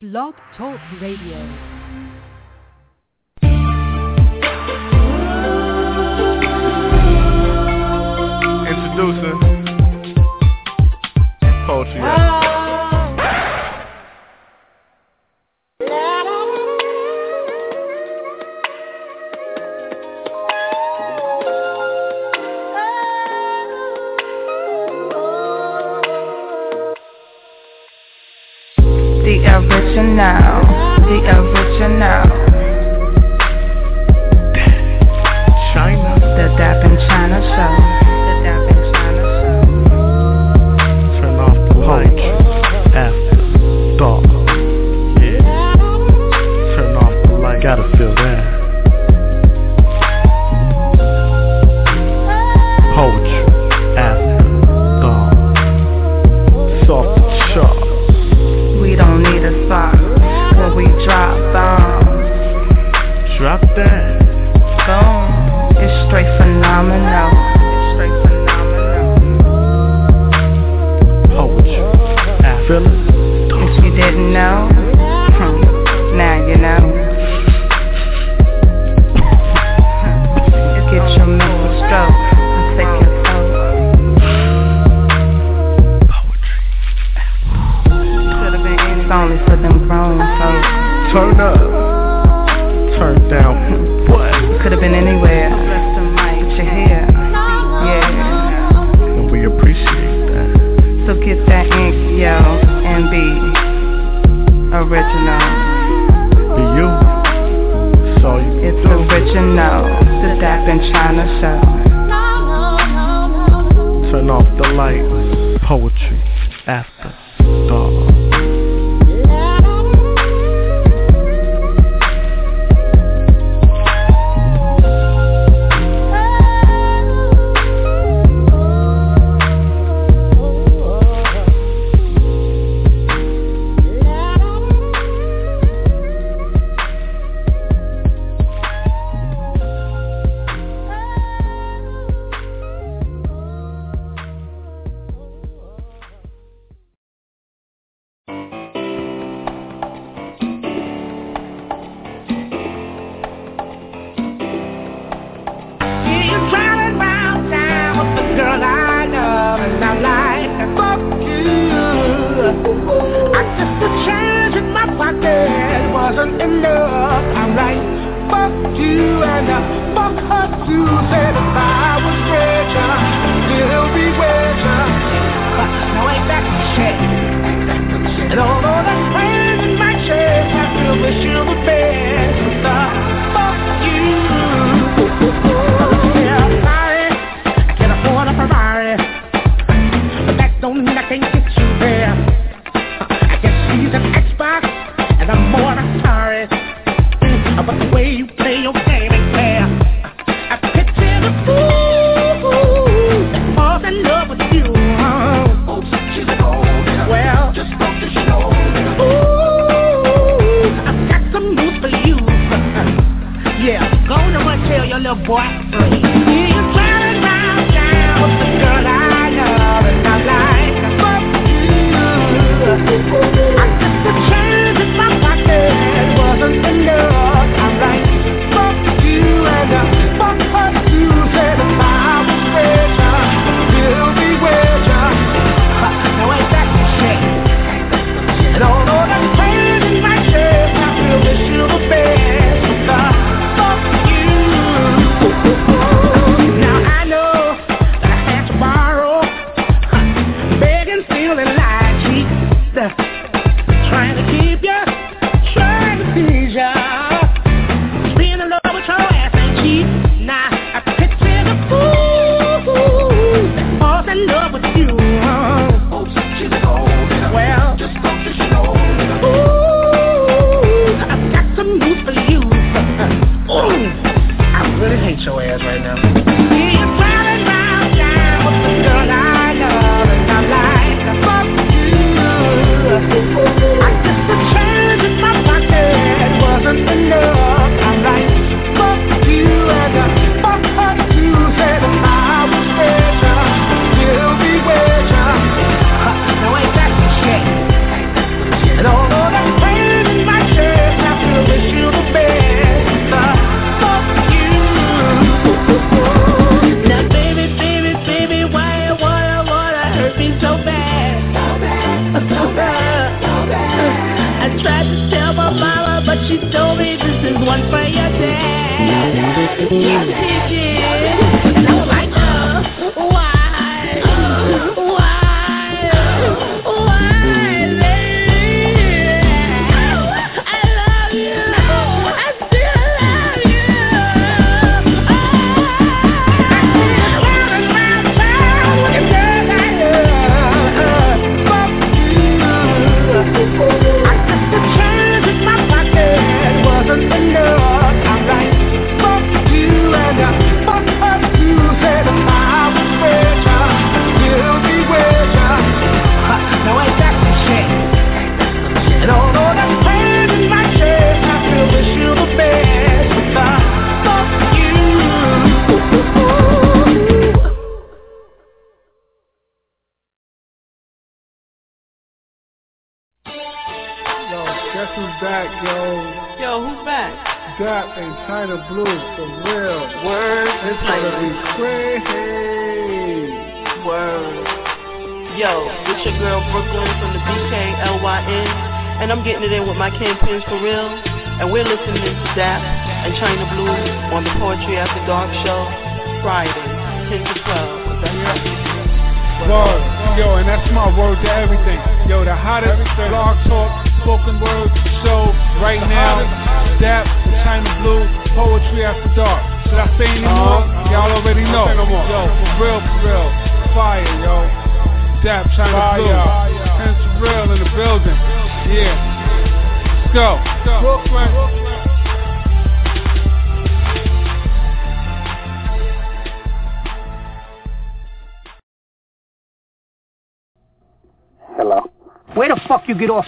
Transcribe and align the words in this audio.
Blog 0.00 0.32
Talk 0.56 0.78
Radio. 1.00 1.38
Introducing 8.68 9.40
Poetry. 11.66 12.27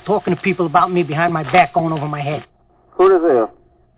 Talking 0.07 0.35
to 0.35 0.41
people 0.41 0.67
about 0.67 0.91
me 0.93 1.03
behind 1.03 1.33
my 1.33 1.43
back 1.43 1.75
going 1.75 1.93
over 1.93 2.07
my 2.07 2.21
head? 2.21 2.45
Who 2.93 3.09
this? 3.19 3.49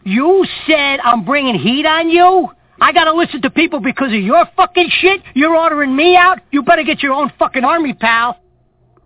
You 0.05 0.47
said 0.67 1.01
I'm 1.01 1.25
bringing 1.25 1.59
heat 1.59 1.87
on 1.87 2.09
you? 2.09 2.51
I 2.81 2.93
gotta 2.93 3.13
listen 3.13 3.43
to 3.43 3.51
people 3.51 3.81
because 3.81 4.09
of 4.09 4.21
your 4.21 4.45
fucking 4.57 4.89
shit? 4.91 5.23
You're 5.35 5.57
ordering 5.57 5.95
me 5.95 6.17
out? 6.17 6.41
You 6.51 6.63
better 6.63 6.83
get 6.83 7.03
your 7.03 7.13
own 7.13 7.33
fucking 7.39 7.65
army, 7.65 7.95
pal. 7.95 8.39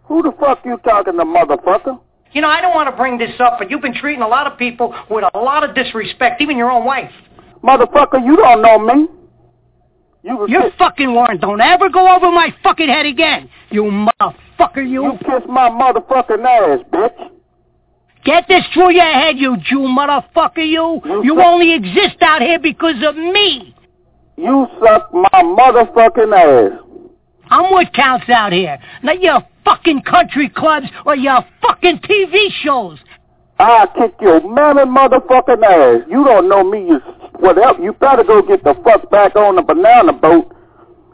Who 0.04 0.22
the 0.22 0.32
fuck 0.38 0.64
you 0.64 0.78
talking 0.84 1.14
to, 1.14 1.24
motherfucker? 1.24 2.00
You 2.32 2.40
know, 2.40 2.48
I 2.48 2.60
don't 2.60 2.74
want 2.74 2.88
to 2.90 2.96
bring 2.96 3.18
this 3.18 3.38
up, 3.40 3.58
but 3.58 3.70
you've 3.70 3.82
been 3.82 3.94
treating 3.94 4.22
a 4.22 4.28
lot 4.28 4.50
of 4.50 4.58
people 4.58 4.94
with 5.10 5.24
a 5.34 5.38
lot 5.38 5.68
of 5.68 5.74
disrespect, 5.74 6.40
even 6.40 6.56
your 6.56 6.70
own 6.70 6.84
wife. 6.84 7.10
Motherfucker, 7.62 8.24
you 8.24 8.36
don't 8.36 8.62
know 8.62 8.78
me. 8.78 9.08
You 10.22 10.46
You're 10.48 10.70
fucking 10.78 11.12
warned. 11.12 11.40
Don't 11.40 11.60
ever 11.60 11.88
go 11.88 12.14
over 12.14 12.30
my 12.30 12.54
fucking 12.62 12.88
head 12.88 13.06
again. 13.06 13.48
You 13.70 13.84
motherfucker, 13.84 14.34
you. 14.76 15.04
you 15.04 15.18
kiss 15.18 15.42
my 15.48 15.68
motherfucking 15.68 16.44
ass, 16.44 16.84
bitch. 16.92 17.30
Get 18.24 18.48
this 18.48 18.64
through 18.74 18.92
your 18.92 19.04
head, 19.04 19.38
you 19.38 19.56
Jew 19.58 19.86
motherfucker, 19.86 20.58
you. 20.58 21.00
You 21.04 21.22
You 21.22 21.40
only 21.40 21.74
exist 21.74 22.20
out 22.22 22.42
here 22.42 22.58
because 22.58 23.02
of 23.06 23.14
me. 23.16 23.74
You 24.36 24.66
suck 24.80 25.12
my 25.14 25.42
motherfucking 25.42 26.32
ass. 26.34 26.80
I'm 27.48 27.70
what 27.70 27.92
counts 27.92 28.28
out 28.28 28.52
here, 28.52 28.78
not 29.02 29.22
your 29.22 29.40
fucking 29.64 30.02
country 30.02 30.48
clubs 30.48 30.86
or 31.04 31.14
your 31.14 31.44
fucking 31.62 32.00
TV 32.00 32.48
shows. 32.62 32.98
I'll 33.58 33.86
kick 33.88 34.14
your 34.20 34.40
mammy 34.40 34.82
motherfucking 34.82 35.62
ass. 35.62 36.06
You 36.10 36.24
don't 36.24 36.48
know 36.48 36.64
me, 36.64 36.86
you 36.88 36.98
whatever. 37.38 37.82
You 37.82 37.92
better 37.92 38.24
go 38.24 38.42
get 38.42 38.64
the 38.64 38.74
fuck 38.84 39.08
back 39.10 39.36
on 39.36 39.56
the 39.56 39.62
banana 39.62 40.12
boat 40.12 40.52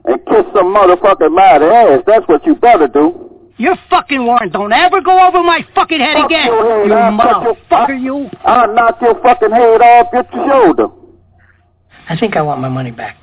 and 0.07 0.19
kiss 0.27 0.45
some 0.55 0.75
motherfucking 0.75 1.35
mighty 1.35 1.67
ass. 1.67 2.03
That's 2.07 2.27
what 2.27 2.45
you 2.47 2.55
better 2.57 2.89
do. 2.89 3.22
You're 3.59 3.77
fucking 3.91 4.25
warned. 4.25 4.53
Don't 4.53 4.73
ever 4.73 5.01
go 5.01 5.27
over 5.27 5.43
my 5.43 5.65
fucking 5.75 6.01
head 6.01 6.17
Fuck 6.17 6.27
again. 6.27 6.47
your 6.47 6.81
head. 6.81 6.87
You 6.89 6.95
I'll 6.95 7.13
motherfucker, 7.13 8.03
you. 8.03 8.31
I'll 8.45 8.75
knock 8.75 8.99
your 9.01 9.21
fucking 9.23 9.51
head 9.51 9.81
off 9.81 10.09
your 10.13 10.25
shoulder. 10.33 10.87
I 12.09 12.17
think 12.19 12.37
I 12.37 12.43
want 12.43 12.61
my 12.61 12.69
money 12.69 12.91
back. 12.91 13.17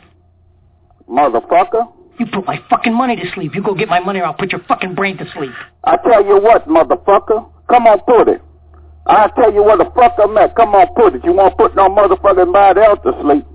Motherfucker. 1.09 1.91
You 2.19 2.25
put 2.25 2.45
my 2.45 2.61
fucking 2.69 2.93
money 2.93 3.15
to 3.15 3.23
sleep. 3.33 3.55
You 3.55 3.63
go 3.63 3.73
get 3.73 3.87
my 3.87 3.99
money 3.99 4.19
or 4.19 4.25
I'll 4.25 4.33
put 4.33 4.51
your 4.51 4.61
fucking 4.67 4.93
brain 4.93 5.17
to 5.17 5.25
sleep. 5.33 5.51
I 5.85 5.97
tell 5.97 6.23
you 6.25 6.39
what, 6.39 6.67
motherfucker. 6.67 7.49
Come 7.69 7.87
on, 7.87 7.99
put 8.01 8.27
it. 8.27 8.41
I 9.05 9.29
tell 9.35 9.51
you 9.53 9.63
what 9.63 9.79
the 9.79 9.89
fuck 9.95 10.15
I'm 10.21 10.37
at. 10.37 10.55
Come 10.55 10.75
on, 10.75 10.87
put 10.95 11.15
it. 11.15 11.23
You 11.23 11.33
won't 11.33 11.57
put 11.57 11.75
no 11.75 11.89
motherfucking 11.89 12.51
body 12.53 12.81
else 12.81 12.99
to 13.05 13.13
sleep. 13.21 13.45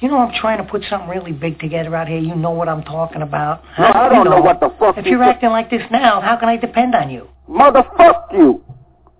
You 0.00 0.08
know 0.08 0.18
I'm 0.18 0.32
trying 0.40 0.58
to 0.58 0.70
put 0.70 0.84
something 0.88 1.08
really 1.08 1.32
big 1.32 1.58
together 1.58 1.94
out 1.96 2.06
here. 2.06 2.18
You 2.18 2.36
know 2.36 2.52
what 2.52 2.68
I'm 2.68 2.84
talking 2.84 3.22
about. 3.22 3.64
No? 3.78 3.86
I 3.86 4.08
don't 4.08 4.30
know 4.30 4.40
what 4.40 4.60
the 4.60 4.72
fuck 4.78 4.96
If 4.96 5.06
you 5.06 5.12
you're 5.12 5.22
acting 5.24 5.50
like 5.50 5.70
this 5.70 5.82
now, 5.90 6.20
how 6.20 6.36
can 6.36 6.48
I 6.48 6.56
depend 6.56 6.94
on 6.94 7.10
you? 7.10 7.28
Motherfuck 7.48 8.32
you. 8.32 8.62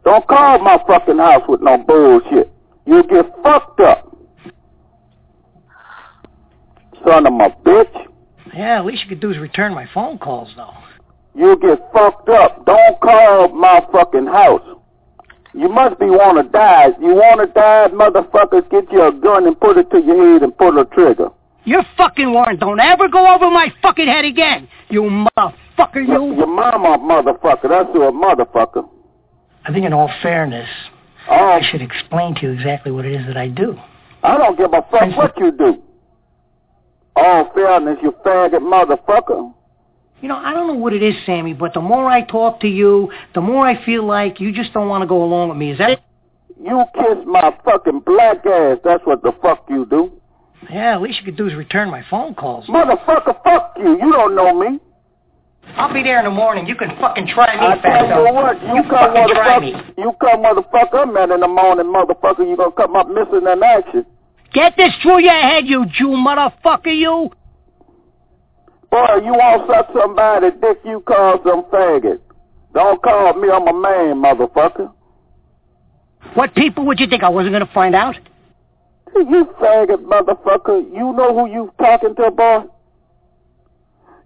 Don't 0.04 0.26
call 0.28 0.58
my 0.60 0.78
fucking 0.86 1.18
house 1.18 1.42
with 1.48 1.60
no 1.62 1.78
bullshit. 1.78 2.52
You'll 2.86 3.02
get 3.02 3.26
fucked 3.42 3.80
up. 3.80 4.16
Son 7.04 7.26
of 7.26 7.32
a 7.32 7.68
bitch. 7.68 8.06
Yeah, 8.54 8.78
at 8.78 8.86
least 8.86 9.02
you 9.02 9.08
could 9.08 9.20
do 9.20 9.30
is 9.30 9.38
return 9.38 9.74
my 9.74 9.88
phone 9.92 10.18
calls, 10.18 10.50
though. 10.56 10.72
You'll 11.34 11.56
get 11.56 11.78
fucked 11.92 12.28
up. 12.28 12.64
Don't 12.66 13.00
call 13.00 13.48
my 13.48 13.84
fucking 13.92 14.26
house. 14.26 14.77
You 15.54 15.68
must 15.68 15.98
be 15.98 16.06
wanna 16.06 16.44
die. 16.44 16.88
You 17.00 17.14
wanna 17.14 17.46
die, 17.46 17.88
motherfuckers, 17.92 18.68
get 18.70 18.90
you 18.92 19.02
a 19.06 19.12
gun 19.12 19.46
and 19.46 19.58
put 19.58 19.76
it 19.78 19.90
to 19.90 20.00
your 20.00 20.32
head 20.34 20.42
and 20.42 20.56
pull 20.56 20.72
the 20.72 20.84
trigger. 20.86 21.28
You're 21.64 21.84
fucking 21.96 22.32
warned. 22.32 22.60
Don't 22.60 22.80
ever 22.80 23.08
go 23.08 23.34
over 23.34 23.50
my 23.50 23.72
fucking 23.82 24.06
head 24.06 24.24
again. 24.24 24.68
You 24.88 25.02
motherfucker, 25.02 26.06
Your, 26.06 26.26
you. 26.32 26.36
your 26.36 26.46
mama, 26.46 26.98
motherfucker. 26.98 27.68
That's 27.68 27.88
your 27.94 28.12
motherfucker. 28.12 28.88
I 29.64 29.72
think 29.72 29.84
in 29.84 29.92
all 29.92 30.10
fairness, 30.22 30.68
Oh, 31.30 31.34
I 31.34 31.60
should 31.70 31.82
explain 31.82 32.34
to 32.36 32.42
you 32.42 32.52
exactly 32.52 32.90
what 32.90 33.04
it 33.04 33.12
is 33.20 33.26
that 33.26 33.36
I 33.36 33.48
do. 33.48 33.78
I 34.22 34.38
don't 34.38 34.56
give 34.56 34.72
a 34.72 34.80
fuck 34.90 35.14
what 35.16 35.36
you 35.38 35.52
do. 35.52 35.82
All 37.16 37.50
fairness, 37.54 37.98
you 38.02 38.12
faggot 38.24 38.60
motherfucker. 38.60 39.52
You 40.20 40.28
know, 40.28 40.36
I 40.36 40.52
don't 40.52 40.66
know 40.66 40.74
what 40.74 40.92
it 40.92 41.02
is, 41.02 41.14
Sammy, 41.26 41.52
but 41.54 41.74
the 41.74 41.80
more 41.80 42.08
I 42.08 42.22
talk 42.22 42.60
to 42.60 42.68
you, 42.68 43.12
the 43.34 43.40
more 43.40 43.66
I 43.66 43.84
feel 43.84 44.04
like 44.04 44.40
you 44.40 44.52
just 44.52 44.72
don't 44.72 44.88
want 44.88 45.02
to 45.02 45.06
go 45.06 45.22
along 45.22 45.50
with 45.50 45.58
me. 45.58 45.70
Is 45.72 45.78
that 45.78 45.90
it? 45.90 46.00
You 46.60 46.84
kiss 46.94 47.18
my 47.24 47.56
fucking 47.64 48.00
black 48.00 48.44
ass. 48.44 48.78
That's 48.84 49.04
what 49.06 49.22
the 49.22 49.32
fuck 49.40 49.64
you 49.68 49.86
do. 49.86 50.10
Yeah, 50.70 50.96
at 50.96 51.02
least 51.02 51.20
you 51.20 51.24
could 51.24 51.36
do 51.36 51.46
is 51.46 51.54
return 51.54 51.88
my 51.88 52.04
phone 52.10 52.34
calls. 52.34 52.66
Motherfucker, 52.66 53.42
fuck 53.44 53.74
you. 53.78 53.92
You 53.92 54.12
don't 54.12 54.34
know 54.34 54.52
me. 54.58 54.80
I'll 55.76 55.92
be 55.92 56.02
there 56.02 56.18
in 56.18 56.24
the 56.24 56.30
morning. 56.30 56.66
You 56.66 56.74
can 56.74 56.96
fucking 56.98 57.28
try 57.28 57.54
me, 57.54 57.66
I 57.66 57.78
tell 57.78 58.06
you 58.08 58.34
what, 58.34 58.60
you, 58.60 58.68
You 58.74 58.82
come 58.90 59.14
fucking 59.14 59.34
try 59.34 59.58
me. 59.60 59.72
motherfucker. 59.72 59.98
You 59.98 60.12
come 60.20 60.42
motherfucker. 60.42 61.16
I'm 61.16 61.30
in 61.30 61.40
the 61.40 61.46
morning, 61.48 61.86
motherfucker. 61.86 62.48
You 62.48 62.56
gonna 62.56 62.72
come 62.72 62.96
up 62.96 63.08
missing 63.08 63.46
in 63.46 63.62
action. 63.62 64.06
Get 64.52 64.76
this 64.76 64.92
through 65.02 65.20
your 65.22 65.40
head, 65.40 65.66
you 65.66 65.86
Jew 65.86 66.08
motherfucker, 66.08 66.96
you. 66.96 67.30
Boy, 68.90 69.16
you 69.24 69.32
want 69.32 69.70
suck 69.70 69.88
somebody 69.92 70.50
dick, 70.60 70.78
you 70.84 71.00
call 71.00 71.40
some 71.44 71.64
faggot. 71.64 72.20
Don't 72.74 73.02
call 73.02 73.34
me, 73.34 73.50
I'm 73.50 73.68
a 73.68 73.72
man, 73.72 74.22
motherfucker. 74.22 74.92
What 76.34 76.54
people 76.54 76.86
would 76.86 77.00
you 77.00 77.06
think 77.06 77.22
I 77.22 77.28
wasn't 77.28 77.52
going 77.52 77.66
to 77.66 77.72
find 77.72 77.94
out? 77.94 78.16
You 79.14 79.48
faggot 79.60 80.04
motherfucker. 80.04 80.84
You 80.92 81.12
know 81.12 81.34
who 81.34 81.52
you 81.52 81.72
talking 81.78 82.14
to, 82.14 82.30
boy? 82.30 82.64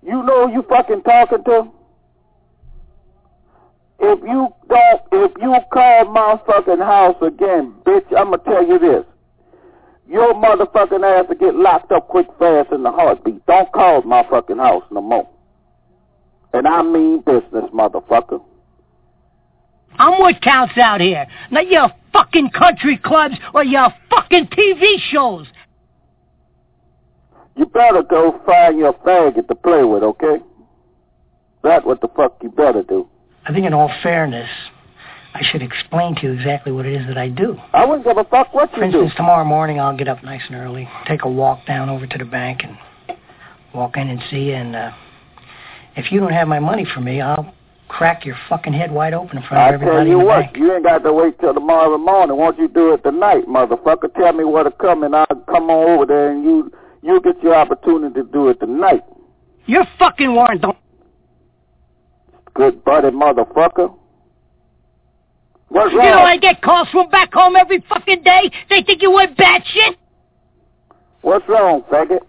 You 0.04 0.22
know 0.22 0.48
who 0.48 0.54
you 0.54 0.64
fucking 0.68 1.02
talking 1.02 1.44
to? 1.44 1.70
if 4.02 4.18
you 4.22 4.48
don't, 4.68 5.02
if 5.12 5.32
you 5.40 5.56
call 5.72 6.04
my 6.06 6.36
fucking 6.44 6.78
house 6.78 7.16
again, 7.22 7.72
bitch, 7.84 8.04
I'ma 8.16 8.36
tell 8.38 8.66
you 8.66 8.78
this. 8.78 9.04
Your 10.12 10.34
motherfucking 10.34 11.02
ass 11.02 11.24
to 11.30 11.34
get 11.34 11.54
locked 11.54 11.90
up 11.90 12.08
quick, 12.08 12.26
fast 12.38 12.70
in 12.70 12.82
the 12.82 12.90
heartbeat. 12.90 13.46
Don't 13.46 13.72
call 13.72 14.02
my 14.02 14.22
fucking 14.28 14.58
house 14.58 14.84
no 14.90 15.00
more. 15.00 15.26
And 16.52 16.68
I 16.68 16.82
mean 16.82 17.22
business, 17.22 17.70
motherfucker. 17.72 18.42
I'm 19.98 20.18
what 20.20 20.42
counts 20.42 20.76
out 20.76 21.00
here, 21.00 21.26
not 21.50 21.66
your 21.68 21.90
fucking 22.12 22.50
country 22.50 22.98
clubs 23.02 23.36
or 23.54 23.64
your 23.64 23.88
fucking 24.10 24.48
TV 24.48 24.96
shows. 25.10 25.46
You 27.56 27.64
better 27.64 28.02
go 28.02 28.38
find 28.44 28.78
your 28.78 28.92
faggot 28.92 29.48
to 29.48 29.54
play 29.54 29.84
with, 29.84 30.02
okay? 30.02 30.36
That's 31.62 31.86
what 31.86 32.02
the 32.02 32.08
fuck 32.08 32.36
you 32.42 32.50
better 32.50 32.82
do. 32.82 33.08
I 33.46 33.52
think 33.54 33.64
in 33.64 33.72
all 33.72 33.90
fairness, 34.02 34.50
I 35.34 35.40
should 35.42 35.62
explain 35.62 36.14
to 36.16 36.22
you 36.22 36.32
exactly 36.32 36.72
what 36.72 36.84
it 36.84 36.92
is 37.00 37.06
that 37.06 37.16
I 37.16 37.28
do. 37.28 37.56
I 37.72 37.84
wouldn't 37.86 38.04
give 38.06 38.18
a 38.18 38.24
fuck 38.24 38.52
what 38.52 38.70
For 38.70 38.84
you 38.84 38.92
do. 38.92 38.98
instance, 39.00 39.16
tomorrow 39.16 39.44
morning 39.44 39.80
I'll 39.80 39.96
get 39.96 40.08
up 40.08 40.22
nice 40.22 40.42
and 40.46 40.56
early, 40.56 40.88
take 41.06 41.22
a 41.24 41.28
walk 41.28 41.64
down 41.66 41.88
over 41.88 42.06
to 42.06 42.18
the 42.18 42.24
bank 42.26 42.62
and 42.64 42.76
walk 43.74 43.96
in 43.96 44.08
and 44.08 44.20
see 44.30 44.48
you, 44.48 44.54
and 44.54 44.76
uh, 44.76 44.90
if 45.96 46.12
you 46.12 46.20
don't 46.20 46.32
have 46.32 46.48
my 46.48 46.58
money 46.58 46.84
for 46.94 47.00
me, 47.00 47.22
I'll 47.22 47.54
crack 47.88 48.24
your 48.26 48.36
fucking 48.48 48.72
head 48.74 48.90
wide 48.92 49.14
open 49.14 49.38
in 49.38 49.42
front 49.44 49.62
I 49.62 49.68
of 49.68 49.74
everybody 49.74 50.10
you 50.10 50.16
in 50.16 50.20
the 50.20 50.24
what, 50.26 50.40
bank. 50.40 50.56
you 50.56 50.74
ain't 50.74 50.84
got 50.84 50.98
to 50.98 51.12
wait 51.12 51.38
till 51.40 51.54
tomorrow 51.54 51.96
morning. 51.98 52.36
Won't 52.36 52.58
you 52.58 52.68
do 52.68 52.92
it 52.94 53.02
tonight, 53.02 53.46
motherfucker? 53.46 54.12
Tell 54.14 54.32
me 54.32 54.44
where 54.44 54.64
to 54.64 54.70
come 54.70 55.02
and 55.02 55.14
I'll 55.14 55.26
come 55.26 55.68
on 55.70 55.90
over 55.90 56.06
there 56.06 56.30
and 56.30 56.42
you 56.44 56.70
you 57.02 57.20
get 57.20 57.42
your 57.42 57.54
opportunity 57.54 58.14
to 58.14 58.22
do 58.24 58.48
it 58.48 58.60
tonight. 58.60 59.02
You're 59.66 59.86
fucking 59.98 60.32
Warren. 60.34 60.58
Don't. 60.60 60.78
Good 62.54 62.84
buddy, 62.84 63.08
motherfucker. 63.08 63.94
What's 65.72 65.90
You 65.92 66.02
know 66.02 66.20
I 66.20 66.36
get 66.36 66.60
calls 66.60 66.86
from 66.90 67.08
back 67.08 67.32
home 67.32 67.56
every 67.56 67.82
fucking 67.88 68.22
day. 68.22 68.50
They 68.68 68.82
think 68.82 69.00
you 69.00 69.10
went 69.10 69.38
batshit. 69.38 69.96
What's 71.22 71.48
wrong, 71.48 71.82
faggot? 71.90 72.20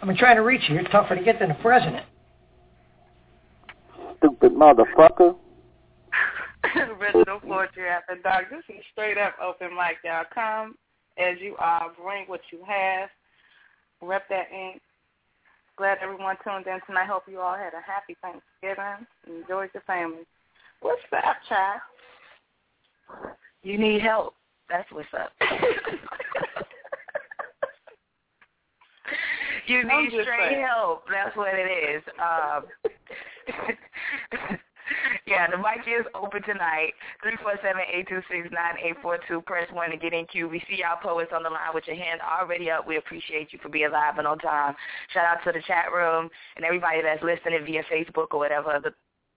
I've 0.00 0.08
been 0.08 0.16
trying 0.16 0.36
to 0.36 0.42
reach 0.42 0.62
you. 0.68 0.76
You're 0.76 0.84
tougher 0.84 1.14
to 1.14 1.22
get 1.22 1.38
than 1.40 1.50
the 1.50 1.54
president. 1.56 2.06
Stupid 4.16 4.52
motherfucker. 4.52 5.36
Original 6.74 7.40
Poetry 7.40 7.86
After 7.86 8.16
Dark. 8.22 8.48
This 8.50 8.64
is 8.74 8.82
straight 8.92 9.18
up 9.18 9.34
open 9.42 9.74
mic, 9.76 9.98
y'all. 10.04 10.24
Come 10.32 10.76
as 11.18 11.36
you 11.38 11.54
are. 11.58 11.92
Bring 12.02 12.24
what 12.28 12.40
you 12.50 12.60
have. 12.66 13.10
Rep 14.00 14.26
that 14.30 14.46
ink. 14.50 14.80
Glad 15.76 15.98
everyone 16.00 16.36
tuned 16.42 16.66
in 16.66 16.78
tonight. 16.86 17.08
Hope 17.08 17.24
you 17.28 17.40
all 17.40 17.56
had 17.56 17.74
a 17.74 17.82
happy 17.84 18.16
Thanksgiving. 18.22 19.06
Enjoyed 19.26 19.68
your 19.74 19.82
family. 19.82 20.24
What's 20.82 21.00
up, 21.12 21.36
child? 21.48 21.80
You 23.62 23.78
need 23.78 24.02
help. 24.02 24.34
That's 24.68 24.90
what's 24.90 25.06
up. 25.14 25.30
you 29.68 29.84
need 29.84 30.10
straight 30.10 30.50
saying. 30.50 30.66
help. 30.66 31.04
That's 31.08 31.36
what 31.36 31.54
it 31.54 31.70
is. 31.70 32.02
Um, 32.18 32.64
yeah, 35.26 35.48
the 35.50 35.56
mic 35.56 35.86
is 35.86 36.04
open 36.16 36.42
tonight. 36.42 36.94
Three 37.22 37.36
four 37.42 37.54
seven 37.62 37.82
eight 37.92 38.08
two 38.08 38.20
six 38.28 38.48
nine 38.50 38.74
eight 38.82 38.96
four 39.02 39.20
two. 39.28 39.40
Press 39.42 39.70
one 39.72 39.90
to 39.90 39.96
get 39.96 40.12
in 40.12 40.26
queue. 40.26 40.48
We 40.48 40.58
see 40.68 40.78
y'all 40.80 40.98
poets 41.00 41.30
on 41.32 41.44
the 41.44 41.50
line 41.50 41.70
with 41.72 41.86
your 41.86 41.94
hand 41.94 42.20
already 42.20 42.72
up. 42.72 42.88
We 42.88 42.96
appreciate 42.96 43.52
you 43.52 43.60
for 43.62 43.68
being 43.68 43.92
live 43.92 44.18
and 44.18 44.26
on 44.26 44.38
time. 44.38 44.74
Shout 45.14 45.26
out 45.26 45.44
to 45.44 45.52
the 45.52 45.62
chat 45.64 45.92
room 45.94 46.28
and 46.56 46.64
everybody 46.64 47.02
that's 47.02 47.22
listening 47.22 47.64
via 47.64 47.84
Facebook 47.84 48.28
or 48.32 48.40
whatever 48.40 48.80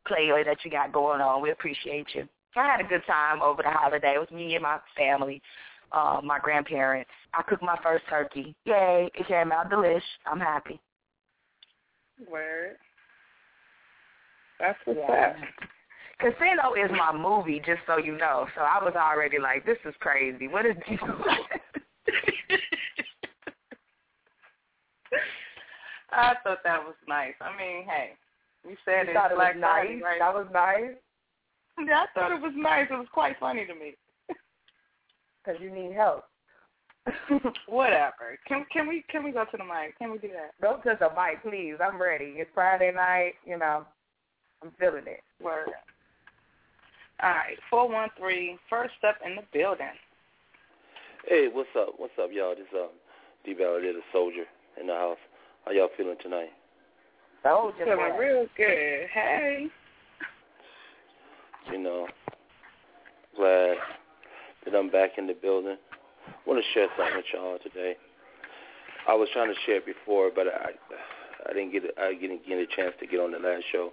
the 0.06 0.16
player 0.16 0.44
that 0.44 0.58
you 0.64 0.72
got 0.72 0.92
going 0.92 1.22
on. 1.22 1.42
We 1.42 1.52
appreciate 1.52 2.08
you. 2.14 2.28
I 2.56 2.66
had 2.66 2.80
a 2.80 2.88
good 2.88 3.06
time 3.06 3.42
over 3.42 3.62
the 3.64 3.70
holiday 3.70 4.16
with 4.18 4.32
me 4.32 4.56
and 4.56 4.64
my 4.64 4.80
family, 4.96 5.42
uh, 5.92 6.22
my 6.24 6.40
grandparents. 6.40 7.12
I 7.34 7.42
cooked 7.42 7.62
my 7.64 7.78
first 7.84 8.06
turkey. 8.10 8.56
Yay! 8.66 9.10
It 9.14 9.28
came 9.28 9.52
out 9.52 9.70
delish. 9.70 10.02
I'm 10.26 10.40
happy. 10.40 10.80
Word. 12.30 12.78
That's 14.60 14.80
what's 14.86 15.00
Yeah. 15.00 15.34
up. 15.34 15.36
Casino 16.18 16.74
is 16.76 16.90
my 16.92 17.12
movie, 17.12 17.60
just 17.60 17.82
so 17.86 17.98
you 17.98 18.16
know. 18.18 18.48
So 18.56 18.62
I 18.62 18.82
was 18.82 18.96
already 18.96 19.38
like, 19.38 19.66
this 19.66 19.78
is 19.84 19.94
crazy. 20.00 20.48
What 20.48 20.66
is 20.66 20.78
this? 20.88 21.00
I 26.12 26.36
thought 26.42 26.64
that 26.64 26.86
was 26.86 26.96
nice. 27.06 27.34
I 27.42 27.52
mean, 27.58 27.84
hey, 27.86 28.16
we 28.66 28.76
said 28.86 29.06
You 29.06 29.12
it 29.12 29.14
thought 29.14 29.32
it 29.32 29.38
was 29.38 29.56
nice? 29.58 30.02
right? 30.04 30.20
That 30.20 30.34
was 30.34 30.48
nice? 30.54 30.96
Yeah, 31.78 32.04
I 32.04 32.06
thought 32.18 32.32
it 32.32 32.42
was 32.42 32.54
nice. 32.56 32.88
It 32.90 32.94
was 32.94 33.08
quite 33.14 33.36
funny 33.40 33.66
to 33.66 33.76
me. 33.76 33.96
Because 35.44 35.60
you 35.62 35.70
need 35.70 35.92
help. 35.94 36.24
Whatever. 37.68 38.40
Can 38.48 38.66
can 38.72 38.88
we 38.88 39.04
can 39.12 39.24
we 39.24 39.32
go 39.32 39.44
to 39.46 39.58
the 39.58 39.64
mic? 39.64 39.98
Can 40.00 40.12
we 40.12 40.18
do 40.18 40.30
that? 40.30 40.52
Go 40.62 40.78
to 40.84 40.98
the 41.00 41.10
mic, 41.10 41.44
please. 41.44 41.76
I'm 41.84 42.02
ready. 42.02 42.34
It's 42.38 42.50
Friday 42.54 42.92
night. 42.96 43.34
You 43.46 43.60
know, 43.60 43.86
I'm 44.64 44.72
feeling 44.80 45.04
it. 45.06 45.22
Word. 45.44 45.68
All 47.22 47.30
right, 47.30 47.58
four 47.70 47.88
one 47.88 48.10
three. 48.18 48.58
First 48.70 48.96
up 49.08 49.18
in 49.24 49.36
the 49.36 49.44
building. 49.54 49.86
Hey, 51.28 51.48
what's 51.52 51.70
up? 51.78 51.94
What's 51.98 52.14
up, 52.22 52.30
y'all? 52.32 52.56
This 52.56 52.66
um, 52.74 52.90
D 53.46 53.54
Ballard, 53.54 53.84
the 53.84 54.02
soldier 54.12 54.46
in 54.80 54.88
the 54.88 54.94
house. 54.94 55.18
How 55.66 55.72
y'all 55.72 55.90
feeling 55.96 56.18
tonight? 56.22 56.50
Soldier 57.46 57.86
Feeling 57.86 58.18
real 58.18 58.48
good. 58.58 59.08
Hey. 59.14 59.68
You 61.72 61.78
know, 61.78 62.08
glad 63.38 63.78
that 64.66 64.76
I'm 64.76 64.90
back 64.90 65.12
in 65.20 65.28
the 65.28 65.34
building. 65.34 65.78
I 66.28 66.50
want 66.50 66.64
to 66.64 66.74
share 66.74 66.88
something 66.98 67.18
with 67.18 67.26
y'all 67.32 67.60
today. 67.62 67.98
I 69.08 69.14
was 69.14 69.30
trying 69.32 69.54
to 69.54 69.60
share 69.66 69.78
it 69.78 69.86
before, 69.86 70.32
but 70.34 70.48
I 70.48 70.72
I 71.48 71.54
didn't 71.54 71.72
get 71.72 71.84
I 72.00 72.14
didn't 72.14 72.48
get 72.48 72.58
a 72.58 72.66
chance 72.76 72.96
to 73.00 73.06
get 73.06 73.20
on 73.20 73.32
the 73.32 73.38
last 73.38 73.64
show. 73.72 73.92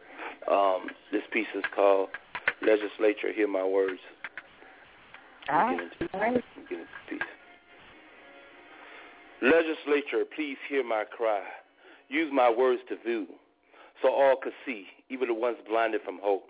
Um, 0.50 0.88
this 1.12 1.22
piece 1.30 1.46
is 1.54 1.64
called 1.74 2.08
"Legislature, 2.62 3.32
Hear 3.34 3.48
My 3.48 3.64
Words." 3.64 4.00
Ah, 5.50 5.68
Let 5.68 5.76
get 5.76 6.00
into, 6.00 6.18
let 6.18 6.34
me 6.34 6.42
get 6.70 6.78
into 6.78 6.84
this 6.84 6.88
piece. 7.10 7.20
Legislature, 9.42 10.24
please 10.34 10.56
hear 10.70 10.82
my 10.82 11.04
cry. 11.04 11.42
Use 12.08 12.30
my 12.32 12.50
words 12.50 12.80
to 12.88 12.96
view, 13.04 13.26
so 14.02 14.08
all 14.12 14.36
could 14.36 14.52
see, 14.66 14.86
even 15.08 15.28
the 15.28 15.34
ones 15.34 15.56
blinded 15.68 16.02
from 16.04 16.18
hope. 16.20 16.48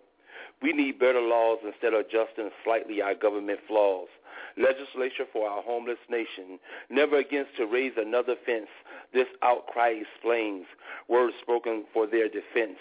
We 0.63 0.73
need 0.73 0.99
better 0.99 1.21
laws 1.21 1.59
instead 1.65 1.93
of 1.93 2.01
adjusting 2.07 2.51
slightly 2.65 3.03
our 3.03 3.15
government 3.15 3.61
flaws. 3.69 4.09
Legislation 4.57 5.27
for 5.33 5.49
our 5.49 5.63
homeless 5.63 5.99
nation, 6.11 6.59
never 6.91 7.19
again 7.19 7.47
to 7.57 7.67
raise 7.67 7.93
another 7.97 8.35
fence. 8.45 8.69
This 9.13 9.27
outcry 9.43 9.95
explains 10.01 10.67
words 11.09 11.35
spoken 11.41 11.85
for 11.93 12.07
their 12.07 12.29
defense. 12.29 12.79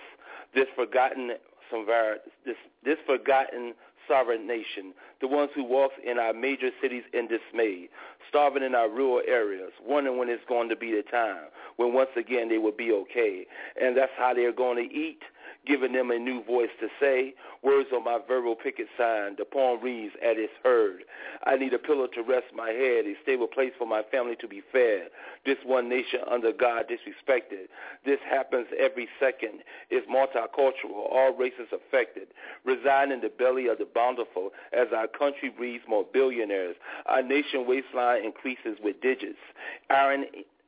This 0.54 0.68
forgotten, 0.76 1.32
this, 2.46 2.58
this 2.84 2.98
forgotten 3.06 3.74
sovereign 4.12 4.46
nation, 4.46 4.94
the 5.22 5.28
ones 5.28 5.52
who 5.56 5.64
walk 5.64 5.92
in 6.04 6.20
our 6.20 6.34
major 6.34 6.70
cities 6.82 7.04
in 7.14 7.28
dismay, 7.28 7.88
starving 8.28 8.64
in 8.64 8.76
our 8.76 8.90
rural 8.90 9.22
areas, 9.26 9.72
wondering 9.86 10.18
when 10.18 10.28
it's 10.28 10.44
going 10.50 10.68
to 10.70 10.76
be 10.76 10.92
the 10.92 11.04
time 11.10 11.48
when 11.78 11.94
once 11.94 12.10
again 12.18 12.50
they 12.50 12.58
will 12.58 12.76
be 12.76 12.92
okay. 12.92 13.46
And 13.82 13.96
that's 13.96 14.12
how 14.18 14.34
they're 14.34 14.52
going 14.52 14.78
to 14.78 14.94
eat 14.94 15.22
giving 15.66 15.94
them 15.94 16.12
a 16.12 16.18
new 16.18 16.44
voice 16.44 16.70
to 16.80 16.88
say. 17.00 17.34
Words 17.64 17.90
on 17.94 18.04
my 18.04 18.20
verbal 18.28 18.56
picket 18.56 18.88
sign. 18.98 19.36
The 19.38 19.46
poem 19.46 19.82
reads, 19.82 20.14
at 20.24 20.38
its 20.38 20.54
heard. 20.64 21.04
I 21.46 21.56
need 21.56 21.74
a 21.74 21.78
pillow 21.78 22.08
to 22.08 22.22
rest 22.22 22.48
my 22.56 22.70
head, 22.70 23.06
a 23.06 23.14
stable 23.22 23.48
place 23.48 23.72
for 23.78 23.86
my 23.86 24.02
family 24.12 24.36
to 24.42 24.48
be 24.48 24.62
fed. 24.72 25.10
This 25.46 25.58
one 25.64 25.90
nation 25.90 26.22
under 26.30 26.52
God 26.52 26.86
disrespected. 26.90 27.68
This 28.06 28.20
happens 28.30 28.68
every 28.80 29.08
second. 29.20 29.62
It's 29.90 30.08
multicultural, 30.10 31.10
all 31.12 31.36
races 31.38 31.68
affected. 31.72 32.28
Reside 32.66 33.12
in 33.12 33.22
the 33.22 33.30
belly 33.30 33.68
of 33.68 33.78
the 33.78 33.88
bountiful 33.94 34.50
as 34.74 34.88
our 34.96 35.08
country 35.08 35.50
breeds 35.56 35.84
more 35.88 36.06
billionaires. 36.12 36.76
Our 37.06 37.22
nation 37.22 37.68
waistline 37.68 38.26
increases 38.26 38.78
with 38.84 39.02
digits. 39.02 39.40
Iron 39.90 40.26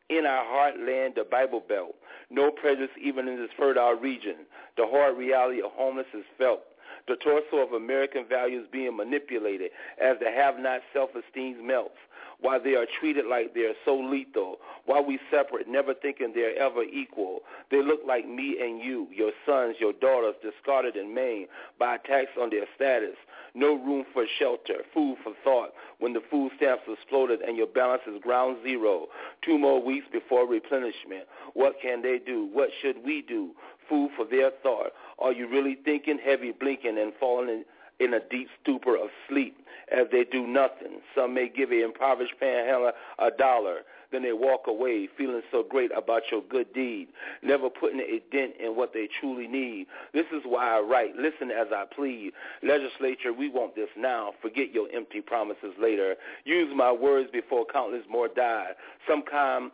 in 0.10 0.26
our 0.26 0.46
heartland, 0.46 1.16
the 1.16 1.26
Bible 1.30 1.64
Belt. 1.68 1.96
No 2.30 2.52
prejudice 2.52 2.96
even 3.02 3.28
in 3.28 3.38
this 3.38 3.52
fertile 3.58 3.94
region. 3.94 4.46
The 4.78 4.86
hard 4.88 5.18
reality 5.18 5.62
of 5.62 5.72
homelessness 5.72 6.22
is 6.22 6.26
felt. 6.38 6.62
The 7.08 7.16
torso 7.18 7.58
of 7.58 7.74
American 7.74 8.26
values 8.28 8.68
being 8.72 8.96
manipulated 8.96 9.72
as 10.02 10.18
the 10.20 10.32
have-not 10.32 10.82
self-esteem 10.94 11.66
melts 11.66 11.98
while 12.44 12.62
they 12.62 12.76
are 12.76 12.86
treated 13.00 13.26
like 13.26 13.54
they're 13.54 13.74
so 13.86 13.96
lethal, 13.96 14.58
while 14.86 15.04
we 15.04 15.18
separate, 15.32 15.68
never 15.68 15.94
thinking 15.94 16.34
they're 16.36 16.58
ever 16.58 16.84
equal. 16.84 17.40
They 17.72 17.82
look 17.82 18.02
like 18.06 18.28
me 18.28 18.58
and 18.62 18.82
you, 18.82 19.08
your 19.14 19.32
sons, 19.46 19.78
your 19.80 19.94
daughters, 19.94 20.36
discarded 20.44 20.96
and 20.96 21.16
maimed 21.16 21.48
by 21.80 21.96
attacks 21.96 22.32
on 22.40 22.50
their 22.50 22.66
status. 22.76 23.16
No 23.56 23.76
room 23.76 24.04
for 24.14 24.26
shelter, 24.40 24.84
food 24.94 25.18
for 25.24 25.34
thought 25.44 25.74
when 26.00 26.14
the 26.14 26.22
food 26.30 26.52
stamps 26.58 26.84
exploded 26.88 27.42
and 27.42 27.56
your 27.56 27.68
balance 27.68 28.02
is 28.08 28.22
ground 28.22 28.58
zero. 28.64 29.08
Two 29.42 29.58
more 29.58 29.82
weeks 29.82 30.08
before 30.12 30.48
replenishment. 30.48 31.26
What 31.54 31.76
can 31.82 32.02
they 32.02 32.20
do? 32.20 32.50
What 32.52 32.70
should 32.82 33.06
we 33.06 33.22
do? 33.22 33.52
Food 33.88 34.12
for 34.16 34.26
their 34.26 34.52
thought. 34.62 34.92
Are 35.20 35.32
you 35.32 35.48
really 35.48 35.78
thinking, 35.84 36.20
heavy 36.24 36.52
blinking, 36.52 36.98
and 36.98 37.14
falling 37.20 37.50
in, 37.50 37.66
in 38.00 38.14
a 38.14 38.20
deep 38.20 38.48
stupor 38.62 38.96
of 38.96 39.10
sleep 39.30 39.58
as 39.92 40.08
they 40.12 40.24
do 40.24 40.48
nothing? 40.48 41.02
Some 41.16 41.34
may 41.34 41.50
give 41.50 41.72
a 41.72 41.84
impoverished 41.84 42.40
panhandler 42.40 42.94
a 43.20 43.32
dollar. 43.32 43.80
Then 44.12 44.22
they 44.22 44.34
walk 44.34 44.68
away 44.68 45.10
feeling 45.18 45.42
so 45.52 45.64
great 45.68 45.92
about 45.98 46.22
your 46.32 46.44
good 46.48 46.72
deed, 46.72 47.08
never 47.42 47.68
putting 47.68 48.00
a 48.00 48.22
dent 48.32 48.54
in 48.64 48.76
what 48.76 48.94
they 48.94 49.10
truly 49.20 49.48
need. 49.48 49.88
This 50.14 50.28
is 50.32 50.44
why 50.46 50.78
I 50.78 50.82
write, 50.82 51.16
listen 51.16 51.50
as 51.50 51.68
I 51.76 51.86
plead. 51.86 52.34
Legislature, 52.62 53.34
we 53.34 53.50
want 53.50 53.74
this 53.74 53.90
now. 53.98 54.34
Forget 54.40 54.72
your 54.72 54.88
empty 54.94 55.20
promises 55.20 55.74
later. 55.82 56.16
Use 56.46 56.72
my 56.76 56.92
words 56.92 57.30
before 57.34 57.66
countless 57.66 58.04
more 58.08 58.28
die. 58.28 58.74
Some 59.08 59.24
kind 59.24 59.72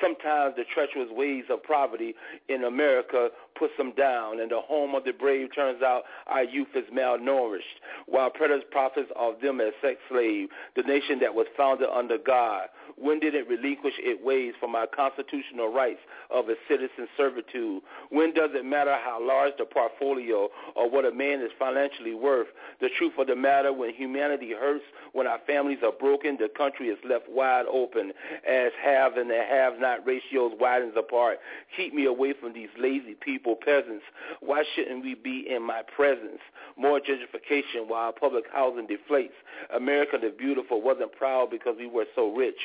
Sometimes 0.00 0.54
the 0.56 0.64
treacherous 0.72 1.10
ways 1.10 1.44
of 1.50 1.62
poverty 1.62 2.14
in 2.48 2.64
America 2.64 3.28
puts 3.58 3.72
them 3.76 3.92
down, 3.96 4.40
and 4.40 4.50
the 4.50 4.60
home 4.60 4.94
of 4.94 5.04
the 5.04 5.12
brave 5.12 5.54
turns 5.54 5.82
out 5.82 6.04
our 6.26 6.44
youth 6.44 6.68
is 6.74 6.84
malnourished, 6.92 7.80
while 8.06 8.30
predators 8.30 8.64
profits 8.70 9.10
of 9.16 9.40
them 9.40 9.60
as 9.60 9.72
sex 9.82 9.98
slaves, 10.08 10.50
the 10.76 10.82
nation 10.82 11.18
that 11.20 11.34
was 11.34 11.46
founded 11.56 11.88
under 11.92 12.18
God. 12.18 12.68
When 13.00 13.20
did 13.20 13.34
it 13.34 13.48
relinquish 13.48 13.94
its 13.98 14.22
ways 14.22 14.54
from 14.58 14.74
our 14.74 14.86
constitutional 14.86 15.72
rights 15.72 16.00
of 16.30 16.48
a 16.48 16.54
citizen 16.68 17.06
servitude? 17.16 17.82
When 18.10 18.34
does 18.34 18.50
it 18.54 18.64
matter 18.64 18.96
how 19.02 19.24
large 19.24 19.52
the 19.58 19.64
portfolio 19.64 20.48
or 20.74 20.90
what 20.90 21.04
a 21.04 21.12
man 21.12 21.40
is 21.40 21.50
financially 21.58 22.14
worth? 22.14 22.48
The 22.80 22.88
truth 22.98 23.12
of 23.18 23.28
the 23.28 23.36
matter, 23.36 23.72
when 23.72 23.94
humanity 23.94 24.52
hurts, 24.52 24.84
when 25.12 25.26
our 25.26 25.38
families 25.46 25.78
are 25.84 25.92
broken, 25.92 26.36
the 26.38 26.48
country 26.48 26.88
is 26.88 26.98
left 27.08 27.28
wide 27.28 27.66
open 27.70 28.12
as 28.48 28.72
have 28.82 29.16
and 29.16 29.30
the 29.30 29.42
have 29.48 29.78
not 29.78 30.04
ratios 30.04 30.52
widens 30.58 30.94
apart. 30.96 31.38
Keep 31.76 31.94
me 31.94 32.06
away 32.06 32.34
from 32.38 32.52
these 32.52 32.68
lazy 32.78 33.14
people, 33.14 33.56
peasants. 33.56 34.04
Why 34.40 34.64
shouldn't 34.74 35.04
we 35.04 35.14
be 35.14 35.46
in 35.48 35.62
my 35.62 35.82
presence? 35.94 36.40
More 36.76 37.00
gentrification 37.00 37.86
while 37.86 38.12
public 38.12 38.44
housing 38.52 38.86
deflates. 38.88 39.38
America 39.74 40.18
the 40.20 40.30
beautiful 40.36 40.82
wasn't 40.82 41.12
proud 41.12 41.50
because 41.50 41.76
we 41.78 41.86
were 41.86 42.06
so 42.14 42.34
rich. 42.34 42.58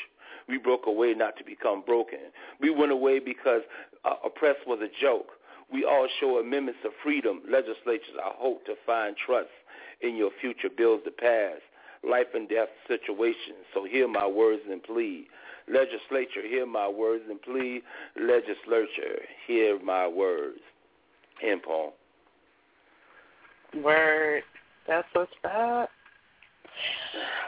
We 0.47 0.57
broke 0.57 0.87
away 0.87 1.13
not 1.13 1.37
to 1.37 1.43
become 1.43 1.83
broken. 1.85 2.19
We 2.59 2.69
went 2.69 2.91
away 2.91 3.19
because 3.19 3.61
uh, 4.05 4.15
oppressed 4.25 4.67
was 4.67 4.79
a 4.81 5.01
joke. 5.01 5.27
We 5.71 5.85
all 5.85 6.07
show 6.19 6.37
amendments 6.39 6.81
of 6.85 6.91
freedom. 7.03 7.41
Legislatures, 7.49 8.15
I 8.23 8.31
hope 8.35 8.65
to 8.65 8.75
find 8.85 9.15
trust 9.25 9.49
in 10.01 10.15
your 10.15 10.31
future 10.41 10.69
bills 10.75 11.01
to 11.05 11.11
pass 11.11 11.59
life 12.07 12.27
and 12.33 12.47
death 12.49 12.67
situations. 12.87 13.65
So 13.73 13.85
hear 13.85 14.07
my 14.07 14.27
words 14.27 14.61
and 14.69 14.83
plead. 14.83 15.27
Legislature, 15.67 16.45
hear 16.47 16.65
my 16.65 16.87
words 16.87 17.23
and 17.29 17.41
plead. 17.41 17.81
Legislature, 18.19 19.21
hear 19.47 19.79
my 19.81 20.07
words. 20.07 20.59
And 21.41 21.61
Paul. 21.63 21.93
Word. 23.81 24.43
That's 24.87 25.07
what's 25.13 25.31
up. 25.45 25.89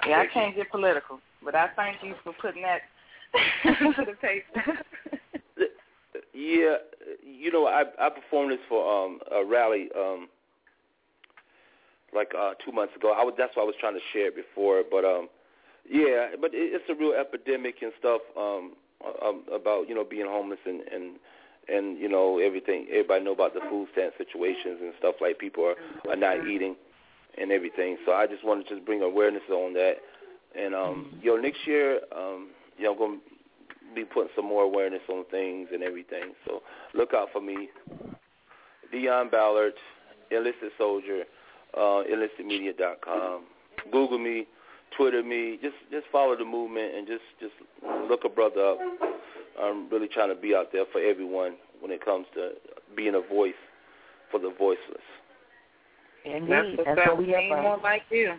Yeah, 0.08 0.20
I 0.20 0.28
can't 0.34 0.56
get 0.56 0.72
political, 0.72 1.20
but 1.46 1.56
I 1.56 1.70
thank 1.76 2.04
you 2.04 2.16
for 2.24 2.34
putting 2.42 2.64
that 2.64 2.82
to 3.96 4.06
the 4.06 4.14
paper. 4.14 4.80
yeah, 6.34 6.76
you 7.24 7.52
know, 7.52 7.68
I 7.68 7.84
I 8.00 8.10
performed 8.10 8.52
this 8.52 8.60
for 8.68 9.06
um 9.06 9.20
a 9.32 9.46
rally 9.46 9.90
um 9.98 10.28
like 12.14 12.32
uh 12.38 12.54
two 12.66 12.72
months 12.72 12.96
ago. 12.96 13.14
I 13.16 13.24
was 13.24 13.36
that's 13.38 13.56
why 13.56 13.64
I 13.64 13.66
was 13.66 13.76
trying 13.80 13.94
to 13.94 14.02
share 14.12 14.28
it 14.28 14.36
before, 14.36 14.84
but 14.90 15.06
um 15.06 15.30
yeah, 15.88 16.30
but 16.42 16.52
it, 16.54 16.74
it's 16.74 16.90
a 16.90 16.96
real 16.96 17.14
epidemic 17.14 17.76
and 17.82 17.94
stuff 18.00 18.22
um, 18.36 18.74
um 19.24 19.44
about 19.54 19.88
you 19.88 19.96
know 19.96 20.04
being 20.04 20.26
homeless 20.26 20.60
and 20.66 20.82
and 20.92 21.16
and 21.68 21.98
you 22.00 22.10
know 22.10 22.40
everything. 22.40 22.88
Everybody 22.90 23.24
know 23.24 23.34
about 23.34 23.54
the 23.54 23.62
food 23.70 23.88
stamp 23.92 24.14
situations 24.18 24.80
and 24.82 24.94
stuff 24.98 25.16
like 25.22 25.38
people 25.38 25.64
are 25.64 25.76
are 26.10 26.16
not 26.16 26.48
eating 26.48 26.76
and 27.38 27.52
everything. 27.52 27.98
So 28.06 28.14
I 28.14 28.28
just 28.28 28.46
wanted 28.46 28.68
to 28.70 28.76
just 28.76 28.86
bring 28.86 29.02
awareness 29.02 29.44
on 29.52 29.74
that. 29.74 29.98
And 30.58 30.74
um, 30.74 31.14
yo, 31.22 31.36
next 31.36 31.60
year, 31.66 32.00
um, 32.16 32.50
you 32.78 32.86
know, 32.86 32.94
I'm 32.94 32.98
gonna 32.98 33.18
be 33.94 34.06
putting 34.06 34.30
some 34.36 34.46
more 34.46 34.64
awareness 34.64 35.02
on 35.10 35.26
things 35.32 35.70
and 35.74 35.84
everything. 35.84 36.34
So 36.46 36.62
look 36.94 37.14
out 37.14 37.30
for 37.32 37.42
me, 37.42 37.70
Dion 38.92 39.30
Ballard, 39.30 39.74
Enlisted 40.32 40.72
Soldier, 40.78 41.24
uh, 41.76 42.04
enlistedmedia.com. 42.04 43.44
Google 43.92 44.18
me, 44.18 44.48
Twitter 44.98 45.24
me. 45.24 45.60
Just 45.62 45.76
just 45.92 46.06
follow 46.12 46.36
the 46.38 46.46
movement 46.46 46.96
and 46.96 47.08
just 47.08 47.24
just 47.40 47.54
look 48.10 48.22
a 48.26 48.30
brother 48.30 48.62
up. 48.62 48.80
I'm 49.62 49.90
really 49.90 50.08
trying 50.08 50.30
to 50.30 50.40
be 50.40 50.54
out 50.54 50.72
there 50.72 50.86
for 50.92 51.02
everyone 51.02 51.56
when 51.80 51.92
it 51.92 52.04
comes 52.04 52.26
to 52.36 52.52
being 52.96 53.16
a 53.16 53.22
voice 53.22 53.54
for 54.32 54.40
the 54.40 54.54
voiceless. 54.58 55.04
Indeed. 56.26 56.50
That's, 56.50 56.96
That's 56.96 57.08
what 57.08 57.18
we 57.20 57.32
have 57.32 57.62
more 57.62 57.78
like 57.84 58.02
you. 58.10 58.34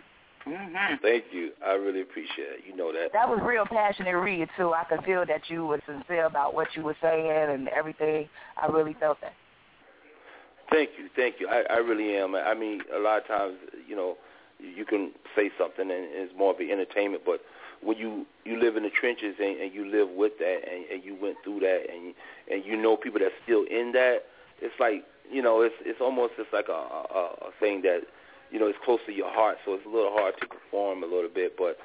Mm-hmm. 0.47 0.95
Thank 1.01 1.25
you. 1.31 1.51
I 1.65 1.73
really 1.73 2.01
appreciate 2.01 2.59
it. 2.59 2.59
You 2.67 2.75
know 2.75 2.91
that. 2.93 3.13
That 3.13 3.27
was 3.27 3.39
real 3.43 3.65
passionate 3.65 4.15
read 4.15 4.47
too. 4.57 4.73
I 4.73 4.83
could 4.85 5.03
feel 5.03 5.25
that 5.25 5.49
you 5.49 5.65
were 5.65 5.81
sincere 5.85 6.25
about 6.25 6.53
what 6.53 6.69
you 6.75 6.83
were 6.83 6.95
saying 7.01 7.31
and 7.31 7.67
everything. 7.69 8.29
I 8.61 8.67
really 8.67 8.95
felt 8.99 9.19
that. 9.21 9.33
Thank 10.71 10.91
you, 10.97 11.09
thank 11.15 11.35
you. 11.39 11.47
I, 11.47 11.63
I 11.69 11.77
really 11.77 12.17
am. 12.17 12.35
I 12.35 12.53
mean, 12.53 12.81
a 12.93 12.99
lot 12.99 13.21
of 13.21 13.27
times, 13.27 13.55
you 13.87 13.95
know, 13.95 14.17
you 14.59 14.83
can 14.83 15.11
say 15.35 15.49
something 15.57 15.89
and 15.89 16.05
it's 16.11 16.33
more 16.37 16.53
of 16.53 16.59
an 16.59 16.69
entertainment, 16.69 17.23
but 17.25 17.41
when 17.81 17.97
you 17.97 18.25
you 18.43 18.59
live 18.59 18.75
in 18.75 18.83
the 18.83 18.89
trenches 18.89 19.35
and, 19.39 19.59
and 19.61 19.73
you 19.73 19.89
live 19.89 20.09
with 20.09 20.33
that 20.39 20.59
and, 20.69 20.85
and 20.91 21.03
you 21.03 21.15
went 21.21 21.37
through 21.43 21.59
that 21.61 21.85
and 21.89 22.13
and 22.51 22.65
you 22.65 22.75
know 22.75 22.97
people 22.97 23.19
that's 23.19 23.35
still 23.43 23.63
in 23.69 23.91
that, 23.93 24.23
it's 24.61 24.73
like 24.79 25.05
you 25.31 25.41
know, 25.41 25.61
it's 25.61 25.75
it's 25.81 25.99
almost 26.01 26.33
just 26.37 26.51
like 26.53 26.67
a, 26.69 26.71
a, 26.71 27.23
a 27.47 27.51
thing 27.59 27.81
that 27.83 28.01
you 28.51 28.59
know 28.59 28.67
is 28.67 28.75
close 28.83 28.99
to 29.05 29.13
your 29.13 29.31
heart, 29.31 29.57
so 29.65 29.73
it's 29.73 29.85
a 29.85 29.89
little 29.89 30.11
hard 30.11 30.35
to 30.41 30.47
perform 30.47 31.03
a 31.03 31.07
little 31.07 31.29
bit, 31.33 31.55
but 31.57 31.77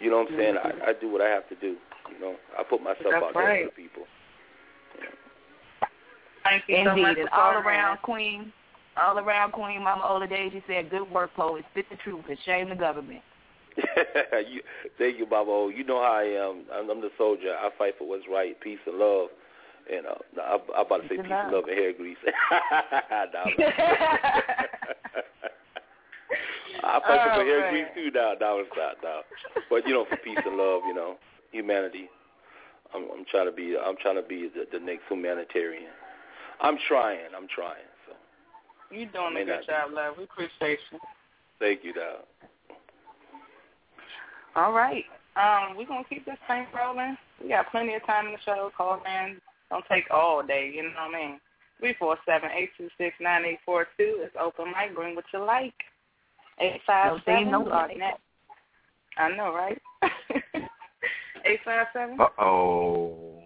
you 0.00 0.10
know 0.10 0.18
what 0.18 0.32
I'm 0.32 0.38
saying. 0.38 0.54
Mm-hmm. 0.54 0.82
I, 0.82 0.90
I 0.90 0.92
do 1.00 1.10
what 1.10 1.20
I 1.20 1.28
have 1.28 1.48
to 1.48 1.56
do. 1.56 1.76
You 2.12 2.20
know, 2.20 2.36
I 2.58 2.62
put 2.62 2.82
myself 2.82 3.10
that's 3.10 3.24
out 3.24 3.34
right. 3.34 3.62
there 3.62 3.68
for 3.68 3.74
people. 3.74 4.02
Thank 6.44 6.64
you 6.66 6.76
Indeed, 6.76 6.90
so 6.90 6.96
much 6.96 7.18
and 7.18 7.28
all 7.28 7.52
calling. 7.52 7.66
around 7.66 7.98
Queen, 8.02 8.52
all 8.96 9.18
around 9.18 9.52
Queen 9.52 9.82
Mama 9.82 10.02
Ola 10.06 10.26
Day, 10.26 10.48
she 10.50 10.62
said, 10.66 10.90
"Good 10.90 11.10
work, 11.10 11.34
poet. 11.34 11.64
Spit 11.72 11.86
the 11.90 11.96
truth 11.96 12.24
and 12.28 12.38
shame 12.44 12.68
the 12.70 12.74
government." 12.74 13.22
you, 14.48 14.62
thank 14.98 15.18
you, 15.18 15.26
Baba. 15.26 15.50
O. 15.50 15.68
You 15.68 15.84
know 15.84 16.00
how 16.02 16.14
I 16.14 16.24
am. 16.24 16.64
I'm, 16.72 16.90
I'm 16.90 17.00
the 17.00 17.10
soldier. 17.16 17.54
I 17.54 17.70
fight 17.76 17.94
for 17.98 18.08
what's 18.08 18.24
right, 18.30 18.58
peace 18.60 18.78
and 18.86 18.96
love. 18.98 19.28
And 19.90 20.06
uh, 20.06 20.14
I, 20.42 20.58
I'm 20.76 20.86
about 20.86 21.02
to 21.02 21.08
say 21.08 21.16
Peace 21.16 21.22
peace 21.22 21.30
and 21.30 21.32
and 21.32 21.52
love. 21.52 21.64
love 21.64 21.68
and 21.68 21.78
hair 21.78 21.92
grease. 21.92 22.16
no, 23.32 23.44
I 26.84 27.00
fight 27.00 27.20
Oh, 27.32 27.38
for 27.40 27.44
hair 27.44 27.60
man. 27.60 27.72
grease 27.72 27.86
too. 27.94 28.10
Now, 28.18 28.34
now 28.40 28.58
it's 28.58 28.70
not 28.76 28.96
now. 29.02 29.20
But 29.70 29.86
you 29.86 29.94
know, 29.94 30.04
for 30.08 30.16
peace 30.18 30.38
and 30.44 30.56
love, 30.56 30.82
you 30.86 30.94
know, 30.94 31.16
humanity. 31.52 32.08
I'm, 32.94 33.04
I'm 33.12 33.24
trying 33.30 33.46
to 33.46 33.52
be. 33.52 33.76
I'm 33.76 33.96
trying 33.96 34.16
to 34.16 34.22
be 34.22 34.48
the, 34.48 34.66
the 34.72 34.82
next 34.84 35.02
humanitarian. 35.08 35.90
I'm 36.60 36.78
trying. 36.88 37.20
I'm 37.36 37.46
trying. 37.48 37.84
So 38.06 38.14
You're 38.90 39.06
doing 39.10 39.36
a 39.36 39.44
good 39.44 39.60
be. 39.60 39.66
job, 39.66 39.92
love. 39.92 40.14
We 40.18 40.24
appreciate 40.24 40.78
you. 40.90 40.98
thank 41.58 41.84
you, 41.84 41.92
Dow. 41.92 42.16
All 44.56 44.72
right. 44.72 45.04
Um, 45.36 45.76
we're 45.76 45.86
gonna 45.86 46.04
keep 46.08 46.24
this 46.24 46.38
thing 46.48 46.66
rolling. 46.76 47.16
We 47.42 47.50
got 47.50 47.70
plenty 47.70 47.94
of 47.94 48.04
time 48.06 48.26
in 48.26 48.32
the 48.32 48.38
show. 48.44 48.70
Call 48.76 49.00
in. 49.06 49.36
Don't 49.70 49.84
take 49.90 50.04
all 50.10 50.42
day, 50.44 50.72
you 50.74 50.82
know 50.82 50.88
what 51.06 51.14
I 51.14 51.18
mean? 51.28 51.40
Three 51.78 51.94
four 51.98 52.16
seven 52.26 52.48
eight 52.56 52.70
two 52.76 52.88
six 52.98 53.14
nine 53.20 53.44
eight 53.44 53.58
four 53.64 53.86
two. 53.96 54.18
It's 54.24 54.34
open 54.40 54.66
mic. 54.68 54.96
Bring 54.96 55.14
what 55.14 55.26
you 55.32 55.44
like. 55.44 55.74
Eight 56.60 56.80
five 56.86 57.12
No 57.12 57.20
seven. 57.24 57.50
no 57.50 57.60
we 57.60 57.70
are 57.70 57.88
I 59.16 59.36
know, 59.36 59.52
right? 59.52 59.80
Eight 61.44 61.60
five 61.64 61.86
seven. 61.92 62.20
Uh 62.20 62.28
oh. 62.40 63.42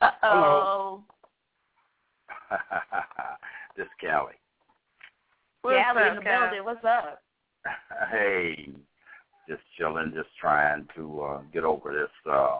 Uh 0.00 0.10
oh. 0.22 1.02
this 3.76 3.86
Callie. 4.00 4.32
What's 5.62 5.76
Gally 5.76 6.08
in 6.10 6.16
the 6.16 6.22
Cal? 6.22 6.46
building. 6.50 6.64
What's 6.64 6.84
up? 6.84 7.22
Hey, 8.10 8.68
just 9.48 9.62
chilling, 9.78 10.12
just 10.14 10.28
trying 10.40 10.86
to 10.96 11.22
uh, 11.22 11.40
get 11.52 11.62
over 11.64 11.92
this 11.92 12.32
uh, 12.32 12.58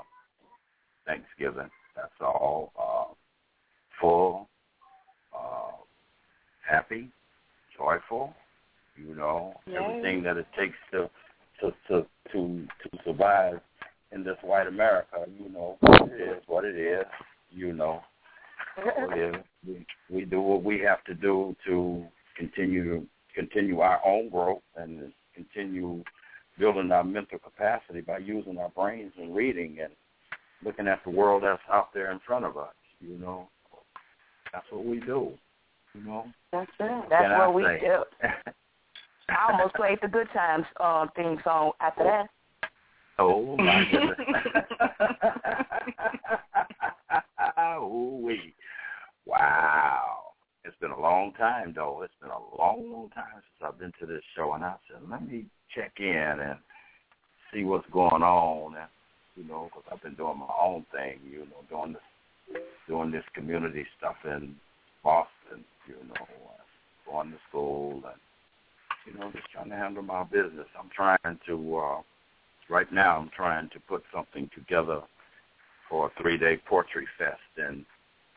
Thanksgiving. 1.06 1.68
That's 1.96 2.12
all. 2.20 2.72
Uh, 2.78 3.14
full, 4.00 4.48
uh, 5.36 5.72
happy, 6.68 7.10
joyful. 7.76 8.34
You 8.96 9.14
know 9.14 9.54
Yay. 9.66 9.76
everything 9.76 10.22
that 10.24 10.36
it 10.36 10.46
takes 10.58 10.76
to 10.92 11.08
to 11.60 11.72
to 11.88 12.06
to 12.32 12.66
to 12.82 12.98
survive 13.04 13.60
in 14.12 14.22
this 14.24 14.36
white 14.42 14.66
America. 14.66 15.24
You 15.38 15.48
know 15.48 15.78
it 15.82 16.20
is 16.20 16.42
what 16.46 16.64
it 16.64 16.76
is. 16.76 17.06
You 17.50 17.72
know 17.72 18.00
what. 18.76 19.44
We 19.64 19.86
we 20.10 20.24
do 20.24 20.40
what 20.40 20.64
we 20.64 20.80
have 20.80 21.04
to 21.04 21.14
do 21.14 21.54
to 21.66 22.04
continue 22.36 22.84
to 23.00 23.06
continue 23.32 23.78
our 23.78 24.00
own 24.04 24.28
growth 24.28 24.62
and 24.76 25.12
continue 25.36 26.02
building 26.58 26.90
our 26.90 27.04
mental 27.04 27.38
capacity 27.38 28.00
by 28.00 28.18
using 28.18 28.58
our 28.58 28.70
brains 28.70 29.12
and 29.18 29.36
reading 29.36 29.78
and 29.80 29.92
looking 30.64 30.88
at 30.88 31.00
the 31.04 31.10
world 31.10 31.44
that's 31.44 31.62
out 31.70 31.94
there 31.94 32.10
in 32.10 32.18
front 32.26 32.44
of 32.44 32.56
us. 32.56 32.74
You 33.00 33.18
know, 33.18 33.48
that's 34.52 34.66
what 34.70 34.84
we 34.84 34.98
do. 34.98 35.30
You 35.94 36.04
know. 36.04 36.24
That's 36.52 36.70
it. 36.80 37.04
That's 37.08 37.22
Can 37.22 37.32
I 37.32 37.46
what 37.46 37.54
we 37.54 37.62
say? 37.62 37.80
do. 37.80 38.28
I 39.28 39.52
almost 39.52 39.74
played 39.74 39.98
the 40.02 40.08
Good 40.08 40.28
Times 40.32 40.64
um, 40.80 41.10
theme 41.16 41.38
song 41.44 41.72
after 41.80 42.04
that. 42.04 42.26
Oh 43.18 43.56
my 43.56 43.84
goodness. 43.90 44.18
oh. 47.56 48.28
Wow. 49.26 50.18
It's 50.64 50.76
been 50.80 50.90
a 50.90 51.00
long 51.00 51.32
time 51.34 51.72
though. 51.74 52.02
It's 52.02 52.14
been 52.20 52.30
a 52.30 52.56
long, 52.58 52.92
long 52.92 53.10
time 53.10 53.24
since 53.34 53.68
I've 53.68 53.78
been 53.78 53.92
to 54.00 54.06
this 54.06 54.22
show, 54.36 54.52
and 54.52 54.64
I 54.64 54.74
said, 54.88 55.02
let 55.10 55.26
me 55.26 55.46
check 55.74 55.92
in 55.98 56.36
and 56.40 56.58
see 57.52 57.64
what's 57.64 57.88
going 57.90 58.22
on, 58.22 58.76
and 58.76 58.88
you 59.36 59.48
know, 59.48 59.70
because 59.70 59.84
I've 59.90 60.02
been 60.02 60.14
doing 60.14 60.38
my 60.38 60.54
own 60.60 60.84
thing, 60.92 61.18
you 61.28 61.40
know, 61.40 61.64
doing 61.68 61.94
this, 61.94 62.62
doing 62.86 63.10
this 63.10 63.24
community 63.34 63.86
stuff 63.98 64.16
in 64.24 64.54
Boston, 65.02 65.64
you 65.88 65.94
know, 66.08 66.26
going 67.06 67.30
to 67.30 67.36
school 67.48 67.94
and 67.94 68.20
you 69.06 69.18
know, 69.18 69.30
just 69.32 69.50
trying 69.52 69.70
to 69.70 69.76
handle 69.76 70.02
my 70.02 70.24
business. 70.24 70.66
I'm 70.78 70.90
trying 70.94 71.38
to. 71.46 71.76
uh 71.76 72.02
right 72.68 72.90
now 72.92 73.18
I'm 73.18 73.30
trying 73.36 73.68
to 73.70 73.80
put 73.80 74.02
something 74.14 74.48
together 74.54 75.02
for 75.88 76.06
a 76.06 76.22
three 76.22 76.38
day 76.38 76.60
poetry 76.68 77.06
fest 77.18 77.40
in 77.58 77.84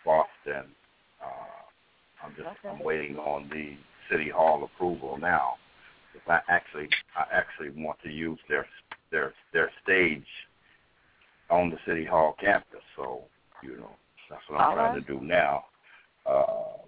Boston. 0.04 0.65
Uh, 1.23 2.25
I'm 2.25 2.32
just 2.36 2.47
Okay. 2.47 2.69
I'm 2.69 2.84
waiting 2.84 3.17
on 3.17 3.49
the 3.49 3.75
city 4.12 4.30
hall 4.30 4.63
approval 4.63 5.17
now. 5.17 5.54
If 6.13 6.28
I 6.30 6.39
actually 6.49 6.89
I 7.15 7.25
actually 7.32 7.69
want 7.82 7.99
to 8.04 8.10
use 8.10 8.39
their 8.49 8.65
their 9.12 9.34
their 9.54 9.71
stage 9.84 10.28
on 11.49 11.69
the 11.69 11.78
city 11.88 12.06
hall 12.06 12.36
campus. 12.39 12.82
So 12.95 13.23
you 13.63 13.78
know 13.78 13.95
that's 14.30 14.41
what 14.49 14.60
I'm 14.60 14.69
All 14.69 14.75
trying 14.75 14.93
right. 14.93 15.08
to 15.08 15.13
do 15.13 15.21
now. 15.21 15.65
Uh, 16.25 16.85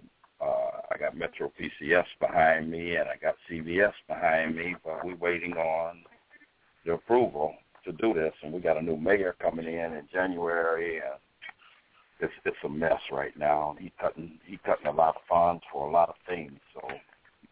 got 0.98 1.16
Metro 1.16 1.50
PCS 1.58 2.06
behind 2.20 2.70
me 2.70 2.96
and 2.96 3.08
I 3.08 3.16
got 3.16 3.34
CVS 3.50 3.92
behind 4.08 4.56
me, 4.56 4.74
but 4.84 5.04
we're 5.04 5.16
waiting 5.16 5.52
on 5.52 6.02
the 6.84 6.94
approval 6.94 7.54
to 7.84 7.92
do 7.92 8.14
this, 8.14 8.32
and 8.42 8.52
we 8.52 8.60
got 8.60 8.76
a 8.76 8.82
new 8.82 8.96
mayor 8.96 9.34
coming 9.40 9.66
in 9.66 9.92
in 9.94 10.08
January, 10.12 10.96
and 10.96 11.18
it's 12.20 12.32
it's 12.44 12.56
a 12.64 12.68
mess 12.68 13.00
right 13.12 13.36
now. 13.38 13.76
He 13.78 13.92
cutting 14.00 14.38
he 14.44 14.58
cutting 14.64 14.86
a 14.86 14.92
lot 14.92 15.16
of 15.16 15.22
funds 15.28 15.62
for 15.72 15.86
a 15.86 15.90
lot 15.90 16.08
of 16.08 16.16
things. 16.26 16.58
So 16.74 16.80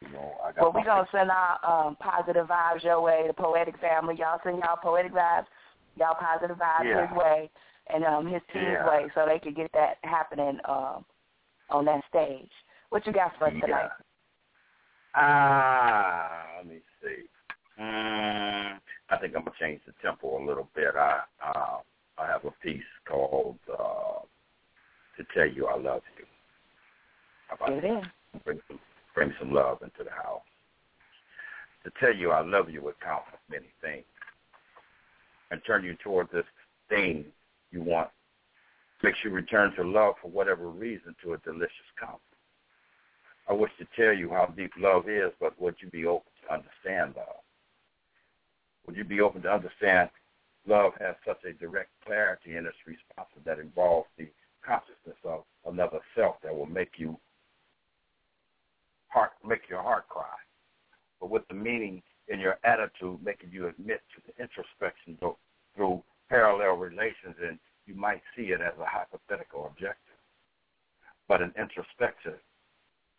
you 0.00 0.12
know, 0.12 0.34
I 0.44 0.52
got 0.52 0.62
Well, 0.62 0.72
we're 0.74 0.84
going 0.84 1.04
to 1.04 1.10
send 1.12 1.30
our 1.30 1.58
um, 1.64 1.96
positive 1.96 2.46
vibes 2.46 2.82
your 2.82 3.00
way, 3.00 3.24
the 3.26 3.34
Poetic 3.34 3.78
family. 3.78 4.16
Y'all 4.18 4.40
send 4.42 4.58
y'all 4.58 4.76
poetic 4.82 5.12
vibes, 5.12 5.46
y'all 5.96 6.16
positive 6.18 6.56
vibes 6.56 6.84
Yeah. 6.84 7.06
his 7.06 7.16
way, 7.16 7.50
and 7.92 8.04
um, 8.04 8.26
his 8.26 8.42
team's 8.52 8.66
Yeah. 8.66 8.88
way, 8.88 9.10
so 9.14 9.24
they 9.26 9.38
could 9.38 9.56
get 9.56 9.70
that 9.72 9.98
happening 10.02 10.58
um, 10.68 11.04
on 11.70 11.84
that 11.84 12.02
stage. 12.08 12.50
What 12.96 13.06
you 13.06 13.12
got 13.12 13.36
for 13.38 13.48
us 13.48 13.52
tonight? 13.60 13.90
Ah, 15.14 16.46
let 16.56 16.66
me 16.66 16.78
see. 17.02 17.24
Mm, 17.78 18.78
I 19.10 19.16
think 19.20 19.36
I'm 19.36 19.44
gonna 19.44 19.50
change 19.60 19.82
the 19.86 19.92
tempo 20.00 20.42
a 20.42 20.46
little 20.46 20.66
bit. 20.74 20.94
I 20.96 21.20
uh, 21.44 21.80
I 22.16 22.26
have 22.26 22.46
a 22.46 22.52
piece 22.62 22.80
called 23.06 23.58
uh, 23.70 24.20
"To 25.18 25.26
Tell 25.34 25.46
You 25.46 25.66
I 25.66 25.76
Love 25.76 26.00
You." 26.16 26.24
How 27.48 27.56
about 27.56 27.68
Get 27.68 27.84
it 27.84 27.84
in. 27.84 28.40
bring 28.46 28.60
some 28.66 28.78
bring 29.14 29.34
some 29.38 29.52
love 29.52 29.82
into 29.82 30.02
the 30.02 30.10
house. 30.10 30.40
To 31.84 31.92
tell 32.00 32.14
you 32.14 32.30
I 32.30 32.40
love 32.40 32.70
you 32.70 32.80
would 32.80 32.98
count 33.00 33.24
for 33.30 33.38
many 33.52 33.68
things, 33.82 34.06
and 35.50 35.60
turn 35.66 35.84
you 35.84 35.96
toward 36.02 36.30
this 36.32 36.46
thing 36.88 37.26
you 37.72 37.82
want. 37.82 38.08
Makes 39.02 39.18
you 39.22 39.32
return 39.32 39.74
to 39.76 39.84
love 39.84 40.14
for 40.22 40.28
whatever 40.30 40.70
reason 40.70 41.14
to 41.22 41.34
a 41.34 41.38
delicious 41.40 41.90
comfort. 42.00 42.22
I 43.48 43.52
wish 43.52 43.70
to 43.78 43.86
tell 43.96 44.12
you 44.12 44.30
how 44.30 44.46
deep 44.56 44.72
love 44.78 45.08
is, 45.08 45.32
but 45.40 45.60
would 45.60 45.76
you 45.80 45.88
be 45.90 46.04
open 46.04 46.30
to 46.42 46.54
understand 46.54 47.14
love? 47.16 47.42
Would 48.86 48.96
you 48.96 49.04
be 49.04 49.20
open 49.20 49.42
to 49.42 49.52
understand 49.52 50.10
love 50.66 50.92
has 51.00 51.14
such 51.26 51.42
a 51.44 51.52
direct 51.52 51.90
clarity 52.04 52.56
in 52.56 52.66
its 52.66 52.76
responses 52.86 53.42
that 53.44 53.58
involves 53.58 54.08
the 54.18 54.28
consciousness 54.64 55.16
of 55.24 55.44
another 55.64 56.00
self 56.16 56.36
that 56.42 56.54
will 56.54 56.66
make 56.66 56.98
you 56.98 57.16
heart 59.08 59.30
make 59.46 59.68
your 59.68 59.82
heart 59.82 60.08
cry. 60.08 60.36
But 61.20 61.30
with 61.30 61.46
the 61.48 61.54
meaning 61.54 62.02
in 62.28 62.40
your 62.40 62.58
attitude 62.64 63.22
making 63.24 63.50
you 63.52 63.68
admit 63.68 64.02
to 64.14 64.20
the 64.26 64.42
introspection 64.42 65.16
through, 65.18 65.36
through 65.76 66.02
parallel 66.28 66.76
relations 66.76 67.36
and 67.42 67.58
you 67.86 67.94
might 67.94 68.20
see 68.36 68.50
it 68.50 68.60
as 68.60 68.74
a 68.80 68.84
hypothetical 68.84 69.66
objective. 69.66 70.18
But 71.28 71.40
an 71.40 71.54
introspective 71.58 72.40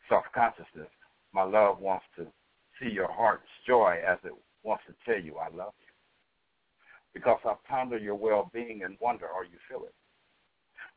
self-consciousness, 0.10 0.90
my 1.34 1.44
love 1.44 1.80
wants 1.80 2.06
to 2.18 2.28
see 2.80 2.90
your 2.90 3.12
heart's 3.12 3.48
joy 3.66 3.98
as 4.08 4.18
it 4.24 4.34
wants 4.64 4.84
to 4.88 4.94
tell 5.06 5.22
you 5.22 5.36
I 5.38 5.50
love 5.56 5.74
you. 5.80 5.88
Because 7.14 7.40
I 7.46 7.54
ponder 7.68 7.98
your 7.98 8.16
well-being 8.16 8.84
and 8.84 8.98
wonder, 9.00 9.28
are 9.28 9.44
you 9.44 9.58
feel 9.70 9.86
it? 9.86 9.94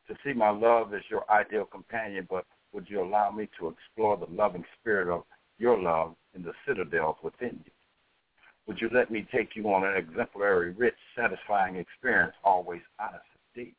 To 0.07 0.17
see 0.23 0.33
my 0.33 0.49
love 0.49 0.93
as 0.93 1.01
your 1.09 1.29
ideal 1.31 1.65
companion, 1.65 2.27
but 2.29 2.45
would 2.73 2.89
you 2.89 3.01
allow 3.01 3.31
me 3.31 3.49
to 3.59 3.69
explore 3.69 4.17
the 4.17 4.33
loving 4.33 4.65
spirit 4.79 5.13
of 5.13 5.23
your 5.57 5.81
love 5.81 6.15
in 6.35 6.43
the 6.43 6.53
citadels 6.67 7.17
within 7.23 7.59
you? 7.65 7.71
Would 8.67 8.79
you 8.79 8.89
let 8.93 9.11
me 9.11 9.27
take 9.33 9.55
you 9.55 9.65
on 9.73 9.85
an 9.85 9.97
exemplary, 9.97 10.71
rich, 10.73 10.95
satisfying 11.15 11.75
experience, 11.77 12.33
always 12.43 12.81
honest 12.99 13.25
and 13.33 13.65
deep? 13.65 13.75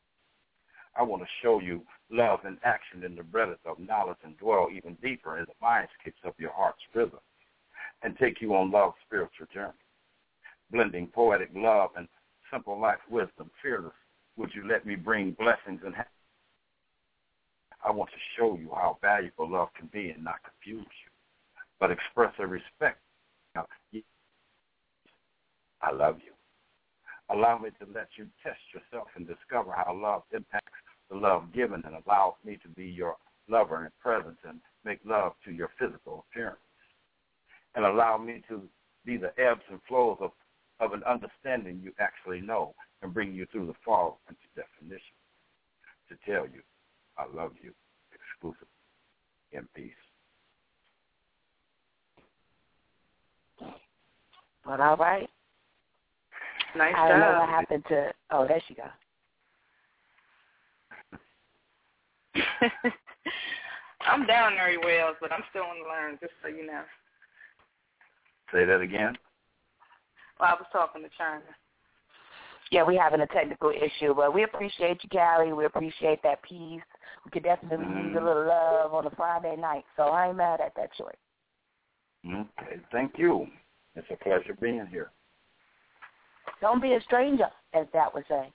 I 0.97 1.03
want 1.03 1.23
to 1.23 1.27
show 1.41 1.59
you 1.59 1.81
love 2.13 2.39
in 2.45 2.57
action 2.63 3.03
in 3.03 3.15
the 3.15 3.23
breadth 3.23 3.59
of 3.65 3.79
knowledge 3.79 4.17
and 4.23 4.37
dwell 4.37 4.69
even 4.73 4.95
deeper 5.01 5.37
in 5.39 5.45
the 5.45 5.65
mindscapes 5.65 6.23
of 6.23 6.33
your 6.37 6.51
heart's 6.53 6.83
rhythm 6.93 7.19
and 8.03 8.17
take 8.17 8.41
you 8.41 8.53
on 8.55 8.71
love's 8.71 8.95
spiritual 9.05 9.47
journey. 9.53 9.73
Blending 10.71 11.07
poetic 11.07 11.49
love 11.55 11.89
and 11.97 12.07
simple 12.51 12.79
life 12.79 12.99
wisdom, 13.09 13.49
fearless, 13.61 13.93
would 14.37 14.51
you 14.53 14.67
let 14.67 14.85
me 14.85 14.95
bring 14.95 15.31
blessings 15.31 15.81
and? 15.85 15.95
I 17.85 17.91
want 17.91 18.11
to 18.11 18.17
show 18.37 18.55
you 18.57 18.69
how 18.73 18.97
valuable 19.01 19.49
love 19.51 19.67
can 19.77 19.89
be 19.91 20.11
and 20.11 20.23
not 20.23 20.35
confuse 20.43 20.85
you, 20.85 21.11
but 21.79 21.91
express 21.91 22.33
a 22.39 22.47
respect. 22.47 22.99
I 25.81 25.91
love 25.91 26.19
you. 26.23 26.31
Allow 27.29 27.57
me 27.57 27.69
to 27.81 27.85
let 27.93 28.07
you 28.17 28.27
test 28.41 28.61
yourself 28.73 29.09
and 29.15 29.27
discover 29.27 29.73
how 29.75 29.93
love 29.93 30.23
impacts 30.33 30.82
the 31.09 31.17
love 31.17 31.53
given 31.53 31.83
and 31.85 31.95
allow 32.05 32.35
me 32.45 32.57
to 32.63 32.69
be 32.69 32.85
your 32.85 33.15
lover 33.49 33.83
and 33.83 33.91
presence 33.99 34.37
and 34.47 34.59
make 34.85 34.99
love 35.05 35.33
to 35.45 35.51
your 35.51 35.69
physical 35.79 36.25
appearance. 36.29 36.57
And 37.75 37.85
allow 37.85 38.17
me 38.17 38.41
to 38.49 38.61
be 39.05 39.17
the 39.17 39.33
ebbs 39.39 39.61
and 39.69 39.79
flows 39.87 40.17
of, 40.21 40.31
of 40.79 40.93
an 40.93 41.03
understanding 41.03 41.81
you 41.83 41.91
actually 41.99 42.41
know 42.41 42.73
and 43.01 43.13
bring 43.13 43.33
you 43.33 43.45
through 43.51 43.67
the 43.67 43.73
fall 43.83 44.19
into 44.29 44.41
definition 44.55 45.15
to 46.09 46.15
tell 46.25 46.45
you 46.45 46.61
I 47.17 47.25
love 47.33 47.51
you 47.61 47.73
exclusively 48.13 48.67
in 49.51 49.67
peace. 49.75 49.91
But 54.65 54.79
all 54.79 54.97
right. 54.97 55.29
Nice 56.75 56.93
I 56.97 57.09
don't 57.09 57.19
know 57.19 57.39
what 57.39 57.49
happened 57.49 57.83
to. 57.89 58.11
Oh, 58.31 58.47
there 58.47 58.61
she 58.67 58.73
go. 58.73 58.83
I'm 64.01 64.25
down 64.25 64.55
Mary 64.55 64.77
Wells, 64.77 65.15
but 65.21 65.31
I'm 65.31 65.43
still 65.49 65.63
on 65.63 65.77
the 65.81 65.89
learn, 65.89 66.17
just 66.19 66.33
so 66.41 66.49
you 66.49 66.65
know. 66.65 66.83
Say 68.53 68.65
that 68.65 68.81
again. 68.81 69.17
Well, 70.39 70.49
I 70.49 70.53
was 70.53 70.65
talking 70.71 71.03
to 71.03 71.09
Chyna. 71.09 71.41
Yeah, 72.71 72.83
we're 72.83 73.01
having 73.01 73.21
a 73.21 73.27
technical 73.27 73.69
issue, 73.69 74.13
but 74.15 74.33
we 74.33 74.43
appreciate 74.43 74.97
you, 75.03 75.09
Callie. 75.09 75.53
We 75.53 75.65
appreciate 75.65 76.23
that 76.23 76.41
peace. 76.43 76.81
We 77.23 77.31
could 77.31 77.43
definitely 77.43 77.85
use 77.85 78.15
a 78.19 78.23
little 78.23 78.47
love 78.47 78.93
on 78.93 79.05
a 79.05 79.11
Friday 79.11 79.55
night, 79.57 79.85
so 79.95 80.03
I 80.03 80.29
ain't 80.29 80.37
mad 80.37 80.59
at 80.59 80.73
that 80.75 80.93
choice. 80.97 81.15
Okay, 82.25 82.79
thank 82.91 83.13
you. 83.17 83.47
It's 83.95 84.07
a 84.11 84.15
pleasure 84.15 84.57
being 84.59 84.87
here. 84.89 85.11
Don't 86.61 86.81
be 86.81 86.93
a 86.93 87.01
stranger, 87.01 87.47
as 87.73 87.85
that 87.93 88.13
would 88.13 88.23
say. 88.27 88.51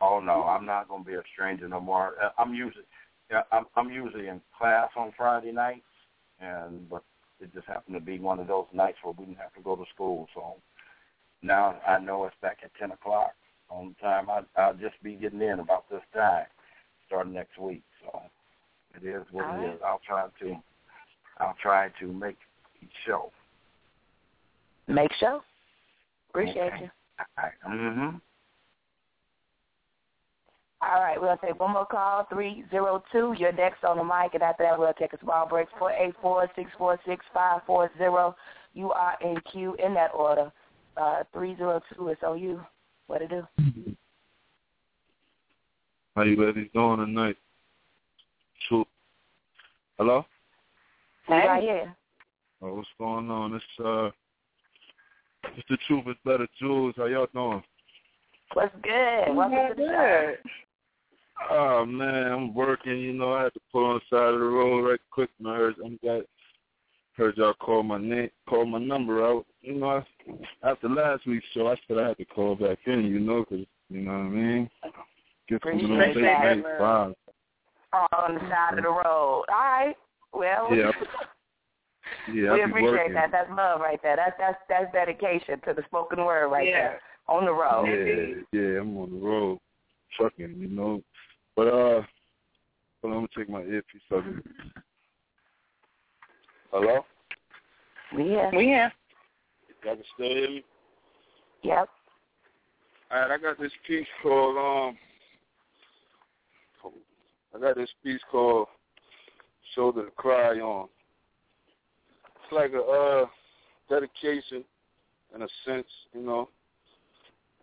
Oh 0.00 0.20
no, 0.20 0.42
I'm 0.42 0.66
not 0.66 0.88
going 0.88 1.04
to 1.04 1.08
be 1.08 1.14
a 1.14 1.22
stranger 1.32 1.68
no 1.68 1.80
more. 1.80 2.14
Uh, 2.22 2.30
I'm 2.36 2.52
usually, 2.54 2.84
yeah, 3.32 3.42
I'm, 3.50 3.64
I'm 3.76 3.90
usually 3.90 4.28
in 4.28 4.40
class 4.56 4.90
on 4.96 5.12
Friday 5.16 5.52
nights, 5.52 5.80
and 6.38 6.88
but 6.88 7.02
it 7.40 7.52
just 7.54 7.66
happened 7.66 7.94
to 7.94 8.00
be 8.00 8.18
one 8.18 8.38
of 8.38 8.46
those 8.46 8.66
nights 8.72 8.98
where 9.02 9.14
we 9.18 9.24
didn't 9.24 9.38
have 9.38 9.54
to 9.54 9.62
go 9.62 9.74
to 9.74 9.84
school. 9.94 10.28
So 10.34 10.56
now 11.42 11.80
I 11.88 11.98
know 11.98 12.26
it's 12.26 12.36
back 12.42 12.58
at 12.62 12.70
ten 12.78 12.92
o'clock 12.92 13.32
on 13.70 13.96
time. 14.00 14.28
I, 14.28 14.42
I'll 14.60 14.74
just 14.74 15.02
be 15.02 15.14
getting 15.14 15.40
in 15.40 15.60
about 15.60 15.88
this 15.90 16.02
time, 16.14 16.44
starting 17.06 17.32
next 17.32 17.58
week. 17.58 17.82
So 18.02 18.20
it 18.94 19.06
is 19.06 19.24
what 19.32 19.46
All 19.46 19.54
it 19.54 19.60
right. 19.60 19.74
is. 19.74 19.80
I'll 19.84 20.02
try 20.06 20.26
to, 20.40 20.56
I'll 21.38 21.56
try 21.60 21.88
to 22.00 22.12
make 22.12 22.36
each 22.82 22.90
show. 23.06 23.32
Make 24.88 25.12
sure. 25.18 25.40
Appreciate 26.28 26.72
Okay. 26.74 26.82
you. 26.82 26.90
Mm-hmm. 27.66 28.16
All 30.84 31.00
right, 31.00 31.20
we'll 31.20 31.36
take 31.36 31.60
one 31.60 31.74
more 31.74 31.86
call, 31.86 32.26
302. 32.28 33.36
You're 33.38 33.52
next 33.52 33.84
on 33.84 33.98
the 33.98 34.04
mic, 34.04 34.34
and 34.34 34.42
after 34.42 34.64
that, 34.64 34.76
we'll 34.76 34.92
take 34.94 35.12
a 35.12 35.20
small 35.20 35.46
break, 35.46 35.68
484-646-540. 35.80 38.34
You 38.74 38.90
are 38.90 39.16
in 39.22 39.36
queue 39.52 39.76
in 39.84 39.94
that 39.94 40.12
order. 40.12 40.50
Uh, 40.96 41.22
302 41.32 42.08
is 42.08 42.16
on 42.26 42.40
you. 42.40 42.60
What 43.06 43.18
to 43.18 43.28
do? 43.28 43.46
How 46.16 46.22
you 46.22 46.44
ladies 46.44 46.68
doing 46.74 46.96
tonight? 46.98 47.36
True. 48.68 48.84
Hello? 49.98 50.26
Hey. 51.26 51.46
Right 51.46 51.62
here. 51.62 51.94
Oh, 52.60 52.74
what's 52.74 52.88
going 52.98 53.30
on? 53.30 53.54
It's 53.54 53.64
uh, 53.84 54.10
it's 55.56 55.68
the 55.68 55.78
truth 55.86 56.08
is 56.08 56.16
better, 56.24 56.48
Jules. 56.58 56.94
How 56.96 57.06
y'all 57.06 57.28
doing? 57.32 57.62
What's 58.54 58.74
good? 58.82 59.34
Welcome 59.34 59.56
to 59.56 59.74
the 59.76 59.86
show. 59.86 60.34
Oh 61.50 61.84
man, 61.84 62.32
I'm 62.32 62.54
working. 62.54 62.98
You 62.98 63.12
know, 63.12 63.32
I 63.34 63.44
had 63.44 63.54
to 63.54 63.60
pull 63.70 63.84
on 63.84 64.00
the 64.10 64.16
side 64.16 64.34
of 64.34 64.40
the 64.40 64.46
road 64.46 64.88
right 64.88 65.00
quick. 65.10 65.30
And 65.38 65.48
I 65.48 65.56
heard 65.56 65.74
I'm 65.84 65.98
got 66.02 66.22
heard 67.16 67.36
y'all 67.36 67.54
call 67.54 67.82
my 67.82 67.98
name, 67.98 68.30
call 68.48 68.64
my 68.64 68.78
number 68.78 69.24
out. 69.24 69.46
You 69.60 69.74
know, 69.74 69.88
I, 69.90 70.68
after 70.68 70.88
last 70.88 71.26
week's 71.26 71.46
show, 71.54 71.68
I 71.68 71.76
said 71.86 71.98
I 71.98 72.08
had 72.08 72.18
to 72.18 72.24
call 72.24 72.54
back 72.54 72.78
in. 72.86 73.04
You 73.04 73.20
know, 73.20 73.44
because 73.48 73.66
you 73.88 74.02
know 74.02 74.12
what 74.12 74.18
I 74.18 74.28
mean. 74.28 74.70
Get 75.48 75.62
some 75.64 75.78
little 75.78 75.98
late 75.98 76.16
night 76.16 76.64
vibes. 76.64 77.14
On 77.92 78.34
the 78.34 78.40
side 78.40 78.78
of 78.78 78.84
the 78.84 78.88
road. 78.90 79.04
All 79.04 79.44
right. 79.48 79.94
Well. 80.32 80.74
Yeah. 80.74 80.90
Yeah, 82.28 82.52
we 82.52 82.62
I 82.62 82.66
be 82.66 82.70
appreciate 82.70 82.92
working. 82.92 83.14
that. 83.14 83.30
That's 83.32 83.48
love 83.50 83.80
right 83.80 84.00
there. 84.02 84.16
That's 84.16 84.34
that's 84.38 84.58
that's 84.68 84.92
dedication 84.92 85.60
to 85.66 85.72
the 85.72 85.82
spoken 85.86 86.24
word 86.24 86.48
right 86.48 86.68
Yeah. 86.68 86.72
there 86.72 87.00
on 87.28 87.44
the 87.44 87.52
road. 87.52 87.86
Yeah, 87.86 88.60
yeah, 88.60 88.80
I'm 88.80 88.96
on 88.98 89.10
the 89.12 89.26
road, 89.26 89.58
trucking, 90.16 90.56
you 90.58 90.68
know. 90.68 91.02
But 91.56 91.68
uh, 91.68 92.02
hold 93.02 93.04
on, 93.04 93.12
I'm 93.12 93.12
gonna 93.12 93.28
take 93.36 93.50
my 93.50 93.62
earpiece 93.62 94.00
off. 94.10 94.24
Hello, 96.72 97.04
Yeah. 98.16 98.50
Yeah. 98.52 98.88
y'all 99.84 99.96
can 99.96 100.04
still 100.14 100.28
hear 100.28 100.48
me? 100.48 100.64
Yep. 101.62 101.88
All 103.10 103.20
right, 103.20 103.30
I 103.30 103.36
got 103.36 103.60
this 103.60 103.72
piece 103.86 104.06
called 104.22 104.56
um, 104.56 104.96
I 107.54 107.58
got 107.60 107.76
this 107.76 107.90
piece 108.02 108.20
called 108.30 108.68
"Shoulder 109.74 110.06
to 110.06 110.10
Cry 110.12 110.60
On." 110.60 110.88
It's 112.24 112.52
like 112.52 112.72
a 112.72 112.82
uh 112.82 113.26
dedication, 113.90 114.64
in 115.34 115.42
a 115.42 115.48
sense, 115.66 115.86
you 116.14 116.22
know, 116.22 116.48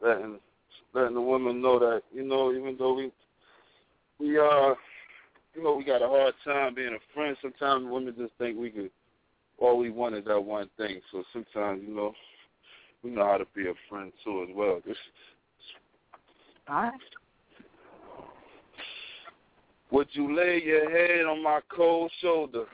letting 0.03 0.39
letting 0.93 1.15
the 1.15 1.21
women 1.21 1.63
know 1.63 1.79
that 1.79 2.03
you 2.13 2.23
know, 2.23 2.53
even 2.53 2.75
though 2.77 2.93
we 2.93 3.11
we 4.19 4.37
uh, 4.37 4.75
you 5.55 5.63
know, 5.63 5.75
we 5.75 5.83
got 5.83 6.01
a 6.01 6.07
hard 6.07 6.33
time 6.45 6.75
being 6.75 6.95
a 6.95 7.13
friend. 7.13 7.35
Sometimes 7.41 7.85
women 7.89 8.13
just 8.17 8.33
think 8.37 8.57
we 8.57 8.69
could 8.69 8.91
all 9.57 9.77
we 9.77 9.89
want 9.89 10.15
is 10.15 10.25
that 10.25 10.39
one 10.39 10.69
thing. 10.77 11.01
So 11.11 11.23
sometimes, 11.33 11.83
you 11.85 11.95
know, 11.95 12.13
we 13.03 13.11
know 13.11 13.25
how 13.25 13.37
to 13.37 13.45
be 13.55 13.67
a 13.67 13.73
friend 13.89 14.11
too 14.23 14.45
as 14.49 14.55
well. 14.55 14.81
This 14.85 14.95
All 16.67 16.83
right. 16.83 16.93
Would 19.91 20.07
you 20.11 20.35
lay 20.35 20.61
your 20.63 20.89
head 20.89 21.25
on 21.25 21.43
my 21.43 21.61
cold 21.75 22.11
shoulder? 22.21 22.65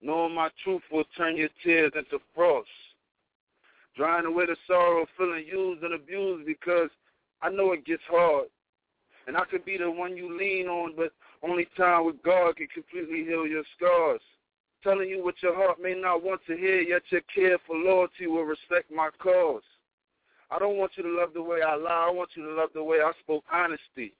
Knowing 0.00 0.34
my 0.34 0.48
truth 0.64 0.82
will 0.90 1.04
turn 1.16 1.36
your 1.36 1.50
tears 1.62 1.92
into 1.94 2.22
frost. 2.34 2.68
Drying 3.96 4.26
away 4.26 4.46
the 4.46 4.56
sorrow 4.66 5.02
of 5.02 5.08
feeling 5.16 5.44
used 5.46 5.82
and 5.82 5.94
abused 5.94 6.46
because 6.46 6.88
I 7.42 7.50
know 7.50 7.72
it 7.72 7.84
gets 7.84 8.02
hard. 8.08 8.46
And 9.28 9.36
I 9.36 9.44
could 9.44 9.66
be 9.66 9.76
the 9.76 9.90
one 9.90 10.16
you 10.16 10.36
lean 10.38 10.68
on, 10.68 10.94
but 10.96 11.12
only 11.42 11.68
time 11.76 12.06
with 12.06 12.22
God 12.22 12.56
can 12.56 12.66
completely 12.68 13.26
heal 13.26 13.46
your 13.46 13.62
scars. 13.76 14.22
Telling 14.82 15.10
you 15.10 15.22
what 15.22 15.34
your 15.42 15.54
heart 15.54 15.82
may 15.82 15.94
not 15.94 16.24
want 16.24 16.40
to 16.46 16.56
hear, 16.56 16.80
yet 16.80 17.02
your 17.10 17.20
care 17.34 17.58
for 17.66 17.76
loyalty 17.76 18.26
will 18.26 18.44
respect 18.44 18.90
my 18.90 19.10
cause. 19.18 19.62
I 20.50 20.58
don't 20.58 20.78
want 20.78 20.92
you 20.96 21.02
to 21.02 21.10
love 21.10 21.34
the 21.34 21.42
way 21.42 21.60
I 21.60 21.74
lie. 21.74 22.06
I 22.08 22.10
want 22.10 22.30
you 22.36 22.44
to 22.46 22.54
love 22.54 22.70
the 22.72 22.82
way 22.82 23.00
I 23.04 23.12
spoke 23.22 23.44
honesty. 23.52 24.14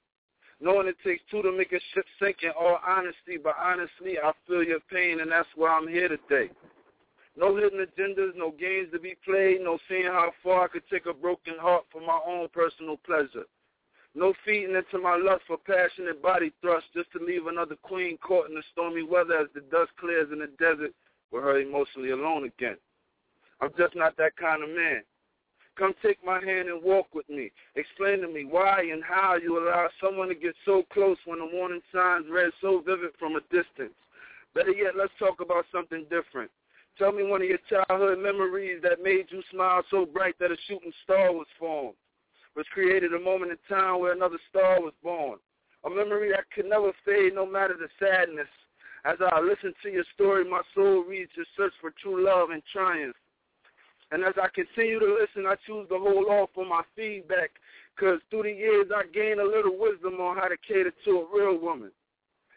Knowing 0.61 0.89
it 0.89 0.97
takes 1.03 1.23
two 1.31 1.41
to 1.41 1.53
make 1.53 1.73
a 1.73 1.81
ship 1.95 2.05
sink 2.21 2.39
in 2.43 2.51
all 2.51 2.79
honesty, 2.87 3.39
but 3.43 3.55
honestly, 3.59 4.19
I 4.23 4.33
feel 4.47 4.63
your 4.63 4.81
pain, 4.93 5.21
and 5.21 5.33
that's 5.33 5.49
why 5.57 5.71
I'm 5.71 5.89
here 5.89 6.09
today. 6.09 6.51
No 7.35 7.57
hidden 7.57 7.79
agendas, 7.79 8.37
no 8.37 8.51
games 8.51 8.89
to 8.93 8.99
be 8.99 9.17
played, 9.25 9.63
no 9.63 9.79
seeing 9.89 10.05
how 10.05 10.33
far 10.43 10.65
I 10.65 10.69
could 10.69 10.83
take 10.91 11.07
a 11.07 11.15
broken 11.15 11.55
heart 11.59 11.85
for 11.91 12.03
my 12.03 12.21
own 12.27 12.49
personal 12.53 12.99
pleasure. 12.99 13.47
No 14.19 14.35
feeding 14.45 14.75
into 14.75 14.99
my 14.99 15.15
lust 15.15 15.45
for 15.47 15.59
passionate 15.59 16.21
body 16.21 16.53
thrust 16.61 16.87
just 16.93 17.09
to 17.13 17.25
leave 17.25 17.47
another 17.47 17.77
queen 17.77 18.19
caught 18.19 18.49
in 18.49 18.57
the 18.57 18.65
stormy 18.73 19.05
weather 19.05 19.39
as 19.39 19.47
the 19.55 19.61
dust 19.71 19.93
clears 19.97 20.27
in 20.33 20.41
the 20.41 20.49
desert 20.59 20.93
with 21.31 21.45
her 21.45 21.61
emotionally 21.61 22.11
alone 22.11 22.43
again. 22.43 22.79
I'm 23.61 23.71
just 23.79 23.95
not 23.95 24.17
that 24.17 24.37
kind 24.37 24.65
of 24.65 24.71
man. 24.71 25.03
Come 25.77 25.95
take 26.03 26.19
my 26.25 26.45
hand 26.45 26.69
and 26.69 26.83
walk 26.83 27.15
with 27.15 27.29
me. 27.29 27.53
Explain 27.77 28.23
to 28.23 28.27
me 28.27 28.45
why 28.45 28.89
and 28.93 29.05
how 29.05 29.37
you 29.37 29.57
allow 29.57 29.89
someone 30.03 30.27
to 30.31 30.35
get 30.35 30.57
so 30.65 30.83
close 30.93 31.19
when 31.25 31.39
the 31.39 31.47
warning 31.53 31.83
signs 31.95 32.27
read 32.29 32.51
so 32.61 32.83
vivid 32.85 33.11
from 33.21 33.37
a 33.37 33.41
distance. 33.43 33.95
Better 34.53 34.73
yet, 34.73 34.97
let's 34.99 35.13
talk 35.21 35.41
about 35.41 35.65
something 35.71 36.05
different. 36.11 36.51
Tell 36.99 37.13
me 37.13 37.23
one 37.23 37.43
of 37.43 37.49
your 37.49 37.61
childhood 37.71 38.19
memories 38.19 38.81
that 38.83 39.01
made 39.01 39.27
you 39.29 39.45
smile 39.53 39.85
so 39.93 40.05
bright 40.05 40.35
that 40.41 40.51
a 40.51 40.57
shooting 40.67 40.93
star 41.05 41.33
was 41.33 41.47
formed, 41.57 41.95
which 42.59 42.67
created 42.75 43.15
a 43.15 43.21
moment 43.21 43.53
in 43.53 43.59
time 43.69 44.01
where 44.01 44.13
another 44.13 44.41
star 44.51 44.81
was 44.81 44.93
born. 45.01 45.39
A 45.85 45.89
memory 45.89 46.33
that 46.33 46.51
could 46.51 46.67
never 46.67 46.91
fade 47.07 47.33
no 47.33 47.47
matter 47.47 47.77
the 47.79 47.87
sadness. 48.03 48.51
As 49.05 49.17
I 49.23 49.39
listen 49.39 49.73
to 49.85 49.89
your 49.89 50.03
story, 50.13 50.43
my 50.43 50.63
soul 50.75 51.05
reads 51.05 51.31
your 51.37 51.47
search 51.57 51.73
for 51.81 51.93
true 52.03 52.27
love 52.27 52.51
and 52.51 52.61
triumph. 52.73 53.15
And 54.11 54.25
as 54.25 54.35
I 54.43 54.49
continue 54.53 54.99
to 54.99 55.07
listen, 55.07 55.47
I 55.47 55.55
choose 55.69 55.89
to 55.89 56.01
hold 56.01 56.27
off 56.27 56.51
on 56.57 56.69
my 56.69 56.83
feedback 56.97 57.51
because 57.95 58.19
through 58.29 58.43
the 58.43 58.51
years 58.51 58.91
I 58.91 59.07
gained 59.07 59.39
a 59.39 59.47
little 59.47 59.79
wisdom 59.79 60.15
on 60.21 60.35
how 60.37 60.49
to 60.49 60.57
cater 60.67 60.93
to 61.05 61.11
a 61.11 61.27
real 61.33 61.61
woman. 61.61 61.93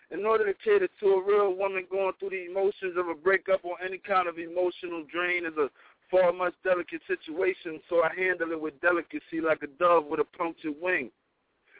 In 0.10 0.26
order 0.26 0.52
to 0.52 0.58
cater 0.66 0.90
to 1.00 1.06
a 1.06 1.24
real 1.24 1.54
woman 1.54 1.86
going 1.92 2.14
through 2.18 2.32
the 2.32 2.50
emotions 2.50 2.98
of 2.98 3.08
a 3.08 3.14
breakup 3.14 3.64
or 3.64 3.78
any 3.86 4.00
kind 4.00 4.28
of 4.28 4.40
emotional 4.40 5.06
drain 5.14 5.46
is 5.46 5.54
a 5.62 5.70
far 6.12 6.34
much 6.34 6.54
delicate 6.64 7.02
situation, 7.08 7.80
so 7.90 8.04
I 8.04 8.14
handle 8.14 8.52
it 8.52 8.62
with 8.62 8.80
delicacy 8.82 9.42
like 9.42 9.64
a 9.64 9.68
dove 9.80 10.06
with 10.06 10.20
a 10.20 10.38
punctured 10.38 10.76
wing. 10.82 11.10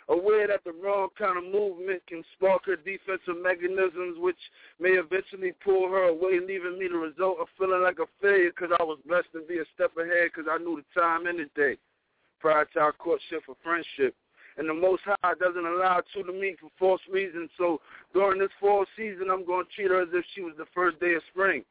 Aware 0.10 0.48
that 0.48 0.64
the 0.64 0.74
wrong 0.74 1.10
kind 1.18 1.38
of 1.38 1.44
movement 1.44 2.02
can 2.08 2.24
spark 2.34 2.66
her 2.66 2.76
defensive 2.76 3.38
mechanisms, 3.42 4.18
which 4.18 4.40
may 4.80 4.98
eventually 4.98 5.54
pull 5.64 5.90
her 5.90 6.10
away, 6.10 6.40
leaving 6.40 6.80
me 6.80 6.88
the 6.88 6.98
result 6.98 7.38
of 7.40 7.48
feeling 7.58 7.82
like 7.82 8.00
a 8.00 8.08
failure 8.22 8.50
because 8.50 8.76
I 8.80 8.84
was 8.84 8.98
blessed 9.08 9.32
to 9.34 9.42
be 9.48 9.60
a 9.60 9.66
step 9.76 9.92
ahead 9.98 10.32
because 10.34 10.50
I 10.52 10.58
knew 10.58 10.82
the 10.82 11.00
time 11.00 11.28
and 11.28 11.40
the 11.40 11.48
day 11.56 11.78
prior 12.40 12.66
to 12.74 12.80
our 12.80 12.92
courtship 12.92 13.44
for 13.46 13.56
friendship. 13.64 14.16
And 14.58 14.68
the 14.68 14.74
Most 14.74 15.04
High 15.06 15.34
doesn't 15.40 15.66
allow 15.66 16.02
two 16.14 16.24
to 16.24 16.34
meet 16.34 16.60
for 16.60 16.70
false 16.78 17.02
reasons. 17.10 17.50
So 17.58 17.80
during 18.14 18.40
this 18.40 18.50
fall 18.60 18.86
season, 18.98 19.30
I'm 19.32 19.46
going 19.46 19.66
to 19.66 19.72
treat 19.72 19.92
her 19.92 20.02
as 20.02 20.10
if 20.12 20.26
she 20.36 20.42
was 20.42 20.54
the 20.58 20.66
first 20.76 21.00
day 21.00 21.14
of 21.14 21.22
spring, 21.32 21.64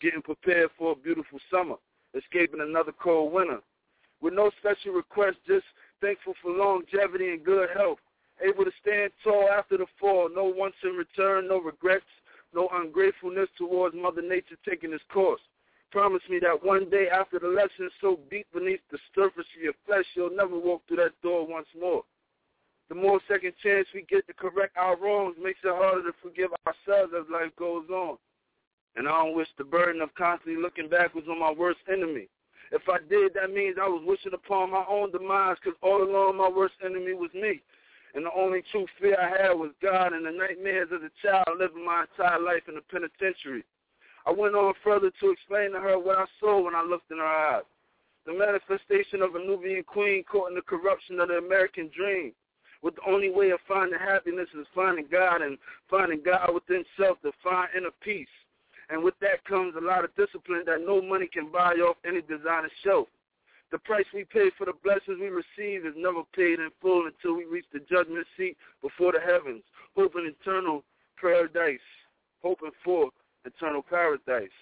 getting 0.00 0.22
prepared 0.22 0.70
for 0.76 0.92
a 0.92 0.96
beautiful 0.96 1.38
summer, 1.52 1.76
escaping 2.16 2.60
another 2.60 2.92
cold 2.92 3.32
winter. 3.32 3.60
With 4.20 4.34
no 4.34 4.50
special 4.58 4.92
request, 4.92 5.36
just 5.46 5.66
thankful 6.00 6.34
for 6.42 6.50
longevity 6.50 7.30
and 7.30 7.44
good 7.44 7.68
health, 7.76 7.98
able 8.42 8.64
to 8.64 8.72
stand 8.80 9.12
tall 9.22 9.48
after 9.50 9.76
the 9.76 9.86
fall, 10.00 10.28
no 10.34 10.44
wants 10.44 10.76
in 10.82 10.90
return, 10.90 11.48
no 11.48 11.60
regrets, 11.60 12.04
no 12.54 12.68
ungratefulness 12.72 13.48
towards 13.58 13.94
Mother 13.94 14.22
Nature 14.22 14.56
taking 14.68 14.92
its 14.92 15.04
course. 15.12 15.40
Promise 15.90 16.22
me 16.28 16.38
that 16.40 16.64
one 16.64 16.90
day 16.90 17.08
after 17.08 17.38
the 17.38 17.48
lesson 17.48 17.88
so 18.00 18.18
deep 18.30 18.46
beneath 18.52 18.80
the 18.90 18.98
surface 19.14 19.46
of 19.56 19.62
your 19.62 19.72
flesh, 19.86 20.04
you'll 20.14 20.34
never 20.34 20.58
walk 20.58 20.82
through 20.88 20.98
that 20.98 21.20
door 21.22 21.46
once 21.46 21.68
more. 21.78 22.02
The 22.88 22.94
more 22.94 23.20
second 23.28 23.52
chance 23.62 23.86
we 23.94 24.02
get 24.02 24.26
to 24.26 24.34
correct 24.34 24.76
our 24.76 24.96
wrongs 24.96 25.36
makes 25.42 25.58
it 25.64 25.74
harder 25.74 26.02
to 26.02 26.16
forgive 26.22 26.50
ourselves 26.66 27.12
as 27.18 27.30
life 27.30 27.50
goes 27.58 27.88
on. 27.90 28.16
And 28.96 29.06
I 29.06 29.12
don't 29.22 29.36
wish 29.36 29.48
the 29.58 29.64
burden 29.64 30.00
of 30.00 30.14
constantly 30.14 30.60
looking 30.60 30.88
backwards 30.88 31.28
on 31.28 31.38
my 31.38 31.52
worst 31.52 31.80
enemy. 31.92 32.28
If 32.72 32.82
I 32.88 32.98
did, 33.08 33.34
that 33.34 33.52
means 33.52 33.76
I 33.80 33.86
was 33.86 34.02
wishing 34.04 34.32
upon 34.34 34.72
my 34.72 34.84
own 34.88 35.12
demise 35.12 35.56
because 35.62 35.78
all 35.82 36.02
along 36.02 36.36
my 36.38 36.48
worst 36.48 36.74
enemy 36.84 37.12
was 37.12 37.30
me. 37.34 37.60
And 38.14 38.24
the 38.24 38.32
only 38.34 38.62
true 38.72 38.86
fear 38.98 39.16
I 39.20 39.28
had 39.28 39.52
was 39.52 39.70
God 39.82 40.14
and 40.14 40.24
the 40.24 40.32
nightmares 40.32 40.88
as 40.92 41.02
a 41.02 41.12
child 41.22 41.58
living 41.58 41.84
my 41.84 42.06
entire 42.08 42.40
life 42.40 42.62
in 42.66 42.74
the 42.74 42.80
penitentiary. 42.80 43.62
I 44.24 44.32
went 44.32 44.56
on 44.56 44.72
further 44.82 45.12
to 45.20 45.30
explain 45.30 45.72
to 45.72 45.80
her 45.80 45.98
what 45.98 46.18
I 46.18 46.24
saw 46.40 46.60
when 46.64 46.74
I 46.74 46.82
looked 46.82 47.10
in 47.10 47.18
her 47.18 47.24
eyes. 47.24 47.68
The 48.24 48.32
manifestation 48.32 49.22
of 49.22 49.36
a 49.36 49.38
Nubian 49.38 49.84
queen 49.84 50.24
caught 50.24 50.48
in 50.48 50.56
the 50.56 50.62
corruption 50.62 51.20
of 51.20 51.28
the 51.28 51.34
American 51.34 51.90
dream. 51.96 52.32
With 52.82 52.96
the 52.96 53.06
only 53.06 53.30
way 53.30 53.50
of 53.50 53.60
finding 53.68 53.98
happiness 53.98 54.48
is 54.58 54.66
finding 54.74 55.06
God 55.10 55.42
and 55.42 55.58
finding 55.88 56.22
God 56.24 56.50
within 56.52 56.84
self 56.98 57.20
to 57.22 57.30
find 57.42 57.68
inner 57.76 57.94
peace. 58.02 58.26
And 58.88 59.02
with 59.02 59.14
that 59.20 59.44
comes 59.44 59.74
a 59.76 59.84
lot 59.84 60.04
of 60.04 60.14
discipline 60.14 60.62
that 60.66 60.84
no 60.86 61.02
money 61.02 61.28
can 61.32 61.50
buy 61.50 61.74
off 61.74 61.96
any 62.06 62.22
designer 62.22 62.70
shelf. 62.84 63.08
The 63.72 63.78
price 63.78 64.04
we 64.14 64.24
pay 64.24 64.50
for 64.56 64.64
the 64.64 64.74
blessings 64.84 65.18
we 65.20 65.28
receive 65.28 65.84
is 65.84 65.94
never 65.96 66.22
paid 66.34 66.60
in 66.60 66.70
full 66.80 67.06
until 67.06 67.36
we 67.36 67.44
reach 67.44 67.66
the 67.72 67.80
judgment 67.80 68.26
seat 68.36 68.56
before 68.80 69.12
the 69.12 69.20
heavens, 69.20 69.62
hoping 69.96 70.32
eternal 70.40 70.84
paradise, 71.20 71.80
hoping 72.42 72.70
for 72.84 73.10
eternal 73.44 73.82
paradise. 73.82 74.54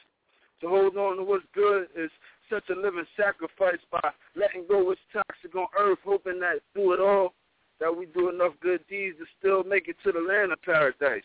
To 0.63 0.69
hold 0.69 0.97
on 0.97 1.19
to 1.19 1.23
what's 1.23 1.45
good 1.55 1.89
is 1.95 2.11
such 2.49 2.65
a 2.71 2.75
living 2.75 3.05
sacrifice 3.15 3.81
by 3.91 4.11
letting 4.35 4.65
go 4.67 4.85
what's 4.85 5.01
toxic 5.13 5.55
on 5.55 5.67
earth, 5.79 5.99
hoping 6.05 6.41
that 6.41 6.61
through 6.73 6.95
it 6.95 7.01
all 7.01 7.35
that 7.81 7.95
we 7.95 8.07
do 8.07 8.31
enough 8.31 8.53
good 8.63 8.81
deeds 8.89 9.19
to 9.19 9.27
still 9.39 9.65
make 9.65 9.89
it 9.89 9.97
to 10.05 10.13
the 10.13 10.21
land 10.21 10.53
of 10.53 10.63
paradise. 10.63 11.23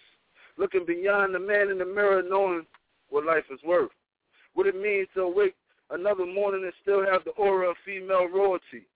Looking 0.58 0.86
beyond 0.86 1.34
the 1.34 1.40
man 1.40 1.70
in 1.70 1.78
the 1.78 1.86
mirror, 1.86 2.22
knowing 2.28 2.66
what 3.10 3.26
life 3.26 3.46
is 3.52 3.60
worth. 3.64 3.92
What 4.54 4.68
it 4.68 4.80
means 4.80 5.08
to 5.14 5.22
awake 5.22 5.56
another 5.90 6.26
morning 6.26 6.64
and 6.64 6.74
still 6.82 7.06
have 7.06 7.24
the 7.24 7.32
aura 7.32 7.70
of 7.70 7.78
female 7.86 8.28
royalty. 8.28 8.88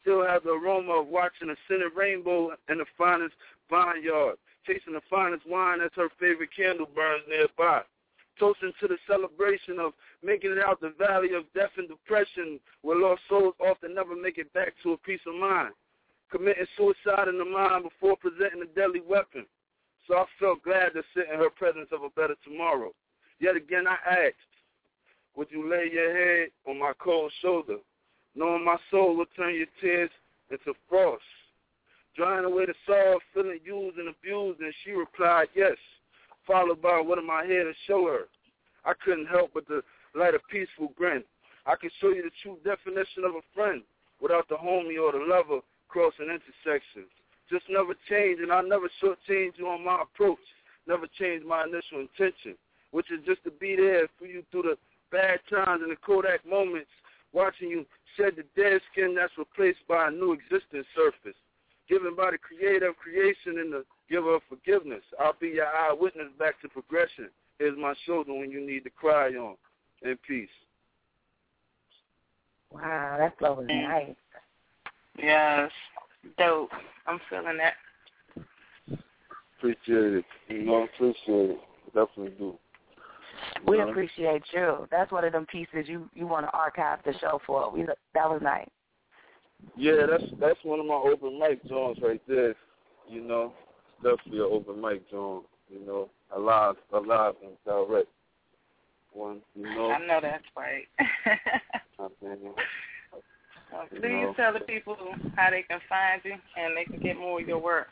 Still 0.00 0.26
have 0.26 0.42
the 0.42 0.50
aroma 0.50 1.00
of 1.00 1.06
watching 1.06 1.50
a 1.50 1.56
scented 1.68 1.92
rainbow 1.96 2.50
in 2.68 2.78
the 2.78 2.84
finest 2.98 3.34
vineyard. 3.70 4.36
Tasting 4.66 4.94
the 4.94 5.00
finest 5.08 5.46
wine 5.46 5.80
as 5.80 5.90
her 5.96 6.08
favorite 6.20 6.50
candle 6.56 6.88
burns 6.94 7.24
nearby. 7.28 7.82
Toasting 8.38 8.72
to 8.80 8.88
the 8.88 8.98
celebration 9.06 9.78
of 9.78 9.92
making 10.22 10.52
it 10.52 10.58
out 10.58 10.80
the 10.80 10.94
valley 10.98 11.34
of 11.34 11.44
death 11.54 11.70
and 11.76 11.88
depression 11.88 12.58
where 12.82 12.98
lost 12.98 13.22
souls 13.28 13.54
often 13.60 13.94
never 13.94 14.16
make 14.16 14.38
it 14.38 14.52
back 14.52 14.74
to 14.82 14.92
a 14.92 14.96
peace 14.98 15.20
of 15.26 15.34
mind. 15.34 15.72
Committing 16.30 16.66
suicide 16.76 17.28
in 17.28 17.38
the 17.38 17.44
mind 17.44 17.84
before 17.84 18.16
presenting 18.16 18.62
a 18.62 18.74
deadly 18.74 19.00
weapon. 19.06 19.46
So 20.08 20.16
I 20.16 20.24
felt 20.40 20.62
glad 20.62 20.94
to 20.94 21.02
sit 21.14 21.28
in 21.32 21.38
her 21.38 21.50
presence 21.50 21.88
of 21.92 22.02
a 22.02 22.10
better 22.10 22.34
tomorrow. 22.42 22.92
Yet 23.42 23.56
again 23.56 23.88
I 23.88 23.96
asked, 24.08 24.52
would 25.34 25.48
you 25.50 25.68
lay 25.68 25.90
your 25.92 26.14
head 26.14 26.50
on 26.64 26.78
my 26.78 26.92
cold 27.00 27.32
shoulder, 27.42 27.78
knowing 28.36 28.64
my 28.64 28.76
soul 28.88 29.16
will 29.16 29.26
turn 29.36 29.56
your 29.56 29.66
tears 29.80 30.10
into 30.48 30.78
frost? 30.88 31.24
Drying 32.16 32.44
away 32.44 32.66
the 32.66 32.74
sorrow, 32.86 33.18
feeling 33.34 33.58
used 33.64 33.98
and 33.98 34.08
abused, 34.08 34.60
and 34.60 34.72
she 34.84 34.92
replied, 34.92 35.48
yes, 35.56 35.76
followed 36.46 36.80
by 36.80 37.00
what 37.00 37.18
am 37.18 37.30
I 37.30 37.44
here 37.44 37.64
to 37.64 37.72
show 37.88 38.06
her? 38.06 38.28
I 38.84 38.92
couldn't 39.04 39.26
help 39.26 39.50
but 39.54 39.66
to 39.66 39.82
light 40.14 40.36
a 40.36 40.40
peaceful 40.48 40.92
grin. 40.96 41.24
I 41.66 41.74
can 41.74 41.90
show 42.00 42.10
you 42.10 42.22
the 42.22 42.30
true 42.44 42.58
definition 42.62 43.24
of 43.24 43.34
a 43.34 43.42
friend 43.56 43.82
without 44.20 44.48
the 44.48 44.54
homie 44.54 45.02
or 45.02 45.10
the 45.10 45.24
lover 45.26 45.62
crossing 45.88 46.30
intersections. 46.30 47.10
Just 47.50 47.64
never 47.68 47.94
change, 48.08 48.38
and 48.40 48.52
I 48.52 48.60
never 48.60 48.88
shortchange 49.02 49.58
you 49.58 49.66
on 49.66 49.84
my 49.84 50.02
approach. 50.02 50.46
Never 50.86 51.06
change 51.18 51.42
my 51.44 51.64
initial 51.64 52.06
intention, 52.06 52.54
which 52.92 53.10
is 53.10 53.18
just 53.26 53.42
to 53.44 53.50
be 53.50 53.74
there 53.76 54.06
for 54.18 54.26
you 54.26 54.42
through 54.50 54.62
the 54.62 54.76
bad 55.10 55.40
times 55.50 55.82
and 55.82 55.90
the 55.90 55.96
Kodak 55.96 56.46
moments, 56.46 56.90
watching 57.32 57.68
you 57.68 57.84
shed 58.16 58.34
the 58.36 58.44
dead 58.60 58.80
skin 58.92 59.14
that's 59.14 59.36
replaced 59.36 59.86
by 59.88 60.08
a 60.08 60.10
new 60.10 60.32
existing 60.32 60.84
surface, 60.94 61.36
given 61.88 62.14
by 62.14 62.30
the 62.30 62.38
creator 62.38 62.88
of 62.88 62.96
creation 62.96 63.58
and 63.58 63.72
the 63.72 63.84
giver 64.08 64.36
of 64.36 64.42
forgiveness. 64.48 65.02
I'll 65.18 65.36
be 65.40 65.48
your 65.48 65.66
eyewitness 65.66 66.28
back 66.38 66.60
to 66.62 66.68
progression. 66.68 67.28
Here's 67.58 67.78
my 67.78 67.94
shoulder 68.06 68.32
when 68.32 68.50
you 68.50 68.64
need 68.64 68.84
to 68.84 68.90
cry 68.90 69.28
on. 69.30 69.56
In 70.02 70.18
peace. 70.26 70.48
Wow, 72.72 73.16
that 73.18 73.38
flow 73.38 73.54
was 73.54 73.66
nice. 73.68 74.16
Yes, 75.16 75.70
dope. 76.38 76.70
I'm 77.06 77.20
feeling 77.30 77.58
that. 77.58 77.74
Appreciate 79.58 80.14
it. 80.14 80.24
You 80.48 80.64
know, 80.64 80.82
appreciate 80.84 81.50
it. 81.50 81.60
Definitely 81.94 82.32
do. 82.38 82.58
We 83.66 83.78
know? 83.78 83.88
appreciate 83.90 84.42
you. 84.52 84.86
That's 84.90 85.12
one 85.12 85.24
of 85.24 85.32
them 85.32 85.46
pieces 85.46 85.86
you 85.86 86.08
you 86.14 86.26
want 86.26 86.46
to 86.46 86.52
archive 86.52 87.00
the 87.04 87.14
show 87.20 87.40
for. 87.46 87.70
We 87.70 87.84
that 87.84 88.28
was 88.28 88.40
nice. 88.42 88.68
Yeah, 89.76 90.06
that's 90.10 90.24
that's 90.40 90.58
one 90.62 90.80
of 90.80 90.86
my 90.86 90.94
open 90.94 91.38
mic 91.38 91.64
joints 91.68 92.00
right 92.02 92.20
there. 92.26 92.54
You 93.08 93.22
know, 93.22 93.52
definitely 94.02 94.38
an 94.38 94.48
open 94.50 94.80
mic 94.80 95.08
joint. 95.10 95.44
You 95.70 95.86
know, 95.86 96.10
alive, 96.34 96.76
alive 96.92 97.34
and 97.42 97.52
direct. 97.64 98.08
One, 99.12 99.40
you 99.54 99.64
know. 99.64 99.90
I 99.90 100.06
know 100.06 100.20
that's 100.22 100.44
right. 100.56 100.84
I 101.98 102.08
mean, 102.22 102.38
Well, 103.72 103.84
You 103.92 104.00
please 104.00 104.10
know. 104.10 104.34
tell 104.36 104.52
the 104.54 104.60
people 104.60 104.96
how 105.36 105.50
they 105.50 105.62
can 105.62 105.80
find 105.88 106.20
you 106.24 106.32
and 106.32 106.76
they 106.76 106.84
can 106.84 106.98
get 107.02 107.18
more 107.18 107.40
of 107.40 107.46
your 107.46 107.58
work. 107.58 107.88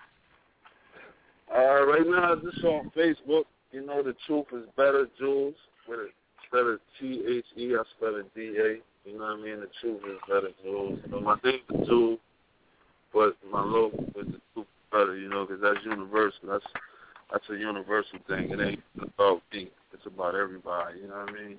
Uh, 1.55 1.85
right 1.87 2.07
now, 2.07 2.37
just 2.37 2.65
on 2.65 2.91
Facebook, 2.97 3.45
you 3.73 3.87
know, 3.87 4.03
the 4.03 4.15
truth 4.27 4.47
is 4.53 4.65
better, 4.77 5.07
Jules. 5.19 5.55
With 5.89 6.01
it, 6.01 6.11
spell 6.47 6.75
it 6.75 6.81
T 6.99 7.23
H 7.27 7.45
E, 7.57 7.75
I 7.77 7.83
spell 7.97 8.17
it 8.17 8.27
D 8.35 8.57
A. 8.59 9.09
You 9.09 9.19
know 9.19 9.25
what 9.25 9.39
I 9.41 9.43
mean? 9.43 9.61
The 9.61 9.69
truth 9.81 10.03
is 10.07 10.19
better, 10.29 10.51
Jules. 10.63 10.99
So 11.11 11.21
my 11.21 11.37
name 11.45 11.61
is 11.75 11.87
Jules, 11.87 12.19
but 13.13 13.37
my 13.51 13.63
logo 13.63 13.97
is 13.97 14.27
the 14.27 14.41
truth 14.55 14.67
is 14.67 14.91
better. 14.93 15.17
You 15.17 15.29
know, 15.29 15.47
because 15.47 15.63
that's 15.63 15.85
universal. 15.85 16.41
That's 16.49 16.65
that's 17.31 17.45
a 17.51 17.57
universal 17.57 18.19
thing. 18.29 18.51
It 18.51 18.61
ain't 18.61 18.83
about 19.03 19.43
me. 19.53 19.71
It's 19.93 20.07
about 20.07 20.35
everybody. 20.35 21.01
You 21.01 21.09
know 21.09 21.25
what 21.25 21.31
I 21.31 21.33
mean? 21.33 21.59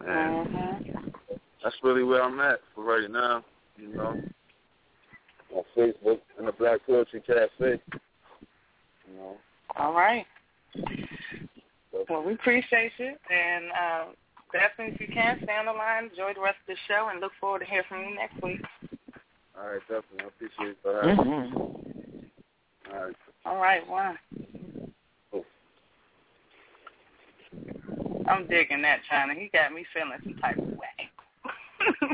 And 0.00 0.46
Mm-hmm. 0.46 1.34
that's 1.62 1.76
really 1.82 2.02
where 2.02 2.22
I'm 2.22 2.40
at 2.40 2.60
for 2.74 2.84
right 2.84 3.10
now. 3.10 3.44
You 3.76 3.88
know, 3.88 4.22
on 5.54 5.64
Facebook 5.76 6.20
and 6.38 6.48
the 6.48 6.52
Black 6.52 6.80
Poetry 6.86 7.20
Cafe. 7.20 7.48
You 7.60 9.16
know. 9.16 9.36
All 9.76 9.92
right. 9.92 10.24
Well, 12.08 12.22
we 12.22 12.34
appreciate 12.34 12.92
you, 12.98 13.14
and 13.30 13.64
uh, 13.70 14.04
definitely, 14.52 14.94
if 14.94 15.00
you 15.00 15.14
can, 15.14 15.38
stay 15.42 15.56
on 15.56 15.66
the 15.66 15.72
line, 15.72 16.04
enjoy 16.10 16.34
the 16.34 16.40
rest 16.40 16.58
of 16.68 16.74
the 16.74 16.76
show, 16.88 17.08
and 17.10 17.20
look 17.20 17.32
forward 17.40 17.60
to 17.60 17.64
hearing 17.64 17.84
from 17.88 18.00
you 18.00 18.14
next 18.14 18.42
week. 18.42 18.60
All 19.56 19.68
right, 19.68 19.80
definitely. 19.88 20.20
I 20.20 20.26
appreciate 20.26 20.68
it 20.70 20.78
for 20.82 20.94
having 20.94 21.16
me. 21.16 21.22
Mm-hmm. 21.24 22.94
All 22.94 23.04
right. 23.04 23.16
All 23.46 23.56
right, 23.56 23.88
one. 23.88 24.18
Cool. 25.30 25.44
I'm 28.28 28.46
digging 28.48 28.82
that, 28.82 29.00
Chyna. 29.10 29.34
He 29.34 29.50
got 29.52 29.72
me 29.72 29.84
feeling 29.94 30.18
some 30.24 30.34
type 30.34 30.58
of 30.58 30.68
way. 30.68 32.10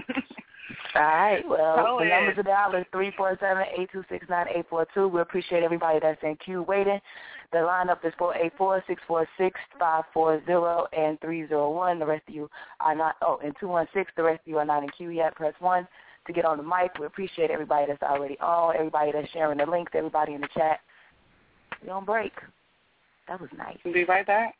All 0.94 1.02
right. 1.02 1.48
Well, 1.48 1.76
Go 1.76 1.98
the 2.00 2.06
ahead. 2.06 2.26
numbers 2.26 2.38
are 2.38 2.42
dialed 2.42 2.74
is 2.74 2.84
three 2.90 3.12
four 3.16 3.36
seven 3.40 3.64
eight 3.78 3.90
two 3.92 4.04
six 4.08 4.26
nine 4.28 4.46
eight 4.54 4.66
four 4.68 4.86
two. 4.92 5.06
We 5.06 5.20
appreciate 5.20 5.62
everybody 5.62 6.00
that's 6.00 6.20
in 6.22 6.36
queue 6.36 6.62
waiting. 6.62 7.00
The 7.52 7.58
lineup 7.58 8.04
is 8.04 8.12
four 8.18 8.34
eight 8.36 8.52
four 8.58 8.82
six 8.86 9.00
four 9.06 9.26
six 9.38 9.58
five 9.78 10.04
four 10.12 10.42
zero 10.46 10.86
and 10.92 11.20
three 11.20 11.46
zero 11.46 11.70
one. 11.70 11.98
The 11.98 12.06
rest 12.06 12.24
of 12.28 12.34
you 12.34 12.50
are 12.80 12.94
not. 12.94 13.16
Oh, 13.22 13.38
and 13.44 13.54
two 13.60 13.68
one 13.68 13.86
six. 13.94 14.10
The 14.16 14.22
rest 14.22 14.40
of 14.40 14.48
you 14.48 14.58
are 14.58 14.64
not 14.64 14.82
in 14.82 14.88
queue 14.90 15.10
yet. 15.10 15.34
Press 15.36 15.54
one 15.60 15.86
to 16.26 16.32
get 16.32 16.44
on 16.44 16.56
the 16.56 16.64
mic. 16.64 16.98
We 16.98 17.06
appreciate 17.06 17.50
everybody 17.50 17.86
that's 17.86 18.02
already 18.02 18.38
on. 18.40 18.74
Everybody 18.76 19.12
that's 19.12 19.30
sharing 19.30 19.58
the 19.58 19.66
links. 19.66 19.92
Everybody 19.94 20.34
in 20.34 20.40
the 20.40 20.48
chat. 20.54 20.80
We 21.82 21.90
on 21.90 22.04
break. 22.04 22.32
That 23.28 23.40
was 23.40 23.50
nice. 23.56 23.78
Be 23.84 24.04
right 24.04 24.26
back. 24.26 24.56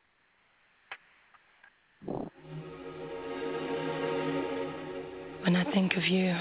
When 5.42 5.57
I 5.57 5.64
think 5.72 5.96
of 5.96 6.05
you. 6.07 6.35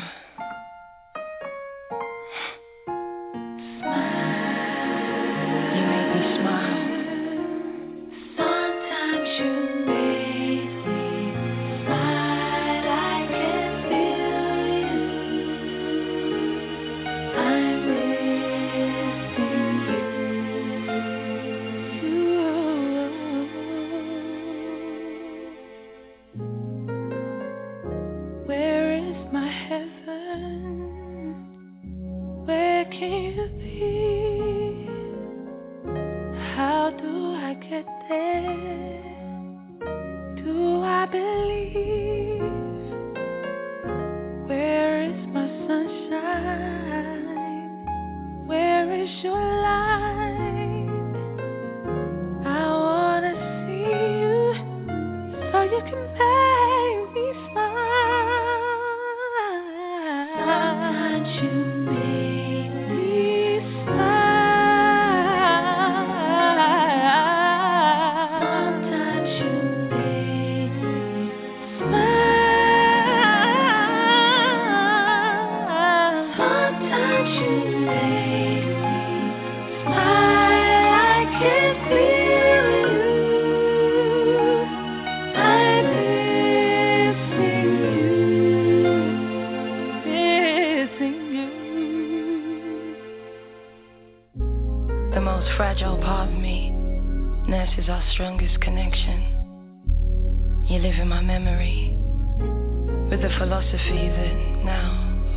philosophy 103.80 104.10
that 104.10 104.34
now 104.65 104.92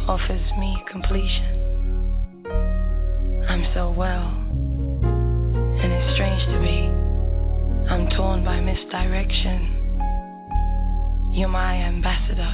offers 0.08 0.40
me 0.58 0.82
completion. 0.90 1.58
I'm 3.48 3.64
so 3.74 3.90
well, 3.90 4.28
and 5.82 5.92
it's 5.92 6.14
strange 6.14 6.42
to 6.46 6.58
me. 6.60 6.88
I'm 7.88 8.08
torn 8.16 8.44
by 8.44 8.60
misdirection. 8.60 9.78
You're 11.34 11.48
my 11.48 11.74
ambassador. 11.74 12.52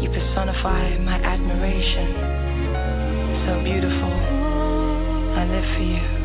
You 0.00 0.08
personify 0.10 0.98
my 0.98 1.20
admiration. 1.22 2.14
So 3.46 3.62
beautiful, 3.62 4.12
I 5.36 5.44
live 5.46 5.64
for 5.76 5.82
you 5.82 6.20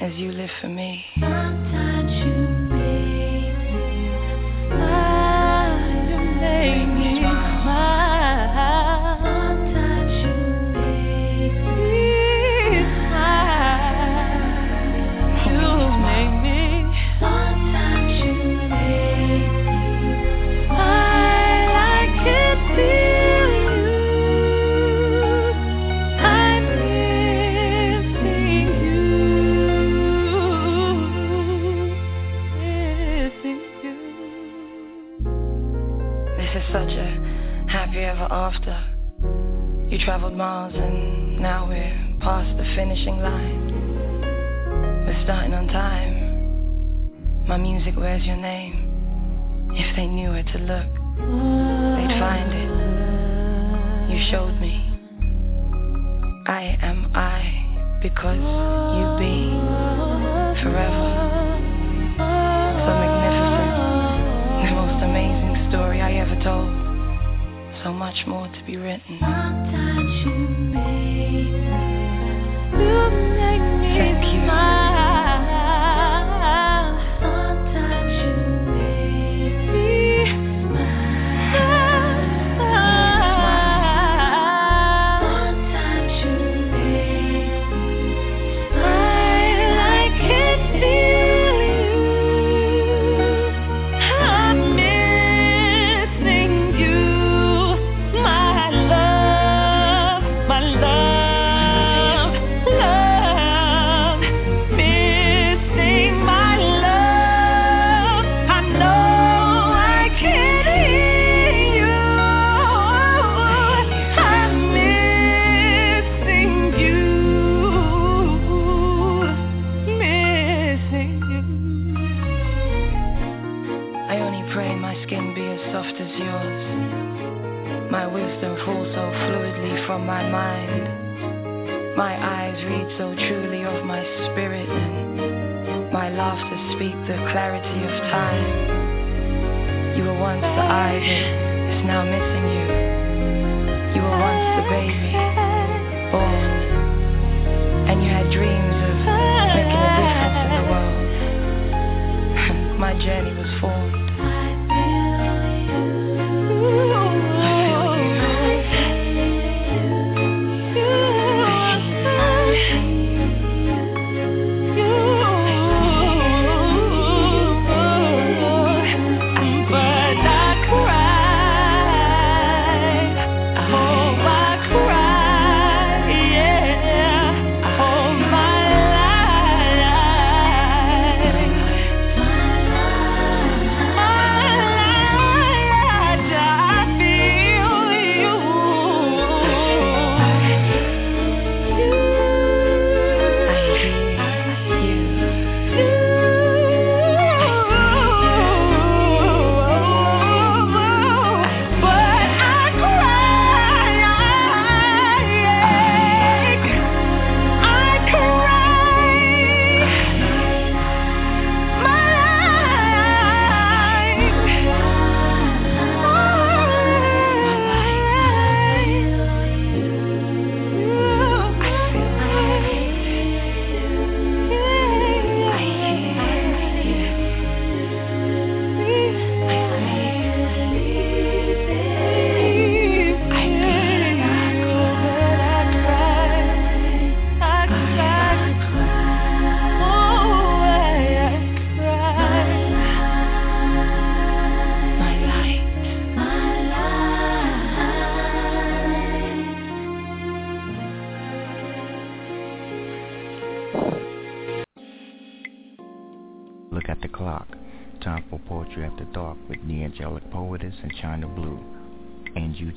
as 0.00 0.14
you 0.18 0.32
live 0.32 0.50
for 0.60 0.68
me. 0.68 1.04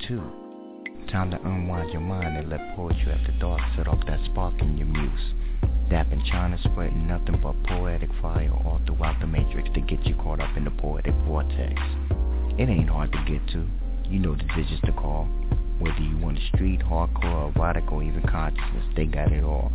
too. 0.07 0.21
Time 1.11 1.31
to 1.31 1.41
unwind 1.41 1.91
your 1.91 2.01
mind 2.01 2.37
and 2.37 2.49
let 2.49 2.75
poetry 2.75 3.11
after 3.11 3.31
dark 3.39 3.61
set 3.75 3.87
off 3.87 3.99
that 4.07 4.19
spark 4.25 4.53
in 4.61 4.77
your 4.77 4.87
muse. 4.87 5.33
Dapping 5.89 6.23
Chyna 6.29 6.61
spreading 6.63 7.07
nothing 7.07 7.39
but 7.41 7.55
poetic 7.63 8.09
fire 8.21 8.51
all 8.51 8.81
throughout 8.85 9.19
the 9.19 9.27
matrix 9.27 9.69
to 9.73 9.81
get 9.81 10.05
you 10.05 10.15
caught 10.15 10.39
up 10.39 10.55
in 10.57 10.63
the 10.63 10.71
poetic 10.71 11.13
vortex. 11.25 11.81
It 12.57 12.69
ain't 12.69 12.89
hard 12.89 13.11
to 13.13 13.19
get 13.27 13.47
to. 13.53 13.67
You 14.09 14.19
know 14.19 14.35
the 14.35 14.43
digits 14.55 14.81
to 14.85 14.91
call. 14.91 15.27
Whether 15.79 15.99
you 15.99 16.17
want 16.17 16.37
the 16.37 16.57
street, 16.57 16.79
hardcore, 16.81 17.55
erotic, 17.55 17.91
or 17.91 18.03
even 18.03 18.21
consciousness, 18.23 18.85
they 18.95 19.05
got 19.05 19.31
it 19.31 19.43
all. 19.43 19.71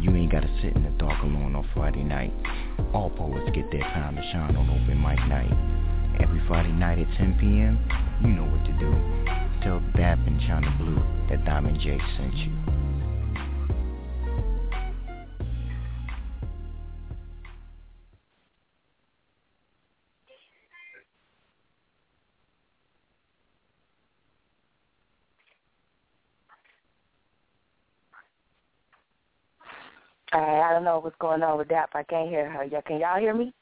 You 0.00 0.10
ain't 0.10 0.32
gotta 0.32 0.50
sit 0.60 0.74
in 0.74 0.82
the 0.82 0.90
dark 0.98 1.22
alone 1.22 1.54
on 1.54 1.68
Friday 1.74 2.02
night. 2.02 2.32
All 2.92 3.10
poets 3.10 3.50
get 3.54 3.70
their 3.70 3.82
time 3.82 4.16
to 4.16 4.22
shine 4.32 4.56
on 4.56 4.68
open 4.68 5.00
mic 5.00 5.18
night. 5.28 5.52
Every 6.20 6.42
Friday 6.46 6.72
night 6.72 6.98
at 6.98 7.08
10 7.16 7.38
p.m., 7.40 7.78
you 8.22 8.28
know 8.28 8.44
what 8.44 8.64
to 8.64 8.72
do. 8.78 9.43
Tell 9.64 9.80
Dap 9.96 10.18
and 10.26 10.38
Chyna 10.42 10.76
Blue 10.76 11.02
that 11.30 11.42
Diamond 11.46 11.80
J 11.80 11.98
sent 12.18 12.34
you. 12.34 12.52
All 30.34 30.40
right, 30.40 30.68
I 30.68 30.74
don't 30.74 30.84
know 30.84 30.98
what's 30.98 31.16
going 31.18 31.42
on 31.42 31.56
with 31.56 31.68
that. 31.68 31.88
I 31.94 32.02
can't 32.02 32.28
hear 32.28 32.50
her. 32.50 32.64
Y'all, 32.64 32.82
can 32.82 33.00
y'all 33.00 33.18
hear 33.18 33.32
me? 33.32 33.54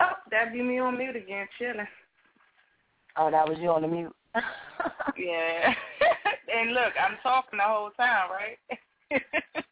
Oh, 0.00 0.12
that'd 0.30 0.52
be 0.52 0.62
me 0.62 0.78
on 0.78 0.96
mute 0.96 1.16
again, 1.16 1.48
chilling. 1.58 1.88
Oh, 3.16 3.30
that 3.30 3.48
was 3.48 3.58
you 3.60 3.70
on 3.70 3.82
the 3.82 3.88
mute. 3.88 4.14
yeah. 5.16 5.74
and 6.54 6.72
look, 6.72 6.92
I'm 7.00 7.16
talking 7.22 7.58
the 7.58 7.64
whole 7.64 7.90
time, 7.90 8.30
right? 8.30 8.58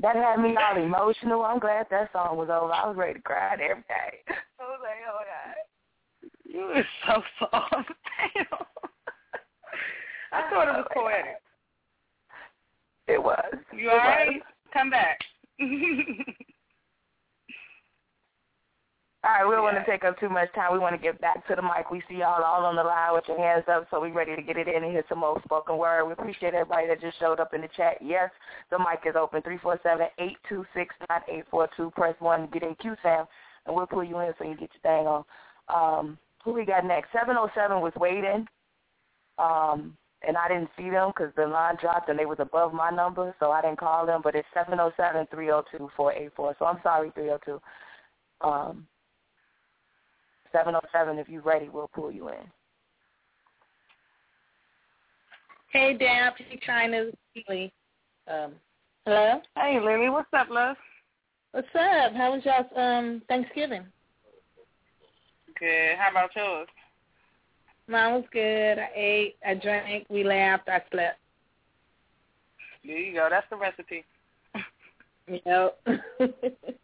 That 0.00 0.14
had 0.14 0.40
me 0.40 0.54
all 0.56 0.80
emotional. 0.80 1.42
I'm 1.42 1.58
glad 1.58 1.86
that 1.90 2.12
song 2.12 2.36
was 2.36 2.48
over. 2.50 2.72
I 2.72 2.86
was 2.86 2.96
ready 2.96 3.14
to 3.14 3.20
cry 3.20 3.54
and 3.54 3.60
everything. 3.60 4.22
I 4.28 4.62
was 4.62 4.78
like, 4.80 5.02
oh 5.10 5.18
God. 5.26 5.56
You 6.44 6.60
were 6.66 6.84
so 7.06 7.22
soft. 7.40 7.90
Damn. 8.34 8.46
I 10.32 10.50
thought 10.50 10.68
it 10.68 10.72
was 10.72 10.86
poetic. 10.94 11.42
It 13.08 13.22
was. 13.22 13.54
You 13.72 13.88
It 13.88 13.92
all 13.92 13.98
right? 13.98 14.42
Come 14.72 14.90
back. 14.90 15.18
All 19.24 19.32
right, 19.32 19.48
we 19.48 19.56
don't 19.56 19.64
want 19.64 19.76
to 19.76 19.90
take 19.90 20.04
up 20.04 20.18
too 20.20 20.28
much 20.28 20.46
time. 20.54 20.72
We 20.72 20.78
want 20.78 20.94
to 20.94 21.02
get 21.02 21.20
back 21.20 21.44
to 21.48 21.56
the 21.56 21.62
mic. 21.62 21.90
We 21.90 22.00
see 22.08 22.18
y'all 22.18 22.40
all 22.40 22.64
on 22.64 22.76
the 22.76 22.84
line 22.84 23.14
with 23.14 23.24
your 23.26 23.36
hands 23.36 23.64
up, 23.68 23.88
so 23.90 24.00
we're 24.00 24.12
ready 24.12 24.36
to 24.36 24.42
get 24.42 24.56
it 24.56 24.68
in 24.68 24.84
and 24.84 24.92
hear 24.92 25.02
some 25.08 25.18
more 25.18 25.42
spoken 25.44 25.76
word. 25.76 26.06
We 26.06 26.12
appreciate 26.12 26.54
everybody 26.54 26.86
that 26.86 27.00
just 27.00 27.18
showed 27.18 27.40
up 27.40 27.52
in 27.52 27.62
the 27.62 27.68
chat. 27.76 27.98
Yes, 28.00 28.30
the 28.70 28.78
mic 28.78 29.00
is 29.06 29.16
open, 29.16 29.42
three 29.42 29.58
four 29.58 29.80
seven 29.82 30.06
eight 30.20 30.36
two 30.48 30.64
six 30.72 30.94
nine 31.10 31.22
eight 31.28 31.44
four 31.50 31.68
two. 31.76 31.90
Press 31.96 32.14
1 32.20 32.42
to 32.42 32.46
get 32.46 32.62
in 32.62 32.76
Sam, 33.02 33.26
and 33.66 33.74
we'll 33.74 33.88
pull 33.88 34.04
you 34.04 34.20
in 34.20 34.32
so 34.38 34.44
you 34.44 34.54
get 34.54 34.70
your 34.70 34.82
thing 34.82 35.08
on. 35.08 35.24
Um, 35.68 36.18
who 36.44 36.52
we 36.52 36.64
got 36.64 36.86
next? 36.86 37.10
707 37.12 37.80
was 37.80 37.92
waiting, 37.96 38.46
um, 39.38 39.96
and 40.22 40.36
I 40.36 40.46
didn't 40.46 40.70
see 40.78 40.90
them 40.90 41.10
because 41.10 41.32
the 41.34 41.44
line 41.44 41.76
dropped 41.80 42.08
and 42.08 42.16
they 42.16 42.24
was 42.24 42.38
above 42.38 42.72
my 42.72 42.90
number, 42.90 43.34
so 43.40 43.50
I 43.50 43.62
didn't 43.62 43.80
call 43.80 44.06
them, 44.06 44.20
but 44.22 44.36
it's 44.36 44.46
seven 44.54 44.78
zero 44.78 44.92
seven 44.96 45.26
three 45.28 45.46
zero 45.46 45.64
two 45.76 45.90
four 45.96 46.12
eight 46.12 46.30
four. 46.36 46.54
So 46.60 46.66
I'm 46.66 46.78
sorry, 46.84 47.10
302. 47.16 47.60
Um, 48.40 48.86
707, 50.52 51.18
if 51.18 51.28
you're 51.28 51.42
ready, 51.42 51.68
we'll 51.68 51.90
pull 51.94 52.10
you 52.10 52.28
in. 52.28 52.34
Hey, 55.72 55.96
Dap. 55.96 56.36
Hey, 56.38 56.60
Chyna. 56.66 57.10
Lily. 57.48 57.72
Um, 58.26 58.52
hello? 59.04 59.40
Hey, 59.56 59.78
Lily. 59.80 60.08
What's 60.10 60.28
up, 60.36 60.48
love? 60.50 60.76
What's 61.52 61.68
up? 61.74 62.14
How 62.14 62.32
was 62.32 62.42
y'all's 62.44 62.66
um, 62.76 63.22
Thanksgiving? 63.28 63.84
Good. 65.58 65.96
How 65.98 66.10
about 66.10 66.30
yours? 66.36 66.68
Mine 67.86 68.14
was 68.14 68.24
good. 68.32 68.78
I 68.78 68.88
ate. 68.94 69.36
I 69.46 69.54
drank. 69.54 70.06
We 70.10 70.24
laughed. 70.24 70.68
I 70.68 70.82
slept. 70.90 71.18
There 72.84 72.98
you 72.98 73.14
go. 73.14 73.28
That's 73.30 73.46
the 73.50 73.56
recipe. 73.56 74.04
Yep. 75.26 75.80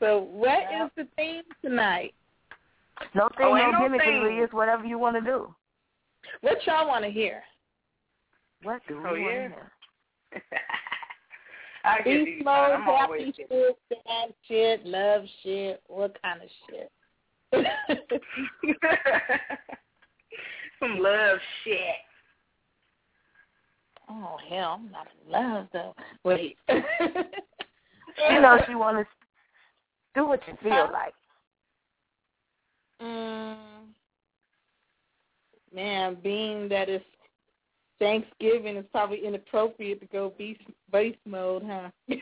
so 0.00 0.26
what 0.32 0.58
is 0.58 0.90
the 0.96 1.06
theme 1.16 1.42
tonight? 1.62 2.12
No 3.14 3.28
thing, 3.36 3.46
Oh, 3.46 3.54
no 3.54 3.56
ain't 3.56 3.72
no 3.72 3.80
gimmick, 3.82 4.00
thing. 4.02 4.38
It's 4.42 4.52
whatever 4.52 4.84
you 4.84 4.98
want 4.98 5.16
to 5.16 5.22
do. 5.22 5.54
What 6.42 6.58
y'all 6.66 6.86
want 6.88 7.04
to 7.04 7.10
hear? 7.10 7.42
What 8.62 8.82
do 8.88 9.00
Oh, 9.06 9.12
we 9.14 9.20
want 9.22 9.32
yeah. 9.32 9.48
to 9.48 9.54
hear? 9.54 9.72
I 11.84 11.96
get 11.98 12.04
Beast 12.04 12.26
these. 12.26 12.44
mode, 12.44 12.72
I'm 12.72 12.82
happy 12.82 13.32
shit, 13.34 13.48
sad 13.88 14.34
shit, 14.46 14.84
love 14.86 15.22
shit, 15.42 15.82
what 15.86 16.14
kind 16.22 16.40
of 16.42 16.48
shit? 16.68 16.92
Some 20.78 20.98
love 20.98 21.38
shit. 21.64 21.78
oh 24.10 24.36
hell, 24.48 24.78
I'm 24.80 24.90
not 24.92 25.08
in 25.24 25.32
love 25.32 25.68
though. 25.72 25.94
Wait. 26.24 26.56
You 26.68 28.40
know 28.40 28.58
she 28.66 28.74
want 28.74 28.98
to 28.98 29.04
do 30.14 30.26
what 30.26 30.40
you 30.48 30.54
feel 30.62 30.88
like. 30.92 31.14
Mm, 33.02 33.56
man, 35.74 36.16
being 36.22 36.68
that 36.68 36.88
it's 36.88 37.04
Thanksgiving, 37.98 38.76
it's 38.76 38.88
probably 38.92 39.24
inappropriate 39.24 40.00
to 40.00 40.06
go 40.06 40.32
beast 40.36 40.60
beast 40.92 41.18
mode, 41.26 41.62
huh? 41.66 41.90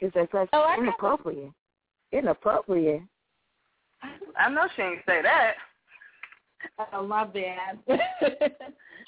Because 0.00 0.12
that's 0.14 0.32
like 0.32 0.48
Oh, 0.52 0.62
I 0.62 0.76
got- 0.76 0.82
inappropriate. 0.84 1.50
Inappropriate. 2.12 3.02
I 4.36 4.48
know 4.48 4.68
she 4.76 4.82
ain't 4.82 5.00
say 5.06 5.22
that. 5.22 5.54
oh 6.92 7.04
my 7.06 7.24
bad. 7.24 7.78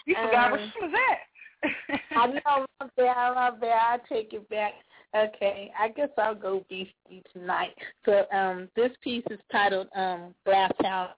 You 0.06 0.14
forgot 0.16 0.50
where 0.52 0.60
Um, 0.62 0.72
she 0.74 0.84
was 0.84 0.92
at. 1.10 2.00
I 2.16 2.26
know 2.26 2.66
my 2.80 2.86
bad, 2.96 3.34
my 3.34 3.50
bad. 3.50 4.00
I 4.00 4.08
take 4.12 4.32
it 4.32 4.48
back. 4.48 4.72
Okay, 5.16 5.72
I 5.78 5.88
guess 5.88 6.08
I'll 6.16 6.36
go 6.36 6.64
beastie 6.68 7.22
tonight. 7.32 7.74
So 8.04 8.26
um, 8.32 8.68
this 8.76 8.92
piece 9.02 9.24
is 9.30 9.40
titled 9.50 9.88
um, 9.96 10.34
Glass 10.44 10.70
House. 10.82 11.10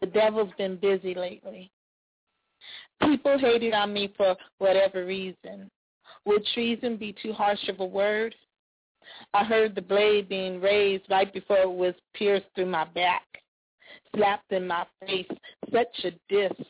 The 0.00 0.06
devil's 0.06 0.52
been 0.58 0.76
busy 0.76 1.14
lately. 1.14 1.70
People 3.02 3.38
hated 3.38 3.74
on 3.74 3.92
me 3.92 4.12
for 4.16 4.36
whatever 4.58 5.06
reason. 5.06 5.70
Would 6.24 6.44
treason 6.52 6.96
be 6.96 7.14
too 7.22 7.32
harsh 7.32 7.68
of 7.68 7.80
a 7.80 7.86
word? 7.86 8.34
I 9.32 9.44
heard 9.44 9.74
the 9.74 9.82
blade 9.82 10.28
being 10.28 10.60
raised 10.60 11.04
right 11.10 11.32
before 11.32 11.58
it 11.58 11.70
was 11.70 11.94
pierced 12.14 12.46
through 12.54 12.66
my 12.66 12.84
back, 12.86 13.22
slapped 14.14 14.52
in 14.52 14.66
my 14.66 14.84
face. 15.06 15.28
Such 15.72 16.04
a 16.04 16.10
diss. 16.28 16.66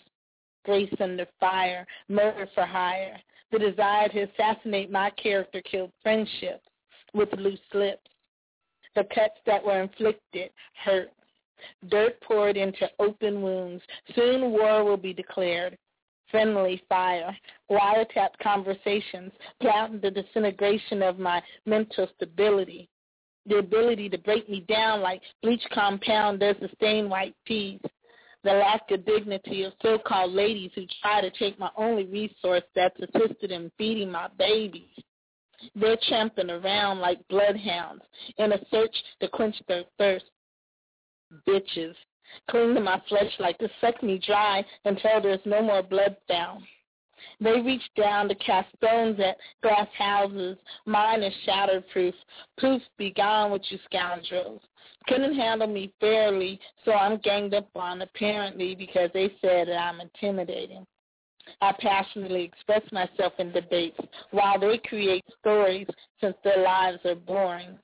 Grace 0.64 0.92
under 1.00 1.26
fire, 1.38 1.86
murder 2.08 2.46
for 2.54 2.66
hire. 2.66 3.18
The 3.52 3.58
desire 3.58 4.08
to 4.08 4.22
assassinate 4.22 4.90
my 4.90 5.10
character 5.10 5.60
killed 5.62 5.92
friendship 6.02 6.62
with 7.14 7.32
loose 7.32 7.58
lips. 7.74 8.10
The 8.94 9.04
cuts 9.14 9.38
that 9.46 9.64
were 9.64 9.82
inflicted 9.82 10.50
hurt. 10.84 11.10
Dirt 11.88 12.20
poured 12.22 12.56
into 12.56 12.88
open 12.98 13.42
wounds. 13.42 13.82
Soon 14.14 14.50
war 14.52 14.84
will 14.84 14.96
be 14.96 15.12
declared. 15.12 15.76
Friendly 16.30 16.82
fire, 16.88 17.36
wiretapped 17.70 18.38
conversations, 18.40 19.32
plotting 19.60 20.00
the 20.00 20.12
disintegration 20.12 21.02
of 21.02 21.18
my 21.18 21.42
mental 21.66 22.08
stability. 22.14 22.88
The 23.46 23.58
ability 23.58 24.08
to 24.10 24.18
break 24.18 24.48
me 24.48 24.64
down 24.68 25.00
like 25.00 25.22
bleach 25.42 25.64
compound 25.72 26.38
does 26.38 26.56
the 26.60 26.68
stained 26.76 27.10
white 27.10 27.34
peas. 27.46 27.80
The 28.42 28.52
lack 28.52 28.90
of 28.90 29.04
dignity 29.04 29.64
of 29.64 29.72
so-called 29.82 30.32
ladies 30.32 30.70
who 30.74 30.86
try 31.02 31.20
to 31.20 31.30
take 31.30 31.58
my 31.58 31.70
only 31.76 32.06
resource 32.06 32.62
that's 32.74 32.98
assisted 32.98 33.50
in 33.50 33.70
feeding 33.76 34.10
my 34.10 34.28
babies. 34.38 34.88
They're 35.74 35.98
tramping 36.08 36.50
around 36.50 37.00
like 37.00 37.26
bloodhounds 37.28 38.02
in 38.38 38.52
a 38.52 38.58
search 38.70 38.94
to 39.20 39.28
quench 39.28 39.56
their 39.68 39.84
thirst. 39.98 40.24
Bitches 41.46 41.94
cling 42.50 42.74
to 42.74 42.80
my 42.80 43.00
flesh 43.08 43.30
like 43.38 43.58
to 43.58 43.68
suck 43.80 44.02
me 44.02 44.20
dry 44.24 44.64
until 44.84 45.20
there's 45.20 45.40
no 45.44 45.62
more 45.62 45.82
blood 45.82 46.16
found. 46.26 46.64
They 47.40 47.60
reach 47.60 47.82
down 47.96 48.28
to 48.28 48.34
cast 48.36 48.68
stones 48.76 49.20
at 49.20 49.36
glass 49.62 49.88
houses. 49.98 50.56
Mine 50.86 51.22
is 51.22 51.34
shattered-proof. 51.44 52.14
Proof 52.56 52.80
be 52.96 53.10
gone 53.10 53.50
with 53.50 53.62
you 53.68 53.78
scoundrels. 53.84 54.62
Couldn't 55.06 55.34
handle 55.34 55.66
me 55.66 55.92
fairly, 56.00 56.60
so 56.84 56.92
I'm 56.92 57.18
ganged 57.18 57.54
up 57.54 57.68
on 57.74 58.02
apparently 58.02 58.74
because 58.74 59.10
they 59.14 59.32
said 59.40 59.68
that 59.68 59.76
I'm 59.76 60.00
intimidating. 60.00 60.86
I 61.60 61.72
passionately 61.80 62.44
express 62.44 62.82
myself 62.92 63.32
in 63.38 63.50
debates 63.50 63.98
while 64.30 64.58
they 64.58 64.78
create 64.78 65.24
stories 65.40 65.86
since 66.20 66.36
their 66.44 66.62
lives 66.62 66.98
are 67.04 67.14
boring. 67.14 67.78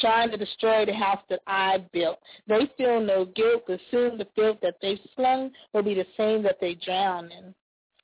trying 0.00 0.30
to 0.30 0.36
destroy 0.36 0.84
the 0.86 0.94
house 0.94 1.22
that 1.28 1.40
I 1.46 1.84
built. 1.92 2.18
They 2.46 2.70
feel 2.76 3.00
no 3.00 3.24
guilt, 3.24 3.64
but 3.66 3.80
soon 3.90 4.18
the 4.18 4.26
filth 4.36 4.58
that 4.62 4.76
they've 4.80 5.00
slung 5.16 5.50
will 5.72 5.82
be 5.82 5.94
the 5.94 6.06
same 6.16 6.42
that 6.44 6.58
they 6.60 6.74
drown 6.74 7.30
in. 7.32 7.54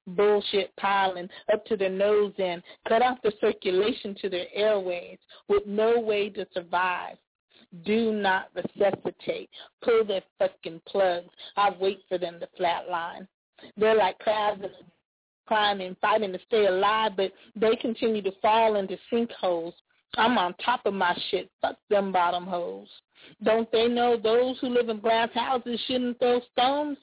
Bullshit 0.08 0.74
piling 0.76 1.28
up 1.52 1.64
to 1.66 1.76
their 1.76 1.90
nose 1.90 2.32
end, 2.38 2.62
cut 2.88 3.02
off 3.02 3.18
the 3.22 3.32
circulation 3.40 4.14
to 4.20 4.28
their 4.28 4.46
airways 4.54 5.18
with 5.48 5.66
no 5.66 5.98
way 5.98 6.28
to 6.30 6.46
survive. 6.54 7.16
Do 7.84 8.12
not 8.12 8.48
resuscitate. 8.54 9.50
Pull 9.82 10.04
their 10.04 10.22
fucking 10.38 10.80
plugs. 10.86 11.28
I 11.56 11.70
wait 11.80 12.00
for 12.08 12.18
them 12.18 12.40
to 12.40 12.48
flatline. 12.58 13.26
They're 13.76 13.94
like 13.94 14.18
crabs 14.18 14.62
in 14.62 14.70
climbing, 15.46 15.96
fighting 16.00 16.32
to 16.32 16.38
stay 16.46 16.66
alive, 16.66 17.12
but 17.16 17.32
they 17.54 17.76
continue 17.76 18.22
to 18.22 18.32
fall 18.42 18.76
into 18.76 18.98
sinkholes. 19.12 19.72
I'm 20.16 20.38
on 20.38 20.54
top 20.64 20.86
of 20.86 20.94
my 20.94 21.16
shit. 21.30 21.50
Fuck 21.60 21.76
them 21.90 22.12
bottom 22.12 22.46
holes. 22.46 22.88
Don't 23.42 23.70
they 23.72 23.88
know 23.88 24.16
those 24.16 24.58
who 24.60 24.68
live 24.68 24.88
in 24.88 25.00
glass 25.00 25.30
houses 25.34 25.80
shouldn't 25.86 26.18
throw 26.18 26.40
stones? 26.52 26.98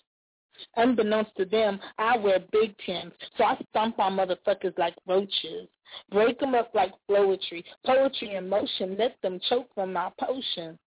Unbeknownst 0.75 1.35
to 1.37 1.45
them, 1.45 1.79
I 1.97 2.17
wear 2.17 2.39
big 2.51 2.77
pins, 2.77 3.13
so 3.37 3.43
I 3.43 3.57
stomp 3.69 3.99
on 3.99 4.17
motherfuckers 4.17 4.77
like 4.77 4.95
roaches. 5.07 5.67
Break 6.11 6.39
them 6.39 6.55
up 6.55 6.73
like 6.73 6.91
poetry, 7.07 7.63
poetry 7.85 8.35
in 8.35 8.49
motion. 8.49 8.95
Let 8.97 9.21
them 9.21 9.39
choke 9.49 9.67
from 9.75 9.93
my 9.93 10.11
potion. 10.19 10.77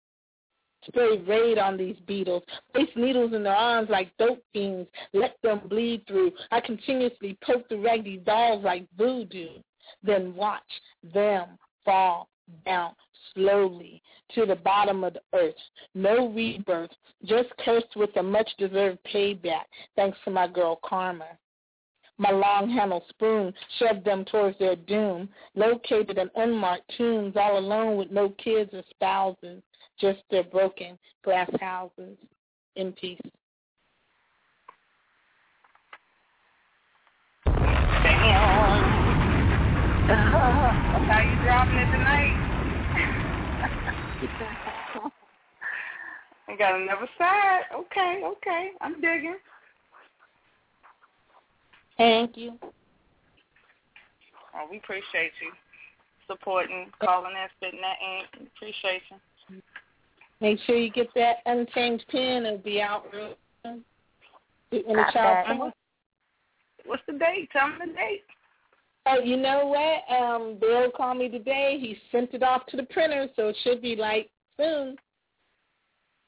Spray 0.85 1.19
raid 1.19 1.59
on 1.59 1.77
these 1.77 1.97
beetles. 2.07 2.43
Place 2.73 2.91
needles 2.97 3.33
in 3.33 3.43
their 3.43 3.55
arms 3.55 3.89
like 3.91 4.17
dope 4.19 4.43
fiends. 4.53 4.89
Let 5.12 5.37
them 5.43 5.62
bleed 5.69 6.07
through. 6.07 6.33
I 6.51 6.61
continuously 6.61 7.39
poke 7.45 7.69
the 7.69 7.79
raggedy 7.79 8.19
dolls 8.19 8.64
like 8.64 8.87
voodoo. 8.97 9.59
Then 10.03 10.35
watch 10.35 10.62
them 11.14 11.59
fall 11.85 12.29
down 12.64 12.92
slowly 13.34 14.03
to 14.34 14.47
the 14.47 14.57
bottom 14.57 15.05
of 15.05 15.14
the 15.14 15.22
earth. 15.34 15.55
No 15.94 16.28
rebirth, 16.28 16.90
just 17.24 17.49
cursed 17.64 17.97
with 17.97 18.16
a 18.16 18.22
much-deserved 18.22 18.99
payback, 19.12 19.64
thanks 19.94 20.18
to 20.24 20.30
my 20.30 20.47
girl 20.47 20.80
Karma. 20.84 21.28
My 22.18 22.30
long-handled 22.30 23.03
spoon 23.11 23.53
shoved 23.78 24.05
them 24.05 24.24
towards 24.24 24.59
their 24.59 24.76
doom, 24.76 25.28
located 25.55 26.16
in 26.18 26.30
unmarked 26.36 26.90
tombs, 26.97 27.34
all 27.36 27.59
alone 27.59 27.97
with 27.97 28.11
no 28.11 28.30
kids 28.30 28.70
or 28.72 28.82
spouses, 28.90 29.62
just 30.01 30.20
their 30.30 30.44
broken 30.44 30.99
glass 31.22 31.51
houses. 31.61 32.16
In 32.76 32.92
peace. 32.92 33.20
How 41.05 41.20
you 41.20 41.36
dropping 41.44 41.78
it 41.78 41.88
tonight? 41.92 42.32
I 46.49 46.57
got 46.57 46.80
another 46.80 47.09
side. 47.18 47.62
Okay, 47.74 48.22
okay. 48.24 48.70
I'm 48.80 48.94
digging. 49.01 49.36
Thank 51.99 52.36
you. 52.36 52.59
Oh, 54.55 54.66
we 54.70 54.78
appreciate 54.78 55.32
you 55.42 55.53
supporting, 56.26 56.90
calling 57.03 57.34
that, 57.34 57.51
spitting 57.57 57.80
that 57.80 57.99
ink. 58.03 58.49
Appreciate 58.57 59.03
you. 59.11 59.62
Make 60.40 60.59
sure 60.66 60.76
you 60.76 60.90
get 60.90 61.09
that 61.14 61.36
unchanged 61.47 62.05
pen. 62.09 62.47
It'll 62.47 62.59
be 62.59 62.80
out 62.80 63.05
real 63.12 63.34
soon. 63.62 63.84
In 64.72 64.82
the 64.88 64.94
Got 64.94 65.12
child 65.12 65.47
that. 65.49 65.72
What's 66.84 67.03
the 67.07 67.14
date? 67.14 67.49
Tell 67.53 67.68
me 67.68 67.74
the 67.80 67.92
date. 67.92 68.22
Oh, 69.09 69.20
you 69.20 69.36
know 69.36 69.66
what? 69.66 70.16
Um, 70.16 70.59
Bill 70.61 70.90
called 70.90 71.18
me 71.18 71.28
today. 71.28 71.78
He 71.80 71.96
sent 72.11 72.34
it 72.34 72.42
off 72.42 72.66
to 72.66 72.76
the 72.76 72.82
printer, 72.84 73.28
so 73.36 73.48
it 73.48 73.57
should 73.62 73.80
be 73.80 73.94
like 73.94 74.30
soon. 74.59 74.96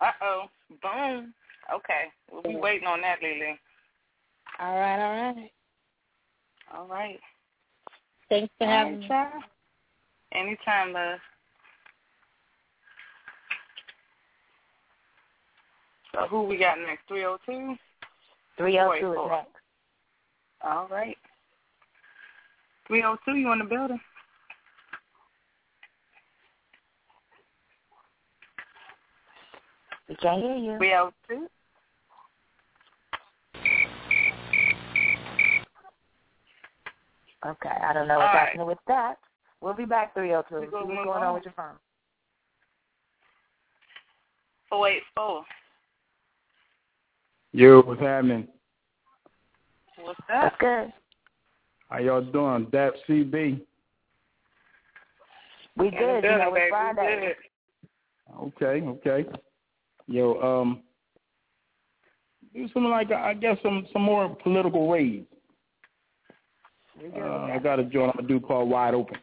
Uh 0.00 0.10
oh. 0.22 0.44
Boom. 0.82 1.34
Okay. 1.74 2.04
We'll 2.30 2.42
be 2.42 2.56
waiting 2.56 2.86
on 2.86 3.00
that, 3.00 3.18
Lily. 3.22 3.58
All 4.60 4.78
right, 4.78 5.04
all 5.04 5.34
right. 5.34 5.50
All 6.74 6.86
right. 6.86 7.18
Thanks 8.28 8.52
for 8.58 8.66
having 8.66 8.94
right, 8.94 9.00
me. 9.00 9.08
child. 9.08 9.42
Anytime, 10.32 10.92
love. 10.92 11.18
So 16.12 16.26
who 16.28 16.42
we 16.42 16.58
got 16.58 16.78
next? 16.78 17.08
302? 17.08 17.76
302 18.56 19.12
is 19.12 19.18
next. 19.30 19.48
All 20.62 20.88
right. 20.88 21.16
302, 22.88 23.36
you 23.36 23.52
in 23.52 23.58
the 23.60 23.64
building? 23.64 24.00
We 30.08 30.16
can't 30.16 30.42
hear 30.42 30.56
you. 30.56 30.78
302? 30.78 31.46
Okay, 37.46 37.68
I 37.68 37.92
don't 37.92 38.08
know 38.08 38.18
what's 38.18 38.28
All 38.32 38.34
right. 38.34 38.48
happening 38.48 38.66
with 38.66 38.78
that. 38.88 39.18
We'll 39.60 39.74
be 39.74 39.84
back 39.84 40.14
302. 40.14 40.70
See 40.70 40.76
what's 40.76 41.04
going 41.04 41.08
on. 41.08 41.22
on 41.22 41.34
with 41.34 41.44
your 41.44 41.54
phone. 41.54 41.76
484. 44.70 45.44
Yo, 47.52 47.82
what's 47.82 48.00
happening? 48.00 48.48
What's 49.96 50.20
That's 50.28 50.54
up? 50.54 50.58
good. 50.58 50.92
How 51.88 51.98
y'all 51.98 52.22
doing? 52.22 52.66
DAP 52.70 52.92
CB. 53.08 53.60
We 55.76 55.86
In 55.86 55.92
the 55.92 55.98
good. 55.98 56.24
You 56.24 56.30
know, 56.30 56.52
baby. 56.52 56.60
it's 56.60 56.70
Friday. 56.70 57.34
Okay, 58.40 58.86
okay. 58.86 59.26
Yo, 60.06 60.40
um, 60.40 60.82
do 62.54 62.66
something 62.74 62.90
like 62.90 63.10
I 63.12 63.34
guess 63.34 63.56
some 63.62 63.86
some 63.92 64.02
more 64.02 64.34
political 64.42 64.90
raids. 64.90 65.26
Uh, 67.16 67.20
I 67.20 67.58
got 67.62 67.78
a 67.78 67.84
joint 67.84 68.10
I'm 68.10 68.26
gonna 68.26 68.28
do 68.28 68.40
called 68.40 68.68
Wide 68.68 68.94
Open. 68.94 69.16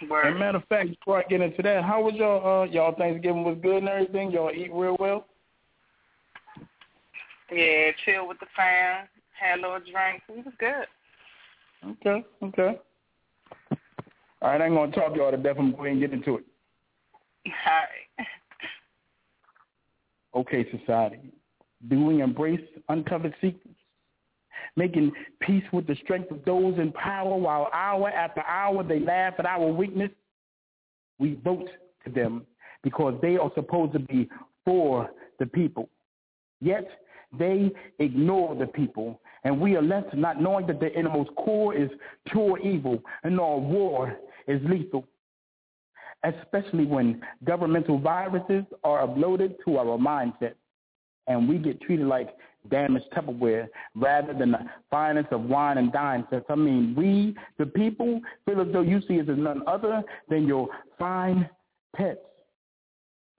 good. 0.00 0.10
Word. 0.10 0.26
As 0.26 0.34
a 0.34 0.38
matter 0.38 0.58
of 0.58 0.64
fact, 0.68 0.90
before 0.90 1.18
I 1.18 1.22
get 1.28 1.40
into 1.40 1.62
that, 1.62 1.84
how 1.84 2.02
was 2.02 2.14
y'all 2.14 2.62
uh 2.62 2.64
y'all 2.66 2.94
Thanksgiving 2.94 3.44
was 3.44 3.56
good 3.62 3.78
and 3.78 3.88
everything? 3.88 4.30
Y'all 4.30 4.50
eat 4.50 4.70
real 4.72 4.96
well? 5.00 5.26
Yeah, 7.50 7.90
chill 8.04 8.28
with 8.28 8.40
the 8.40 8.46
fam, 8.56 9.06
had 9.42 9.58
a 9.58 9.62
little 9.62 9.78
drink. 9.80 10.22
It 10.28 10.44
was 10.44 10.54
good. 10.58 10.86
Okay, 11.84 12.24
okay. 12.42 12.78
All 14.40 14.50
right, 14.50 14.60
I 14.60 14.66
ain't 14.66 14.74
gonna 14.74 14.92
talk 14.92 15.16
y'all 15.16 15.30
to 15.30 15.36
death. 15.36 15.56
I'm 15.58 15.72
going 15.72 15.72
to 15.72 15.76
go 15.76 15.82
ahead 15.84 15.92
and 15.92 16.00
get 16.00 16.12
into 16.12 16.36
it. 16.36 16.44
All 17.46 17.52
right. 17.66 18.26
Okay, 20.34 20.64
society. 20.78 21.18
Do 21.88 22.06
we 22.06 22.22
embrace 22.22 22.66
uncovered 22.88 23.34
secrets? 23.42 23.78
Making 24.76 25.12
peace 25.40 25.64
with 25.74 25.86
the 25.86 25.94
strength 26.02 26.30
of 26.30 26.42
those 26.46 26.78
in 26.78 26.90
power 26.92 27.36
while 27.36 27.68
hour 27.74 28.08
after 28.08 28.40
hour 28.40 28.82
they 28.82 28.98
laugh 28.98 29.34
at 29.38 29.44
our 29.44 29.66
weakness? 29.66 30.10
We 31.18 31.38
vote 31.44 31.68
to 32.06 32.10
them 32.10 32.46
because 32.82 33.12
they 33.20 33.36
are 33.36 33.50
supposed 33.54 33.92
to 33.92 33.98
be 33.98 34.26
for 34.64 35.10
the 35.38 35.44
people. 35.44 35.90
Yet 36.62 36.88
they 37.38 37.70
ignore 37.98 38.54
the 38.54 38.66
people, 38.66 39.20
and 39.44 39.60
we 39.60 39.76
are 39.76 39.82
left 39.82 40.14
not 40.14 40.40
knowing 40.40 40.66
that 40.66 40.80
the 40.80 40.92
innermost 40.92 41.34
core 41.36 41.74
is 41.74 41.90
pure 42.26 42.58
evil 42.58 43.02
and 43.24 43.38
our 43.40 43.58
war 43.58 44.16
is 44.46 44.60
lethal 44.64 45.06
especially 46.24 46.86
when 46.86 47.20
governmental 47.44 47.98
viruses 47.98 48.64
are 48.84 49.06
uploaded 49.06 49.54
to 49.64 49.78
our 49.78 49.98
mindset 49.98 50.54
and 51.26 51.48
we 51.48 51.58
get 51.58 51.80
treated 51.80 52.06
like 52.06 52.30
damaged 52.70 53.06
Tupperware 53.12 53.68
rather 53.94 54.32
than 54.32 54.52
the 54.52 54.60
finest 54.90 55.32
of 55.32 55.42
wine 55.42 55.78
and 55.78 55.92
dine 55.92 56.24
sets. 56.30 56.44
I 56.48 56.54
mean, 56.54 56.94
we, 56.96 57.34
the 57.58 57.66
people, 57.66 58.20
feel 58.46 58.60
as 58.60 58.68
though 58.72 58.82
you 58.82 59.00
see 59.08 59.20
us 59.20 59.26
as 59.28 59.38
none 59.38 59.62
other 59.66 60.02
than 60.28 60.46
your 60.46 60.68
fine 60.98 61.48
pets. 61.94 62.20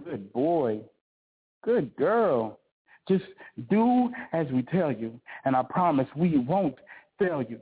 Good 0.04 0.32
boy. 0.34 0.82
Good 1.64 1.96
girl. 1.96 2.60
Just 3.08 3.26
do 3.70 4.10
as 4.32 4.48
we 4.52 4.64
tell 4.64 4.92
you, 4.92 5.20
and 5.46 5.56
I 5.56 5.64
promise 5.64 6.08
we 6.16 6.38
won't 6.38 6.76
fail 7.20 7.42
you. 7.42 7.60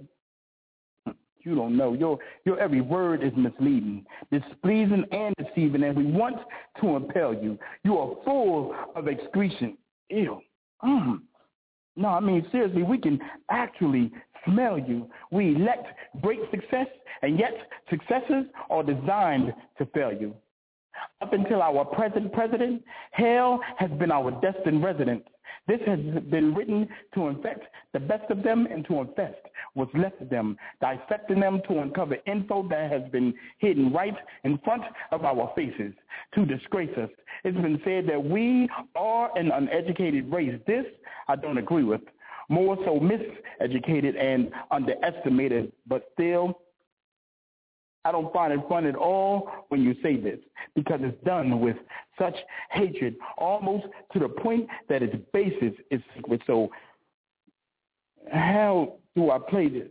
You 1.43 1.55
don't 1.55 1.75
know. 1.75 1.93
Your 1.93 2.19
your 2.45 2.59
every 2.59 2.81
word 2.81 3.23
is 3.23 3.33
misleading, 3.35 4.05
displeasing, 4.31 5.05
and 5.11 5.33
deceiving, 5.37 5.83
and 5.83 5.97
we 5.97 6.05
want 6.05 6.37
to 6.79 6.95
impel 6.95 7.33
you. 7.33 7.57
You 7.83 7.97
are 7.97 8.15
full 8.23 8.75
of 8.95 9.07
excretion. 9.07 9.77
Ew. 10.09 10.39
Mm. 10.83 11.21
No, 11.95 12.09
I 12.09 12.19
mean 12.19 12.45
seriously, 12.51 12.83
we 12.83 12.97
can 12.97 13.19
actually 13.49 14.11
smell 14.45 14.77
you. 14.77 15.09
We 15.31 15.55
elect 15.55 15.87
great 16.21 16.39
success, 16.51 16.87
and 17.21 17.39
yet 17.39 17.53
successes 17.89 18.45
are 18.69 18.83
designed 18.83 19.53
to 19.77 19.85
fail 19.87 20.13
you. 20.13 20.35
Up 21.22 21.34
until 21.34 21.61
our 21.61 21.86
present 21.86 22.34
president, 22.34 22.84
hell 23.11 23.59
has 23.78 23.91
been 23.91 24.11
our 24.11 24.32
destined 24.41 24.84
residence. 24.84 25.24
This 25.67 25.80
has 25.86 25.99
been 26.30 26.55
written 26.55 26.88
to 27.13 27.28
infect 27.28 27.65
the 27.93 27.99
best 27.99 28.30
of 28.32 28.41
them 28.41 28.67
and 28.72 28.84
to 28.86 29.01
infest 29.01 29.38
what's 29.76 29.93
left 29.93 30.19
of 30.22 30.30
them, 30.30 30.57
dissecting 30.82 31.39
them 31.39 31.61
to 31.67 31.80
uncover 31.80 32.17
info 32.26 32.67
that 32.69 32.91
has 32.91 33.03
been 33.11 33.34
hidden 33.59 33.93
right 33.93 34.15
in 34.43 34.57
front 34.59 34.84
of 35.11 35.24
our 35.24 35.51
faces 35.55 35.93
to 36.34 36.45
disgrace 36.45 36.97
us. 36.97 37.09
It's 37.43 37.57
been 37.57 37.80
said 37.86 38.07
that 38.07 38.24
we 38.24 38.67
are 38.95 39.38
an 39.38 39.51
uneducated 39.51 40.32
race. 40.32 40.59
This 40.65 40.86
I 41.28 41.36
don't 41.36 41.57
agree 41.59 41.84
with. 41.84 42.01
More 42.49 42.76
so 42.84 42.99
miseducated 42.99 44.19
and 44.19 44.51
underestimated, 44.72 45.72
but 45.88 46.09
still 46.13 46.61
I 48.03 48.11
don't 48.11 48.33
find 48.33 48.51
it 48.51 48.59
fun 48.67 48.85
at 48.85 48.95
all 48.95 49.49
when 49.69 49.81
you 49.83 49.95
say 50.01 50.17
this 50.17 50.39
because 50.75 50.99
it's 51.03 51.23
done 51.23 51.59
with 51.59 51.77
such 52.17 52.35
hatred, 52.71 53.15
almost 53.37 53.85
to 54.13 54.19
the 54.19 54.29
point 54.29 54.67
that 54.89 55.03
its 55.03 55.15
basis 55.33 55.73
is 55.91 56.01
secret. 56.15 56.41
So 56.47 56.69
how 58.31 58.95
do 59.15 59.29
I 59.29 59.37
play 59.37 59.69
this? 59.69 59.89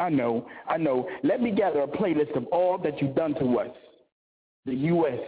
I 0.00 0.08
know, 0.08 0.46
I 0.66 0.78
know. 0.78 1.08
Let 1.22 1.42
me 1.42 1.50
gather 1.50 1.80
a 1.80 1.86
playlist 1.86 2.34
of 2.34 2.46
all 2.46 2.78
that 2.78 3.00
you've 3.00 3.14
done 3.14 3.34
to 3.34 3.58
us, 3.58 3.76
the 4.64 4.74
U.S., 4.74 5.18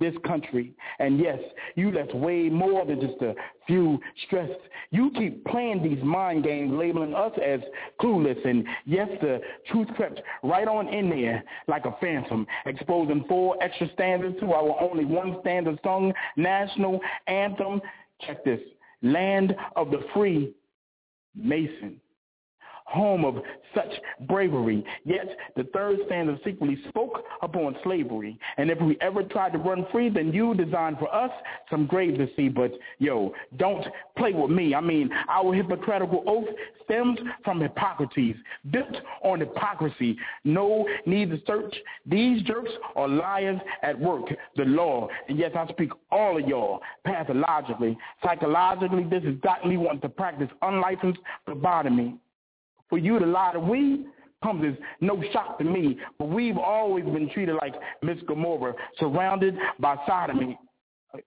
this 0.00 0.14
country. 0.26 0.74
And 0.98 1.20
yes, 1.20 1.38
you 1.76 1.92
left 1.92 2.14
way 2.14 2.48
more 2.48 2.84
than 2.84 3.00
just 3.00 3.20
a 3.22 3.34
few 3.66 4.00
stressed. 4.26 4.58
You 4.90 5.10
keep 5.14 5.44
playing 5.44 5.82
these 5.82 6.02
mind 6.02 6.44
games, 6.44 6.72
labeling 6.72 7.14
us 7.14 7.32
as 7.44 7.60
clueless. 8.00 8.44
And 8.44 8.66
yes, 8.86 9.08
the 9.20 9.40
truth 9.70 9.88
crept 9.96 10.20
right 10.42 10.66
on 10.66 10.88
in 10.88 11.10
there 11.10 11.44
like 11.68 11.84
a 11.84 11.96
phantom, 12.00 12.46
exposing 12.66 13.24
four 13.28 13.56
extra 13.62 13.88
stanzas 13.94 14.34
to 14.40 14.52
our 14.52 14.80
only 14.80 15.04
one 15.04 15.36
stanza 15.42 15.78
sung 15.84 16.12
national 16.36 17.00
anthem. 17.26 17.80
Check 18.26 18.44
this. 18.44 18.60
Land 19.02 19.54
of 19.76 19.90
the 19.90 20.04
free, 20.12 20.52
Mason 21.34 22.00
home 22.90 23.24
of 23.24 23.36
such 23.74 23.90
bravery. 24.26 24.84
Yet 25.04 25.36
the 25.56 25.64
third 25.72 25.98
stanza 26.06 26.36
secretly 26.44 26.78
spoke 26.88 27.22
upon 27.42 27.76
slavery. 27.84 28.38
And 28.56 28.70
if 28.70 28.80
we 28.80 28.96
ever 29.00 29.22
tried 29.22 29.52
to 29.52 29.58
run 29.58 29.86
free, 29.92 30.10
then 30.10 30.32
you 30.32 30.54
designed 30.54 30.98
for 30.98 31.12
us 31.14 31.30
some 31.70 31.86
grave 31.86 32.18
to 32.18 32.28
see. 32.36 32.48
But 32.48 32.72
yo, 32.98 33.32
don't 33.56 33.86
play 34.18 34.32
with 34.32 34.50
me. 34.50 34.74
I 34.74 34.80
mean, 34.80 35.10
our 35.28 35.54
hypocritical 35.54 36.24
oath 36.26 36.48
stems 36.84 37.18
from 37.44 37.60
Hippocrates, 37.60 38.36
built 38.70 38.96
on 39.22 39.40
hypocrisy. 39.40 40.16
No 40.44 40.86
need 41.06 41.30
to 41.30 41.40
search. 41.46 41.74
These 42.06 42.42
jerks 42.42 42.70
are 42.96 43.06
liars 43.06 43.60
at 43.82 43.98
work, 43.98 44.24
the 44.56 44.64
law. 44.64 45.08
And 45.28 45.38
yes, 45.38 45.52
I 45.54 45.68
speak 45.68 45.90
all 46.10 46.38
of 46.38 46.48
y'all 46.48 46.80
pathologically. 47.04 47.96
Psychologically, 48.24 49.04
this 49.04 49.22
has 49.22 49.36
got 49.36 49.66
me 49.66 49.76
wanting 49.76 50.00
to 50.00 50.08
practice 50.08 50.48
unlicensed 50.62 51.20
phlebotomy 51.46 52.16
for 52.90 52.98
you 52.98 53.18
to 53.18 53.24
lie 53.26 53.52
to 53.54 53.60
we 53.60 54.04
comes 54.42 54.64
as 54.64 54.74
no 55.00 55.22
shock 55.32 55.58
to 55.58 55.64
me. 55.64 55.98
But 56.18 56.28
we've 56.28 56.58
always 56.58 57.04
been 57.04 57.30
treated 57.30 57.56
like 57.60 57.74
Miss 58.02 58.18
Gomorrah, 58.26 58.74
surrounded 58.98 59.54
by 59.78 59.96
sodomy. 60.06 60.58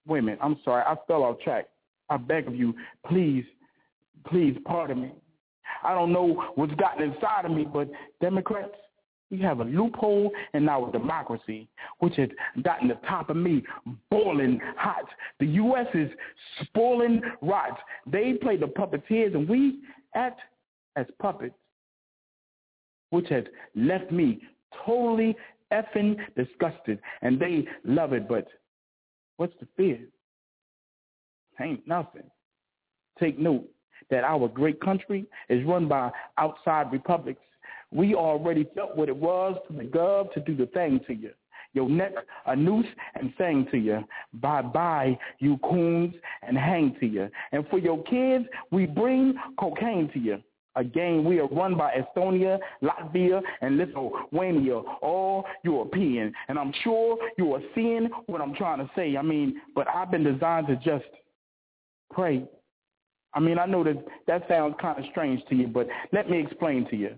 Wait 0.07 0.19
a 0.19 0.21
minute, 0.21 0.39
I'm 0.41 0.57
sorry, 0.63 0.83
I 0.83 0.95
fell 1.07 1.23
off 1.23 1.39
track. 1.39 1.67
I 2.09 2.17
beg 2.17 2.47
of 2.47 2.55
you, 2.55 2.75
please, 3.07 3.45
please 4.27 4.57
pardon 4.65 5.01
me. 5.01 5.11
I 5.83 5.93
don't 5.93 6.13
know 6.13 6.51
what's 6.55 6.73
gotten 6.75 7.11
inside 7.11 7.45
of 7.45 7.51
me, 7.51 7.65
but 7.71 7.89
Democrats, 8.21 8.71
we 9.31 9.39
have 9.39 9.59
a 9.59 9.63
loophole 9.63 10.31
in 10.53 10.69
our 10.69 10.91
democracy, 10.91 11.67
which 11.99 12.15
has 12.17 12.29
gotten 12.63 12.87
the 12.87 12.99
top 13.07 13.29
of 13.29 13.35
me 13.35 13.63
boiling 14.09 14.59
hot. 14.77 15.05
The 15.39 15.47
U.S. 15.47 15.87
is 15.93 16.09
spoiling 16.61 17.21
rot. 17.41 17.79
They 18.05 18.33
play 18.33 18.57
the 18.57 18.67
puppeteers, 18.67 19.33
and 19.33 19.49
we 19.49 19.79
act 20.15 20.39
as 20.95 21.05
puppets, 21.21 21.55
which 23.09 23.29
has 23.29 23.43
left 23.75 24.11
me 24.11 24.41
totally 24.85 25.35
effing 25.71 26.17
disgusted. 26.35 26.99
And 27.21 27.39
they 27.39 27.65
love 27.83 28.13
it, 28.13 28.27
but 28.27 28.47
what's 29.37 29.53
the 29.59 29.67
fear? 29.75 29.99
Ain't 31.61 31.87
nothing. 31.87 32.23
Take 33.19 33.37
note 33.37 33.67
that 34.09 34.23
our 34.23 34.47
great 34.47 34.81
country 34.81 35.25
is 35.49 35.65
run 35.65 35.87
by 35.87 36.11
outside 36.37 36.91
republics. 36.91 37.41
We 37.91 38.15
already 38.15 38.67
felt 38.75 38.95
what 38.95 39.09
it 39.09 39.15
was 39.15 39.55
for 39.67 39.73
the 39.73 39.83
gov 39.83 40.33
to 40.33 40.39
do 40.39 40.55
the 40.55 40.65
thing 40.67 40.99
to 41.07 41.13
you. 41.13 41.31
Your 41.73 41.89
neck 41.89 42.13
a 42.45 42.55
noose 42.55 42.85
and 43.15 43.33
sang 43.37 43.67
to 43.71 43.77
you, 43.77 44.03
bye-bye, 44.35 45.17
you 45.39 45.57
coons, 45.57 46.13
and 46.43 46.57
hang 46.57 46.95
to 46.99 47.05
you. 47.05 47.29
And 47.51 47.67
for 47.69 47.79
your 47.79 48.03
kids, 48.03 48.45
we 48.71 48.85
bring 48.85 49.35
cocaine 49.59 50.09
to 50.13 50.19
you. 50.19 50.41
Again, 50.75 51.23
we 51.23 51.39
are 51.39 51.47
run 51.47 51.77
by 51.77 51.93
Estonia, 51.93 52.57
Latvia, 52.81 53.41
and 53.61 53.77
Lithuania, 53.77 54.77
all 55.01 55.45
European. 55.63 56.33
And 56.47 56.57
I'm 56.57 56.73
sure 56.83 57.17
you 57.37 57.53
are 57.53 57.61
seeing 57.75 58.09
what 58.25 58.41
I'm 58.41 58.55
trying 58.55 58.79
to 58.79 58.89
say. 58.95 59.15
I 59.15 59.21
mean, 59.21 59.61
but 59.75 59.87
I've 59.87 60.09
been 60.09 60.23
designed 60.23 60.67
to 60.67 60.75
just 60.77 61.05
pray. 62.11 62.43
I 63.35 63.39
mean, 63.39 63.59
I 63.59 63.65
know 63.65 63.83
that 63.83 64.03
that 64.27 64.47
sounds 64.47 64.75
kind 64.81 64.97
of 64.97 65.05
strange 65.11 65.41
to 65.49 65.55
you, 65.55 65.67
but 65.67 65.87
let 66.11 66.29
me 66.29 66.39
explain 66.39 66.87
to 66.89 66.95
you. 66.95 67.17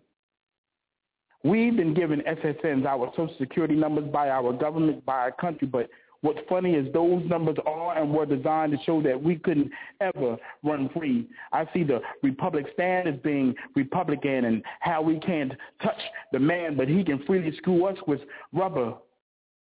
We've 1.44 1.76
been 1.76 1.94
given 1.94 2.22
SSNs, 2.22 2.86
our 2.86 3.12
social 3.12 3.36
security 3.38 3.76
numbers, 3.76 4.12
by 4.12 4.30
our 4.30 4.52
government, 4.52 5.06
by 5.06 5.20
our 5.20 5.32
country, 5.32 5.68
but 5.68 5.90
What's 6.26 6.40
funny 6.50 6.74
is 6.74 6.92
those 6.92 7.24
numbers 7.30 7.58
are 7.68 7.96
and 7.96 8.12
were 8.12 8.26
designed 8.26 8.72
to 8.72 8.80
show 8.84 9.00
that 9.04 9.22
we 9.22 9.36
couldn't 9.36 9.70
ever 10.02 10.38
run 10.64 10.90
free. 10.90 11.28
I 11.54 11.68
see 11.72 11.84
the 11.84 12.02
Republic 12.24 12.66
stand 12.74 13.08
as 13.08 13.14
being 13.18 13.54
Republican 13.76 14.46
and 14.46 14.64
how 14.80 15.04
we 15.04 15.20
can't 15.20 15.54
touch 15.84 16.02
the 16.32 16.40
man, 16.40 16.76
but 16.78 16.88
he 16.88 17.04
can 17.04 17.24
freely 17.26 17.56
screw 17.58 17.86
us 17.86 17.96
with 18.08 18.22
rubber 18.54 18.96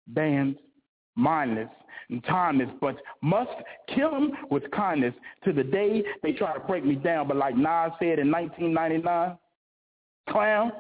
bands, 0.10 0.60
mindless 1.16 1.70
and 2.12 2.24
timeless, 2.26 2.70
but 2.80 2.96
must 3.24 3.50
kill 3.96 4.14
him 4.14 4.32
with 4.52 4.70
kindness 4.70 5.16
to 5.46 5.54
the 5.54 5.64
day 5.64 6.04
they 6.22 6.32
try 6.32 6.54
to 6.54 6.60
break 6.60 6.86
me 6.86 6.94
down. 6.94 7.28
But 7.28 7.38
like 7.38 7.58
Nas 7.58 7.92
said 7.98 8.20
in 8.20 8.30
1999, 8.30 9.36
clown, 10.30 10.72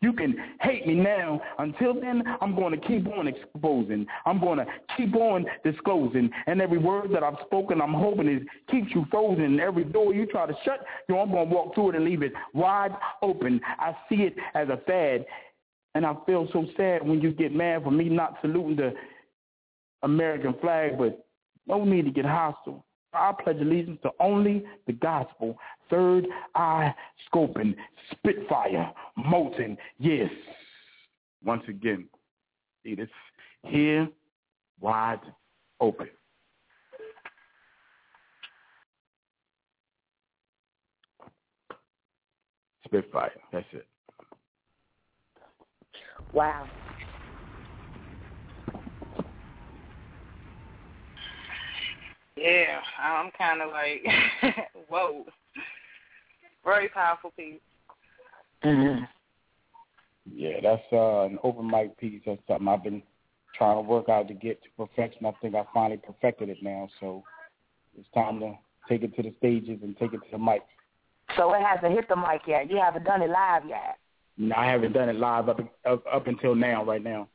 you 0.00 0.12
can 0.12 0.34
hate 0.60 0.86
me 0.86 0.94
now. 0.94 1.40
Until 1.58 1.94
then, 1.94 2.22
I'm 2.40 2.54
going 2.54 2.78
to 2.78 2.86
keep 2.86 3.06
on 3.08 3.28
exposing. 3.28 4.06
I'm 4.24 4.40
going 4.40 4.58
to 4.58 4.66
keep 4.96 5.14
on 5.14 5.44
disclosing. 5.64 6.30
And 6.46 6.60
every 6.60 6.78
word 6.78 7.10
that 7.12 7.22
I've 7.22 7.36
spoken, 7.44 7.80
I'm 7.80 7.92
hoping 7.92 8.28
it 8.28 8.42
keeps 8.70 8.88
you 8.94 9.04
frozen. 9.10 9.44
And 9.44 9.60
every 9.60 9.84
door 9.84 10.14
you 10.14 10.26
try 10.26 10.46
to 10.46 10.54
shut, 10.64 10.84
yo, 11.08 11.18
I'm 11.18 11.30
going 11.30 11.48
to 11.48 11.54
walk 11.54 11.74
through 11.74 11.90
it 11.90 11.96
and 11.96 12.04
leave 12.04 12.22
it 12.22 12.32
wide 12.54 12.92
open. 13.22 13.60
I 13.64 13.94
see 14.08 14.22
it 14.22 14.36
as 14.54 14.68
a 14.68 14.78
fad. 14.86 15.26
And 15.94 16.06
I 16.06 16.14
feel 16.24 16.48
so 16.52 16.66
sad 16.76 17.06
when 17.06 17.20
you 17.20 17.32
get 17.32 17.54
mad 17.54 17.82
for 17.82 17.90
me 17.90 18.08
not 18.08 18.38
saluting 18.40 18.76
the 18.76 18.94
American 20.02 20.54
flag, 20.60 20.96
but 20.98 21.26
no 21.66 21.84
need 21.84 22.04
to 22.06 22.10
get 22.10 22.24
hostile. 22.24 22.84
I 23.12 23.32
pledge 23.42 23.60
allegiance 23.60 23.98
to 24.02 24.10
only 24.20 24.64
the 24.86 24.92
gospel. 24.92 25.56
Third 25.88 26.26
eye 26.54 26.94
scoping, 27.32 27.74
spitfire, 28.12 28.92
molten, 29.16 29.76
yes. 29.98 30.30
Once 31.44 31.62
again, 31.68 32.06
it 32.84 32.98
is 32.98 33.08
here, 33.64 34.08
wide 34.80 35.20
open. 35.80 36.08
Spitfire, 42.84 43.32
that's 43.52 43.66
it. 43.72 43.86
Wow. 46.32 46.68
Yeah, 52.40 52.80
I'm 52.98 53.30
kind 53.36 53.60
of 53.60 53.70
like, 53.70 54.02
whoa. 54.88 55.26
Very 56.64 56.88
powerful 56.88 57.32
piece. 57.36 57.60
Mm-hmm. 58.64 59.04
Yeah, 60.32 60.60
that's 60.62 60.82
uh, 60.92 61.22
an 61.22 61.38
open 61.42 61.70
mic 61.70 61.98
piece. 61.98 62.22
That's 62.24 62.40
something 62.48 62.68
I've 62.68 62.84
been 62.84 63.02
trying 63.56 63.76
to 63.76 63.82
work 63.82 64.08
out 64.08 64.28
to 64.28 64.34
get 64.34 64.62
to 64.62 64.68
perfection. 64.76 65.26
I 65.26 65.32
think 65.42 65.54
I 65.54 65.64
finally 65.74 65.98
perfected 65.98 66.48
it 66.48 66.58
now. 66.62 66.88
So 66.98 67.24
it's 67.98 68.08
time 68.14 68.40
to 68.40 68.54
take 68.88 69.02
it 69.02 69.14
to 69.16 69.22
the 69.22 69.34
stages 69.38 69.80
and 69.82 69.96
take 69.98 70.14
it 70.14 70.18
to 70.18 70.30
the 70.32 70.38
mic. 70.38 70.62
So 71.36 71.52
it 71.54 71.62
hasn't 71.62 71.92
hit 71.92 72.08
the 72.08 72.16
mic 72.16 72.42
yet. 72.46 72.70
You 72.70 72.78
haven't 72.78 73.04
done 73.04 73.22
it 73.22 73.30
live 73.30 73.62
yet. 73.68 73.98
No, 74.38 74.54
I 74.56 74.66
haven't 74.66 74.92
done 74.92 75.08
it 75.10 75.16
live 75.16 75.48
up 75.48 75.60
up, 75.84 76.04
up 76.10 76.26
until 76.26 76.54
now. 76.54 76.84
Right 76.84 77.02
now. 77.02 77.28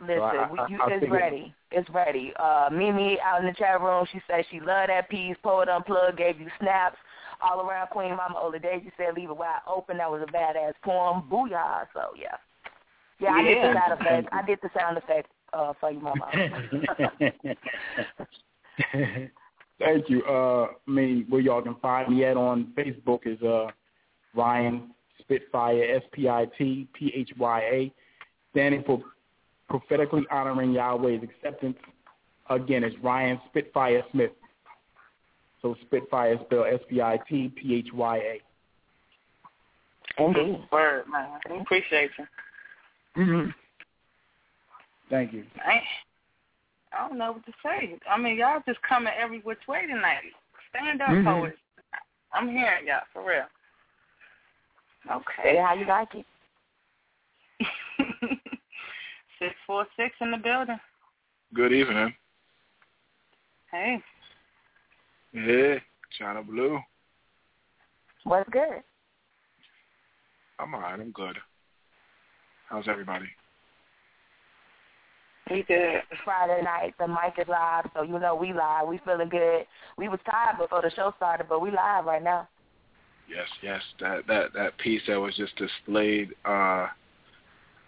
Listen, 0.00 0.16
So 0.16 0.22
I- 0.24 0.62
I- 0.64 0.66
you, 0.68 0.80
I 0.80 0.86
it's 0.90 1.00
figured- 1.00 1.20
ready. 1.20 1.54
It's 1.72 1.88
ready. 1.90 2.32
Uh, 2.36 2.68
Mimi 2.72 3.20
out 3.20 3.40
in 3.40 3.46
the 3.46 3.52
chat 3.52 3.80
room, 3.80 4.04
she 4.10 4.20
said 4.26 4.44
she 4.50 4.58
loved 4.60 4.88
that 4.90 5.08
piece. 5.08 5.36
Poet 5.42 5.68
Unplugged 5.68 6.16
gave 6.16 6.40
you 6.40 6.48
snaps 6.58 6.96
all 7.40 7.60
around 7.60 7.88
Queen 7.88 8.16
Mama 8.16 8.38
Ola 8.38 8.58
Daisy 8.58 8.90
said 8.96 9.14
leave 9.14 9.30
it 9.30 9.36
wide 9.36 9.60
open. 9.66 9.98
That 9.98 10.10
was 10.10 10.22
a 10.22 10.26
badass 10.32 10.72
poem. 10.82 11.22
Booyah. 11.30 11.86
So, 11.94 12.12
yeah. 12.16 12.36
Yeah, 13.18 13.32
I 13.32 13.42
did 13.42 13.58
the 13.58 13.74
sound 13.74 13.92
effects. 14.00 14.28
I 14.32 14.42
did 14.42 14.58
the 14.62 14.70
sound 14.78 14.96
effects 14.98 15.30
uh, 15.52 15.72
for 15.78 15.90
you, 15.90 16.00
Mama. 16.00 16.26
Thank 19.78 20.08
you. 20.10 20.22
Uh, 20.24 20.68
I 20.86 20.90
mean, 20.90 21.26
where 21.28 21.40
y'all 21.40 21.62
can 21.62 21.74
find 21.76 22.08
me 22.14 22.24
at 22.24 22.36
on 22.36 22.72
Facebook 22.76 23.20
is 23.26 23.40
uh, 23.42 23.68
Ryan 24.34 24.90
Spitfire, 25.20 25.96
S-P-I-T-P-H-Y-A, 25.96 27.92
standing 28.52 28.82
for 28.84 29.00
prophetically 29.70 30.26
honoring 30.30 30.72
Yahweh's 30.72 31.22
acceptance. 31.22 31.76
Again, 32.50 32.84
it's 32.84 32.96
Ryan 33.02 33.40
Spitfire 33.48 34.02
Smith. 34.10 34.32
So 35.62 35.76
Spitfire 35.86 36.34
is 36.34 36.40
spelled 36.46 36.66
S-P-I-T-P-H-Y-A. 36.66 38.40
Indeed. 40.22 40.58
Word, 40.72 41.04
man. 41.10 41.28
We 41.48 41.58
appreciate 41.60 42.10
you. 42.18 42.26
Mm-hmm. 43.16 43.50
Thank 45.08 45.32
you. 45.32 45.44
I, 45.64 45.80
I 46.92 47.08
don't 47.08 47.18
know 47.18 47.32
what 47.32 47.46
to 47.46 47.52
say. 47.64 47.96
I 48.10 48.18
mean, 48.18 48.36
y'all 48.36 48.62
just 48.66 48.80
coming 48.82 49.12
every 49.18 49.40
which 49.40 49.58
way 49.68 49.86
tonight. 49.86 50.22
Stand 50.70 51.00
up, 51.02 51.08
Mhm. 51.10 51.24
poets. 51.24 51.56
I'm 52.32 52.48
hearing 52.48 52.86
y'all, 52.86 53.02
for 53.12 53.24
real. 53.26 53.44
Okay. 55.10 55.42
Say 55.42 55.56
how 55.56 55.74
you 55.74 55.86
like 55.86 56.14
it. 56.14 56.26
Six 59.40 59.54
four 59.66 59.86
six 59.96 60.14
in 60.20 60.30
the 60.30 60.36
building. 60.36 60.78
Good 61.54 61.72
evening. 61.72 62.14
Hey. 63.70 64.02
Yeah, 65.32 65.78
Chyna 66.18 66.46
Blue. 66.46 66.78
What's 68.24 68.50
good? 68.50 68.82
I'm 70.58 70.74
alright. 70.74 71.00
I'm 71.00 71.10
good. 71.12 71.38
How's 72.68 72.86
everybody? 72.86 73.24
We 75.50 75.62
good. 75.62 76.02
Friday 76.22 76.62
night. 76.62 76.94
The 76.98 77.08
mic 77.08 77.38
is 77.38 77.48
live, 77.48 77.88
so 77.94 78.02
you 78.02 78.18
know 78.18 78.34
we 78.34 78.52
live. 78.52 78.88
We 78.88 79.00
feeling 79.06 79.30
good. 79.30 79.64
We 79.96 80.08
was 80.08 80.20
tired 80.30 80.58
before 80.58 80.82
the 80.82 80.90
show 80.90 81.14
started, 81.16 81.46
but 81.48 81.62
we 81.62 81.70
live 81.70 82.04
right 82.04 82.22
now. 82.22 82.46
Yes, 83.26 83.48
yes. 83.62 83.80
That 84.00 84.26
that 84.28 84.52
that 84.52 84.76
piece 84.78 85.02
that 85.08 85.18
was 85.18 85.34
just 85.36 85.56
displayed. 85.56 86.34
Uh, 86.44 86.88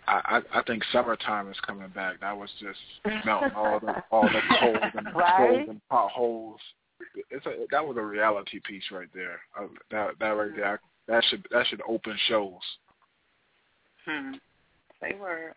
I 0.07 0.41
I, 0.53 0.59
I 0.61 0.63
think 0.63 0.83
summertime 0.93 1.51
is 1.51 1.57
coming 1.67 1.89
back. 1.91 2.21
That 2.21 2.37
was 2.37 2.51
just 2.61 2.79
melting 3.25 3.53
all 3.57 3.81
the 3.81 4.03
all 4.11 4.23
the 4.23 4.41
cold 4.61 4.79
and 4.95 5.07
the 5.07 5.11
Right? 5.13 5.37
cold 5.37 5.69
and 5.69 5.81
potholes. 5.89 6.61
It's 7.31 7.47
a 7.47 7.67
that 7.71 7.87
was 7.87 7.97
a 7.97 8.03
reality 8.03 8.61
piece 8.65 8.85
right 8.93 9.09
there. 9.15 9.41
Uh, 9.59 9.67
that 9.91 10.11
that 10.21 10.29
right 10.31 10.55
there. 10.57 10.81
That 11.09 11.25
should 11.29 11.47
that 11.51 11.67
should 11.67 11.83
open 11.89 12.17
shows. 12.29 12.61
Hmm. 14.07 14.33
They 15.01 15.17
were. 15.19 15.55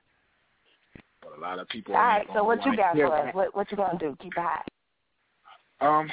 But 1.21 1.37
a 1.37 1.41
lot 1.41 1.59
of 1.59 1.67
people. 1.69 1.95
All 1.95 2.01
right. 2.01 2.27
So 2.33 2.43
what 2.43 2.65
you 2.65 2.75
got 2.75 2.95
hear 2.95 3.07
for 3.07 3.27
us? 3.29 3.35
What 3.35 3.55
what 3.55 3.71
you 3.71 3.77
gonna 3.77 3.97
do? 3.99 4.17
Keep 4.21 4.33
it 4.37 4.39
hot. 4.39 4.67
Um, 5.81 6.09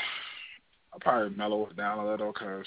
I'll 0.93 1.01
probably 1.01 1.37
mellow 1.37 1.67
it 1.67 1.77
down 1.77 1.99
a 1.99 2.09
little 2.11 2.33
because, 2.33 2.67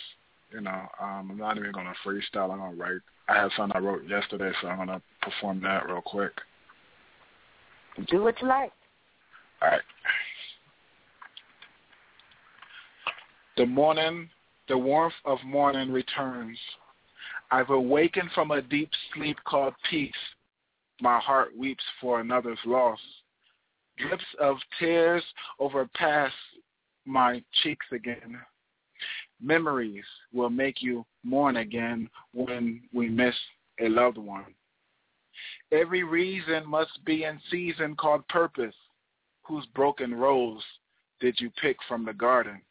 you 0.51 0.61
know, 0.61 0.87
um, 0.99 1.31
I'm 1.31 1.37
not 1.37 1.57
even 1.57 1.71
going 1.71 1.87
to 1.87 1.93
freestyle. 2.07 2.51
I'm 2.51 2.59
going 2.59 2.71
to 2.71 2.81
write. 2.81 3.01
I 3.27 3.35
have 3.35 3.51
something 3.57 3.75
I 3.75 3.79
wrote 3.79 4.07
yesterday, 4.07 4.51
so 4.61 4.67
I'm 4.67 4.77
going 4.77 4.87
to 4.89 5.01
perform 5.21 5.61
that 5.61 5.87
real 5.87 6.01
quick. 6.01 6.31
Do 8.09 8.23
what 8.23 8.39
you 8.41 8.47
like. 8.47 8.71
All 9.61 9.69
right. 9.69 9.81
The 13.57 13.65
morning, 13.65 14.29
the 14.67 14.77
warmth 14.77 15.13
of 15.23 15.39
morning 15.45 15.91
returns. 15.91 16.57
I've 17.51 17.69
awakened 17.69 18.31
from 18.33 18.51
a 18.51 18.61
deep 18.61 18.89
sleep 19.13 19.37
called 19.45 19.73
peace. 19.89 20.11
My 21.01 21.19
heart 21.19 21.55
weeps 21.57 21.83
for 22.01 22.19
another's 22.19 22.59
loss. 22.65 22.99
Drips 23.97 24.25
of 24.39 24.57
tears 24.77 25.23
overpass 25.59 26.31
my 27.05 27.41
cheeks 27.63 27.85
again. 27.93 28.39
Memories 29.41 30.03
will 30.33 30.49
make 30.49 30.81
you 30.81 31.05
mourn 31.25 31.57
again 31.57 32.09
when 32.33 32.81
we 32.93 33.09
miss 33.09 33.35
a 33.79 33.89
loved 33.89 34.17
one. 34.17 34.45
Every 35.71 36.03
reason 36.03 36.67
must 36.67 37.03
be 37.05 37.23
in 37.23 37.39
season 37.51 37.95
called 37.95 38.27
purpose. 38.29 38.75
Whose 39.43 39.65
broken 39.75 40.13
rose 40.13 40.63
did 41.19 41.39
you 41.39 41.51
pick 41.61 41.77
from 41.87 42.05
the 42.05 42.13
garden? 42.13 42.61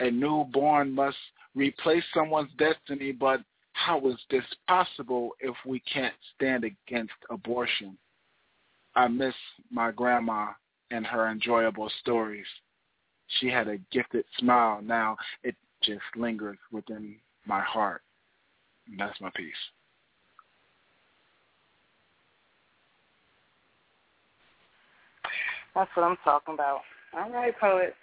A 0.00 0.10
newborn 0.10 0.92
must 0.92 1.16
replace 1.54 2.04
someone's 2.14 2.52
destiny, 2.58 3.12
but 3.12 3.40
how 3.72 4.06
is 4.08 4.16
this 4.30 4.44
possible 4.66 5.32
if 5.40 5.54
we 5.66 5.80
can't 5.80 6.14
stand 6.34 6.64
against 6.64 7.12
abortion? 7.30 7.98
I 8.94 9.08
miss 9.08 9.34
my 9.70 9.90
grandma 9.90 10.52
and 10.90 11.06
her 11.06 11.30
enjoyable 11.30 11.90
stories. 12.00 12.46
She 13.38 13.48
had 13.48 13.68
a 13.68 13.78
gifted 13.92 14.24
smile. 14.38 14.80
Now 14.82 15.16
it 15.42 15.54
just 15.82 16.02
lingers 16.16 16.58
within 16.72 17.16
my 17.48 17.60
heart. 17.60 18.02
And 18.88 19.00
that's 19.00 19.20
my 19.20 19.30
peace. 19.34 19.52
That's 25.74 25.90
what 25.94 26.04
I'm 26.04 26.16
talking 26.24 26.54
about. 26.54 26.80
All 27.16 27.30
right, 27.30 27.58
poet. 27.58 27.94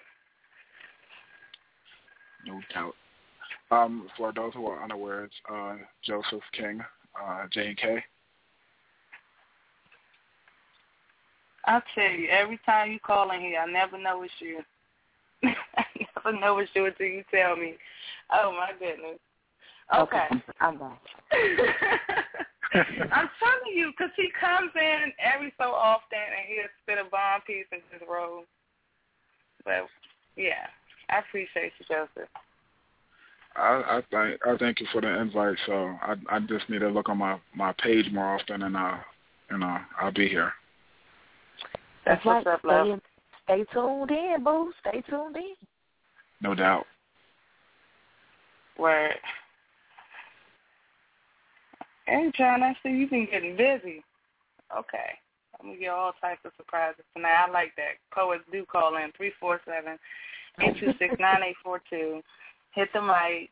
No 2.45 2.59
doubt. 2.73 2.93
Um, 3.71 4.07
for 4.17 4.31
those 4.31 4.53
who 4.53 4.67
are 4.67 4.83
unaware, 4.83 5.25
it's 5.25 5.33
uh, 5.51 5.75
Joseph 6.03 6.43
King, 6.53 6.81
uh, 7.21 7.45
J&K. 7.51 8.03
I'll 11.65 11.81
tell 11.95 12.11
you, 12.11 12.27
every 12.29 12.59
time 12.65 12.91
you 12.91 12.99
call 12.99 13.31
in 13.31 13.41
here, 13.41 13.59
I 13.59 13.71
never 13.71 13.97
know 13.97 14.21
it's 14.21 14.33
you. 14.39 14.59
I 15.43 15.83
never 16.15 16.39
know 16.39 16.59
it's 16.59 16.69
you 16.75 16.85
until 16.85 17.07
you 17.07 17.23
tell 17.31 17.55
me. 17.55 17.75
Oh, 18.31 18.51
my 18.51 18.71
goodness. 18.79 19.19
Okay. 19.93 20.27
I'm 20.59 20.77
back. 20.77 21.01
I'm 22.73 23.29
telling 23.39 23.75
you, 23.75 23.91
because 23.91 24.11
he 24.17 24.29
comes 24.39 24.71
in 24.75 25.13
every 25.19 25.53
so 25.57 25.65
often 25.65 26.17
and 26.17 26.47
he'll 26.47 26.65
spit 26.83 26.97
a 27.05 27.09
bomb 27.09 27.41
piece 27.45 27.65
and 27.71 27.81
just 27.91 28.09
roll. 28.09 28.43
But, 29.63 29.87
yeah, 30.35 30.67
I 31.09 31.19
appreciate 31.19 31.71
you, 31.79 31.85
Joseph. 31.87 32.29
I, 33.55 33.61
I 33.61 34.01
thank 34.11 34.45
I 34.45 34.57
thank 34.57 34.81
you 34.81 34.87
for 34.91 34.99
the 35.01 35.07
invite. 35.07 35.57
So 35.65 35.95
I 36.01 36.15
I 36.29 36.39
just 36.39 36.69
need 36.69 36.79
to 36.79 36.89
look 36.89 37.07
on 37.07 37.17
my 37.17 37.39
my 37.55 37.73
page 37.81 38.11
more 38.11 38.35
often, 38.35 38.63
and 38.63 38.75
uh, 38.75 38.97
you 39.49 39.57
know, 39.57 39.77
I'll 39.99 40.11
be 40.11 40.27
here. 40.27 40.51
That's 42.05 42.23
what's 42.25 42.45
up, 42.45 42.59
Stay, 42.59 42.67
love. 42.67 42.87
in- 42.87 43.01
stay 43.45 43.65
tuned 43.73 44.11
in, 44.11 44.43
boo. 44.43 44.73
Stay 44.81 45.01
tuned 45.09 45.37
in. 45.37 45.55
No 46.41 46.53
doubt. 46.53 46.85
Word. 48.77 49.15
Hey, 52.07 52.31
John, 52.37 52.61
I 52.61 52.75
see 52.83 52.89
you've 52.89 53.09
been 53.09 53.27
getting 53.31 53.57
busy. 53.57 54.03
Okay. 54.75 55.17
I'm 55.59 55.67
going 55.67 55.77
to 55.77 55.81
get 55.81 55.89
all 55.89 56.13
types 56.21 56.41
of 56.45 56.51
surprises 56.57 57.03
tonight. 57.15 57.45
I 57.47 57.51
like 57.51 57.73
that. 57.77 57.97
Poets 58.13 58.43
do 58.51 58.65
call 58.71 58.97
in, 58.97 59.11
347-826-9842. 60.59 62.21
Hit 62.71 62.89
the 62.93 63.01
mic. 63.01 63.49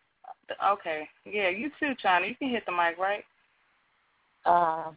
Okay. 0.63 1.09
Yeah, 1.25 1.49
you 1.49 1.71
too, 1.79 1.93
Chyna. 2.03 2.27
You 2.29 2.35
can 2.35 2.49
hit 2.49 2.65
the 2.65 2.71
mic, 2.71 2.97
right? 2.99 3.23
Uh, 4.45 4.91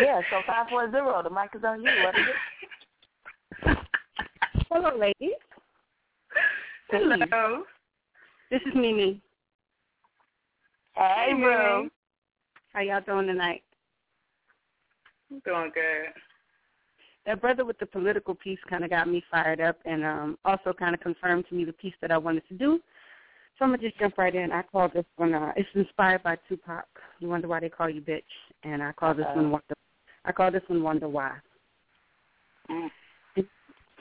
yeah, 0.00 0.20
so 0.30 0.40
540, 0.46 1.28
the 1.28 1.34
mic 1.34 1.50
is 1.54 1.64
on 1.64 1.82
you. 1.82 1.90
What 2.02 2.14
is 2.14 2.26
it? 3.66 3.78
Hello, 4.70 4.96
ladies. 4.96 5.36
Hello. 6.88 7.64
This 8.50 8.60
is 8.66 8.74
Mimi. 8.74 9.20
Hey, 10.94 11.32
bro. 11.38 11.88
How 12.72 12.80
y'all 12.80 13.02
doing 13.02 13.26
tonight? 13.26 13.62
I'm 15.30 15.40
doing 15.44 15.70
good. 15.74 16.12
That 17.26 17.40
brother 17.40 17.64
with 17.64 17.78
the 17.78 17.86
political 17.86 18.34
piece 18.34 18.58
kind 18.68 18.82
of 18.82 18.90
got 18.90 19.08
me 19.08 19.22
fired 19.30 19.60
up 19.60 19.78
and 19.84 20.04
um 20.04 20.38
also 20.44 20.72
kind 20.72 20.94
of 20.94 21.00
confirmed 21.00 21.44
to 21.48 21.54
me 21.54 21.64
the 21.64 21.72
piece 21.74 21.94
that 22.00 22.10
I 22.10 22.18
wanted 22.18 22.46
to 22.48 22.54
do. 22.54 22.80
So 23.58 23.66
I'm 23.66 23.70
going 23.70 23.80
to 23.80 23.86
just 23.86 23.98
jump 24.00 24.16
right 24.16 24.34
in. 24.34 24.50
I 24.50 24.62
call 24.62 24.88
this 24.88 25.04
one, 25.16 25.34
uh, 25.34 25.52
it's 25.56 25.68
inspired 25.74 26.22
by 26.22 26.36
Tupac. 26.48 26.86
You 27.20 27.28
wonder 27.28 27.48
why 27.48 27.60
they 27.60 27.68
call 27.68 27.90
you 27.90 28.00
bitch. 28.00 28.22
And 28.64 28.82
I 28.82 28.92
call 28.92 29.14
this 29.14 29.26
one 29.34 29.50
Wonder, 29.50 29.74
I 30.24 30.32
call 30.32 30.50
this 30.50 30.62
one 30.68 30.82
Wonder 30.82 31.08
Why. 31.08 31.32
Mm. 32.70 32.88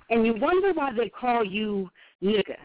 And 0.09 0.25
you 0.25 0.35
wonder 0.39 0.73
why 0.73 0.91
they 0.95 1.09
call 1.09 1.43
you 1.43 1.89
nigga. 2.23 2.55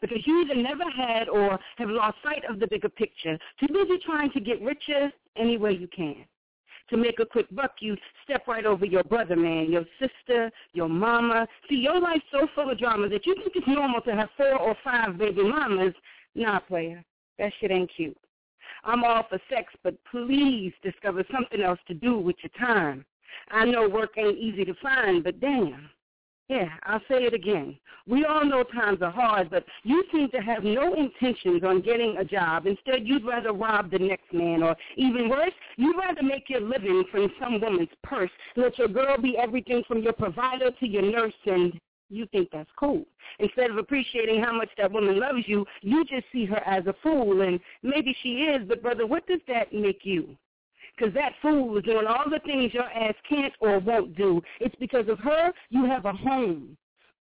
Because 0.00 0.26
you 0.26 0.42
either 0.42 0.54
never 0.54 0.84
had 0.90 1.28
or 1.28 1.58
have 1.76 1.90
lost 1.90 2.16
sight 2.22 2.42
of 2.48 2.58
the 2.58 2.66
bigger 2.66 2.88
picture. 2.88 3.38
Too 3.58 3.68
busy 3.72 3.98
trying 4.04 4.30
to 4.32 4.40
get 4.40 4.62
richer 4.62 5.12
any 5.36 5.56
way 5.58 5.72
you 5.72 5.88
can. 5.88 6.24
To 6.90 6.96
make 6.96 7.20
a 7.20 7.26
quick 7.26 7.46
buck, 7.54 7.74
you 7.80 7.96
step 8.24 8.48
right 8.48 8.66
over 8.66 8.84
your 8.84 9.04
brother, 9.04 9.36
man, 9.36 9.70
your 9.70 9.84
sister, 10.00 10.50
your 10.72 10.88
mama. 10.88 11.46
See, 11.68 11.76
your 11.76 12.00
life's 12.00 12.24
so 12.32 12.48
full 12.54 12.70
of 12.70 12.78
drama 12.78 13.08
that 13.08 13.26
you 13.26 13.36
think 13.36 13.52
it's 13.54 13.68
normal 13.68 14.00
to 14.02 14.14
have 14.14 14.28
four 14.36 14.58
or 14.58 14.76
five 14.82 15.16
baby 15.16 15.42
mamas. 15.42 15.94
Nah, 16.34 16.58
player, 16.58 17.04
that 17.38 17.52
shit 17.60 17.70
ain't 17.70 17.90
cute. 17.94 18.16
I'm 18.84 19.04
all 19.04 19.26
for 19.28 19.38
sex, 19.48 19.72
but 19.84 19.94
please 20.10 20.72
discover 20.82 21.24
something 21.32 21.60
else 21.60 21.78
to 21.88 21.94
do 21.94 22.18
with 22.18 22.36
your 22.42 22.66
time. 22.66 23.04
I 23.50 23.64
know 23.66 23.88
work 23.88 24.14
ain't 24.16 24.38
easy 24.38 24.64
to 24.64 24.74
find, 24.82 25.22
but 25.22 25.40
damn. 25.40 25.90
Yeah, 26.50 26.66
I'll 26.82 26.98
say 27.08 27.22
it 27.22 27.32
again. 27.32 27.78
We 28.08 28.24
all 28.24 28.44
know 28.44 28.64
times 28.64 29.02
are 29.02 29.10
hard, 29.12 29.50
but 29.50 29.64
you 29.84 30.02
seem 30.12 30.28
to 30.30 30.38
have 30.38 30.64
no 30.64 30.94
intentions 30.94 31.62
on 31.62 31.80
getting 31.80 32.16
a 32.18 32.24
job. 32.24 32.66
Instead, 32.66 33.06
you'd 33.06 33.24
rather 33.24 33.52
rob 33.52 33.92
the 33.92 34.00
next 34.00 34.32
man, 34.32 34.64
or 34.64 34.74
even 34.96 35.28
worse, 35.28 35.52
you'd 35.76 35.96
rather 35.96 36.24
make 36.24 36.50
your 36.50 36.60
living 36.60 37.04
from 37.12 37.30
some 37.40 37.60
woman's 37.60 37.88
purse. 38.02 38.32
Let 38.56 38.76
your 38.78 38.88
girl 38.88 39.16
be 39.16 39.38
everything 39.38 39.84
from 39.86 40.02
your 40.02 40.12
provider 40.12 40.72
to 40.72 40.86
your 40.88 41.02
nurse, 41.02 41.32
and 41.46 41.78
you 42.08 42.26
think 42.32 42.48
that's 42.52 42.68
cool. 42.76 43.04
Instead 43.38 43.70
of 43.70 43.78
appreciating 43.78 44.42
how 44.42 44.52
much 44.52 44.70
that 44.76 44.90
woman 44.90 45.20
loves 45.20 45.44
you, 45.46 45.64
you 45.82 46.04
just 46.04 46.24
see 46.32 46.46
her 46.46 46.66
as 46.66 46.84
a 46.88 46.96
fool, 47.00 47.42
and 47.42 47.60
maybe 47.84 48.12
she 48.24 48.46
is, 48.46 48.66
but 48.66 48.82
brother, 48.82 49.06
what 49.06 49.24
does 49.28 49.40
that 49.46 49.72
make 49.72 50.00
you? 50.02 50.36
Because 51.00 51.14
that 51.14 51.32
fool 51.40 51.78
is 51.78 51.84
doing 51.84 52.06
all 52.06 52.28
the 52.28 52.40
things 52.40 52.74
your 52.74 52.84
ass 52.84 53.14
can't 53.26 53.54
or 53.60 53.78
won't 53.78 54.14
do. 54.16 54.42
It's 54.60 54.74
because 54.76 55.08
of 55.08 55.18
her 55.20 55.50
you 55.70 55.86
have 55.86 56.04
a 56.04 56.12
home, 56.12 56.76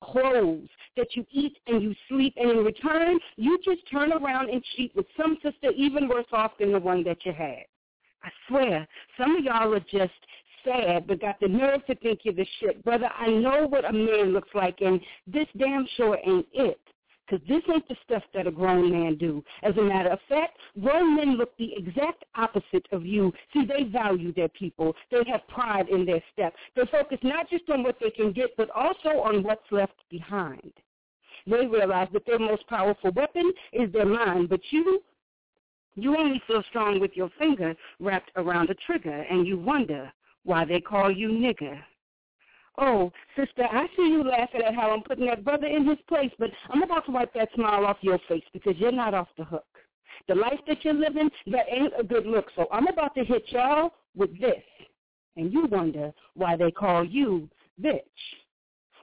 clothes, 0.04 0.68
that 0.96 1.16
you 1.16 1.24
eat 1.32 1.56
and 1.68 1.84
you 1.84 1.94
sleep, 2.10 2.34
and 2.38 2.50
in 2.50 2.58
return, 2.66 3.20
you 3.36 3.60
just 3.64 3.82
turn 3.92 4.12
around 4.12 4.50
and 4.50 4.64
cheat 4.76 4.96
with 4.96 5.06
some 5.16 5.38
sister 5.44 5.70
even 5.76 6.08
worse 6.08 6.26
off 6.32 6.54
than 6.60 6.72
the 6.72 6.80
one 6.80 7.04
that 7.04 7.24
you 7.24 7.34
had. 7.34 7.66
I 8.24 8.30
swear, 8.48 8.88
some 9.16 9.36
of 9.36 9.44
y'all 9.44 9.74
are 9.74 9.80
just 9.80 10.12
sad, 10.66 11.06
but 11.06 11.22
got 11.22 11.40
the 11.40 11.48
nerve 11.48 11.86
to 11.86 11.94
think 11.96 12.22
you're 12.24 12.34
the 12.34 12.48
shit. 12.60 12.84
Brother, 12.84 13.10
I 13.16 13.28
know 13.28 13.68
what 13.68 13.88
a 13.88 13.94
man 13.94 14.34
looks 14.34 14.50
like, 14.56 14.82
and 14.82 15.00
this 15.28 15.48
damn 15.56 15.88
sure 15.98 16.18
ain't 16.26 16.48
it. 16.52 16.80
Because 17.28 17.46
this 17.48 17.62
ain't 17.74 17.88
the 17.88 17.96
stuff 18.06 18.24
that 18.34 18.48
a 18.48 18.52
grown 18.52 18.90
man 18.92 19.18
do. 19.18 19.44
As 19.64 19.76
a 19.78 19.82
matter 19.82 20.10
of 20.10 20.20
fact, 20.30 20.58
grown 20.82 21.16
men 21.16 21.38
look 21.38 21.58
the 21.58 21.74
exact 21.76 22.24
opposite 22.36 22.86
of 22.92 23.06
you. 23.06 23.34
See, 23.54 23.66
they 23.66 23.84
value 23.84 24.34
their 24.34 24.48
people. 24.50 24.96
They 25.12 25.24
have 25.30 25.48
pride 25.48 25.90
in 25.90 26.06
their 26.06 26.24
step. 26.32 26.54
They 26.76 26.84
focus 26.90 27.20
not 27.24 27.50
just 27.50 27.70
on 27.70 27.84
what 27.84 27.98
they 28.00 28.12
can 28.12 28.32
get, 28.32 28.56
but 28.56 28.70
also 28.70 29.10
on 29.10 29.44
what's 29.44 29.70
left 29.72 29.96
behind. 30.10 30.72
They 31.46 31.66
realize 31.66 32.08
that 32.14 32.26
their 32.26 32.40
most 32.40 32.68
powerful 32.68 33.12
weapon 33.12 33.52
is 33.74 33.92
their 33.92 34.06
mind, 34.06 34.50
but 34.50 34.60
you, 34.70 35.02
you 35.96 36.18
only 36.18 36.42
feel 36.48 36.64
strong 36.70 37.00
with 37.00 37.12
your 37.16 37.30
finger 37.40 37.76
wrapped 38.00 38.32
around 38.36 38.70
a 38.70 38.76
trigger, 38.76 39.26
and 39.30 39.48
you 39.48 39.58
wonder 39.58 40.12
why 40.44 40.66
they 40.66 40.80
call 40.80 41.12
you 41.12 41.30
nigger. 41.30 41.80
Oh, 42.80 43.12
sister, 43.36 43.64
I 43.64 43.88
see 43.96 44.04
you 44.04 44.24
laughing 44.24 44.62
at 44.62 44.76
how 44.76 44.92
I'm 44.92 45.02
putting 45.02 45.26
that 45.26 45.44
brother 45.44 45.66
in 45.66 45.88
his 45.88 45.98
place, 46.08 46.32
but 46.38 46.52
I'm 46.70 46.84
about 46.84 47.06
to 47.08 47.12
wipe 47.12 47.34
that 47.34 47.50
smile 47.56 47.86
off 47.86 47.98
your 48.02 48.20
face 48.28 48.44
because 48.54 48.76
you're 48.78 48.92
not 48.92 49.14
off 49.16 49.30
the 49.38 49.46
hook. 49.46 49.66
The 50.28 50.36
life 50.36 50.60
that 50.68 50.84
you're 50.84 50.94
living, 50.94 51.30
that 51.48 51.66
ain't 51.72 51.94
a 51.98 52.04
good 52.04 52.26
look. 52.26 52.46
So 52.56 52.68
I'm 52.72 52.88
about 52.88 53.16
to 53.16 53.24
hit 53.24 53.44
y'all 53.48 53.94
with 54.16 54.40
this. 54.40 54.64
And 55.38 55.52
you 55.52 55.66
wonder 55.66 56.12
why 56.36 56.56
they 56.56 56.72
call 56.72 57.04
you 57.04 57.50
bitch. 57.82 58.02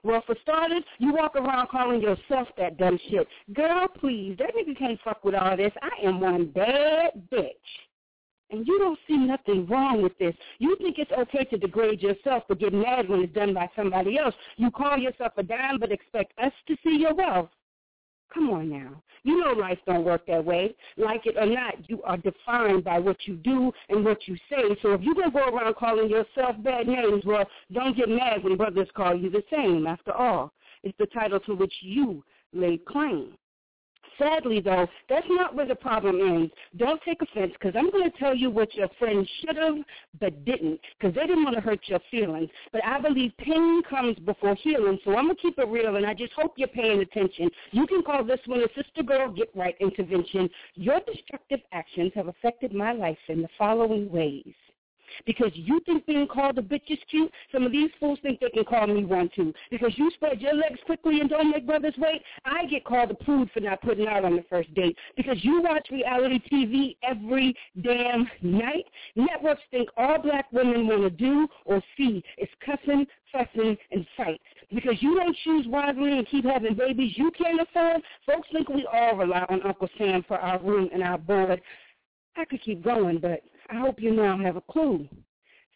Well, 0.02 0.22
for 0.26 0.36
starters, 0.42 0.82
you 0.98 1.14
walk 1.14 1.34
around 1.34 1.68
calling 1.70 2.02
yourself 2.02 2.48
that 2.58 2.76
dumb 2.76 2.98
shit. 3.08 3.26
Girl, 3.54 3.88
please, 3.88 4.36
that 4.38 4.50
nigga 4.54 4.78
can't 4.78 5.00
fuck 5.02 5.24
with 5.24 5.34
all 5.34 5.56
this. 5.56 5.72
I 5.80 6.06
am 6.06 6.20
one 6.20 6.46
bad 6.46 7.22
bitch. 7.32 7.52
And 8.50 8.66
you 8.66 8.78
don't 8.78 8.98
see 9.08 9.16
nothing 9.16 9.66
wrong 9.66 10.02
with 10.02 10.16
this. 10.18 10.34
You 10.58 10.76
think 10.76 10.98
it's 10.98 11.10
okay 11.12 11.44
to 11.44 11.58
degrade 11.58 12.02
yourself 12.02 12.44
but 12.48 12.60
get 12.60 12.72
mad 12.72 13.08
when 13.08 13.20
it's 13.20 13.34
done 13.34 13.54
by 13.54 13.68
somebody 13.74 14.18
else. 14.18 14.34
You 14.56 14.70
call 14.70 14.98
yourself 14.98 15.32
a 15.36 15.42
dime 15.42 15.78
but 15.78 15.90
expect 15.90 16.38
us 16.38 16.52
to 16.68 16.76
see 16.84 16.96
your 16.96 17.14
wealth. 17.14 17.50
Come 18.32 18.50
on 18.50 18.68
now. 18.68 19.02
You 19.22 19.40
know 19.40 19.52
life 19.52 19.78
don't 19.86 20.04
work 20.04 20.26
that 20.26 20.44
way. 20.44 20.74
Like 20.96 21.24
it 21.24 21.36
or 21.38 21.46
not, 21.46 21.88
you 21.88 22.02
are 22.02 22.16
defined 22.16 22.84
by 22.84 22.98
what 22.98 23.16
you 23.26 23.36
do 23.36 23.72
and 23.88 24.04
what 24.04 24.26
you 24.26 24.36
say. 24.50 24.76
So 24.82 24.92
if 24.92 25.02
you're 25.02 25.14
going 25.14 25.30
to 25.30 25.38
go 25.38 25.48
around 25.48 25.76
calling 25.76 26.10
yourself 26.10 26.56
bad 26.62 26.86
names, 26.88 27.24
well, 27.24 27.48
don't 27.72 27.96
get 27.96 28.08
mad 28.08 28.42
when 28.42 28.56
brothers 28.56 28.88
call 28.94 29.14
you 29.14 29.30
the 29.30 29.42
same. 29.50 29.86
After 29.86 30.12
all, 30.12 30.52
it's 30.82 30.96
the 30.98 31.06
title 31.06 31.40
to 31.40 31.54
which 31.54 31.72
you 31.80 32.24
laid 32.52 32.84
claim. 32.84 33.36
Sadly, 34.18 34.60
though, 34.60 34.86
that's 35.08 35.26
not 35.28 35.54
where 35.54 35.66
the 35.66 35.74
problem 35.74 36.20
ends. 36.20 36.52
Don't 36.76 37.00
take 37.02 37.20
offense, 37.22 37.52
because 37.52 37.74
I'm 37.76 37.90
going 37.90 38.10
to 38.10 38.18
tell 38.18 38.34
you 38.34 38.50
what 38.50 38.74
your 38.74 38.88
friend 38.98 39.28
should 39.40 39.56
have 39.56 39.76
but 40.20 40.44
didn't, 40.44 40.80
because 40.98 41.14
they 41.14 41.22
didn't 41.22 41.44
want 41.44 41.56
to 41.56 41.62
hurt 41.62 41.80
your 41.86 42.00
feelings. 42.10 42.50
But 42.72 42.84
I 42.84 43.00
believe 43.00 43.32
pain 43.38 43.82
comes 43.88 44.18
before 44.20 44.54
healing, 44.56 44.98
so 45.04 45.16
I'm 45.16 45.24
going 45.24 45.36
to 45.36 45.42
keep 45.42 45.58
it 45.58 45.68
real, 45.68 45.96
and 45.96 46.06
I 46.06 46.14
just 46.14 46.32
hope 46.34 46.54
you're 46.56 46.68
paying 46.68 47.00
attention. 47.00 47.50
You 47.72 47.86
can 47.86 48.02
call 48.02 48.24
this 48.24 48.40
one 48.46 48.60
a 48.60 48.68
sister 48.74 49.02
girl 49.02 49.30
get 49.30 49.50
right 49.54 49.74
intervention. 49.80 50.48
Your 50.74 51.00
destructive 51.00 51.60
actions 51.72 52.12
have 52.14 52.28
affected 52.28 52.72
my 52.72 52.92
life 52.92 53.18
in 53.28 53.42
the 53.42 53.48
following 53.58 54.10
ways 54.10 54.54
because 55.26 55.50
you 55.54 55.80
think 55.86 56.06
being 56.06 56.26
called 56.26 56.58
a 56.58 56.62
bitch 56.62 56.88
is 56.88 56.98
cute. 57.10 57.30
Some 57.52 57.64
of 57.64 57.72
these 57.72 57.90
fools 57.98 58.18
think 58.22 58.40
they 58.40 58.50
can 58.50 58.64
call 58.64 58.86
me 58.86 59.04
one 59.04 59.30
too. 59.34 59.52
Because 59.70 59.92
you 59.96 60.10
spread 60.14 60.40
your 60.40 60.54
legs 60.54 60.78
quickly 60.86 61.20
and 61.20 61.30
don't 61.30 61.50
make 61.50 61.66
brothers 61.66 61.94
wait, 61.98 62.22
I 62.44 62.66
get 62.66 62.84
called 62.84 63.10
a 63.10 63.14
prude 63.14 63.50
for 63.52 63.60
not 63.60 63.82
putting 63.82 64.06
out 64.06 64.24
on 64.24 64.36
the 64.36 64.44
first 64.48 64.72
date. 64.74 64.96
Because 65.16 65.36
you 65.42 65.62
watch 65.62 65.88
reality 65.90 66.40
TV 66.50 66.96
every 67.02 67.54
damn 67.82 68.28
night, 68.42 68.84
networks 69.16 69.62
think 69.70 69.88
all 69.96 70.20
black 70.20 70.46
women 70.52 70.86
want 70.86 71.02
to 71.02 71.10
do 71.10 71.48
or 71.64 71.82
see 71.96 72.22
is 72.38 72.48
cussing, 72.64 73.06
fussing, 73.32 73.76
and 73.90 74.06
fight. 74.16 74.40
Because 74.72 74.96
you 75.00 75.16
don't 75.16 75.36
choose 75.44 75.66
wisely 75.68 76.18
and 76.18 76.28
keep 76.28 76.44
having 76.44 76.74
babies 76.74 77.12
you 77.16 77.30
can't 77.30 77.60
afford, 77.60 78.02
folks 78.26 78.48
think 78.52 78.68
we 78.68 78.86
all 78.92 79.16
rely 79.16 79.44
on 79.48 79.62
Uncle 79.62 79.88
Sam 79.98 80.24
for 80.26 80.38
our 80.38 80.58
room 80.60 80.88
and 80.92 81.02
our 81.02 81.18
board. 81.18 81.60
I 82.36 82.44
could 82.44 82.62
keep 82.62 82.82
going, 82.82 83.18
but 83.18 83.42
I 83.70 83.80
hope 83.80 84.00
you 84.00 84.12
now 84.12 84.38
have 84.38 84.56
a 84.56 84.60
clue. 84.60 85.08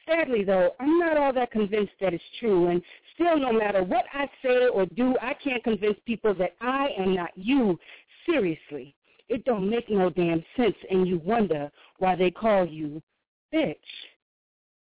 Sadly, 0.06 0.42
though, 0.44 0.70
I'm 0.80 0.98
not 0.98 1.18
all 1.18 1.32
that 1.34 1.50
convinced 1.50 1.92
that 2.00 2.14
it's 2.14 2.24
true, 2.40 2.68
and 2.68 2.82
still, 3.14 3.38
no 3.38 3.52
matter 3.52 3.82
what 3.82 4.04
I 4.14 4.28
say 4.42 4.68
or 4.68 4.86
do, 4.86 5.14
I 5.20 5.34
can't 5.34 5.62
convince 5.62 5.98
people 6.06 6.34
that 6.34 6.54
I 6.60 6.88
am 6.98 7.14
not 7.14 7.30
you. 7.36 7.78
Seriously, 8.26 8.94
it 9.28 9.44
don't 9.44 9.68
make 9.68 9.90
no 9.90 10.08
damn 10.08 10.42
sense, 10.56 10.76
and 10.90 11.06
you 11.06 11.18
wonder 11.18 11.70
why 11.98 12.16
they 12.16 12.30
call 12.30 12.66
you 12.66 13.02
bitch. 13.52 13.76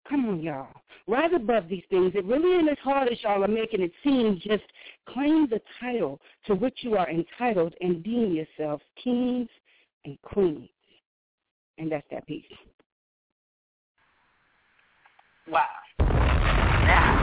Come 0.09 0.29
on, 0.29 0.41
y'all. 0.41 0.69
Rise 1.07 1.31
above 1.35 1.69
these 1.69 1.85
things. 1.91 2.13
It 2.15 2.25
really 2.25 2.59
ain't 2.59 2.71
as 2.71 2.79
hard 2.83 3.09
as 3.09 3.23
y'all 3.23 3.45
are 3.45 3.49
making 3.49 3.81
it 3.81 3.93
seem. 4.03 4.41
Just 4.43 4.65
claim 5.09 5.49
the 5.49 5.61
title 5.81 6.21
to 6.47 6.55
which 6.55 6.79
you 6.81 6.97
are 6.97 7.09
entitled 7.11 7.75
and 7.81 8.03
deem 8.03 8.33
yourselves 8.33 8.83
kings 9.03 9.49
and 10.05 10.21
queens. 10.23 10.69
And 11.79 11.91
that's 11.91 12.07
that 12.11 12.27
piece. 12.27 12.45
Wow. 15.51 15.67
Now. 16.87 17.19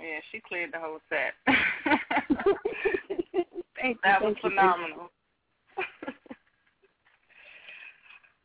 Yeah, 0.00 0.20
she 0.30 0.40
cleared 0.46 0.72
the 0.72 0.78
whole 0.78 1.00
set. 1.08 1.34
Thank 3.80 4.00
that 4.02 4.22
was 4.22 4.36
phenomenal. 4.42 5.10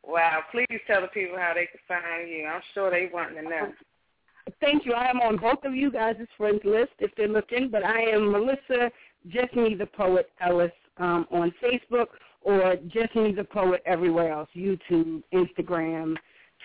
wow. 0.04 0.44
Please 0.52 0.80
tell 0.88 1.02
the 1.02 1.08
people 1.08 1.38
how 1.38 1.54
they 1.54 1.68
can 1.68 1.80
find 1.88 2.30
you. 2.30 2.46
I'm 2.46 2.62
sure 2.74 2.90
they 2.90 3.10
want 3.14 3.36
to 3.36 3.42
know. 3.42 3.74
Thank 4.62 4.86
you. 4.86 4.94
I 4.94 5.10
am 5.10 5.20
on 5.20 5.36
both 5.38 5.66
of 5.66 5.76
you 5.76 5.92
guys' 5.92 6.16
friends 6.38 6.62
list 6.64 6.94
if 7.00 7.12
they're 7.18 7.28
looking, 7.28 7.68
but 7.70 7.84
I 7.84 8.00
am 8.02 8.32
Melissa 8.32 8.90
Jessney 9.28 9.78
the 9.78 9.86
Poet 9.86 10.30
Ellis 10.42 10.72
um, 10.98 11.26
on 11.32 11.54
Facebook 11.64 12.08
or 12.44 12.76
Jessney 12.88 13.36
the 13.36 13.44
Poet 13.44 13.82
everywhere 13.86 14.32
else, 14.32 14.50
YouTube, 14.56 15.24
Instagram, 15.34 16.16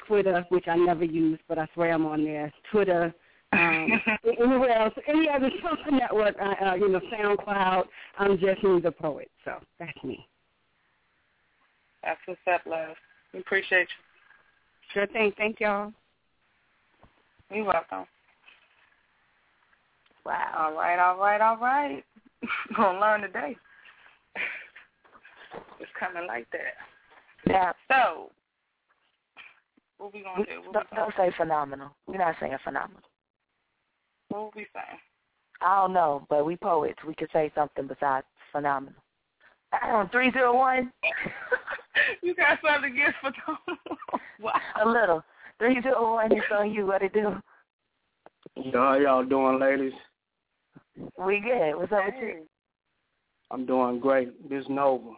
Twitter, 0.07 0.45
which 0.51 0.67
I 0.69 0.77
never 0.77 1.05
use, 1.05 1.39
but 1.49 1.59
I 1.59 1.67
swear 1.75 1.93
I'm 1.93 2.07
on 2.07 2.25
there, 2.25 2.53
Twitter, 2.71 3.15
um, 3.53 3.89
anywhere 4.41 4.79
else, 4.79 4.95
any 5.07 5.29
other 5.29 5.51
social 5.63 5.99
network, 5.99 6.37
uh, 6.41 6.65
uh, 6.65 6.75
you 6.75 6.89
know, 6.89 7.01
SoundCloud, 7.13 7.85
I'm 8.19 8.37
Jessney 8.39 8.83
the 8.83 8.93
Poet. 8.93 9.31
So 9.45 9.55
that's 9.79 10.05
me. 10.05 10.27
That's 12.03 12.21
what's 12.27 12.41
up, 12.53 12.63
love. 12.67 12.97
We 13.33 13.41
appreciate 13.41 13.89
you. 13.89 14.95
Sure 14.95 15.07
thing. 15.09 15.33
Thank 15.37 15.61
y'all. 15.61 15.93
You're 17.51 17.65
welcome. 17.65 18.07
Wow. 20.25 20.53
All 20.59 20.75
right, 20.75 20.99
all 20.99 21.19
right, 21.19 21.41
all 21.41 21.57
right. 21.57 22.05
Gonna 22.77 23.01
learn 23.01 23.23
today. 23.23 23.57
It's 25.81 25.91
coming 25.99 26.27
like 26.27 26.47
that. 26.53 26.75
Yeah. 27.47 27.73
So, 27.91 28.31
what 29.99 30.13
we 30.13 30.23
gonna 30.23 30.45
do? 30.45 30.63
What 30.65 30.73
Don't, 30.73 30.91
gonna, 30.91 31.03
don't 31.03 31.15
say 31.17 31.35
phenomenal. 31.37 31.91
We're 32.07 32.19
not 32.19 32.37
saying 32.41 32.57
phenomenal. 32.65 33.03
what 34.29 34.55
we 34.55 34.67
saying? 34.75 34.99
I 35.61 35.81
don't 35.81 35.93
know, 35.93 36.27
but 36.29 36.47
we 36.47 36.57
poets. 36.57 36.99
We 37.07 37.15
could 37.15 37.31
say 37.33 37.51
something 37.55 37.87
besides 37.87 38.27
phenomenal. 38.53 39.01
I 39.73 39.89
don't. 39.91 40.11
Three 40.11 40.31
zero 40.33 40.57
one. 40.57 40.93
you 42.23 42.35
got 42.35 42.59
something 42.65 42.93
against 42.93 43.19
phenomenal? 43.19 43.81
wow. 44.41 44.61
A 44.83 44.89
little. 44.89 45.25
Three 45.59 45.81
zero 45.83 46.15
one 46.15 46.33
is 46.33 46.43
on 46.57 46.73
you. 46.73 46.87
What 46.87 47.03
it 47.03 47.13
do? 47.13 47.35
Yo, 48.57 48.73
how 48.73 48.95
y'all 48.95 49.25
doing, 49.25 49.59
ladies? 49.59 49.93
We 51.19 51.41
good. 51.41 51.77
What's 51.77 51.93
up 51.93 52.05
with 52.07 52.15
you? 52.21 52.47
I'm 53.51 53.67
doing 53.67 54.01
great. 54.01 54.49
This 54.49 54.65
Nova. 54.69 55.11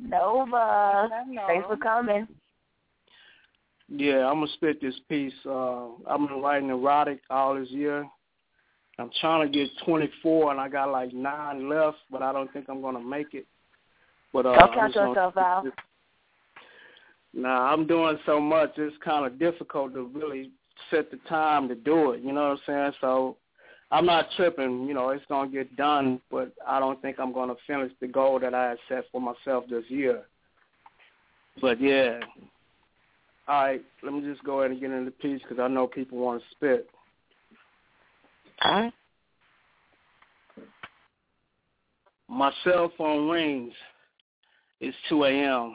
Nova. 0.00 1.08
Thanks 1.46 1.66
for 1.66 1.76
coming. 1.76 2.26
Yeah, 3.88 4.26
I'm 4.28 4.40
gonna 4.40 4.52
spit 4.54 4.80
this 4.80 4.98
piece. 5.08 5.34
Uh, 5.46 5.88
I've 6.08 6.18
been 6.26 6.40
writing 6.40 6.70
erotic 6.70 7.20
all 7.30 7.54
this 7.54 7.70
year. 7.70 8.06
I'm 8.98 9.10
trying 9.20 9.50
to 9.50 9.58
get 9.58 9.68
24, 9.84 10.52
and 10.52 10.60
I 10.60 10.68
got 10.68 10.90
like 10.90 11.12
nine 11.12 11.68
left, 11.68 11.98
but 12.10 12.22
I 12.22 12.32
don't 12.32 12.52
think 12.52 12.66
I'm 12.68 12.80
gonna 12.80 13.00
make 13.00 13.34
it. 13.34 13.46
But 14.32 14.46
uh, 14.46 14.52
Don't 14.54 14.62
I'm 14.62 14.74
count 14.74 14.86
just 14.86 14.94
gonna- 14.94 15.08
yourself 15.10 15.36
out. 15.36 15.66
Nah, 17.34 17.72
I'm 17.72 17.86
doing 17.86 18.16
so 18.26 18.40
much. 18.40 18.78
It's 18.78 18.96
kind 19.04 19.26
of 19.26 19.38
difficult 19.38 19.92
to 19.94 20.04
really 20.14 20.50
set 20.90 21.10
the 21.10 21.16
time 21.28 21.68
to 21.68 21.74
do 21.74 22.12
it. 22.12 22.22
You 22.22 22.32
know 22.32 22.50
what 22.50 22.50
I'm 22.52 22.58
saying? 22.66 22.92
So 23.00 23.36
I'm 23.94 24.06
not 24.06 24.26
tripping. 24.36 24.88
You 24.88 24.94
know, 24.94 25.10
it's 25.10 25.24
gonna 25.28 25.48
get 25.48 25.76
done, 25.76 26.20
but 26.28 26.52
I 26.66 26.80
don't 26.80 27.00
think 27.00 27.20
I'm 27.20 27.32
gonna 27.32 27.54
finish 27.64 27.92
the 28.00 28.08
goal 28.08 28.40
that 28.40 28.52
I 28.52 28.70
had 28.70 28.78
set 28.88 29.04
for 29.12 29.20
myself 29.20 29.66
this 29.70 29.84
year. 29.88 30.24
But 31.60 31.80
yeah. 31.80 32.18
All 33.46 33.62
right, 33.62 33.84
let 34.02 34.12
me 34.12 34.20
just 34.22 34.42
go 34.42 34.60
ahead 34.60 34.72
and 34.72 34.80
get 34.80 34.90
into 34.90 35.04
the 35.04 35.10
piece 35.12 35.40
because 35.42 35.60
I 35.60 35.68
know 35.68 35.86
people 35.86 36.18
want 36.18 36.42
to 36.42 36.46
spit. 36.56 36.90
All 38.62 38.72
right. 38.72 38.92
My 42.28 42.50
cell 42.64 42.90
phone 42.98 43.30
rings. 43.30 43.74
It's 44.80 44.96
2 45.08 45.22
a.m. 45.22 45.72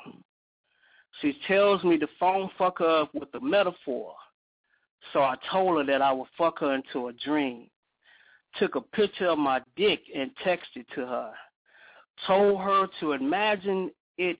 She 1.22 1.38
tells 1.47 1.86
me 1.86 1.97
to 1.97 2.07
phone 2.20 2.49
fuck 2.57 2.80
her 2.80 3.03
up 3.03 3.15
with 3.15 3.30
a 3.34 3.39
metaphor. 3.39 4.13
So 5.13 5.22
I 5.22 5.36
told 5.49 5.78
her 5.78 5.86
that 5.89 6.01
I 6.01 6.11
would 6.11 6.28
fuck 6.38 6.59
her 6.59 6.76
into 6.76 7.07
a 7.07 7.13
dream. 7.13 7.67
Took 8.58 8.76
a 8.76 8.82
picture 8.82 9.28
of 9.28 9.38
my 9.38 9.62
dick 9.76 10.02
and 10.16 10.32
texted 10.45 10.88
to 10.95 11.06
her. 11.06 11.32
Told 12.28 12.60
her 12.62 12.88
to 13.00 13.14
imagine 13.14 13.91
it 14.18 14.39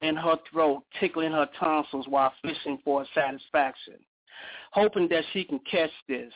in 0.00 0.16
her 0.16 0.36
throat, 0.50 0.82
tickling 0.98 1.32
her 1.32 1.48
tonsils 1.58 2.06
while 2.08 2.32
fishing 2.42 2.78
for 2.84 3.06
satisfaction. 3.14 3.94
Hoping 4.72 5.08
that 5.08 5.24
she 5.32 5.44
can 5.44 5.60
catch 5.70 5.90
this. 6.08 6.32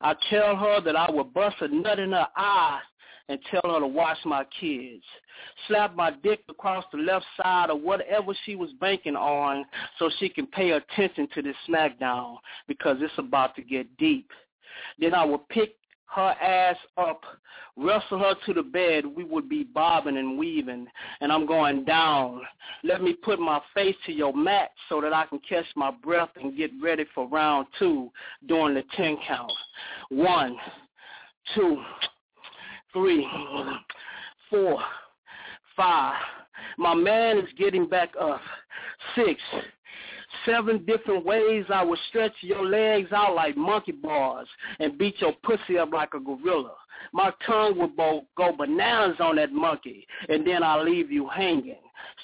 I 0.00 0.14
tell 0.30 0.56
her 0.56 0.80
that 0.80 0.96
I 0.96 1.10
will 1.10 1.24
bust 1.24 1.56
a 1.60 1.68
nut 1.68 1.98
in 1.98 2.12
her 2.12 2.28
eye 2.36 2.80
and 3.28 3.38
tell 3.50 3.72
her 3.72 3.80
to 3.80 3.86
watch 3.86 4.18
my 4.24 4.44
kids. 4.60 5.02
Slap 5.66 5.94
my 5.94 6.12
dick 6.22 6.40
across 6.48 6.84
the 6.92 6.98
left 6.98 7.24
side 7.40 7.70
of 7.70 7.80
whatever 7.80 8.34
she 8.44 8.54
was 8.54 8.70
banking 8.80 9.16
on 9.16 9.64
so 9.98 10.10
she 10.18 10.28
can 10.28 10.46
pay 10.46 10.72
attention 10.72 11.28
to 11.34 11.42
this 11.42 11.56
smackdown 11.68 12.36
because 12.68 12.98
it's 13.00 13.12
about 13.18 13.56
to 13.56 13.62
get 13.62 13.96
deep. 13.96 14.30
Then 14.98 15.14
I 15.14 15.24
will 15.24 15.38
pick 15.38 15.76
her 16.14 16.30
ass 16.40 16.76
up, 16.96 17.22
wrestle 17.76 18.18
her 18.18 18.34
to 18.46 18.54
the 18.54 18.62
bed. 18.62 19.04
We 19.04 19.24
would 19.24 19.48
be 19.48 19.64
bobbing 19.64 20.16
and 20.16 20.38
weaving, 20.38 20.86
and 21.20 21.32
I'm 21.32 21.46
going 21.46 21.84
down. 21.84 22.42
Let 22.84 23.02
me 23.02 23.14
put 23.14 23.40
my 23.40 23.60
face 23.74 23.96
to 24.06 24.12
your 24.12 24.32
mat 24.32 24.70
so 24.88 25.00
that 25.00 25.12
I 25.12 25.26
can 25.26 25.40
catch 25.48 25.66
my 25.74 25.90
breath 25.90 26.30
and 26.36 26.56
get 26.56 26.70
ready 26.82 27.04
for 27.14 27.28
round 27.28 27.66
two 27.78 28.10
during 28.46 28.74
the 28.74 28.84
10 28.96 29.16
count. 29.26 29.52
One, 30.10 30.56
two, 31.54 31.82
three, 32.92 33.26
four, 34.50 34.78
five. 35.76 36.14
My 36.78 36.94
man 36.94 37.38
is 37.38 37.48
getting 37.58 37.88
back 37.88 38.10
up. 38.20 38.40
Six, 39.16 39.40
seven 40.46 40.84
different 40.84 41.24
ways 41.24 41.64
I 41.72 41.82
would 41.84 41.98
stretch 42.08 42.32
your 42.40 42.64
legs 42.64 43.12
out 43.12 43.34
like 43.34 43.56
monkey 43.56 43.92
bars 43.92 44.48
and 44.78 44.98
beat 44.98 45.20
your 45.20 45.32
pussy 45.42 45.78
up 45.78 45.92
like 45.92 46.14
a 46.14 46.20
gorilla. 46.20 46.74
My 47.12 47.32
tongue 47.46 47.78
would 47.78 47.96
bo- 47.96 48.26
go 48.36 48.52
bananas 48.56 49.16
on 49.20 49.36
that 49.36 49.52
monkey, 49.52 50.06
and 50.28 50.46
then 50.46 50.62
I'll 50.62 50.84
leave 50.84 51.10
you 51.10 51.28
hanging. 51.28 51.76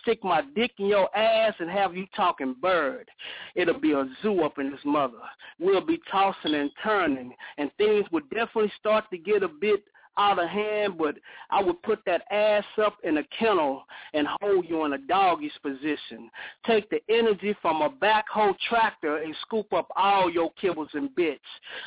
Stick 0.03 0.23
my 0.23 0.43
dick 0.55 0.73
in 0.79 0.87
your 0.87 1.15
ass 1.17 1.55
and 1.59 1.71
have 1.71 1.95
you 1.97 2.07
talking 2.15 2.55
bird. 2.61 3.09
It'll 3.55 3.79
be 3.79 3.93
a 3.93 4.09
zoo 4.23 4.43
up 4.43 4.59
in 4.59 4.71
this 4.71 4.81
mother. 4.85 5.19
We'll 5.59 5.85
be 5.85 6.01
tossing 6.11 6.55
and 6.55 6.71
turning, 6.83 7.33
and 7.59 7.71
things 7.79 8.07
will 8.11 8.23
definitely 8.33 8.73
start 8.79 9.05
to 9.11 9.19
get 9.19 9.43
a 9.43 9.49
bit 9.49 9.85
out 10.21 10.39
of 10.39 10.49
hand, 10.49 10.99
but 10.99 11.17
I 11.51 11.63
would 11.63 11.83
put 11.83 12.01
that 12.07 12.23
ass 12.31 12.65
up 12.85 12.99
in 13.05 13.19
a 13.19 13.25
kennel 13.39 13.85
and 14.13 14.27
hold 14.41 14.67
you 14.69 14.85
in 14.85 14.93
a 14.93 14.99
doggy's 14.99 15.53
position. 15.63 16.31
Take 16.67 16.91
the 16.91 17.01
energy 17.09 17.57
from 17.63 17.83
a 17.83 17.91
backhoe 17.91 18.55
tractor 18.69 19.19
and 19.19 19.35
scoop 19.43 19.73
up 19.73 19.89
all 19.97 20.31
your 20.31 20.51
kibbles 20.63 20.93
and 20.95 21.15
bits 21.15 21.41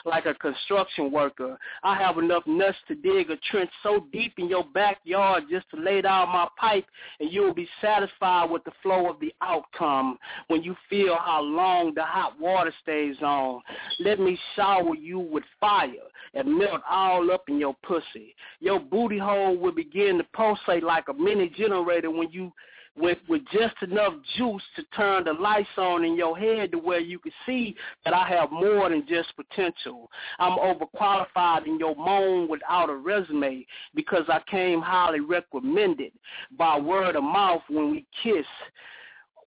like 0.06 0.26
a 0.26 0.34
construction 0.34 1.12
worker. 1.12 1.58
I 1.84 1.96
have 1.98 2.18
enough 2.18 2.44
nuts 2.48 2.78
to 2.88 2.96
dig 2.96 3.30
a 3.30 3.38
trench 3.52 3.70
so 3.84 4.06
deep 4.12 4.34
in 4.38 4.50
your 4.50 4.64
backyard 4.74 5.44
just 5.50 5.70
to 5.72 5.82
lay 5.82 6.02
down 6.02 6.30
my 6.30 6.48
pipe 6.58 6.86
and 7.20 7.32
you 7.32 7.42
will 7.42 7.54
be 7.54 7.68
satisfied 7.82 8.50
with 8.50 8.64
the 8.64 8.72
flow 8.82 9.10
of 9.10 9.20
the 9.20 9.34
outcome 9.42 10.18
when 10.48 10.64
you 10.64 10.76
feel 10.90 11.18
how 11.24 11.42
long 11.42 11.94
the 11.94 12.04
hot 12.04 12.40
water 12.40 12.74
stays 12.82 13.16
on. 13.22 13.62
Let 14.00 14.20
me 14.20 14.38
shower 14.56 14.96
you 14.96 15.20
with 15.20 15.44
fire 15.60 15.90
and 16.34 16.58
melt 16.58 16.82
all 16.90 17.32
up 17.32 17.44
in 17.48 17.60
your 17.60 17.76
pussy. 17.84 18.23
Your 18.60 18.80
booty 18.80 19.18
hole 19.18 19.58
will 19.58 19.72
begin 19.72 20.18
to 20.18 20.24
pulsate 20.34 20.84
like 20.84 21.06
a 21.10 21.14
mini 21.14 21.50
generator 21.50 22.12
when 22.12 22.32
you 22.32 22.52
with 22.96 23.18
with 23.28 23.42
just 23.52 23.76
enough 23.82 24.14
juice 24.38 24.62
to 24.76 24.84
turn 24.96 25.24
the 25.24 25.34
lights 25.34 25.68
on 25.78 26.04
in 26.04 26.16
your 26.16 26.38
head 26.38 26.72
to 26.72 26.78
where 26.78 27.00
you 27.00 27.18
can 27.20 27.32
see 27.46 27.76
that 28.06 28.14
I 28.14 28.28
have 28.28 28.52
more 28.52 28.90
than 28.90 29.06
just 29.08 29.36
potential. 29.36 30.10
I'm 30.40 30.58
overqualified 30.60 31.66
in 31.66 31.80
your 31.80 31.96
moan 31.96 32.48
without 32.48 32.90
a 32.90 32.96
resume 32.96 33.66
because 33.96 34.26
I 34.28 34.42
came 34.50 34.82
highly 34.82 35.22
recommended 35.22 36.12
by 36.58 36.80
word 36.80 37.16
of 37.16 37.24
mouth 37.24 37.64
when 37.70 37.92
we 37.92 38.06
kiss. 38.22 38.46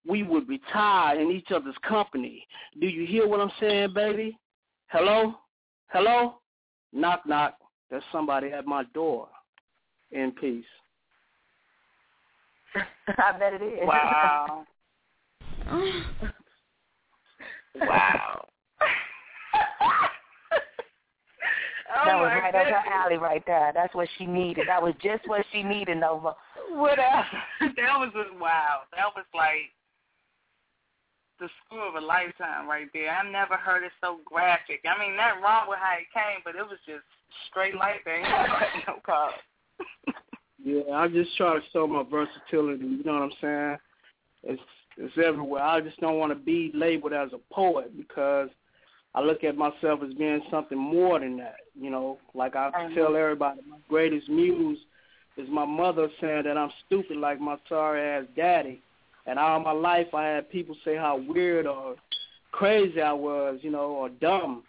We 0.09 0.23
would 0.23 0.49
retire 0.49 1.21
in 1.21 1.31
each 1.31 1.51
other's 1.53 1.75
company. 1.87 2.47
Do 2.81 2.87
you 2.87 3.07
hear 3.07 3.27
what 3.27 3.41
I'm 3.41 3.51
saying, 3.59 3.93
baby? 3.93 4.39
Hello? 4.89 5.35
Hello? 5.89 6.37
Knock, 6.93 7.27
knock. 7.27 7.59
There's 7.91 8.03
somebody 8.13 8.53
at 8.53 8.67
my 8.67 8.85
door. 8.95 9.29
In 10.13 10.33
peace. 10.33 10.65
I 13.19 13.39
bet 13.39 13.55
it 13.55 13.63
is. 13.63 13.87
Wow. 13.87 14.65
wow. 17.77 18.45
Oh 21.97 22.03
that 22.05 22.19
was 22.19 22.29
my 22.29 22.51
right 22.51 22.55
up 22.55 22.67
her 22.67 22.93
alley 22.93 23.17
right 23.17 23.43
there. 23.47 23.71
That's 23.73 23.95
what 23.95 24.09
she 24.19 24.27
needed. 24.27 24.67
That 24.69 24.83
was 24.83 24.93
just 25.01 25.27
what 25.29 25.47
she 25.53 25.63
needed, 25.63 25.99
Nova. 25.99 26.35
Whatever. 26.73 27.25
That 27.61 27.97
was 27.97 28.11
just 28.13 28.35
wow. 28.39 28.83
That 28.93 29.15
was 29.15 29.25
like 29.33 29.73
the 31.39 31.49
school 31.65 31.89
of 31.89 31.95
a 31.95 32.05
lifetime 32.05 32.69
right 32.69 32.89
there. 32.93 33.11
I 33.11 33.25
never 33.31 33.57
heard 33.57 33.85
it 33.85 33.93
so 34.01 34.19
graphic. 34.25 34.85
I 34.85 34.99
mean, 34.99 35.17
nothing 35.17 35.43
wrong 35.43 35.69
with 35.69 35.79
how 35.79 35.97
it 35.97 36.11
came, 36.13 36.43
but 36.45 36.57
it 36.57 36.67
was 36.67 36.81
just 36.85 37.07
straight 37.51 37.75
that. 37.75 38.07
Ain't 38.07 38.23
no- 38.89 39.01
no. 39.07 39.33
Yeah, 40.65 40.95
I 40.95 41.09
just 41.09 41.37
try 41.37 41.55
to 41.55 41.61
show 41.73 41.87
my 41.87 42.03
versatility. 42.03 42.85
You 42.85 43.05
know 43.05 43.15
what 43.15 43.23
I'm 43.23 43.31
saying? 43.41 43.77
It's 44.45 44.63
it's 44.99 45.15
everywhere. 45.25 45.63
I 45.63 45.81
just 45.81 46.01
don't 46.01 46.19
want 46.19 46.33
to 46.33 46.39
be 46.39 46.71
labeled 46.75 47.13
as 47.13 47.31
a 47.33 47.55
poet 47.55 47.97
because 47.97 48.49
I 49.15 49.21
look 49.21 49.45
at 49.45 49.57
myself 49.57 50.01
as 50.07 50.15
being 50.15 50.43
something 50.51 50.79
more 50.79 51.21
than 51.21 51.37
that. 51.39 51.57
You 51.79 51.91
know, 51.91 52.19
like 52.35 52.57
I 52.57 52.71
know. 52.89 52.95
tell 52.95 53.17
everybody, 53.17 53.61
my 53.69 53.77
greatest 53.89 54.29
muse 54.29 54.79
is 55.37 55.49
my 55.51 55.65
mother 55.65 56.09
saying 56.21 56.45
that 56.45 56.57
I'm 56.57 56.71
stupid 56.87 57.19
like 57.19 57.41
my 57.41 57.57
sorry 57.69 58.01
ass 58.03 58.25
daddy. 58.35 58.83
And 59.27 59.39
all 59.39 59.61
my 59.61 59.73
life 59.73 60.15
I 60.15 60.25
had 60.25 60.51
people 60.51 60.77
say 60.85 60.97
how 60.97 61.21
weird 61.29 61.67
or 61.67 61.97
crazy 62.53 63.01
I 63.03 63.13
was, 63.13 63.59
you 63.63 63.71
know, 63.71 63.91
or 63.91 64.09
dumb. 64.09 64.63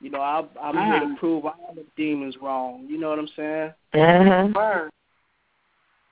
You 0.00 0.10
know, 0.10 0.20
I, 0.20 0.44
I'm 0.60 0.74
here 0.76 1.00
to 1.00 1.06
Uh-huh. 1.06 1.14
prove 1.18 1.44
all 1.46 1.72
the 1.74 1.84
demons 1.96 2.36
wrong. 2.42 2.86
You 2.88 2.98
know 2.98 3.10
what 3.10 3.18
I'm 3.18 3.28
saying? 3.36 3.72
Mm-hmm. 3.94 4.52
Word. 4.52 4.90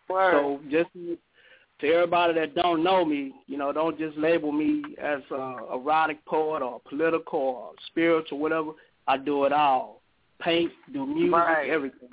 Word. 0.08 0.32
So 0.32 0.60
just 0.70 0.90
to 0.94 1.86
everybody 1.92 2.34
that 2.34 2.54
don't 2.54 2.82
know 2.84 3.04
me, 3.04 3.32
you 3.46 3.58
know, 3.58 3.72
don't 3.72 3.98
just 3.98 4.16
label 4.16 4.52
me 4.52 4.82
as 5.00 5.20
a 5.30 5.56
erotic 5.74 6.24
poet 6.26 6.62
or 6.62 6.80
political 6.88 7.38
or 7.40 7.70
spiritual, 7.88 8.38
whatever. 8.38 8.72
I 9.08 9.16
do 9.18 9.44
it 9.44 9.52
all. 9.52 10.00
Paint, 10.40 10.72
do 10.92 11.06
music, 11.06 11.34
Right. 11.34 11.68
everything. 11.70 12.08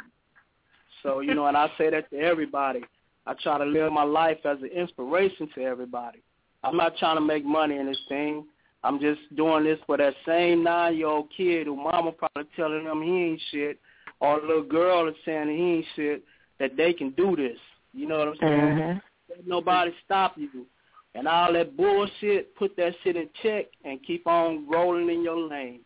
So, 1.03 1.19
you 1.21 1.33
know, 1.33 1.45
and 1.45 1.55
I 1.55 1.71
say 1.77 1.89
that 1.91 2.09
to 2.09 2.17
everybody. 2.19 2.83
I 3.25 3.33
try 3.35 3.57
to 3.57 3.63
live 3.65 3.91
my 3.93 4.03
life 4.03 4.39
as 4.45 4.57
an 4.61 4.67
inspiration 4.69 5.47
to 5.55 5.63
everybody. 5.63 6.19
I'm 6.63 6.75
not 6.75 6.97
trying 6.97 7.15
to 7.15 7.21
make 7.21 7.45
money 7.45 7.77
in 7.77 7.85
this 7.85 7.99
thing. 8.09 8.45
I'm 8.83 8.99
just 8.99 9.19
doing 9.35 9.63
this 9.65 9.79
for 9.85 9.97
that 9.97 10.13
same 10.25 10.63
nine 10.63 10.95
year 10.95 11.07
old 11.07 11.29
kid 11.35 11.67
who 11.67 11.75
mama 11.75 12.11
probably 12.11 12.49
telling 12.55 12.85
him 12.85 13.01
he 13.01 13.09
ain't 13.09 13.41
shit 13.51 13.79
or 14.19 14.39
the 14.39 14.47
little 14.47 14.63
girl 14.63 15.07
is 15.07 15.15
saying 15.25 15.49
he 15.49 15.63
ain't 15.63 15.85
shit, 15.95 16.23
that 16.59 16.75
they 16.75 16.93
can 16.93 17.11
do 17.11 17.35
this. 17.35 17.57
You 17.93 18.07
know 18.07 18.19
what 18.19 18.27
I'm 18.29 18.35
saying? 18.37 18.77
Mhm. 18.77 19.01
Let 19.29 19.47
nobody 19.47 19.93
stop 20.05 20.37
you. 20.37 20.65
And 21.15 21.27
all 21.27 21.51
that 21.53 21.75
bullshit, 21.75 22.55
put 22.55 22.75
that 22.77 22.95
shit 23.03 23.15
in 23.15 23.29
check 23.41 23.67
and 23.83 24.03
keep 24.03 24.27
on 24.27 24.67
rolling 24.67 25.09
in 25.09 25.23
your 25.23 25.37
lane. 25.37 25.83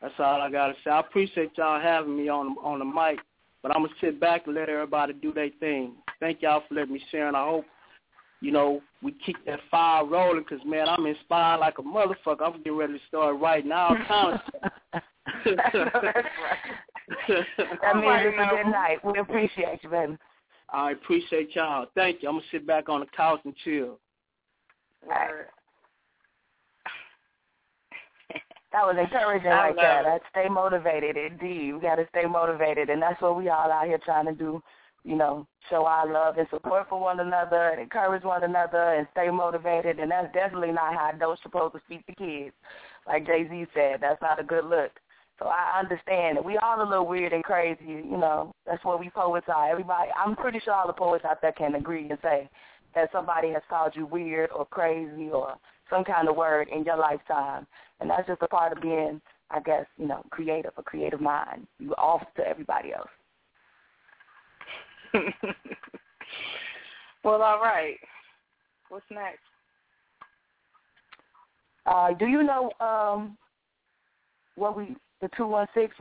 That's 0.00 0.18
all 0.20 0.42
I 0.42 0.50
gotta 0.50 0.74
say. 0.84 0.90
I 0.90 1.00
appreciate 1.00 1.56
y'all 1.56 1.80
having 1.80 2.16
me 2.16 2.28
on 2.28 2.56
on 2.58 2.78
the 2.78 2.84
mic, 2.84 3.20
But 3.62 3.74
I'm 3.74 3.82
gonna 3.82 3.94
sit 4.00 4.20
back 4.20 4.46
and 4.46 4.54
let 4.54 4.68
everybody 4.68 5.12
do 5.14 5.32
their 5.32 5.50
thing. 5.58 5.96
Thank 6.20 6.42
y'all 6.42 6.60
for 6.68 6.74
letting 6.74 6.92
me 6.92 7.00
share, 7.10 7.26
and 7.26 7.36
I 7.36 7.44
hope 7.44 7.64
you 8.40 8.52
know 8.52 8.80
we 9.02 9.12
keep 9.24 9.36
that 9.46 9.60
fire 9.70 10.04
rolling. 10.04 10.44
Cause 10.44 10.58
man, 10.64 10.88
I'm 10.88 11.06
inspired 11.06 11.58
like 11.58 11.78
a 11.78 11.82
motherfucker. 11.82 12.42
I'm 12.42 12.58
getting 12.58 12.76
ready 12.76 12.92
to 12.94 13.00
start 13.08 13.40
writing 13.40 13.72
all 13.72 13.96
kinds 14.08 14.40
of 14.54 14.70
stuff. 15.40 15.92
That 15.92 16.14
means 17.96 18.22
it's 18.22 18.38
a 18.38 18.48
good 18.56 18.70
night. 18.70 19.04
We 19.04 19.18
appreciate 19.18 19.82
you, 19.82 19.90
baby. 19.90 20.16
I 20.70 20.92
appreciate 20.92 21.54
y'all. 21.54 21.86
Thank 21.94 22.22
you. 22.22 22.28
I'm 22.28 22.36
gonna 22.36 22.46
sit 22.50 22.66
back 22.66 22.88
on 22.88 23.00
the 23.00 23.06
couch 23.16 23.40
and 23.44 23.54
chill. 23.64 23.98
That 28.72 28.84
was 28.84 28.96
encouraging 28.98 29.50
I 29.50 29.68
right 29.68 29.76
love 29.76 29.82
there. 29.82 30.00
it. 30.00 30.04
That 30.04 30.20
stay 30.30 30.48
motivated, 30.50 31.16
indeed. 31.16 31.72
We 31.72 31.80
got 31.80 31.94
to 31.94 32.06
stay 32.10 32.26
motivated, 32.26 32.90
and 32.90 33.00
that's 33.00 33.18
what 33.22 33.34
we 33.34 33.48
all 33.48 33.72
out 33.72 33.86
here 33.86 33.96
trying 34.04 34.26
to 34.26 34.34
do. 34.34 34.62
You 35.06 35.14
know, 35.14 35.46
show 35.70 35.86
our 35.86 36.12
love 36.12 36.36
and 36.36 36.48
support 36.50 36.88
for 36.88 37.00
one 37.00 37.20
another, 37.20 37.68
and 37.68 37.80
encourage 37.80 38.24
one 38.24 38.42
another, 38.42 38.94
and 38.94 39.06
stay 39.12 39.30
motivated. 39.30 40.00
And 40.00 40.10
that's 40.10 40.32
definitely 40.34 40.72
not 40.72 40.94
how 40.94 41.12
those 41.18 41.38
supposed 41.44 41.74
to 41.74 41.80
speak 41.86 42.04
to 42.06 42.14
kids. 42.16 42.54
Like 43.06 43.24
Jay 43.24 43.46
Z 43.48 43.66
said, 43.72 44.00
that's 44.00 44.20
not 44.20 44.40
a 44.40 44.42
good 44.42 44.64
look. 44.64 44.90
So 45.38 45.46
I 45.46 45.78
understand 45.78 46.38
that 46.38 46.44
we 46.44 46.56
all 46.56 46.82
a 46.82 46.88
little 46.88 47.06
weird 47.06 47.32
and 47.32 47.44
crazy. 47.44 47.84
You 47.86 48.16
know, 48.16 48.52
that's 48.66 48.84
what 48.84 48.98
we 48.98 49.10
poets 49.10 49.46
are. 49.48 49.70
Everybody, 49.70 50.10
I'm 50.16 50.34
pretty 50.34 50.60
sure 50.64 50.74
all 50.74 50.86
the 50.86 50.92
poets 50.92 51.24
out 51.24 51.40
there 51.40 51.52
can 51.52 51.76
agree 51.76 52.08
and 52.08 52.18
say 52.22 52.50
that 52.94 53.12
somebody 53.12 53.50
has 53.50 53.62
called 53.68 53.92
you 53.94 54.06
weird 54.06 54.50
or 54.50 54.66
crazy 54.66 55.30
or 55.30 55.54
some 55.88 56.02
kind 56.02 56.28
of 56.28 56.36
word 56.36 56.68
in 56.74 56.84
your 56.84 56.96
lifetime. 56.96 57.66
And 58.00 58.10
that's 58.10 58.26
just 58.26 58.42
a 58.42 58.48
part 58.48 58.76
of 58.76 58.82
being, 58.82 59.20
I 59.50 59.60
guess, 59.60 59.84
you 59.98 60.08
know, 60.08 60.22
creative, 60.30 60.72
a 60.78 60.82
creative 60.82 61.20
mind. 61.20 61.66
You 61.78 61.92
off 61.92 62.22
to 62.38 62.48
everybody 62.48 62.92
else. 62.92 63.10
well, 67.24 67.42
all 67.42 67.60
right. 67.60 67.96
What's 68.88 69.04
next? 69.10 69.40
Uh, 71.86 72.12
do 72.14 72.26
you 72.26 72.42
know 72.42 72.70
um, 72.80 73.36
what 74.56 74.76
we 74.76 74.96
the 75.20 75.28
two 75.36 75.46
one 75.46 75.66
six? 75.74 75.94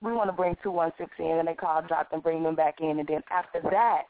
We 0.00 0.12
want 0.12 0.28
to 0.28 0.36
bring 0.36 0.56
two 0.62 0.70
one 0.70 0.92
six 0.98 1.10
in, 1.18 1.38
and 1.38 1.48
they 1.48 1.54
call, 1.54 1.82
drop, 1.82 2.08
and 2.12 2.22
bring 2.22 2.42
them 2.42 2.54
back 2.54 2.76
in, 2.80 2.98
and 2.98 3.08
then 3.08 3.22
after 3.30 3.60
that, 3.70 4.04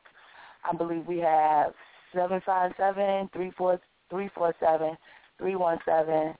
I 0.65 0.77
believe 0.77 1.07
we 1.07 1.19
have 1.19 1.73
seven 2.15 2.41
five 2.45 2.73
seven 2.79 3.29
three 3.33 3.53
four 3.57 3.81
three 4.11 4.31
four 4.35 4.55
seven 4.61 4.97
three 5.39 5.57
one 5.57 5.79
seven 5.85 6.35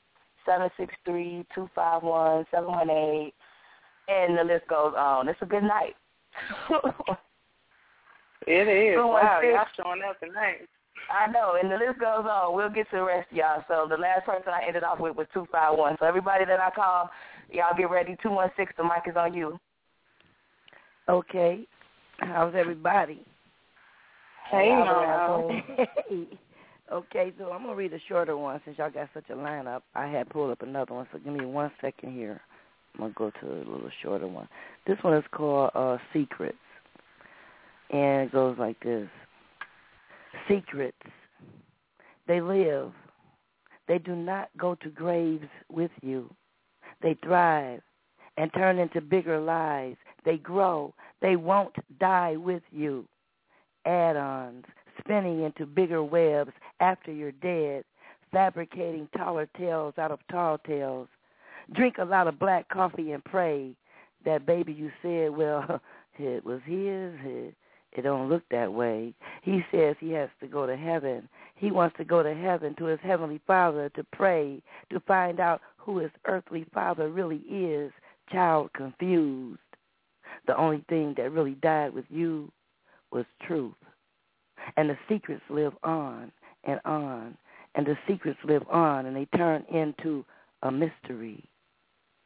seven 0.47 0.71
six 0.79 0.95
three 1.05 1.45
two 1.55 1.69
five 1.75 2.03
one 2.03 2.45
seven 2.51 2.71
one 2.71 2.91
eight, 2.91 3.33
and 4.09 4.39
the 4.39 4.45
list 4.45 4.67
goes 4.69 4.95
on. 4.97 5.29
It's 5.29 5.43
a 5.43 5.47
good 5.47 5.65
night. 5.65 5.95
It 8.47 8.69
is. 8.69 8.97
Two 8.97 9.07
Wow, 9.07 9.41
y'all 9.43 9.67
showing 9.77 10.03
up 10.09 10.19
tonight. 10.21 10.69
I 11.13 11.31
know, 11.31 11.57
and 11.61 11.71
the 11.71 11.77
list 11.77 12.01
goes 12.01 12.27
on. 12.29 12.55
We'll 12.55 12.69
get 12.71 12.91
to 12.91 12.97
the 12.97 13.03
rest, 13.03 13.29
y'all. 13.33 13.65
So 13.69 13.87
the 13.89 13.97
last 13.97 14.27
person 14.27 14.53
I 14.53 14.67
ended 14.67 14.85
off 14.85 15.01
with 15.01 15.17
was 15.17 15.27
two 15.33 15.47
five 15.51 15.77
one. 15.79 15.97
So 16.01 16.07
everybody 16.07 16.45
that 16.45 16.61
I 16.61 16.71
call, 16.71 17.11
y'all 17.51 17.77
get 17.77 17.91
ready. 17.91 18.17
Two 18.23 18.31
one 18.31 18.51
six. 18.57 18.73
The 18.77 18.85
mic 18.85 19.05
is 19.07 19.17
on 19.17 19.33
you. 19.35 19.59
Okay. 21.09 21.67
How's 22.19 22.55
everybody? 22.55 23.25
Hey, 24.51 24.69
Y'all 24.69 24.85
Mama. 24.85 24.93
around. 24.93 25.63
Hey. 26.09 26.27
Okay, 26.91 27.35
so 27.39 27.53
I'm 27.53 27.65
gonna 27.65 27.75
read 27.75 27.93
a 27.93 27.99
shorter 28.09 28.37
one 28.37 28.61
since 28.65 28.79
y'all 28.79 28.91
got 28.91 29.11
such 29.13 29.29
a 29.29 29.35
lineup. 29.35 29.83
I 29.95 30.07
had 30.07 30.31
pulled 30.31 30.51
up 30.51 30.63
another 30.63 30.95
one, 30.95 31.07
so 31.13 31.19
give 31.19 31.35
me 31.35 31.45
one 31.45 31.71
second 31.83 32.15
here. 32.15 32.41
I'm 32.95 33.01
gonna 33.01 33.15
go 33.15 33.31
to 33.43 33.47
a 33.47 33.59
little 33.59 33.91
shorter 34.03 34.27
one. 34.27 34.49
This 34.87 34.97
one 35.03 35.15
is 35.15 35.25
called 35.31 35.71
uh 35.75 35.99
Secrets. 36.15 36.57
And 37.91 38.27
it 38.29 38.33
goes 38.33 38.57
like 38.59 38.79
this. 38.81 39.09
Secrets. 40.49 40.97
They 42.27 42.41
live. 42.41 42.93
They 43.87 43.99
do 43.99 44.15
not 44.15 44.51
go 44.59 44.75
to 44.77 44.91
graves 44.91 45.49
with 45.71 45.91
you. 46.03 46.31
They 47.03 47.17
thrive 47.25 47.81
and 48.37 48.53
turn 48.55 48.79
into 48.79 49.01
bigger 49.01 49.41
lies. 49.41 49.97
They 50.25 50.37
grow. 50.37 50.95
They 51.23 51.37
won't 51.37 51.75
die 51.99 52.37
with 52.37 52.63
you. 52.71 53.07
Add-ons, 53.87 54.65
spinning 55.01 55.43
into 55.43 55.65
bigger 55.65 56.03
webs 56.03 56.53
after 56.81 57.13
you're 57.13 57.33
dead, 57.33 57.85
fabricating 58.31 59.09
taller 59.17 59.49
tales 59.57 59.95
out 59.97 60.11
of 60.11 60.21
tall 60.31 60.59
tales. 60.59 61.09
Drink 61.75 61.97
a 61.99 62.05
lot 62.05 62.29
of 62.29 62.39
black 62.39 62.69
coffee 62.69 63.13
and 63.13 63.25
pray. 63.25 63.75
That 64.25 64.47
baby 64.47 64.73
you 64.73 64.91
said, 65.03 65.31
well, 65.31 65.81
it 66.19 66.45
was 66.45 66.61
his. 66.65 67.15
It, 67.25 67.55
it 67.93 68.03
don't 68.03 68.29
look 68.29 68.43
that 68.51 68.73
way. 68.73 69.15
He 69.43 69.65
says 69.73 69.97
he 69.99 70.11
has 70.13 70.29
to 70.41 70.47
go 70.47 70.67
to 70.67 70.77
heaven. 70.77 71.29
He 71.57 71.71
wants 71.71 71.97
to 71.97 72.05
go 72.05 72.23
to 72.23 72.35
heaven 72.35 72.75
to 72.77 72.85
his 72.85 73.01
heavenly 73.03 73.41
father 73.47 73.89
to 73.91 74.05
pray, 74.13 74.63
to 74.91 75.01
find 75.01 75.41
out 75.41 75.61
who 75.77 75.99
his 75.99 76.11
earthly 76.27 76.67
father 76.73 77.11
really 77.11 77.39
is. 77.49 77.93
Child 78.31 78.71
confused. 78.75 79.59
The 80.47 80.57
only 80.57 80.85
thing 80.89 81.15
that 81.17 81.33
really 81.33 81.57
died 81.63 81.95
with 81.95 82.05
you 82.11 82.53
was 83.11 83.25
truth. 83.47 83.75
And 84.77 84.91
the 84.91 84.99
secrets 85.09 85.43
live 85.49 85.73
on 85.83 86.31
and 86.65 86.81
on. 86.85 87.37
And 87.75 87.87
the 87.87 87.97
secrets 88.07 88.39
live 88.45 88.69
on 88.69 89.07
and 89.07 89.17
they 89.17 89.25
turn 89.37 89.65
into 89.73 90.25
a 90.63 90.71
mystery. 90.71 91.45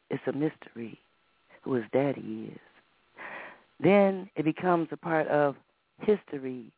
It's 0.09 0.23
a 0.27 0.33
mystery 0.33 0.99
who 1.61 1.73
his 1.73 1.85
daddy 1.93 2.51
is. 2.53 2.72
Then 3.83 4.29
it 4.35 4.45
becomes 4.45 4.87
a 4.91 4.97
part 4.97 5.27
of 5.27 5.55
history 5.99 6.71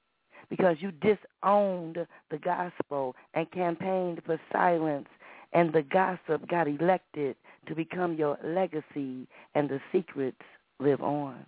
because 0.50 0.78
you 0.80 0.92
disowned 0.92 2.08
the 2.32 2.38
gospel 2.44 3.16
and 3.34 3.50
campaigned 3.52 4.22
for 4.26 4.40
silence 4.52 5.08
and 5.54 5.72
the 5.72 5.84
gossip 5.84 6.48
got 6.50 6.68
elected 6.68 7.36
to 7.68 7.76
become 7.76 8.16
your 8.16 8.38
legacy 8.44 9.28
and 9.54 9.70
the 9.70 9.80
secrets 9.92 10.42
live 10.80 11.02
on 11.02 11.46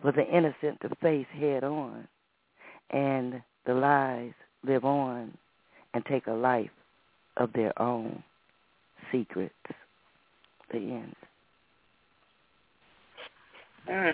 for 0.00 0.12
the 0.12 0.26
innocent 0.26 0.80
to 0.80 0.88
face 1.02 1.26
head 1.32 1.64
on 1.64 2.06
and 2.90 3.42
the 3.66 3.74
lies 3.74 4.32
live 4.64 4.84
on 4.84 5.36
and 5.94 6.04
take 6.06 6.26
a 6.26 6.32
life 6.32 6.70
of 7.36 7.52
their 7.52 7.80
own 7.80 8.22
secrets. 9.12 9.54
The 10.72 10.78
end. 10.78 11.16
Mm. 13.88 14.12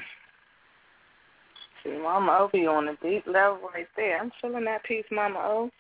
See, 1.83 1.99
Mama 2.03 2.39
O 2.41 2.51
be 2.53 2.67
on 2.67 2.89
a 2.89 2.97
deep 3.03 3.27
level 3.27 3.71
right 3.75 3.87
there. 3.97 4.21
I'm 4.21 4.31
feeling 4.41 4.65
that 4.65 4.85
piece, 4.85 5.05
Mama 5.11 5.39
O. 5.39 5.71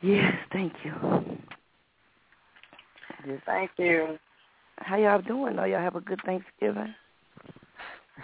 Yes, 0.00 0.34
thank 0.52 0.72
you. 0.84 0.92
Just, 3.24 3.44
Thank 3.46 3.70
you. 3.78 4.18
how 4.78 4.96
y'all 4.96 5.22
doing? 5.22 5.54
Know 5.54 5.64
y'all 5.64 5.78
have 5.80 5.94
a 5.94 6.00
good 6.00 6.20
Thanksgiving? 6.26 6.92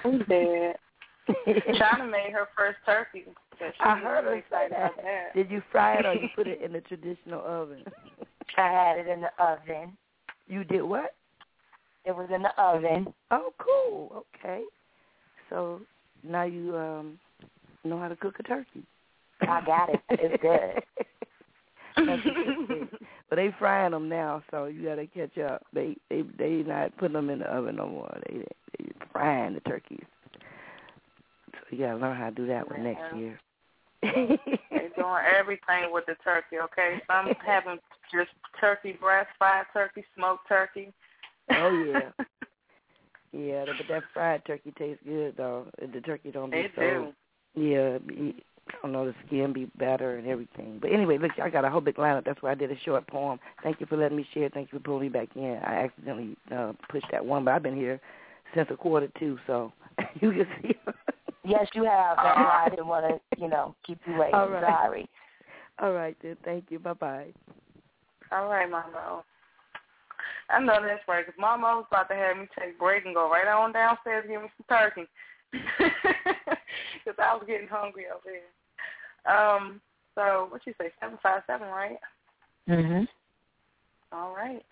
We 0.04 0.18
did. 0.24 0.74
Chyna 1.46 2.10
made 2.10 2.32
her 2.32 2.48
first 2.56 2.78
turkey. 2.84 3.24
I 3.80 3.96
heard 3.98 4.24
her 4.24 4.32
say 4.34 4.38
excited 4.38 4.72
that. 4.72 4.92
about 4.94 4.96
that. 4.96 5.34
Did 5.34 5.50
you 5.50 5.62
fry 5.70 5.98
it 5.98 6.06
or 6.06 6.14
you 6.14 6.28
put 6.34 6.48
it 6.48 6.60
in 6.64 6.72
the 6.72 6.80
traditional 6.80 7.42
oven? 7.44 7.84
I 8.56 8.68
had 8.72 8.98
it 8.98 9.06
in 9.06 9.20
the 9.20 9.30
oven. 9.38 9.96
You 10.48 10.64
did 10.64 10.82
what? 10.82 11.14
It 12.04 12.16
was 12.16 12.28
in 12.34 12.42
the 12.42 12.60
oven. 12.60 13.12
Oh, 13.30 13.52
cool. 13.58 14.24
Okay. 14.34 14.62
So 15.50 15.80
now 16.22 16.44
you 16.44 16.76
um 16.76 17.18
know 17.84 17.98
how 17.98 18.08
to 18.08 18.16
cook 18.16 18.36
a 18.38 18.42
turkey. 18.42 18.82
I 19.42 19.64
got 19.64 19.90
it. 19.90 20.00
It's 20.10 20.42
good. 20.42 20.82
That's 21.96 22.22
a 22.26 22.30
good 22.30 22.68
thing. 22.68 22.88
But 23.28 23.36
they 23.36 23.54
frying 23.58 23.92
them 23.92 24.08
now, 24.08 24.42
so 24.50 24.66
you 24.66 24.84
gotta 24.84 25.06
catch 25.06 25.36
up. 25.38 25.62
They 25.72 25.96
they 26.08 26.22
they 26.38 26.62
not 26.66 26.96
putting 26.96 27.14
them 27.14 27.30
in 27.30 27.40
the 27.40 27.46
oven 27.46 27.76
no 27.76 27.88
more. 27.88 28.18
They 28.28 28.44
they 28.78 28.90
frying 29.12 29.54
the 29.54 29.60
turkeys. 29.60 30.04
So 31.52 31.58
you 31.70 31.78
gotta 31.78 31.98
learn 31.98 32.16
how 32.16 32.30
to 32.30 32.34
do 32.34 32.46
that 32.46 32.70
one 32.70 32.84
next 32.84 33.16
year. 33.16 33.38
They're 34.02 34.90
doing 34.96 35.24
everything 35.38 35.90
with 35.90 36.06
the 36.06 36.14
turkey, 36.22 36.58
okay? 36.62 37.00
Some 37.06 37.34
having 37.46 37.78
just 38.12 38.30
turkey 38.60 38.96
breast, 38.98 39.28
fried 39.38 39.66
turkey, 39.72 40.04
smoked 40.16 40.48
turkey. 40.48 40.92
Oh 41.50 41.70
yeah. 41.84 42.10
Yeah, 43.32 43.64
but 43.66 43.86
that 43.88 44.04
fried 44.14 44.44
turkey 44.46 44.72
tastes 44.78 45.02
good 45.04 45.36
though. 45.36 45.66
The 45.80 46.00
turkey 46.00 46.30
don't 46.30 46.50
be 46.50 46.62
They 46.62 46.70
so. 46.76 46.82
do. 46.82 47.12
Yeah, 47.54 47.98
I 48.68 48.72
don't 48.82 48.92
know 48.92 49.06
the 49.06 49.14
skin 49.26 49.52
be 49.52 49.66
better 49.78 50.16
and 50.16 50.26
everything. 50.28 50.78
But 50.80 50.92
anyway, 50.92 51.18
look, 51.18 51.32
I 51.42 51.50
got 51.50 51.64
a 51.64 51.70
whole 51.70 51.80
big 51.80 51.96
lineup. 51.96 52.24
That's 52.24 52.42
why 52.42 52.52
I 52.52 52.54
did 52.54 52.70
a 52.70 52.78
short 52.80 53.06
poem. 53.06 53.38
Thank 53.62 53.80
you 53.80 53.86
for 53.86 53.96
letting 53.96 54.16
me 54.16 54.26
share. 54.34 54.48
Thank 54.50 54.72
you 54.72 54.78
for 54.78 54.84
pulling 54.84 55.02
me 55.02 55.08
back 55.08 55.28
in. 55.34 55.58
I 55.64 55.84
accidentally 55.84 56.36
uh, 56.54 56.72
pushed 56.90 57.06
that 57.10 57.24
one, 57.24 57.44
but 57.44 57.54
I've 57.54 57.62
been 57.62 57.76
here 57.76 58.00
since 58.54 58.68
a 58.70 58.76
quarter 58.76 59.08
two, 59.18 59.38
so 59.46 59.72
you 60.20 60.32
can 60.32 60.46
see. 60.62 60.74
Yes, 61.44 61.66
you 61.74 61.84
have. 61.84 62.16
That's 62.16 62.36
why 62.36 62.64
I 62.66 62.70
didn't 62.70 62.88
want 62.88 63.06
to, 63.06 63.40
you 63.40 63.48
know, 63.48 63.74
keep 63.86 63.98
you 64.06 64.18
waiting. 64.18 64.34
All 64.34 64.48
right. 64.48 64.62
Sorry. 64.62 65.08
All 65.80 65.92
right 65.92 66.16
then. 66.22 66.36
Thank 66.44 66.66
you. 66.70 66.78
Bye 66.78 66.92
bye. 66.94 67.32
All 68.32 68.48
right, 68.48 68.70
Mama 68.70 68.92
O. 68.96 69.24
I 70.50 70.60
know 70.60 70.78
that's 70.82 71.06
right, 71.06 71.26
because 71.26 71.38
Mama 71.38 71.76
was 71.76 71.84
about 71.90 72.08
to 72.08 72.14
have 72.14 72.36
me 72.36 72.48
take 72.58 72.78
break 72.78 73.04
and 73.04 73.14
go 73.14 73.30
right 73.30 73.46
on 73.46 73.72
downstairs 73.72 74.24
and 74.24 74.32
give 74.32 74.42
me 74.42 74.48
some 74.56 74.78
turkey. 74.78 75.08
Because 77.04 77.18
I 77.24 77.34
was 77.34 77.44
getting 77.46 77.68
hungry 77.68 78.04
over 78.14 78.28
here. 78.28 79.32
Um, 79.32 79.80
so, 80.14 80.48
what 80.50 80.60
you 80.66 80.74
say, 80.78 80.90
757, 81.00 81.66
right? 81.68 81.98
Mhm. 82.68 83.08
All 84.12 84.34
right. 84.34 84.64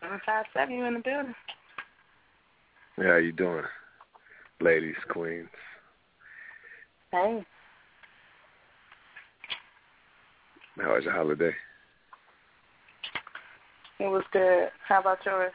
757, 0.00 0.74
you 0.74 0.84
in 0.84 0.94
the 0.94 1.00
building. 1.00 1.34
Yeah, 2.98 3.04
How 3.04 3.16
you 3.16 3.32
doing, 3.32 3.64
ladies, 4.60 4.96
queens? 5.08 5.48
Hey. 7.12 7.44
How 10.80 10.94
was 10.94 11.04
your 11.04 11.12
holiday? 11.12 11.52
It 14.00 14.06
was 14.06 14.24
good. 14.32 14.68
How 14.86 15.00
about 15.00 15.18
yours? 15.24 15.52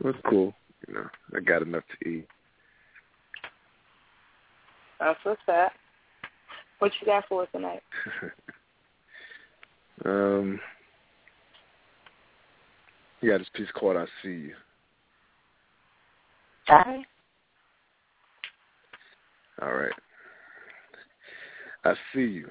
It 0.00 0.06
was 0.06 0.14
cool. 0.28 0.54
You 0.86 0.94
know, 0.94 1.06
I 1.34 1.40
got 1.40 1.62
enough 1.62 1.84
to 2.02 2.08
eat. 2.08 2.28
That's 5.00 5.18
what's 5.22 5.40
that. 5.46 5.72
What 6.78 6.92
you 7.00 7.06
got 7.06 7.24
for 7.28 7.42
us 7.42 7.48
tonight? 7.52 7.82
um, 10.04 10.60
you 13.20 13.30
got 13.30 13.38
this 13.38 13.48
piece 13.54 13.70
called 13.74 13.96
"I 13.96 14.04
See 14.22 14.28
You." 14.28 14.54
Hi. 16.66 16.98
All 19.62 19.72
right. 19.72 19.92
I 21.84 21.94
see 22.14 22.20
you. 22.20 22.48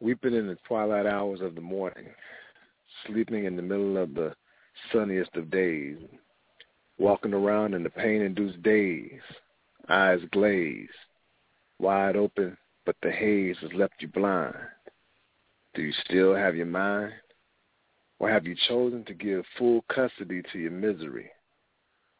Weeping 0.00 0.34
in 0.34 0.48
the 0.48 0.58
twilight 0.66 1.06
hours 1.06 1.40
of 1.40 1.54
the 1.54 1.60
morning, 1.60 2.06
sleeping 3.06 3.44
in 3.44 3.56
the 3.56 3.62
middle 3.62 3.96
of 3.96 4.14
the 4.14 4.34
sunniest 4.92 5.34
of 5.36 5.50
days, 5.50 5.96
walking 6.98 7.32
around 7.32 7.74
in 7.74 7.82
the 7.82 7.90
pain-induced 7.90 8.62
days, 8.62 9.20
eyes 9.88 10.20
glazed, 10.32 10.90
wide 11.78 12.16
open, 12.16 12.56
but 12.84 12.96
the 13.02 13.10
haze 13.10 13.56
has 13.62 13.72
left 13.72 13.94
you 14.00 14.08
blind. 14.08 14.54
Do 15.74 15.82
you 15.82 15.92
still 16.04 16.34
have 16.34 16.54
your 16.54 16.66
mind? 16.66 17.12
Or 18.18 18.30
have 18.30 18.46
you 18.46 18.54
chosen 18.68 19.04
to 19.06 19.14
give 19.14 19.44
full 19.58 19.84
custody 19.88 20.42
to 20.52 20.58
your 20.58 20.70
misery? 20.70 21.30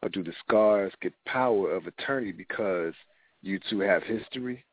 Or 0.03 0.09
do 0.09 0.23
the 0.23 0.33
scars 0.47 0.93
get 1.01 1.13
power 1.25 1.71
of 1.71 1.87
attorney 1.87 2.33
because 2.33 2.95
you 3.43 3.61
two 3.71 3.81
have 3.81 4.03
history? 4.03 4.65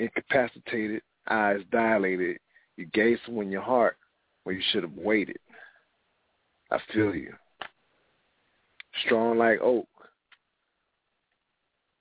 Incapacitated, 0.00 1.02
eyes 1.28 1.60
dilated, 1.70 2.38
you 2.76 2.86
gave 2.86 3.18
someone 3.24 3.50
your 3.50 3.62
heart 3.62 3.96
where 4.42 4.54
you 4.54 4.62
should 4.72 4.82
have 4.82 4.96
waited. 4.96 5.38
I 6.70 6.78
feel 6.92 7.14
you. 7.14 7.32
Strong 9.04 9.38
like 9.38 9.60
oak, 9.60 9.88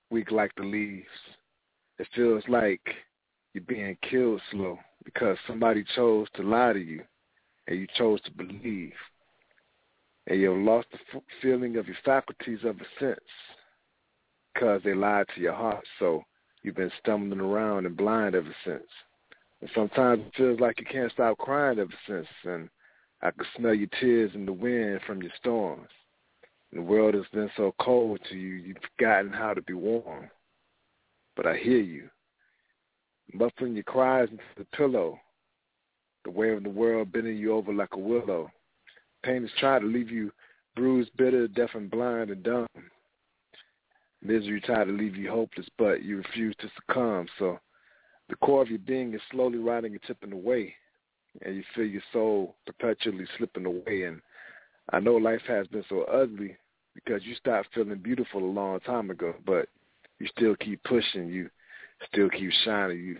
weak 0.09 0.31
like 0.31 0.51
the 0.55 0.63
leaves. 0.63 1.07
It 1.99 2.07
feels 2.15 2.43
like 2.47 2.81
you're 3.53 3.63
being 3.63 3.97
killed 4.09 4.41
slow 4.51 4.79
because 5.03 5.37
somebody 5.47 5.83
chose 5.95 6.27
to 6.35 6.43
lie 6.43 6.73
to 6.73 6.79
you 6.79 7.03
and 7.67 7.79
you 7.79 7.87
chose 7.97 8.21
to 8.21 8.31
believe. 8.31 8.93
And 10.27 10.39
you've 10.39 10.57
lost 10.57 10.87
the 10.91 11.21
feeling 11.41 11.77
of 11.77 11.87
your 11.87 11.97
faculties 12.05 12.59
ever 12.63 12.85
since 12.99 13.19
because 14.53 14.81
they 14.83 14.93
lied 14.93 15.25
to 15.35 15.41
your 15.41 15.53
heart. 15.53 15.83
So 15.99 16.23
you've 16.61 16.75
been 16.75 16.91
stumbling 16.99 17.41
around 17.41 17.85
and 17.85 17.97
blind 17.97 18.35
ever 18.35 18.55
since. 18.65 18.83
And 19.63 19.71
sometimes 19.73 20.25
it 20.27 20.33
feels 20.35 20.59
like 20.59 20.77
you 20.81 20.85
can't 20.85 21.09
stop 21.13 21.37
crying 21.37 21.79
ever 21.79 21.93
since. 22.05 22.27
And 22.43 22.67
I 23.21 23.31
can 23.31 23.45
smell 23.55 23.73
your 23.73 23.87
tears 23.97 24.31
in 24.35 24.45
the 24.45 24.51
wind 24.51 24.99
from 25.07 25.21
your 25.21 25.31
storms. 25.37 25.87
And 26.69 26.81
the 26.81 26.85
world 26.85 27.13
has 27.13 27.23
been 27.31 27.49
so 27.55 27.73
cold 27.79 28.19
to 28.29 28.35
you, 28.35 28.55
you've 28.55 28.75
forgotten 28.97 29.31
how 29.31 29.53
to 29.53 29.61
be 29.61 29.71
warm. 29.71 30.29
But 31.37 31.47
I 31.47 31.55
hear 31.55 31.79
you, 31.79 32.09
muffling 33.33 33.75
your 33.75 33.85
cries 33.85 34.27
into 34.31 34.43
the 34.57 34.65
pillow, 34.75 35.17
the 36.25 36.31
weight 36.31 36.57
of 36.57 36.63
the 36.63 36.69
world 36.69 37.13
bending 37.13 37.37
you 37.37 37.53
over 37.53 37.73
like 37.73 37.93
a 37.93 37.99
willow. 37.99 38.51
Pain 39.23 39.43
has 39.43 39.51
tried 39.61 39.79
to 39.79 39.85
leave 39.85 40.11
you 40.11 40.33
bruised, 40.75 41.15
bitter, 41.15 41.47
deaf 41.47 41.69
and 41.73 41.89
blind 41.89 42.31
and 42.31 42.43
dumb. 42.43 42.67
Misery 44.21 44.59
tried 44.59 44.85
to 44.85 44.91
leave 44.91 45.15
you 45.15 45.31
hopeless, 45.31 45.69
but 45.77 46.03
you 46.03 46.17
refuse 46.17 46.53
to 46.59 46.67
succumb. 46.75 47.27
So 47.39 47.59
the 48.29 48.35
core 48.37 48.61
of 48.61 48.69
your 48.69 48.79
being 48.79 49.13
is 49.13 49.21
slowly 49.31 49.57
rotting 49.57 49.93
and 49.93 50.01
tipping 50.07 50.31
away, 50.31 50.73
and 51.41 51.55
you 51.55 51.63
feel 51.75 51.85
your 51.85 52.01
soul 52.11 52.55
perpetually 52.65 53.25
slipping 53.37 53.65
away. 53.65 54.03
And 54.03 54.21
I 54.91 54.99
know 54.99 55.15
life 55.15 55.41
has 55.47 55.67
been 55.67 55.83
so 55.89 56.03
ugly 56.03 56.57
because 56.95 57.23
you 57.25 57.35
stopped 57.35 57.69
feeling 57.73 57.97
beautiful 57.97 58.43
a 58.43 58.45
long 58.45 58.79
time 58.81 59.09
ago, 59.09 59.35
but 59.45 59.67
you 60.19 60.27
still 60.35 60.55
keep 60.55 60.83
pushing. 60.83 61.27
You 61.27 61.49
still 62.11 62.29
keep 62.29 62.51
shining. 62.63 62.99
You 62.99 63.17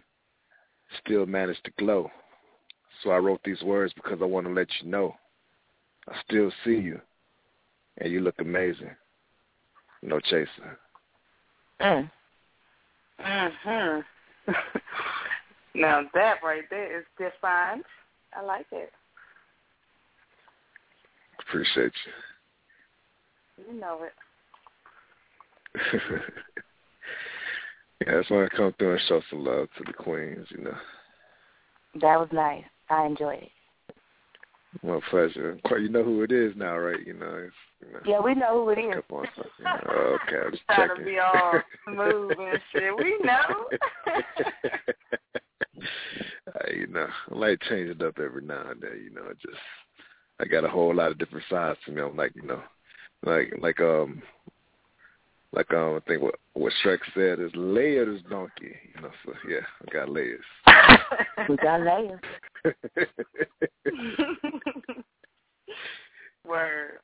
still 1.06 1.26
manage 1.26 1.62
to 1.64 1.72
glow. 1.78 2.10
So 3.04 3.10
I 3.10 3.18
wrote 3.18 3.42
these 3.44 3.62
words 3.62 3.94
because 3.94 4.20
I 4.22 4.26
want 4.26 4.48
to 4.48 4.54
let 4.54 4.68
you 4.82 4.90
know 4.90 5.16
I 6.08 6.16
still 6.28 6.52
see 6.66 6.76
you, 6.76 7.00
and 7.98 8.12
you 8.12 8.20
look 8.20 8.36
amazing. 8.40 8.96
No 10.02 10.20
chaser. 10.20 10.80
Mm. 11.80 12.12
hmm 13.20 14.00
now 15.76 16.02
that 16.14 16.36
right 16.44 16.64
there 16.70 17.00
is 17.00 17.06
defined. 17.18 17.84
I 18.36 18.44
like 18.44 18.66
it. 18.72 18.92
Appreciate 21.40 21.92
You 23.58 23.66
You 23.74 23.80
know 23.80 24.00
it. 24.04 24.14
yeah, 28.06 28.16
that's 28.16 28.30
why 28.30 28.46
I 28.46 28.48
come 28.50 28.74
through 28.78 28.94
and 28.94 29.02
show 29.08 29.22
some 29.30 29.44
love 29.44 29.68
to 29.78 29.84
the 29.86 29.94
queens, 29.94 30.48
you 30.50 30.64
know. 30.64 30.78
That 31.96 32.20
was 32.20 32.30
nice. 32.32 32.64
I 32.90 33.06
enjoyed 33.06 33.44
it. 33.44 33.52
My 34.82 35.00
pleasure. 35.10 35.60
You 35.70 35.90
know 35.90 36.04
who 36.04 36.24
it 36.24 36.32
is 36.32 36.54
now, 36.56 36.78
right? 36.78 37.06
You 37.06 37.14
know. 37.14 37.50
It's, 37.84 38.06
you 38.08 38.12
know 38.12 38.18
Yeah, 38.18 38.22
we 38.24 38.36
know 38.36 38.64
who 38.64 38.70
it 38.72 38.80
is. 38.80 39.04
Come 39.10 39.20
on, 39.20 39.28
you 39.60 39.66
know. 39.66 39.72
Okay, 40.26 40.38
I'm 40.46 40.52
just 40.52 40.64
Trying 40.66 40.90
checking. 40.90 41.06
to 41.06 41.10
be 41.12 41.20
all 41.20 41.54
smooth 41.88 42.32
and 42.40 42.60
shit. 42.72 42.98
We 42.98 43.18
know. 43.24 43.70
uh, 46.48 46.72
you 46.76 46.88
know, 46.88 47.08
I 47.32 47.36
like 47.36 47.62
change 47.70 47.90
it 47.90 48.02
up 48.02 48.20
every 48.20 48.42
now 48.44 48.72
and 48.72 48.82
then. 48.82 49.02
You 49.04 49.12
know, 49.14 49.28
it 49.30 49.38
just 49.42 49.58
I 50.40 50.46
got 50.46 50.66
a 50.66 50.70
whole 50.70 50.94
lot 50.96 51.12
of 51.12 51.18
different 51.18 51.46
sides 51.50 51.80
to 51.86 51.92
me. 51.92 52.02
I'm 52.02 52.16
like, 52.16 52.36
you 52.36 52.44
know, 52.44 52.62
like 53.26 53.54
like 53.62 53.80
um 53.82 54.22
like 55.52 55.72
um 55.74 55.96
I 55.96 56.00
think 56.08 56.22
what 56.22 56.36
what 56.54 56.74
Shrek 56.84 57.00
said 57.14 57.40
is 57.40 57.52
layers 57.56 58.22
donkey. 58.30 58.76
You 58.96 59.02
know, 59.02 59.12
so 59.26 59.34
yeah, 59.48 59.66
I 59.82 59.92
got 59.94 60.10
layers. 60.10 60.44
We 61.50 61.58
got 61.58 61.82
layers. 61.82 62.22
Word. 66.46 67.00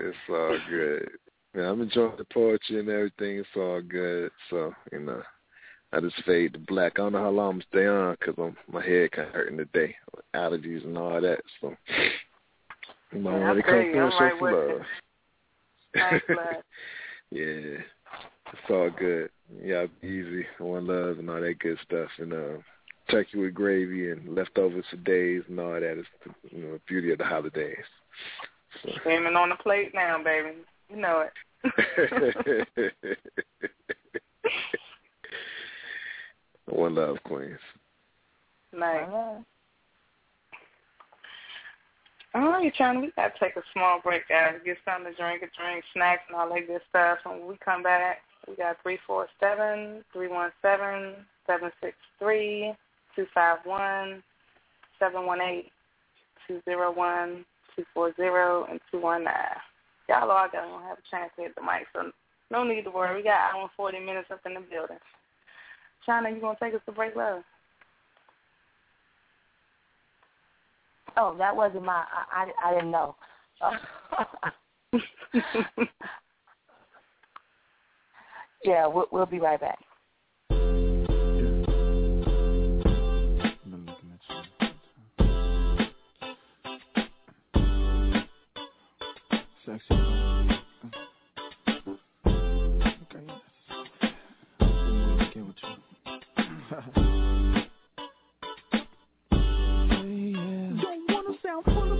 It's 0.00 0.16
all 0.34 0.58
good. 0.68 1.08
Yeah, 1.54 1.70
I'm 1.70 1.80
enjoying 1.80 2.16
the 2.18 2.24
poetry 2.24 2.80
and 2.80 2.88
everything. 2.88 3.38
It's 3.38 3.48
all 3.56 3.80
good. 3.80 4.30
So, 4.50 4.72
you 4.92 5.00
know, 5.00 5.22
I 5.92 6.00
just 6.00 6.16
fade 6.26 6.54
to 6.54 6.58
black. 6.58 6.94
I 6.94 7.02
don't 7.02 7.12
know 7.12 7.22
how 7.22 7.30
long 7.30 7.54
I'm 7.54 7.62
stay 7.70 7.86
on 7.86 8.16
because 8.18 8.34
I'm 8.38 8.56
my 8.72 8.84
head 8.84 9.12
kind 9.12 9.28
of 9.28 9.34
hurting 9.34 9.58
today. 9.58 9.94
Allergies 10.34 10.84
and 10.84 10.98
all 10.98 11.20
that. 11.20 11.40
So, 11.60 11.76
you 13.12 13.20
might 13.20 13.38
Yeah, 13.38 13.46
want 13.46 13.64
to 13.64 13.64
I 13.64 13.70
feel 13.70 13.92
come 13.92 13.92
through 13.92 14.10
show 14.10 14.38
some 14.38 14.52
love. 14.52 14.80
you. 15.94 16.36
Love. 16.36 16.46
yeah. 17.30 17.78
It's 18.52 18.70
all 18.70 18.90
good. 18.90 19.30
Yeah, 19.62 19.86
easy. 20.02 20.44
One 20.58 20.86
love 20.86 21.18
and 21.18 21.30
all 21.30 21.40
that 21.40 21.58
good 21.60 21.78
stuff. 21.86 22.08
And 22.18 22.32
uh, 22.32 22.58
turkey 23.10 23.38
with 23.38 23.54
gravy 23.54 24.10
and 24.10 24.34
leftovers 24.34 24.84
for 24.90 24.96
days 24.96 25.42
and 25.48 25.60
all 25.60 25.72
that 25.74 25.98
is 25.98 26.06
the 26.24 26.56
you 26.56 26.64
know, 26.64 26.78
beauty 26.88 27.12
of 27.12 27.18
the 27.18 27.24
holidays. 27.24 27.76
So. 28.84 28.90
Screaming 28.96 29.36
on 29.36 29.48
the 29.48 29.56
plate 29.56 29.92
now, 29.94 30.22
baby. 30.22 30.56
You 30.90 30.96
know 30.96 31.24
it. 31.24 31.32
One 36.66 36.94
love, 36.94 37.16
Queens. 37.24 37.58
Nice. 38.72 39.08
All 42.34 42.48
right, 42.48 42.74
Chyna, 42.74 43.00
we 43.00 43.12
got 43.14 43.32
to 43.32 43.40
take 43.40 43.56
a 43.56 43.62
small 43.72 44.00
break, 44.02 44.28
guys. 44.28 44.54
Get 44.64 44.76
something 44.84 45.12
to 45.12 45.16
drink, 45.16 45.42
a 45.42 45.48
drink, 45.56 45.84
snacks, 45.94 46.22
and 46.28 46.36
all 46.36 46.48
that 46.52 46.66
good 46.66 46.80
stuff. 46.90 47.18
When 47.24 47.46
we 47.46 47.56
come 47.64 47.82
back, 47.82 48.22
we 48.48 48.56
got 48.56 48.76
three 48.82 48.98
four 49.06 49.28
seven 49.38 50.04
three 50.12 50.28
one 50.28 50.50
seven 50.60 51.14
seven 51.46 51.70
six 51.80 51.96
three 52.18 52.74
two 53.14 53.26
five 53.32 53.58
one 53.64 54.22
seven 54.98 55.26
one 55.26 55.40
eight 55.40 55.70
two 56.46 56.60
zero 56.64 56.92
one 56.92 57.44
240 57.76 58.70
and 58.70 58.80
219. 58.90 59.32
Y'all 60.08 60.30
all 60.30 60.48
don't 60.52 60.82
have 60.82 60.98
a 60.98 61.10
chance 61.10 61.30
to 61.36 61.42
hit 61.42 61.54
the 61.54 61.62
mic, 61.62 61.86
so 61.92 62.10
no 62.50 62.62
need 62.64 62.82
to 62.82 62.90
worry. 62.90 63.16
We 63.16 63.22
got 63.22 63.54
hour 63.54 63.62
and 63.62 63.70
40 63.76 64.00
minutes 64.00 64.28
up 64.30 64.40
in 64.46 64.54
the 64.54 64.60
building. 64.60 64.98
Chyna, 66.06 66.34
you 66.34 66.40
going 66.40 66.56
to 66.56 66.64
take 66.64 66.74
us 66.74 66.80
to 66.86 66.92
break 66.92 67.16
love? 67.16 67.42
Oh, 71.16 71.34
that 71.38 71.56
wasn't 71.56 71.84
my, 71.84 72.04
I, 72.32 72.50
I, 72.64 72.70
I 72.70 72.74
didn't 72.74 72.90
know. 72.90 73.16
yeah, 78.64 78.86
we'll, 78.86 79.06
we'll 79.10 79.26
be 79.26 79.40
right 79.40 79.60
back. 79.60 79.78
sexy. 89.66 89.94
Okay. 93.02 93.26
Get 95.34 95.46
with 95.46 95.56
you. 95.62 95.70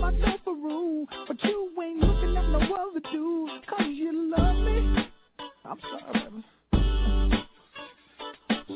myself 0.04 0.40
a 0.46 0.52
rule, 0.52 1.06
but 1.26 1.42
you 1.44 1.70
ain't 1.82 2.00
looking 2.00 2.36
at 2.36 2.46
no 2.50 2.58
other 2.58 3.00
dude, 3.10 3.50
cause 3.66 3.86
you 3.86 4.30
love 4.36 4.56
me. 4.56 5.08
I'm 5.64 5.78
sorry, 5.80 6.12
baby. 6.12 6.44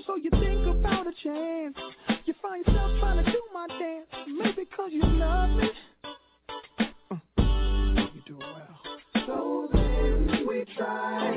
So 0.07 0.17
you 0.17 0.31
think 0.31 0.67
about 0.67 1.07
a 1.07 1.13
chance. 1.23 1.77
You 2.25 2.35
find 2.41 2.67
yourself 2.67 2.91
trying 3.01 3.23
to 3.25 3.31
do 3.31 3.43
my 3.53 3.67
dance. 3.67 4.07
Maybe 4.27 4.65
cause 4.75 4.91
you 4.91 5.03
love 5.03 5.51
me. 5.51 5.69
try. 10.79 11.28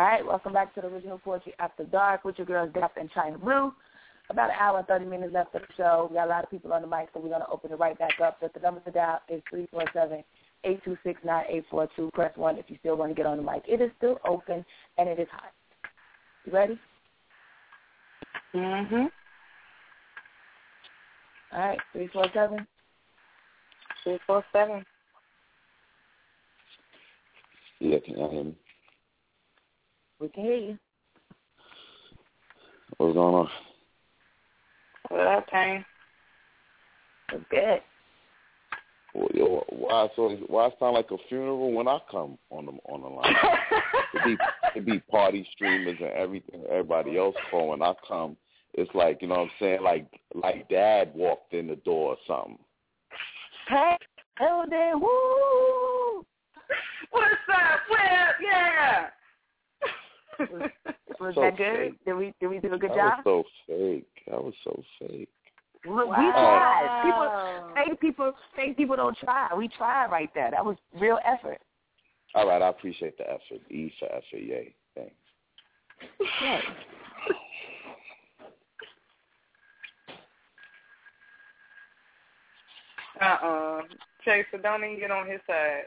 All 0.00 0.06
right, 0.06 0.24
welcome 0.24 0.54
back 0.54 0.74
to 0.74 0.80
the 0.80 0.86
original 0.86 1.18
Poetry 1.18 1.52
After 1.58 1.84
Dark 1.84 2.24
with 2.24 2.38
your 2.38 2.46
girls 2.46 2.70
Dap 2.72 2.92
and 2.98 3.12
Chyna 3.12 3.38
Blue. 3.38 3.70
About 4.30 4.48
an 4.48 4.56
hour 4.58 4.78
and 4.78 4.86
30 4.86 5.04
minutes 5.04 5.34
left 5.34 5.54
of 5.54 5.60
the 5.60 5.68
show. 5.76 6.06
We 6.08 6.14
got 6.16 6.26
a 6.26 6.30
lot 6.30 6.42
of 6.42 6.50
people 6.50 6.72
on 6.72 6.80
the 6.80 6.88
mic, 6.88 7.10
so 7.12 7.20
we're 7.20 7.28
going 7.28 7.42
to 7.42 7.50
open 7.50 7.70
it 7.70 7.78
right 7.78 7.98
back 7.98 8.18
up. 8.18 8.38
But 8.40 8.54
the 8.54 8.60
number 8.60 8.80
to 8.80 8.90
dial 8.90 9.20
is 9.28 9.42
three 9.50 9.68
four 9.70 9.84
seven 9.92 10.24
eight 10.64 10.82
two 10.86 10.96
six 11.04 11.20
nine 11.22 11.44
eight 11.50 11.66
four 11.70 11.86
two. 11.96 12.08
Press 12.14 12.34
1 12.34 12.56
if 12.56 12.64
you 12.68 12.78
still 12.80 12.96
want 12.96 13.10
to 13.10 13.14
get 13.14 13.26
on 13.26 13.36
the 13.36 13.42
mic. 13.42 13.62
It 13.68 13.82
is 13.82 13.90
still 13.98 14.18
open, 14.26 14.64
and 14.96 15.06
it 15.06 15.18
is 15.18 15.28
hot. 15.30 15.52
You 16.46 16.52
ready? 16.52 16.80
Mhm. 18.54 19.10
All 21.52 21.58
right, 21.58 21.78
347. 21.92 22.66
347. 24.04 24.86
Yeah, 27.80 27.98
can 27.98 28.16
you 28.16 28.28
hear 28.30 28.44
me? 28.44 28.56
We 30.20 30.28
can 30.28 30.44
hear 30.44 30.56
you. 30.56 30.78
What's 32.98 33.14
going 33.14 33.34
on? 33.34 33.48
Well, 35.10 35.38
okay. 35.38 35.84
We're 37.32 37.38
good. 37.50 37.80
Well, 39.14 39.28
yo, 39.34 39.64
why 39.70 40.08
so? 40.14 40.28
Why 40.46 40.66
it 40.66 40.74
sound 40.78 40.94
like 40.94 41.10
a 41.10 41.16
funeral 41.28 41.72
when 41.72 41.88
I 41.88 41.98
come 42.10 42.36
on 42.50 42.66
the 42.66 42.72
on 42.92 43.00
the 43.00 43.08
line? 43.08 43.34
it 44.14 44.24
be 44.24 44.36
it 44.76 44.86
be 44.86 44.98
party 45.10 45.48
streamers 45.54 45.96
and 46.00 46.10
everything. 46.10 46.62
Everybody 46.70 47.16
else 47.16 47.34
call 47.50 47.70
when 47.70 47.82
I 47.82 47.94
come. 48.06 48.36
It's 48.74 48.94
like 48.94 49.22
you 49.22 49.28
know 49.28 49.36
what 49.36 49.40
I'm 49.44 49.50
saying. 49.58 49.82
Like 49.82 50.06
like 50.34 50.68
Dad 50.68 51.12
walked 51.14 51.54
in 51.54 51.66
the 51.66 51.76
door 51.76 52.16
or 52.16 52.16
something. 52.26 52.58
Hey, 53.68 53.96
Elden, 54.40 55.00
woo! 55.00 56.24
What's 57.10 57.34
up, 57.48 57.80
Web? 57.90 58.34
Yeah. 58.42 59.06
Was 61.20 61.34
So 61.34 61.40
that 61.42 61.56
good? 61.56 61.76
fake. 61.76 62.04
Did 62.06 62.14
we 62.14 62.34
did 62.40 62.48
we 62.48 62.58
do 62.60 62.72
a 62.72 62.78
good 62.78 62.90
that 62.90 62.96
job? 62.96 63.26
was 63.26 63.44
so 63.66 63.74
fake. 63.74 64.06
That 64.26 64.42
was 64.42 64.54
so 64.64 64.82
fake. 64.98 65.28
We, 65.84 65.92
we 65.92 66.02
tried. 66.04 67.02
People, 67.04 67.74
fake 67.74 68.00
people, 68.00 68.32
fake 68.56 68.76
people 68.76 68.96
don't 68.96 69.16
try. 69.18 69.48
We 69.56 69.68
tried 69.68 70.10
right 70.10 70.30
there. 70.34 70.50
That 70.50 70.64
was 70.64 70.76
real 70.98 71.18
effort. 71.26 71.58
All 72.34 72.46
right, 72.46 72.62
I 72.62 72.68
appreciate 72.68 73.18
the 73.18 73.24
effort. 73.28 73.60
E 73.70 73.92
for 73.98 74.06
effort, 74.06 74.22
yay. 74.32 74.74
Thanks. 74.94 75.12
Yeah. 76.42 76.60
Uh-uh. 83.20 83.82
Chaser, 84.24 84.58
don't 84.62 84.84
even 84.84 84.98
get 84.98 85.10
on 85.10 85.28
his 85.28 85.40
side. 85.46 85.82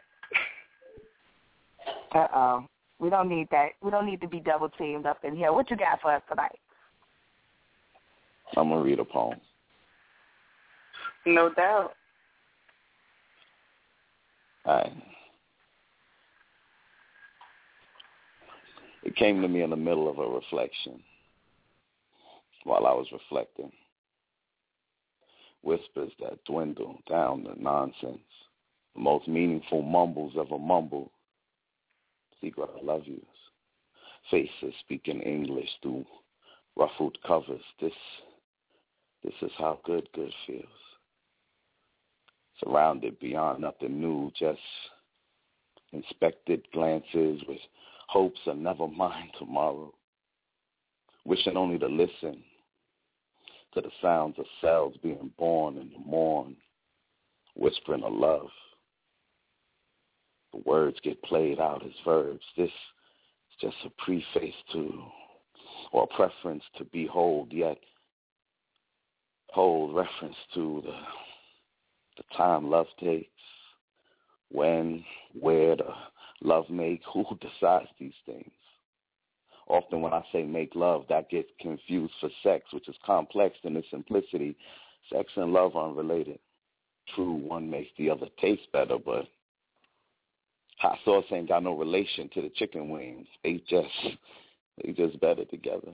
Uh 2.13 2.27
oh. 2.35 2.65
We 2.99 3.09
don't 3.09 3.29
need 3.29 3.47
that. 3.51 3.71
We 3.81 3.91
don't 3.91 4.05
need 4.05 4.21
to 4.21 4.27
be 4.27 4.39
double 4.39 4.69
teamed 4.69 5.05
up 5.05 5.23
in 5.23 5.35
here. 5.35 5.51
What 5.51 5.69
you 5.69 5.77
got 5.77 6.01
for 6.01 6.13
us 6.13 6.21
tonight? 6.29 6.59
I'm 8.55 8.69
gonna 8.69 8.81
read 8.81 8.99
a 8.99 9.05
poem. 9.05 9.39
No 11.25 11.49
doubt. 11.53 11.93
All 14.65 14.75
right. 14.75 14.93
It 19.03 19.15
came 19.15 19.41
to 19.41 19.47
me 19.47 19.61
in 19.61 19.69
the 19.69 19.75
middle 19.75 20.09
of 20.09 20.17
a 20.19 20.27
reflection 20.27 21.01
while 22.63 22.85
I 22.85 22.93
was 22.93 23.07
reflecting. 23.11 23.71
Whispers 25.61 26.11
that 26.19 26.43
dwindle 26.45 26.99
down 27.09 27.43
to 27.43 27.61
nonsense. 27.61 28.19
The 28.95 29.01
most 29.01 29.27
meaningful 29.27 29.81
mumbles 29.81 30.33
of 30.37 30.51
a 30.51 30.57
mumble. 30.57 31.11
I 32.45 32.85
love 32.85 33.03
yous. 33.05 33.23
Faces 34.29 34.73
speaking 34.81 35.21
English 35.21 35.69
through 35.81 36.05
ruffled 36.75 37.17
covers. 37.25 37.61
This 37.79 37.93
this 39.23 39.33
is 39.41 39.51
how 39.57 39.79
good 39.85 40.07
good 40.13 40.33
feels. 40.45 40.65
Surrounded 42.61 43.19
beyond 43.19 43.61
nothing 43.61 43.99
new, 44.01 44.31
just 44.37 44.59
inspected 45.93 46.65
glances 46.73 47.41
with 47.47 47.59
hopes 48.07 48.39
of 48.45 48.57
never 48.57 48.87
mind 48.87 49.29
tomorrow. 49.39 49.93
Wishing 51.25 51.55
only 51.55 51.79
to 51.79 51.87
listen 51.87 52.43
to 53.73 53.81
the 53.81 53.91
sounds 54.01 54.37
of 54.37 54.45
cells 54.59 54.95
being 55.01 55.31
born 55.37 55.77
in 55.77 55.89
the 55.91 55.99
morn, 55.99 56.57
whispering 57.55 58.03
of 58.03 58.13
love. 58.13 58.49
The 60.53 60.61
words 60.65 60.97
get 61.03 61.21
played 61.23 61.59
out 61.59 61.83
as 61.85 61.91
verbs. 62.05 62.43
This 62.55 62.69
is 62.69 63.59
just 63.59 63.75
a 63.85 63.89
preface 64.03 64.55
to, 64.73 65.03
or 65.91 66.07
preference 66.07 66.63
to 66.77 66.85
behold, 66.85 67.51
yet 67.51 67.77
hold 69.49 69.95
reference 69.95 70.35
to 70.53 70.81
the 70.85 70.97
the 72.17 72.23
time 72.37 72.69
love 72.69 72.85
takes, 72.99 73.29
when, 74.51 75.03
where 75.39 75.75
the 75.75 75.89
love 76.41 76.69
make, 76.69 77.01
who 77.11 77.25
decides 77.41 77.89
these 77.99 78.13
things. 78.25 78.51
Often 79.67 80.01
when 80.01 80.13
I 80.13 80.23
say 80.31 80.43
make 80.43 80.75
love, 80.75 81.05
that 81.09 81.29
gets 81.29 81.49
confused 81.59 82.13
for 82.19 82.29
sex, 82.43 82.65
which 82.71 82.87
is 82.87 82.95
complex 83.05 83.55
in 83.63 83.77
its 83.77 83.89
simplicity. 83.89 84.55
Sex 85.11 85.31
and 85.35 85.53
love 85.53 85.75
are 85.75 85.89
unrelated. 85.89 86.39
True, 87.15 87.33
one 87.33 87.69
makes 87.69 87.89
the 87.97 88.09
other 88.09 88.27
taste 88.39 88.71
better, 88.71 88.97
but 89.03 89.25
hot 90.79 90.97
sauce 91.05 91.25
ain't 91.31 91.49
got 91.49 91.63
no 91.63 91.77
relation 91.77 92.29
to 92.33 92.41
the 92.41 92.49
chicken 92.49 92.89
wings. 92.89 93.27
They 93.43 93.61
just 93.69 94.17
they 94.81 94.91
just 94.93 95.19
better 95.19 95.45
together. 95.45 95.91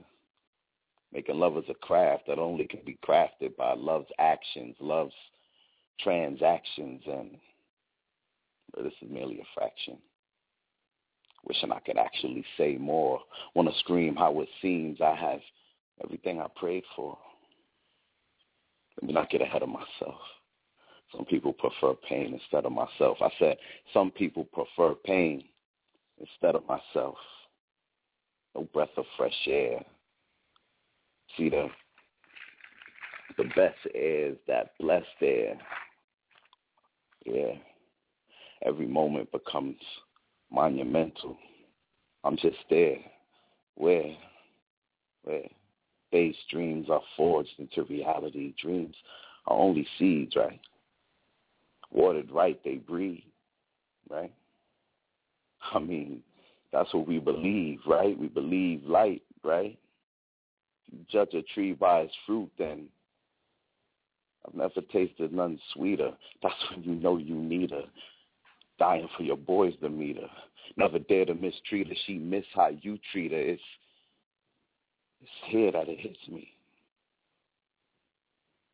Making 1.12 1.38
love 1.38 1.56
is 1.56 1.64
a 1.68 1.74
craft 1.74 2.24
that 2.28 2.38
only 2.38 2.66
can 2.66 2.80
be 2.86 2.98
crafted 3.06 3.56
by 3.56 3.74
love's 3.74 4.10
actions, 4.18 4.76
love's 4.78 5.12
transactions, 5.98 7.02
and 7.06 7.36
this 8.76 8.92
is 9.02 9.10
merely 9.10 9.40
a 9.40 9.44
fraction. 9.54 9.98
Wishing 11.44 11.72
I 11.72 11.80
could 11.80 11.96
actually 11.96 12.44
say 12.56 12.76
more. 12.76 13.20
Want 13.54 13.68
to 13.68 13.78
scream 13.80 14.14
how 14.14 14.40
it 14.40 14.48
seems 14.62 15.00
I 15.00 15.14
have 15.14 15.40
everything 16.04 16.40
I 16.40 16.46
prayed 16.54 16.84
for. 16.94 17.18
Let 19.00 19.08
me 19.08 19.14
not 19.14 19.30
get 19.30 19.42
ahead 19.42 19.62
of 19.62 19.68
myself. 19.68 20.20
Some 21.14 21.24
people 21.24 21.52
prefer 21.52 21.94
pain 22.08 22.34
instead 22.34 22.64
of 22.64 22.72
myself. 22.72 23.18
I 23.20 23.30
said 23.38 23.56
some 23.92 24.10
people 24.10 24.44
prefer 24.44 24.94
pain 24.94 25.44
instead 26.18 26.54
of 26.54 26.62
myself. 26.66 27.16
No 28.54 28.68
breath 28.72 28.90
of 28.96 29.04
fresh 29.16 29.32
air. 29.46 29.84
See 31.36 31.48
the 31.48 31.68
the 33.36 33.44
best 33.56 33.78
air 33.94 34.28
is 34.30 34.36
that 34.46 34.72
blessed 34.78 35.06
air. 35.22 35.56
Yeah. 37.24 37.54
Every 38.62 38.86
moment 38.86 39.32
becomes 39.32 39.76
monumental. 40.52 41.36
I'm 42.24 42.36
just 42.36 42.58
there. 42.68 42.98
Where? 43.76 44.14
Where? 45.24 45.48
Base 46.12 46.36
dreams 46.50 46.88
are 46.90 47.00
forged 47.16 47.54
into 47.58 47.84
reality. 47.84 48.52
Dreams 48.60 48.94
are 49.46 49.56
only 49.56 49.86
seeds, 49.98 50.34
right? 50.36 50.60
Watered 51.92 52.30
right, 52.30 52.60
they 52.64 52.76
breathe, 52.76 53.20
right? 54.08 54.32
I 55.72 55.78
mean, 55.78 56.22
that's 56.72 56.92
what 56.94 57.06
we 57.06 57.18
believe, 57.18 57.80
right? 57.86 58.18
We 58.18 58.28
believe 58.28 58.84
light, 58.84 59.22
right? 59.42 59.78
If 60.88 60.98
you 60.98 61.04
judge 61.10 61.34
a 61.34 61.42
tree 61.54 61.72
by 61.72 62.00
its 62.00 62.14
fruit, 62.26 62.50
then 62.58 62.88
I've 64.46 64.54
never 64.54 64.80
tasted 64.92 65.32
none 65.32 65.58
sweeter. 65.74 66.12
That's 66.42 66.54
when 66.70 66.82
you 66.82 66.94
know 66.94 67.16
you 67.16 67.34
need 67.34 67.70
her. 67.70 67.84
Dying 68.78 69.08
for 69.16 69.22
your 69.22 69.36
boys 69.36 69.74
to 69.82 69.90
meet 69.90 70.16
her. 70.16 70.30
Never 70.76 70.98
dare 70.98 71.26
to 71.26 71.34
mistreat 71.34 71.88
her. 71.88 71.94
She 72.06 72.14
miss 72.14 72.44
how 72.54 72.70
you 72.80 72.98
treat 73.12 73.32
her. 73.32 73.38
It's 73.38 73.62
it's 75.20 75.30
here 75.48 75.70
that 75.72 75.88
it 75.88 76.00
hits 76.00 76.28
me. 76.30 76.48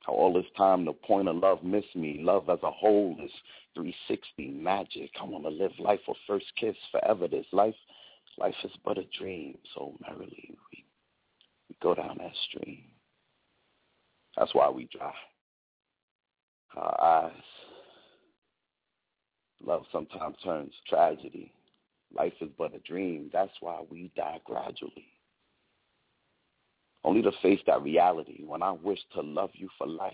How 0.07 0.13
all 0.13 0.33
this 0.33 0.51
time 0.57 0.85
the 0.85 0.93
point 0.93 1.29
of 1.29 1.37
love 1.37 1.65
missed 1.65 1.97
me. 1.97 2.19
Love 2.21 2.49
as 2.49 2.61
a 2.63 2.71
whole 2.71 3.17
is 3.23 3.31
360 3.75 4.51
magic. 4.51 5.11
I 5.21 5.25
want 5.25 5.45
to 5.45 5.51
live 5.51 5.73
life 5.81 6.01
a 6.09 6.13
first 6.27 6.47
kiss 6.59 6.77
forever. 6.93 7.27
This 7.27 7.47
life, 7.53 7.75
life 8.39 8.55
is 8.63 8.71
but 8.85 8.99
a 8.99 9.05
dream. 9.19 9.59
So 9.75 9.95
merrily 10.01 10.57
we 10.71 10.85
we 11.69 11.77
go 11.83 11.95
down 11.95 12.19
that 12.19 12.33
stream. 12.49 12.85
That's 14.37 14.55
why 14.55 14.71
we 14.71 14.89
dry 14.97 15.13
our 16.77 17.01
eyes. 17.03 17.33
Love 19.65 19.85
sometimes 19.91 20.37
turns 20.45 20.73
tragedy. 20.89 21.53
Life 22.17 22.35
is 22.41 22.51
but 22.57 22.75
a 22.75 22.79
dream. 22.81 23.31
That's 23.33 23.53
why 23.61 23.81
we 23.91 24.13
die 24.15 24.41
gradually. 24.45 25.09
Only 27.07 27.23
to 27.23 27.31
face 27.41 27.61
that 27.69 27.83
reality 27.83 28.43
when 28.45 28.65
I 28.65 28.73
wish 28.73 28.99
to 29.15 29.23
love 29.23 29.51
you 29.55 29.69
for 29.79 29.87
life. 29.87 30.13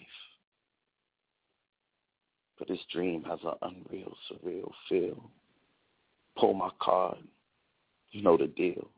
But 2.59 2.69
this 2.69 2.81
dream 2.93 3.24
has 3.24 3.39
an 3.43 3.55
unreal, 3.62 4.14
surreal 4.31 4.70
feel. 4.89 5.31
Pull 6.39 6.52
my 6.52 6.69
card. 6.81 7.16
You 8.10 8.20
know 8.23 8.36
the 8.36 8.47
deal. 8.47 8.90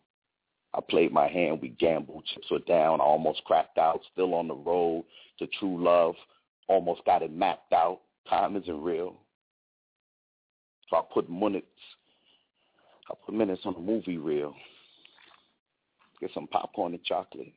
I 0.74 0.80
played 0.80 1.12
my 1.12 1.28
hand. 1.28 1.60
We 1.62 1.68
gambled. 1.68 2.24
Chips 2.34 2.50
were 2.50 2.58
down. 2.58 3.00
I 3.00 3.04
almost 3.04 3.44
cracked 3.44 3.78
out. 3.78 4.00
Still 4.12 4.34
on 4.34 4.48
the 4.48 4.54
road 4.54 5.04
to 5.38 5.46
true 5.58 5.82
love 5.82 6.16
almost 6.66 7.04
got 7.04 7.22
it 7.22 7.32
mapped 7.32 7.72
out. 7.72 8.00
Time 8.28 8.56
isn't 8.56 8.82
real. 8.82 9.14
So 10.90 10.96
I 10.96 11.02
put 11.12 11.30
minutes 11.30 11.66
I 13.08 13.14
put 13.24 13.34
minutes 13.34 13.62
on 13.64 13.76
a 13.76 13.80
movie 13.80 14.18
reel. 14.18 14.54
Get 16.20 16.30
some 16.34 16.48
popcorn 16.48 16.94
and 16.94 17.04
chocolate. 17.04 17.52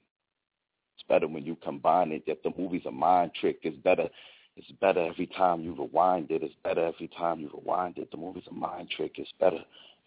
Better 1.09 1.27
when 1.27 1.45
you 1.45 1.55
combine 1.63 2.11
it. 2.11 2.23
If 2.27 2.41
the 2.43 2.51
movie's 2.57 2.85
a 2.85 2.91
mind 2.91 3.31
trick, 3.39 3.59
it's 3.63 3.77
better 3.77 4.09
it's 4.57 4.71
better 4.81 5.05
every 5.05 5.27
time 5.27 5.61
you 5.61 5.73
rewind 5.73 6.31
it. 6.31 6.41
It's 6.41 6.55
better 6.63 6.87
every 6.87 7.09
time 7.09 7.39
you 7.39 7.51
rewind 7.53 7.99
it. 7.99 8.09
The 8.09 8.17
movie's 8.17 8.47
a 8.49 8.53
mind 8.53 8.89
trick. 8.89 9.13
It's 9.17 9.31
better 9.39 9.59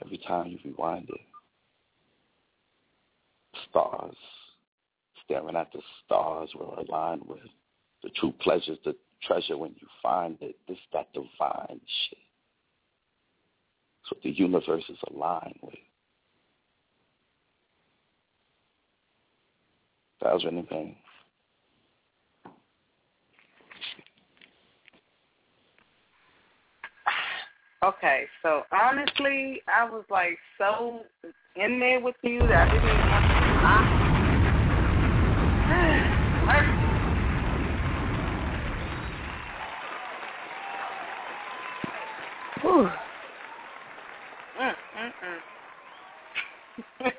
every 0.04 0.18
time 0.18 0.48
you 0.48 0.58
rewind 0.64 1.08
it. 1.08 1.20
Stars. 3.70 4.16
Staring 5.24 5.54
at 5.54 5.72
the 5.72 5.80
stars 6.04 6.50
we're 6.58 6.66
aligned 6.66 7.22
with 7.28 7.38
the 8.02 8.10
true 8.16 8.32
pleasures, 8.40 8.78
the 8.84 8.96
treasure 9.22 9.56
when 9.56 9.70
you 9.80 9.86
find 10.02 10.36
it. 10.40 10.56
This 10.66 10.78
that 10.92 11.12
divine 11.12 11.80
shit. 12.08 12.18
It's 14.02 14.10
what 14.10 14.22
the 14.24 14.30
universe 14.30 14.84
is 14.88 14.98
aligned 15.12 15.60
with. 15.62 15.74
Was 20.22 20.44
really 20.44 20.62
pain. 20.62 20.96
Okay, 27.82 28.24
so 28.42 28.62
honestly, 28.72 29.62
I 29.66 29.88
was 29.88 30.04
like 30.10 30.36
so 30.58 31.00
in 31.56 31.80
there 31.80 31.98
with 32.00 32.16
you 32.22 32.40
that 32.40 32.68
I 32.68 32.72
didn't 32.72 33.10
want 33.10 33.24
to. 33.24 33.40
Whew. 42.60 42.90
Mm, 44.60 44.74
mm, 44.98 45.12
mm. 45.24 47.12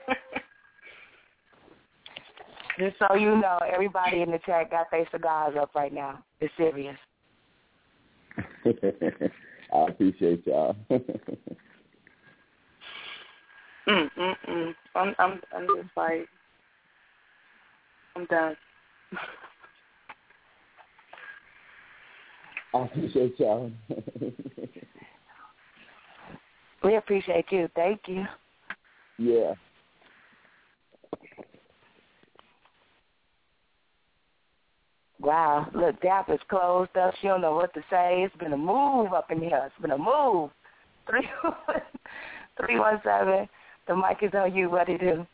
Just 2.81 2.97
so 2.97 3.13
you 3.13 3.35
know, 3.35 3.59
everybody 3.71 4.23
in 4.23 4.31
the 4.31 4.39
chat 4.43 4.71
got 4.71 4.89
their 4.89 5.07
cigars 5.11 5.55
up 5.55 5.75
right 5.75 5.93
now. 5.93 6.23
It's 6.39 6.51
serious. 6.57 6.97
I 8.65 9.85
appreciate 9.87 10.47
y'all. 10.47 10.75
mm, 10.89 10.99
mm, 13.87 14.35
mm. 14.49 14.73
I'm, 14.95 15.13
I'm, 15.19 15.39
I'm 15.55 15.67
just 15.67 15.95
like, 15.95 16.27
I'm 18.15 18.25
done. 18.25 18.57
I 22.73 22.85
appreciate 22.85 23.39
y'all. 23.39 23.71
we 26.83 26.95
appreciate 26.95 27.45
you. 27.51 27.69
Thank 27.75 28.01
you. 28.07 28.25
Yeah. 29.19 29.53
Wow, 35.21 35.67
look, 35.75 36.01
Dap 36.01 36.29
is 36.31 36.39
closed 36.49 36.97
up. 36.97 37.13
She 37.21 37.27
don't 37.27 37.41
know 37.41 37.53
what 37.53 37.73
to 37.75 37.81
say. 37.91 38.23
It's 38.23 38.35
been 38.37 38.53
a 38.53 38.57
move 38.57 39.13
up 39.13 39.29
in 39.29 39.39
here. 39.39 39.61
It's 39.65 39.81
been 39.81 39.91
a 39.91 39.97
move. 39.97 40.49
Three 41.07 41.29
three 42.59 42.79
one 42.79 42.99
seven. 43.03 43.47
The 43.87 43.95
mic 43.95 44.17
is 44.23 44.31
on 44.33 44.55
you. 44.55 44.69
What 44.71 44.87
do 44.87 44.93
you 44.93 44.97
do? 44.97 45.27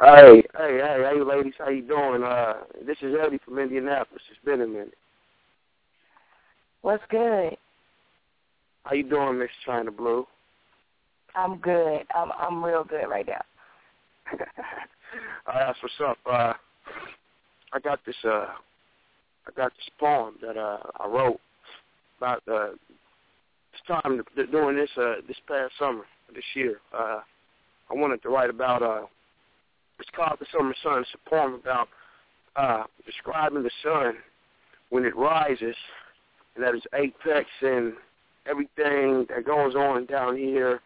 Hey, 0.00 0.42
hey, 0.58 0.78
hey, 0.78 1.12
hey, 1.14 1.22
ladies, 1.22 1.52
how 1.58 1.68
you 1.68 1.82
doing? 1.82 2.24
Uh, 2.24 2.54
this 2.84 2.96
is 3.02 3.14
Eddie 3.24 3.38
from 3.44 3.60
Indianapolis. 3.60 4.22
It's 4.30 4.44
been 4.44 4.62
a 4.62 4.66
minute. 4.66 4.94
What's 6.80 7.04
good? 7.08 7.56
How 8.82 8.94
you 8.94 9.04
doing, 9.04 9.38
Miss 9.38 9.50
Chyna 9.64 9.96
Blue? 9.96 10.26
I'm 11.36 11.58
good. 11.58 12.00
I'm 12.16 12.32
I'm 12.32 12.64
real 12.64 12.82
good 12.82 13.06
right 13.08 13.28
now. 13.28 13.42
uh, 14.32 14.46
that's 15.46 15.78
what's 15.82 15.94
up. 16.04 16.18
Uh, 16.26 16.54
I 17.72 17.78
got 17.78 18.00
this 18.04 18.16
uh 18.24 18.46
I 19.46 19.50
got 19.56 19.72
this 19.72 19.90
poem 19.98 20.34
that 20.42 20.56
uh, 20.56 20.78
I 21.00 21.08
wrote 21.08 21.40
about 22.18 22.42
uh, 22.50 22.70
this 23.72 23.82
time 23.86 24.22
doing 24.50 24.76
this 24.76 24.90
uh, 24.96 25.16
this 25.26 25.36
past 25.48 25.72
summer 25.78 26.04
this 26.34 26.44
year. 26.54 26.76
Uh, 26.92 27.20
I 27.90 27.94
wanted 27.94 28.22
to 28.22 28.28
write 28.28 28.50
about 28.50 28.82
uh, 28.82 29.06
it's 29.98 30.10
called 30.16 30.38
the 30.40 30.46
Summer 30.52 30.74
Sun. 30.82 31.00
It's 31.00 31.10
a 31.14 31.30
poem 31.30 31.54
about 31.54 31.88
uh, 32.56 32.84
describing 33.06 33.62
the 33.62 33.70
sun 33.82 34.14
when 34.90 35.04
it 35.04 35.16
rises 35.16 35.76
and 36.56 36.64
at 36.64 36.74
its 36.74 36.86
apex 36.94 37.48
and 37.62 37.94
everything 38.46 39.26
that 39.28 39.44
goes 39.46 39.74
on 39.74 40.06
down 40.06 40.36
here 40.36 40.80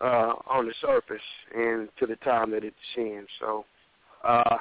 uh, 0.00 0.34
on 0.46 0.66
the 0.66 0.74
surface 0.80 1.22
and 1.54 1.88
to 1.98 2.06
the 2.06 2.16
time 2.16 2.50
that 2.50 2.64
it 2.64 2.74
descends. 2.94 3.28
So 3.40 3.64
uh, 4.24 4.58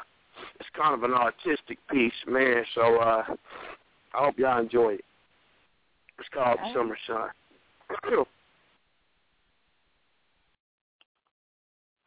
it's 0.60 0.70
kind 0.76 0.94
of 0.94 1.04
an 1.04 1.14
artistic 1.14 1.78
piece, 1.90 2.14
man. 2.28 2.64
So 2.76 2.98
uh, 2.98 3.24
I 4.14 4.18
hope 4.26 4.38
y'all 4.38 4.60
enjoy 4.60 4.94
it. 4.96 5.06
It's 6.20 6.30
called 6.34 6.58
Okay. 6.60 6.74
Summer 6.74 6.98
Sun. 7.08 7.30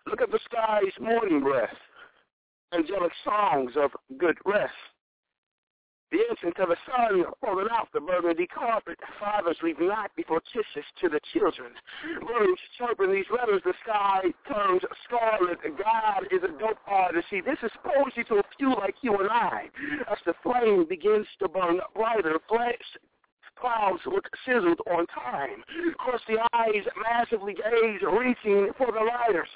Look 0.06 0.20
at 0.20 0.30
the 0.32 0.40
sky's 0.44 0.92
morning 1.00 1.40
breath, 1.40 1.68
angelic 2.74 3.12
songs 3.24 3.72
of 3.76 3.90
good 4.18 4.36
rest. 4.44 4.72
The 6.10 6.18
entrance 6.28 6.56
of 6.58 6.68
the 6.68 6.76
sun 6.86 7.24
rolling 7.42 7.68
off 7.68 7.88
the 7.94 8.00
burgundy 8.00 8.46
carpet. 8.46 8.98
Fathers 9.20 9.56
leave 9.62 9.78
not 9.78 10.10
before 10.16 10.40
kisses 10.52 10.84
to 11.00 11.08
the 11.08 11.20
children. 11.32 11.70
Birds 12.26 12.60
chirping 12.76 13.12
these 13.12 13.30
letters, 13.30 13.62
the 13.64 13.74
sky 13.84 14.22
turns 14.48 14.82
scarlet. 15.06 15.58
God 15.62 16.26
is 16.32 16.42
a 16.42 16.58
dope 16.58 16.78
artist. 16.86 17.26
See, 17.30 17.40
this 17.40 17.58
is 17.62 17.70
poetry 17.84 18.24
to 18.24 18.36
a 18.36 18.42
few 18.58 18.74
like 18.74 18.96
you 19.02 19.16
and 19.18 19.30
I. 19.30 19.68
As 20.10 20.18
the 20.26 20.34
flame 20.42 20.84
begins 20.88 21.26
to 21.38 21.48
burn 21.48 21.80
brighter, 21.94 22.40
flash, 22.48 22.74
clouds 23.60 24.00
look 24.06 24.28
sizzled 24.46 24.80
on 24.90 25.06
time. 25.08 25.62
The 26.26 26.38
eyes, 26.52 26.84
massively 27.02 27.54
gaze, 27.54 28.00
reaching 28.02 28.70
for 28.78 28.92
the 28.92 29.00
lighters. 29.00 29.48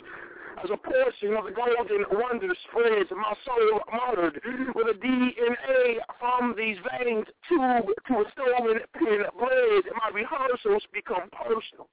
As 0.62 0.70
a 0.70 0.76
portion 0.76 1.35
of 1.35 1.44
the 1.44 1.51
golden 1.51 2.05
wonder 2.10 2.55
spreads, 2.68 3.10
my 3.10 3.35
soul 3.44 3.81
muttered 3.93 4.40
with 4.74 4.86
a 4.89 4.98
DNA 4.98 5.98
from 6.18 6.55
these 6.56 6.76
veins 6.89 7.26
tube 7.48 7.90
to 8.09 8.14
a 8.14 8.24
stolen 8.32 8.81
pen 8.94 9.22
blade. 9.39 9.85
My 9.98 10.10
rehearsals 10.12 10.82
become 10.93 11.28
personal. 11.31 11.89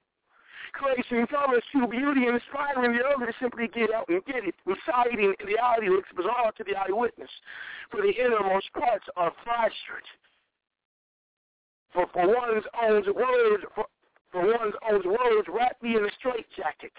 Creating 0.72 1.26
colors 1.26 1.62
to 1.72 1.86
beauty 1.86 2.26
inspiring 2.26 2.96
the 2.96 3.04
other 3.04 3.26
to 3.26 3.32
simply 3.40 3.68
get 3.68 3.92
out 3.92 4.08
and 4.08 4.24
get 4.24 4.44
it. 4.44 4.54
Reciting 4.64 5.34
the 5.44 5.58
audio 5.58 5.92
looks 5.92 6.08
bizarre 6.16 6.52
to 6.56 6.64
the 6.64 6.74
eyewitness, 6.74 7.30
for 7.90 8.00
the 8.00 8.10
innermost 8.10 8.72
parts 8.72 9.04
are 9.16 9.32
fractured 9.44 10.06
for, 11.92 12.06
for 12.12 12.26
one's 12.26 12.64
own 12.82 13.04
words, 13.14 13.64
for, 13.74 13.86
for 14.30 14.46
one's 14.46 14.74
own 14.90 15.02
words, 15.06 15.48
wrap 15.48 15.76
me 15.82 15.96
in 15.96 16.04
a 16.04 16.10
straitjacket. 16.18 16.92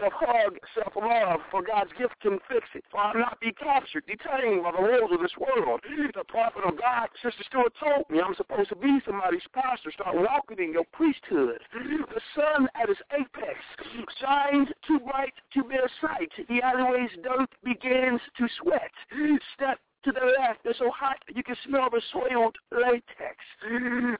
Self-hug, 0.00 0.58
self-love, 0.74 1.38
for 1.52 1.62
God's 1.62 1.92
gift 1.96 2.18
can 2.20 2.40
fix 2.50 2.66
it. 2.74 2.82
For 2.90 2.98
I'll 2.98 3.14
not 3.14 3.38
be 3.38 3.52
captured, 3.52 4.02
detained 4.06 4.64
by 4.64 4.72
the 4.72 4.82
rules 4.82 5.12
of 5.12 5.20
this 5.20 5.38
world. 5.38 5.82
The 5.86 6.24
prophet 6.26 6.64
of 6.66 6.76
God, 6.80 7.08
Sister 7.22 7.44
Stewart 7.46 7.72
told 7.78 8.10
me 8.10 8.18
I'm 8.20 8.34
supposed 8.34 8.70
to 8.70 8.76
be 8.76 8.98
somebody's 9.06 9.46
pastor, 9.54 9.92
start 9.92 10.16
walking 10.16 10.58
in 10.58 10.72
your 10.72 10.82
priesthood. 10.92 11.60
The 11.72 12.20
sun 12.34 12.68
at 12.74 12.90
its 12.90 12.98
apex 13.14 13.62
shines 14.18 14.66
too 14.84 14.98
bright 14.98 15.34
to 15.54 15.62
bear 15.62 15.88
sight. 16.00 16.32
The 16.48 16.60
alleyway's 16.60 17.14
dirt 17.22 17.50
begins 17.62 18.20
to 18.38 18.48
sweat. 18.62 18.90
Step 19.54 19.78
to 20.04 20.10
the. 20.10 20.33
They're 20.62 20.74
so 20.78 20.90
hot 20.90 21.18
you 21.34 21.42
can 21.42 21.56
smell 21.66 21.88
the 21.90 22.00
soiled 22.12 22.56
latex. 22.70 23.36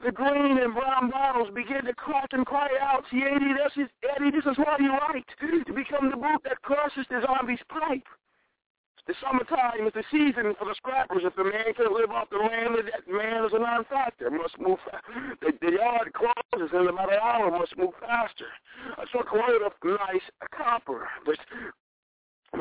The 0.03 0.11
green 0.11 0.59
and 0.59 0.73
brown 0.73 1.09
bottles 1.09 1.49
begin 1.53 1.85
to 1.85 1.93
crack 1.93 2.29
and 2.31 2.45
cry 2.45 2.69
out, 2.81 3.03
Eddie, 3.11 3.53
this 3.53 3.85
is, 3.85 3.89
Eddie, 4.15 4.31
this 4.31 4.45
is 4.45 4.57
what 4.57 4.79
you 4.79 4.91
write, 4.91 5.25
to 5.39 5.73
become 5.73 6.09
the 6.09 6.17
boot 6.17 6.41
that 6.43 6.61
crushes 6.61 7.05
the 7.09 7.21
zombie's 7.25 7.63
pipe. 7.69 8.05
The 9.07 9.13
summertime 9.21 9.85
is 9.85 9.93
the 9.93 10.03
season 10.09 10.55
for 10.57 10.65
the 10.65 10.73
scrappers. 10.73 11.21
If 11.23 11.35
the 11.35 11.43
man 11.43 11.77
can't 11.77 11.91
live 11.93 12.09
off 12.09 12.29
the 12.31 12.37
land, 12.37 12.73
that 12.89 13.05
man 13.05 13.45
is 13.45 13.53
a 13.53 13.59
non-factor. 13.59 14.31
Must 14.31 14.57
move. 14.57 14.79
Fa- 14.83 14.99
the, 15.41 15.53
the 15.61 15.73
yard 15.77 16.11
closes 16.13 16.73
in 16.73 16.87
about 16.87 17.13
an 17.13 17.19
hour. 17.21 17.51
Must 17.51 17.77
move 17.77 17.93
faster. 17.99 18.49
A 18.97 19.05
truckload 19.05 19.61
of 19.61 19.73
nice 19.83 20.25
copper, 20.57 21.07
but 21.23 21.37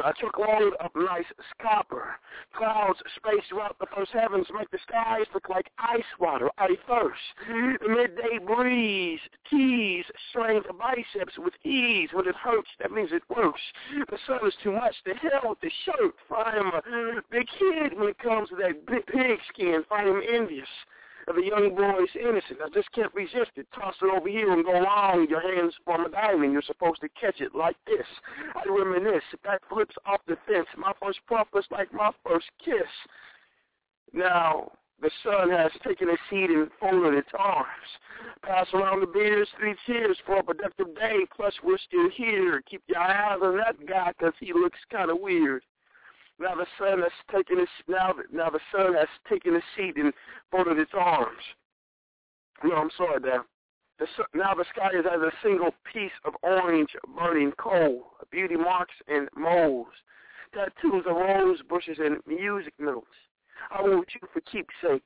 a 0.00 0.12
truckload 0.12 0.74
of 0.80 0.90
nice 0.94 1.24
copper. 1.60 2.16
Clouds 2.56 2.98
spaced 3.16 3.48
throughout 3.48 3.78
the 3.78 3.86
first 3.94 4.12
heavens 4.12 4.46
make 4.56 4.70
the 4.70 4.78
skies 4.86 5.26
look 5.34 5.48
like 5.48 5.70
ice 5.78 6.02
water. 6.18 6.50
I 6.58 6.76
thirst. 6.88 7.20
The 7.46 7.88
midday 7.88 8.38
breeze 8.38 9.20
tease 9.50 10.04
the 10.34 10.72
biceps 10.72 11.38
with 11.38 11.54
ease. 11.64 12.10
When 12.12 12.26
it 12.26 12.34
hurts, 12.36 12.68
that 12.80 12.90
means 12.90 13.10
it 13.12 13.22
works. 13.34 13.60
The 14.10 14.18
sun 14.26 14.46
is 14.46 14.54
too 14.62 14.72
much. 14.72 14.94
The 15.04 15.14
hell 15.14 15.50
with 15.50 15.60
the 15.60 15.70
shirt. 15.84 16.14
I 16.30 16.56
am 16.56 16.66
a 16.66 17.22
big 17.30 17.46
kid 17.58 17.98
when 17.98 18.08
it 18.08 18.18
comes 18.18 18.48
to 18.50 18.56
that 18.56 18.86
big 18.86 19.06
pig 19.06 19.38
skin. 19.52 19.84
I 19.90 20.02
am 20.02 20.22
envious 20.28 20.68
of 21.28 21.36
a 21.36 21.44
young 21.44 21.74
boy's 21.74 22.08
innocence. 22.18 22.60
I 22.64 22.68
just 22.70 22.90
can't 22.92 23.12
resist 23.14 23.52
it. 23.56 23.66
Toss 23.74 23.94
it 24.02 24.14
over 24.14 24.28
here 24.28 24.52
and 24.52 24.64
go 24.64 24.78
along. 24.78 25.26
Your 25.28 25.40
hands 25.40 25.74
form 25.84 26.04
a 26.04 26.10
diamond. 26.10 26.52
You're 26.52 26.62
supposed 26.62 27.00
to 27.00 27.08
catch 27.20 27.40
it 27.40 27.54
like 27.54 27.76
this. 27.86 28.06
I 28.54 28.62
reminisce. 28.68 29.22
Back 29.42 29.60
flips 29.68 29.94
off 30.06 30.20
the 30.26 30.36
fence. 30.46 30.66
My 30.76 30.92
first 31.02 31.20
puff 31.28 31.48
was 31.52 31.64
like 31.70 31.92
my 31.92 32.10
first 32.26 32.46
kiss. 32.64 32.90
Now, 34.12 34.72
the 35.00 35.10
sun 35.22 35.50
has 35.50 35.72
taken 35.86 36.08
a 36.08 36.16
seat 36.30 36.50
and 36.50 36.70
folded 36.78 37.14
its 37.14 37.28
arms. 37.38 37.68
Pass 38.42 38.66
around 38.72 39.00
the 39.00 39.06
beers, 39.06 39.48
three 39.58 39.74
cheers 39.86 40.16
for 40.24 40.38
a 40.38 40.42
productive 40.42 40.94
day. 40.94 41.26
Plus, 41.34 41.52
we're 41.62 41.78
still 41.78 42.08
here. 42.14 42.62
Keep 42.70 42.82
your 42.86 42.98
eyes 42.98 43.38
on 43.42 43.56
that 43.58 43.86
guy 43.86 44.12
because 44.16 44.34
he 44.40 44.52
looks 44.52 44.78
kind 44.90 45.10
of 45.10 45.18
weird. 45.20 45.62
Now 46.40 46.54
the 46.56 46.66
sun 46.78 47.00
has 47.00 47.12
taken 47.30 47.60
its 47.60 47.70
now 47.86 48.14
now 48.32 48.50
the 48.50 48.60
sun 48.72 48.94
has 48.94 49.08
taken 49.28 49.54
a 49.54 49.60
seat 49.76 49.96
and 49.96 50.12
folded 50.50 50.78
its 50.78 50.90
arms. 50.94 51.42
No, 52.62 52.74
I'm 52.74 52.90
sorry, 52.96 53.20
Dan. 53.20 53.40
The 53.98 54.06
now 54.34 54.54
the 54.54 54.64
sky 54.74 54.90
is 54.98 55.06
as 55.06 55.20
a 55.20 55.30
single 55.42 55.70
piece 55.92 56.12
of 56.24 56.34
orange 56.42 56.96
burning 57.16 57.52
coal, 57.52 58.16
beauty 58.30 58.56
marks 58.56 58.94
and 59.06 59.28
moles, 59.36 59.88
tattoos 60.52 61.04
of 61.06 61.14
rose 61.16 61.62
bushes 61.68 61.98
and 61.98 62.18
music 62.26 62.74
notes. 62.78 63.06
I 63.70 63.82
want 63.82 64.08
you 64.14 64.26
for 64.32 64.40
keepsake. 64.40 65.04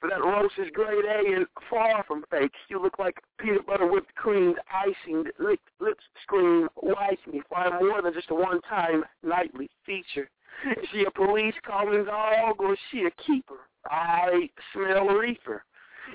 For 0.00 0.10
that 0.10 0.22
roast 0.22 0.54
is 0.58 0.70
grade 0.72 1.04
A 1.04 1.34
and 1.34 1.46
far 1.70 2.04
from 2.04 2.24
fake. 2.30 2.52
You 2.68 2.80
look 2.80 2.98
like 2.98 3.22
peanut 3.38 3.66
butter 3.66 3.86
whipped 3.86 4.14
cream, 4.14 4.54
icing, 4.70 5.24
lip, 5.38 5.60
lips 5.80 6.04
scream, 6.22 6.68
wife 6.82 7.18
me. 7.26 7.40
For 7.48 7.56
I'm 7.56 7.84
more 7.84 8.02
than 8.02 8.12
just 8.12 8.30
a 8.30 8.34
one-time 8.34 9.04
nightly 9.22 9.70
feature. 9.86 10.28
Is 10.66 10.88
she 10.92 11.04
a 11.04 11.10
police 11.10 11.54
calling 11.64 12.04
dog 12.04 12.56
or 12.58 12.72
is 12.72 12.78
she 12.90 13.04
a 13.04 13.10
keeper? 13.22 13.68
I 13.86 14.50
smell 14.72 15.08
a 15.08 15.18
reefer. 15.18 15.64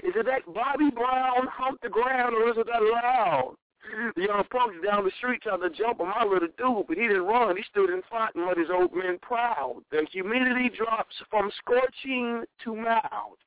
Is 0.04 0.14
it 0.16 0.26
that 0.26 0.54
Bobby 0.54 0.90
Brown 0.90 1.48
humped 1.48 1.84
the 1.84 1.90
ground 1.90 2.36
or 2.36 2.50
is 2.50 2.58
it 2.58 2.68
that 2.68 2.82
loud? 2.82 3.56
The 4.16 4.24
young 4.24 4.44
punks 4.52 4.76
down 4.86 5.04
the 5.04 5.12
street 5.18 5.42
tried 5.42 5.58
to 5.58 5.70
jump 5.70 6.00
on 6.00 6.10
my 6.10 6.24
little 6.24 6.48
dude, 6.56 6.88
but 6.88 6.98
he 6.98 7.08
didn't 7.08 7.26
run. 7.26 7.58
He 7.58 7.64
stood 7.64 7.90
in 7.90 8.04
front 8.10 8.36
and 8.36 8.46
let 8.46 8.58
his 8.58 8.70
old 8.70 8.94
men 8.94 9.18
proud. 9.22 9.82
The 9.90 10.06
humidity 10.12 10.70
drops 10.70 11.16
from 11.30 11.52
scorching 11.58 12.44
to 12.64 12.76
mild. 12.76 13.38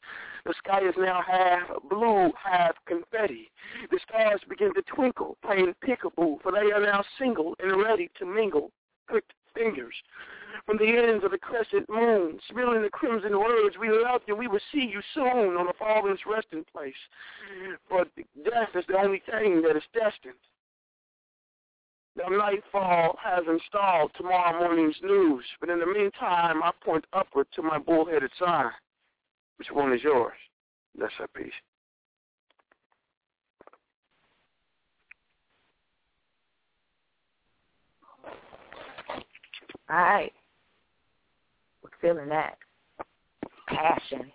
The 0.45 0.55
sky 0.59 0.81
is 0.87 0.95
now 0.99 1.23
half 1.23 1.71
blue, 1.89 2.33
half 2.43 2.75
confetti. 2.87 3.51
The 3.91 4.01
stars 4.07 4.41
begin 4.49 4.75
to 4.75 4.83
twinkle, 4.83 5.39
playing 5.43 5.75
peekaboo, 5.83 6.43
for 6.43 6.53
they 6.53 6.73
are 6.73 6.81
now 6.81 7.05
single 7.19 7.55
and 7.61 7.81
ready 7.81 8.11
to 8.19 8.27
mingle. 8.27 8.73
Clicked 9.09 9.33
fingers 9.55 9.95
from 10.67 10.79
the 10.79 10.87
ends 10.87 11.25
of 11.25 11.31
the 11.31 11.39
crescent 11.39 11.89
moon, 11.89 12.39
spilling 12.49 12.83
the 12.83 12.91
crimson 12.91 13.39
words, 13.39 13.77
we 13.79 13.91
love 13.91 14.23
you, 14.27 14.37
we 14.37 14.49
will 14.49 14.61
see 14.73 14.91
you 14.91 15.01
soon 15.15 15.57
on 15.57 15.67
the 15.67 15.73
father's 15.79 16.21
resting 16.27 16.65
place. 16.73 16.95
But 17.91 18.09
death 18.45 18.71
is 18.75 18.85
the 18.89 18.99
only 18.99 19.23
thing 19.31 19.63
that 19.63 19.77
is 19.77 19.83
destined. 19.93 20.35
The 22.17 22.31
nightfall 22.31 23.19
has 23.23 23.43
installed 23.49 24.13
tomorrow 24.17 24.61
morning's 24.61 24.97
news, 25.03 25.45
but 25.61 25.69
in 25.69 25.81
the 25.81 25.87
meantime, 25.87 26.63
I 26.63 26.71
point 26.85 27.05
upward 27.13 27.49
to 27.57 27.63
my 27.63 27.79
bullheaded 27.79 28.31
sign. 28.39 28.71
Which 29.57 29.69
one 29.73 29.93
is 29.93 30.03
yours? 30.03 30.35
That's 30.97 31.13
our 31.19 31.27
piece. 31.29 31.53
All 39.91 39.97
right. 39.97 40.33
Feeling 42.05 42.29
that. 42.29 42.59
Passion. 43.67 44.31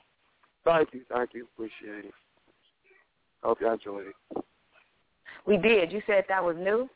Thank 0.66 0.91
you, 0.91 1.02
thank 1.08 1.36
you. 1.36 1.48
Appreciate 1.54 2.06
it. 2.06 2.14
Hope 3.44 3.62
you 3.62 3.72
enjoyed 3.72 4.08
it. 4.08 4.44
We 5.46 5.58
did. 5.58 5.91
You 5.91 6.02
said 6.08 6.24
that 6.30 6.44
was 6.44 6.56
new? 6.58 6.90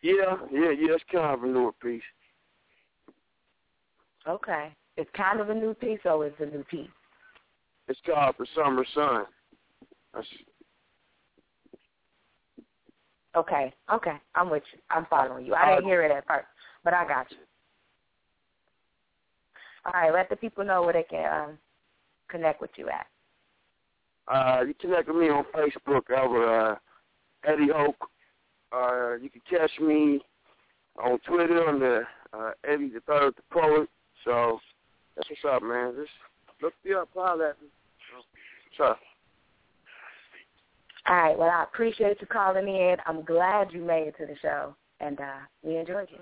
Yeah, 0.00 0.38
yeah, 0.50 0.70
yeah. 0.70 0.94
It's 0.94 1.04
kind 1.12 1.34
of 1.34 1.42
a 1.42 1.46
newer 1.46 1.72
piece. 1.72 2.00
Okay. 4.26 4.74
It's 4.96 5.10
kind 5.14 5.38
of 5.40 5.50
a 5.50 5.54
new 5.54 5.74
piece 5.74 6.00
or 6.06 6.24
it's 6.24 6.40
a 6.40 6.46
new 6.46 6.64
piece? 6.64 6.88
It's 7.88 8.00
called 8.06 8.36
For 8.36 8.46
Summer 8.54 8.86
Sun. 8.94 9.26
That's, 10.14 10.26
Okay. 13.36 13.74
Okay. 13.92 14.16
I'm 14.34 14.48
with 14.48 14.62
you. 14.72 14.80
I'm 14.88 15.04
following 15.10 15.44
you. 15.44 15.54
I 15.54 15.74
didn't 15.74 15.84
hear 15.84 16.02
it 16.04 16.10
at 16.10 16.26
first, 16.26 16.46
but 16.84 16.94
I 16.94 17.06
got 17.06 17.30
you. 17.30 17.36
All 19.86 19.92
right. 19.94 20.12
Let 20.12 20.28
the 20.28 20.36
people 20.36 20.64
know 20.64 20.82
where 20.82 20.92
they 20.92 21.04
can 21.04 21.32
um, 21.50 21.58
connect 22.28 22.60
with 22.60 22.70
you 22.76 22.88
at. 22.88 23.06
uh, 24.28 24.62
you 24.62 24.74
connect 24.74 25.08
with 25.08 25.16
me 25.16 25.28
on 25.28 25.44
Facebook 25.54 26.10
over 26.10 26.72
uh, 26.72 26.76
Eddie 27.44 27.68
Hoke. 27.72 28.08
Uh, 28.72 29.14
you 29.14 29.30
can 29.30 29.42
catch 29.48 29.70
me 29.80 30.20
on 31.02 31.18
Twitter 31.20 31.64
under 31.68 32.06
uh, 32.32 32.50
Eddie 32.64 32.90
the 32.90 33.00
Third 33.06 33.34
the 33.36 33.42
Poet. 33.50 33.88
So 34.24 34.58
that's 35.14 35.28
what's 35.30 35.42
up, 35.48 35.62
man. 35.62 35.94
Just 35.96 36.10
look 36.60 36.74
me 36.84 36.94
up, 36.94 37.08
holler 37.14 37.50
at 37.50 37.62
me. 37.62 37.68
What's 38.76 38.90
up? 38.90 38.98
All 41.08 41.16
right. 41.16 41.38
Well, 41.38 41.48
I 41.50 41.62
appreciate 41.62 42.20
you 42.20 42.26
calling 42.26 42.66
in. 42.66 42.96
I'm 43.06 43.24
glad 43.24 43.68
you 43.72 43.84
made 43.84 44.08
it 44.08 44.16
to 44.18 44.26
the 44.26 44.34
show, 44.42 44.74
and 44.98 45.20
uh, 45.20 45.38
we 45.62 45.76
enjoyed 45.76 46.08
you. 46.10 46.18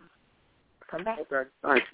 Come 0.91 1.05
back. 1.05 1.19
Okay. 1.21 1.49
Thanks. 1.63 1.87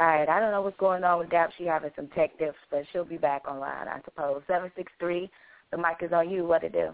All 0.00 0.06
right. 0.06 0.28
I 0.30 0.40
don't 0.40 0.50
know 0.50 0.62
what's 0.62 0.78
going 0.78 1.04
on 1.04 1.18
with 1.18 1.28
Dap. 1.28 1.50
She 1.58 1.64
having 1.64 1.90
some 1.94 2.08
tech 2.08 2.38
dips, 2.38 2.56
but 2.70 2.84
she'll 2.90 3.04
be 3.04 3.18
back 3.18 3.46
online, 3.46 3.86
I 3.86 4.00
suppose. 4.06 4.40
Seven 4.46 4.72
six 4.74 4.90
three. 4.98 5.30
The 5.70 5.76
mic 5.76 5.98
is 6.00 6.10
on 6.12 6.30
you. 6.30 6.46
What 6.46 6.62
to 6.62 6.70
do? 6.70 6.88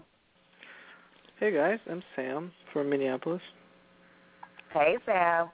Hey 1.39 1.53
guys, 1.53 1.79
I'm 1.89 2.03
Sam 2.15 2.51
from 2.73 2.89
Minneapolis. 2.89 3.41
Hey, 4.73 4.97
Sam. 5.05 5.49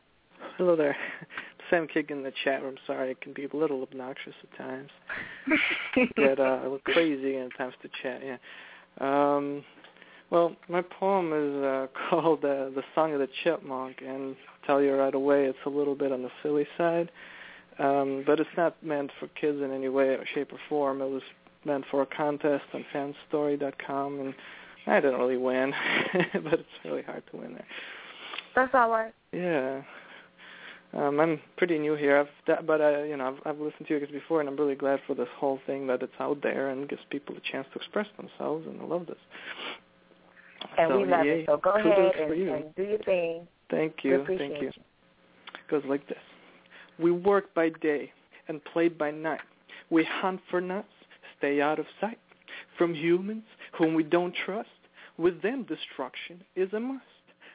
Hello 0.57 0.75
there. 0.75 0.95
Sam 1.69 1.88
Kick 1.88 2.09
in 2.09 2.23
the 2.23 2.31
chat 2.43 2.63
room. 2.63 2.75
Sorry, 2.88 3.11
it 3.11 3.21
can 3.21 3.34
be 3.34 3.45
a 3.45 3.55
little 3.55 3.84
obnoxious 3.84 4.34
at 4.41 4.57
times. 4.57 4.89
Get 6.17 6.39
uh, 6.39 6.43
a 6.43 6.63
little 6.63 6.80
crazy 6.85 7.38
at 7.38 7.55
times 7.55 7.75
to 7.84 7.89
chat. 8.01 8.21
Yeah. 8.25 8.38
Um, 8.99 9.63
well, 10.31 10.55
my 10.67 10.81
poem 10.81 11.27
is 11.27 11.63
uh, 11.63 11.88
called 12.09 12.43
uh, 12.43 12.71
"The 12.73 12.84
Song 12.95 13.13
of 13.13 13.19
the 13.19 13.30
Chipmunk," 13.43 13.97
and 14.01 14.35
I'll 14.35 14.65
tell 14.65 14.81
you 14.81 14.95
right 14.95 15.13
away, 15.13 15.45
it's 15.45 15.57
a 15.67 15.69
little 15.69 15.95
bit 15.95 16.11
on 16.11 16.23
the 16.23 16.31
silly 16.41 16.65
side. 16.80 17.11
Um, 17.79 18.23
but 18.25 18.39
it's 18.39 18.49
not 18.55 18.81
meant 18.83 19.11
for 19.19 19.27
kids 19.29 19.59
in 19.61 19.71
any 19.71 19.89
way, 19.89 20.17
shape, 20.33 20.51
or 20.53 20.59
form. 20.69 21.01
It 21.01 21.09
was 21.09 21.23
meant 21.65 21.85
for 21.89 22.01
a 22.01 22.05
contest 22.05 22.65
on 22.73 22.85
fanstory.com, 22.93 24.19
and 24.19 24.33
I 24.87 24.99
didn't 24.99 25.19
really 25.19 25.37
win, 25.37 25.73
but 26.43 26.53
it's 26.53 26.69
really 26.85 27.03
hard 27.03 27.23
to 27.31 27.37
win 27.37 27.53
there. 27.53 27.65
That's 28.55 28.73
all 28.73 28.89
right. 28.89 29.13
Yeah. 29.31 29.81
Um, 30.93 31.19
I'm 31.19 31.39
pretty 31.57 31.79
new 31.79 31.95
here, 31.95 32.19
I've, 32.19 32.27
that, 32.45 32.67
but 32.67 32.79
I, 32.79 33.05
you 33.05 33.17
know, 33.17 33.35
I've, 33.45 33.55
I've 33.55 33.59
listened 33.59 33.87
to 33.87 33.95
you 33.95 33.99
guys 33.99 34.11
before, 34.11 34.41
and 34.41 34.49
I'm 34.49 34.55
really 34.55 34.75
glad 34.75 34.99
for 35.07 35.15
this 35.15 35.27
whole 35.37 35.59
thing 35.65 35.87
that 35.87 36.03
it's 36.03 36.13
out 36.19 36.43
there 36.43 36.69
and 36.69 36.87
gives 36.87 37.01
people 37.09 37.35
a 37.35 37.51
chance 37.51 37.65
to 37.73 37.79
express 37.79 38.05
themselves, 38.15 38.67
and 38.67 38.79
I 38.79 38.85
love 38.85 39.07
this. 39.07 39.17
And 40.77 40.91
so, 40.91 40.97
we 40.97 41.05
love 41.05 41.25
yay. 41.25 41.39
it. 41.39 41.45
So 41.47 41.57
go 41.57 41.71
ahead 41.71 41.85
and, 41.85 42.31
and 42.31 42.75
do 42.75 42.83
your 42.83 42.99
thing. 42.99 43.47
Thank 43.71 44.03
you. 44.03 44.23
Thank 44.27 44.61
you. 44.61 44.67
you. 44.67 44.71
Goes 45.69 45.83
like 45.87 46.07
this. 46.07 46.17
We 46.99 47.11
work 47.11 47.53
by 47.53 47.69
day 47.81 48.11
and 48.47 48.63
play 48.65 48.87
by 48.89 49.11
night. 49.11 49.41
We 49.89 50.03
hunt 50.03 50.41
for 50.49 50.61
nuts, 50.61 50.87
stay 51.37 51.61
out 51.61 51.79
of 51.79 51.85
sight. 51.99 52.19
From 52.77 52.93
humans 52.93 53.43
whom 53.77 53.93
we 53.93 54.03
don't 54.03 54.35
trust, 54.45 54.69
with 55.17 55.41
them 55.41 55.63
destruction 55.63 56.43
is 56.55 56.71
a 56.73 56.79
must. 56.79 57.03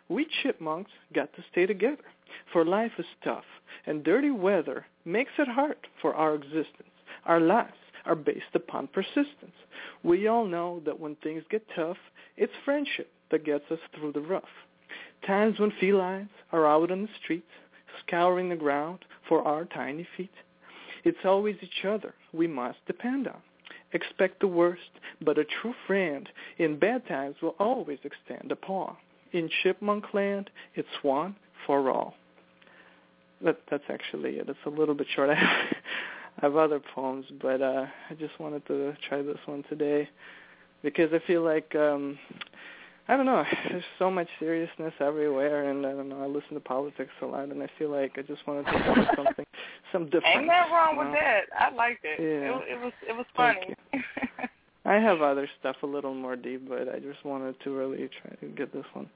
We 0.09 0.27
chipmunks 0.43 0.90
got 1.15 1.32
to 1.35 1.44
stay 1.52 1.66
together, 1.66 2.05
for 2.52 2.65
life 2.65 2.93
is 2.98 3.06
tough, 3.23 3.44
and 3.86 4.02
dirty 4.02 4.31
weather 4.31 4.86
makes 5.05 5.32
it 5.39 5.48
hard 5.48 5.77
for 6.01 6.15
our 6.15 6.35
existence. 6.35 6.89
Our 7.27 7.40
lives 7.40 7.73
are 8.06 8.15
based 8.15 8.55
upon 8.55 8.89
persistence. 8.89 9.55
We 10.02 10.28
all 10.28 10.47
know 10.47 10.81
that 10.86 10.98
when 10.98 11.16
things 11.16 11.43
get 11.51 11.62
tough, 11.77 11.98
it's 12.36 12.52
friendship 12.65 13.10
that 13.31 13.44
gets 13.44 13.65
us 13.70 13.81
through 13.94 14.12
the 14.12 14.20
rough. 14.20 14.44
Times 15.27 15.59
when 15.59 15.73
felines 15.81 16.31
are 16.52 16.66
out 16.66 16.90
on 16.90 17.02
the 17.02 17.09
streets, 17.23 17.51
scouring 18.06 18.48
the 18.48 18.56
ground 18.56 19.01
for 19.29 19.47
our 19.47 19.65
tiny 19.67 20.07
feet. 20.17 20.31
It's 21.05 21.19
always 21.25 21.57
each 21.63 21.85
other 21.85 22.15
we 22.33 22.47
must 22.47 22.79
depend 22.87 23.29
on. 23.29 23.41
Expect 23.93 24.41
the 24.41 24.47
worst, 24.47 24.91
but 25.25 25.39
a 25.39 25.45
true 25.45 25.75
friend 25.87 26.29
in 26.59 26.79
bad 26.79 27.07
times 27.07 27.37
will 27.41 27.55
always 27.59 27.99
extend 28.05 28.53
a 28.53 28.57
paw. 28.57 28.97
In 29.33 29.49
chipmunk 29.63 30.13
land, 30.13 30.51
it's 30.75 30.89
one 31.03 31.37
for 31.67 31.91
all. 31.91 32.15
That, 33.43 33.59
that's 33.71 33.85
actually 33.89 34.37
it. 34.37 34.49
It's 34.49 34.59
a 34.67 34.71
little 34.71 34.95
bit 34.95 35.07
short. 35.15 35.31
I 35.31 35.35
have, 35.35 35.77
I 36.39 36.47
have 36.47 36.57
other 36.57 36.81
poems, 36.95 37.27
but 37.41 37.63
uh, 37.63 37.87
I 38.11 38.15
just 38.15 38.39
wanted 38.39 38.67
to 38.67 38.95
try 39.09 39.23
this 39.23 39.39
one 39.47 39.65
today 39.69 40.09
because 40.83 41.11
I 41.13 41.21
feel 41.27 41.43
like 41.43 41.75
um, 41.75 42.19
I 43.09 43.17
don't 43.17 43.27
know. 43.27 43.43
There's 43.71 43.85
so 43.99 44.11
much 44.11 44.29
seriousness 44.39 44.93
everywhere, 45.01 45.71
and 45.71 45.87
I 45.87 45.93
don't 45.93 46.09
know. 46.09 46.23
I 46.23 46.27
listen 46.27 46.55
to 46.55 46.61
politics 46.61 47.11
a 47.23 47.27
lot, 47.27 47.49
and 47.49 47.63
I 47.63 47.69
feel 47.79 47.91
like 47.91 48.13
I 48.19 48.23
just 48.23 48.47
wanted 48.47 48.67
to 48.67 48.95
do 48.95 49.03
something, 49.17 49.47
some 49.93 50.05
different. 50.07 50.27
Ain't 50.27 50.47
nothing 50.47 50.73
wrong 50.73 50.93
you 50.95 50.99
with 50.99 51.09
know? 51.09 51.15
that. 51.15 51.41
I 51.59 51.75
liked 51.75 52.05
it. 52.05 52.21
Yeah. 52.21 52.59
It, 52.59 52.77
it 52.77 52.81
was 52.81 52.93
it 53.09 53.13
was 53.17 53.27
Thank 53.37 53.77
funny. 53.93 54.05
I 54.85 54.95
have 54.95 55.21
other 55.21 55.49
stuff 55.61 55.77
a 55.83 55.87
little 55.87 56.15
more 56.15 56.37
deep, 56.37 56.69
but 56.69 56.89
I 56.89 56.99
just 56.99 57.25
wanted 57.25 57.57
to 57.65 57.71
really 57.71 58.09
try 58.23 58.35
to 58.41 58.47
get 58.47 58.73
this 58.73 58.87
one 58.95 59.09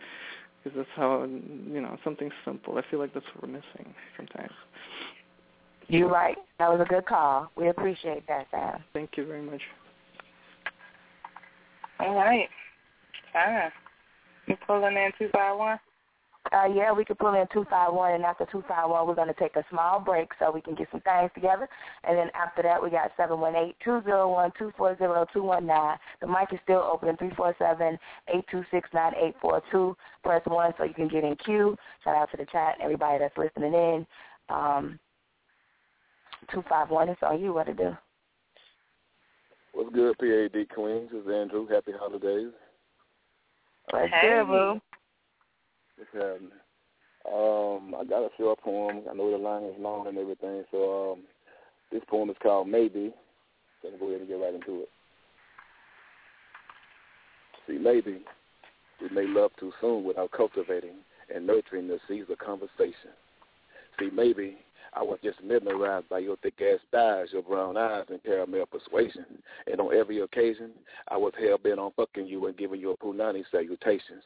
because 0.62 0.76
that's 0.76 0.88
how 0.96 1.24
you 1.24 1.80
know 1.80 1.98
something 2.04 2.30
simple. 2.44 2.78
I 2.78 2.82
feel 2.90 2.98
like 2.98 3.14
that's 3.14 3.26
what 3.34 3.42
we're 3.42 3.52
missing 3.52 3.94
sometimes. 4.16 4.52
You're 5.88 6.08
right. 6.08 6.36
That 6.58 6.70
was 6.70 6.80
a 6.80 6.88
good 6.88 7.04
call. 7.04 7.50
We 7.56 7.68
appreciate 7.68 8.26
that, 8.26 8.46
Sam. 8.50 8.82
Thank 8.92 9.10
you 9.16 9.26
very 9.26 9.42
much. 9.42 9.60
All 12.00 12.14
right. 12.14 12.48
Fine. 13.32 13.72
You 14.52 14.58
pulling 14.66 14.96
in 14.96 15.10
two 15.18 15.28
five 15.32 15.56
one? 15.56 15.78
Uh, 16.52 16.66
yeah, 16.74 16.92
we 16.92 17.04
could 17.04 17.18
pull 17.18 17.28
in 17.28 17.46
251, 17.52 18.14
and 18.14 18.24
after 18.24 18.44
251, 18.46 19.06
we're 19.06 19.14
going 19.14 19.28
to 19.28 19.34
take 19.34 19.54
a 19.54 19.64
small 19.70 20.00
break 20.00 20.28
so 20.40 20.50
we 20.50 20.60
can 20.60 20.74
get 20.74 20.88
some 20.90 21.00
things 21.00 21.30
together. 21.36 21.68
And 22.02 22.18
then 22.18 22.30
after 22.34 22.62
that, 22.62 22.82
we 22.82 22.90
got 22.90 23.16
718-201-240-219. 23.16 25.98
The 26.20 26.26
mic 26.26 26.52
is 26.52 26.58
still 26.64 26.80
open 26.80 27.10
at 27.10 27.20
347-826-9842. 27.20 29.94
Press 30.24 30.42
1 30.44 30.74
so 30.76 30.84
you 30.84 30.94
can 30.94 31.06
get 31.06 31.22
in 31.22 31.36
queue. 31.36 31.76
Shout 32.02 32.16
out 32.16 32.28
to 32.32 32.36
the 32.36 32.46
chat 32.46 32.74
and 32.74 32.82
everybody 32.82 33.20
that's 33.20 33.38
listening 33.38 33.72
in. 33.72 34.04
Um, 34.48 34.98
two 36.52 36.64
five 36.68 36.90
one. 36.90 37.08
It's 37.08 37.22
on 37.22 37.40
you. 37.40 37.54
What 37.54 37.66
to 37.66 37.74
do? 37.74 37.96
What's 39.72 39.94
good, 39.94 40.18
PAD 40.18 40.68
Queens? 40.74 41.10
It's 41.12 41.28
Andrew. 41.28 41.68
Happy 41.68 41.92
holidays. 41.98 42.50
What's 43.90 44.12
hey. 44.12 44.42
good. 44.46 44.80
What's 45.96 46.10
happening? 46.12 46.50
Um, 47.24 47.94
I 47.98 48.04
got 48.04 48.24
a 48.24 48.30
short 48.36 48.60
poem. 48.60 49.02
I 49.08 49.14
know 49.14 49.30
the 49.30 49.36
line 49.38 49.64
is 49.64 49.74
long 49.78 50.06
and 50.08 50.18
everything, 50.18 50.64
so 50.70 51.12
um, 51.12 51.20
this 51.92 52.02
poem 52.08 52.30
is 52.30 52.36
called 52.42 52.68
Maybe. 52.68 53.12
So 53.80 53.88
I'm 53.88 53.98
go 53.98 54.08
ahead 54.08 54.20
and 54.20 54.28
get 54.28 54.34
right 54.34 54.54
into 54.54 54.80
it. 54.82 54.88
See, 57.66 57.78
maybe 57.78 58.22
we 59.00 59.08
may 59.10 59.26
love 59.26 59.52
too 59.58 59.72
soon 59.80 60.04
without 60.04 60.32
cultivating 60.32 60.96
and 61.32 61.46
nurturing 61.46 61.86
the 61.86 61.98
seeds 62.08 62.28
of 62.30 62.38
conversation. 62.38 63.14
See, 63.98 64.10
maybe 64.12 64.58
I 64.94 65.02
was 65.02 65.18
just 65.24 65.42
mesmerized 65.42 66.08
by 66.08 66.18
your 66.18 66.36
thick-ass 66.36 66.80
thighs, 66.90 67.28
your 67.32 67.42
brown 67.42 67.76
eyes, 67.76 68.04
and 68.10 68.22
caramel 68.22 68.66
persuasion. 68.66 69.24
And 69.66 69.80
on 69.80 69.94
every 69.94 70.20
occasion, 70.20 70.72
I 71.08 71.16
was 71.16 71.32
hell-bent 71.38 71.78
on 71.78 71.92
fucking 71.96 72.26
you 72.26 72.46
and 72.46 72.56
giving 72.56 72.80
you 72.80 72.90
a 72.90 72.96
punani 72.96 73.42
salutations. 73.50 74.22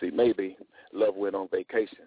See, 0.00 0.10
maybe 0.10 0.56
love 0.92 1.14
went 1.14 1.34
on 1.34 1.48
vacation. 1.48 2.04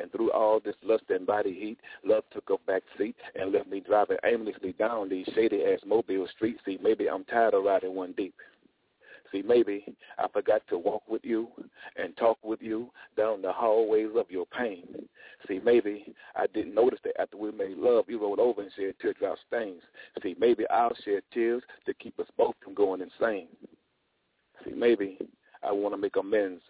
And 0.00 0.10
through 0.12 0.30
all 0.32 0.60
this 0.60 0.76
lust 0.84 1.04
and 1.08 1.26
body 1.26 1.52
heat, 1.52 1.78
love 2.04 2.24
took 2.32 2.50
a 2.50 2.56
back 2.66 2.82
seat 2.96 3.16
and 3.34 3.52
left 3.52 3.68
me 3.68 3.80
driving 3.80 4.18
aimlessly 4.24 4.72
down 4.72 5.08
these 5.08 5.28
shady-ass 5.34 5.80
Mobile 5.84 6.28
streets. 6.36 6.60
See, 6.64 6.78
maybe 6.82 7.08
I'm 7.08 7.24
tired 7.24 7.54
of 7.54 7.64
riding 7.64 7.94
one 7.94 8.12
deep. 8.16 8.34
See, 9.34 9.42
maybe 9.42 9.84
I 10.16 10.28
forgot 10.28 10.62
to 10.68 10.78
walk 10.78 11.02
with 11.08 11.24
you 11.24 11.48
and 11.96 12.16
talk 12.16 12.38
with 12.44 12.62
you 12.62 12.90
down 13.16 13.42
the 13.42 13.52
hallways 13.52 14.10
of 14.16 14.30
your 14.30 14.46
pain. 14.46 14.84
See, 15.48 15.60
maybe 15.64 16.14
I 16.36 16.46
didn't 16.46 16.74
notice 16.74 17.00
that 17.02 17.20
after 17.20 17.36
we 17.36 17.50
made 17.50 17.76
love, 17.76 18.04
you 18.06 18.20
rolled 18.20 18.38
over 18.38 18.62
and 18.62 18.70
shed 18.76 18.94
teardrop 19.02 19.38
stains. 19.48 19.82
See, 20.22 20.36
maybe 20.38 20.64
I'll 20.70 20.94
shed 21.04 21.22
tears 21.32 21.64
to 21.86 21.94
keep 21.94 22.18
us 22.20 22.28
both 22.38 22.54
from 22.62 22.74
going 22.74 23.00
insane. 23.00 23.48
See, 24.64 24.72
maybe 24.72 25.18
I 25.64 25.72
want 25.72 25.94
to 25.94 26.00
make 26.00 26.14
amends. 26.14 26.62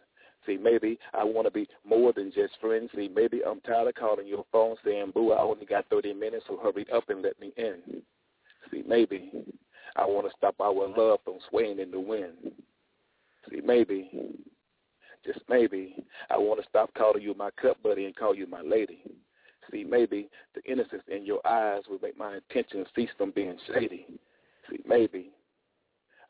See, 0.47 0.57
maybe 0.57 0.99
I 1.13 1.23
want 1.23 1.47
to 1.47 1.51
be 1.51 1.69
more 1.87 2.15
than 2.15 2.33
just 2.35 2.55
friends. 2.63 2.89
See, 2.97 3.11
maybe 3.15 3.43
I'm 3.47 3.61
tired 3.61 3.89
of 3.89 3.95
calling 3.95 4.27
your 4.27 4.47
phone 4.51 4.77
saying, 4.83 5.13
boo, 5.13 5.33
I 5.33 5.43
only 5.43 5.67
got 5.67 5.85
30 5.91 6.15
minutes, 6.15 6.45
so 6.49 6.59
hurry 6.63 6.87
up 6.95 7.11
and 7.11 7.21
let 7.21 7.39
me 7.39 7.53
in. 7.59 8.03
See, 8.71 8.83
maybe 8.87 9.31
I 9.97 10.05
want 10.07 10.27
to 10.27 10.33
stop 10.37 10.57
our 10.61 10.73
love 10.73 11.21
from 11.25 11.39
swaying 11.49 11.79
in 11.79 11.91
the 11.91 12.01
wind. 12.01 12.53
See, 13.51 13.61
maybe, 13.65 14.11
just 15.25 15.41
maybe, 15.49 15.97
I 16.31 16.39
want 16.39 16.61
to 16.61 16.69
stop 16.69 16.93
calling 16.95 17.23
you 17.23 17.35
my 17.35 17.51
cup 17.61 17.83
buddy 17.83 18.07
and 18.07 18.17
call 18.17 18.35
you 18.35 18.47
my 18.47 18.63
lady. 18.63 19.03
See, 19.71 19.85
maybe 19.85 20.29
the 20.55 20.63
innocence 20.71 21.03
in 21.09 21.25
your 21.25 21.47
eyes 21.47 21.83
will 21.89 21.99
make 22.03 22.19
my 22.19 22.37
intentions 22.37 22.87
cease 22.95 23.11
from 23.17 23.31
being 23.31 23.57
shady. 23.73 24.07
See, 24.71 24.81
maybe 24.87 25.31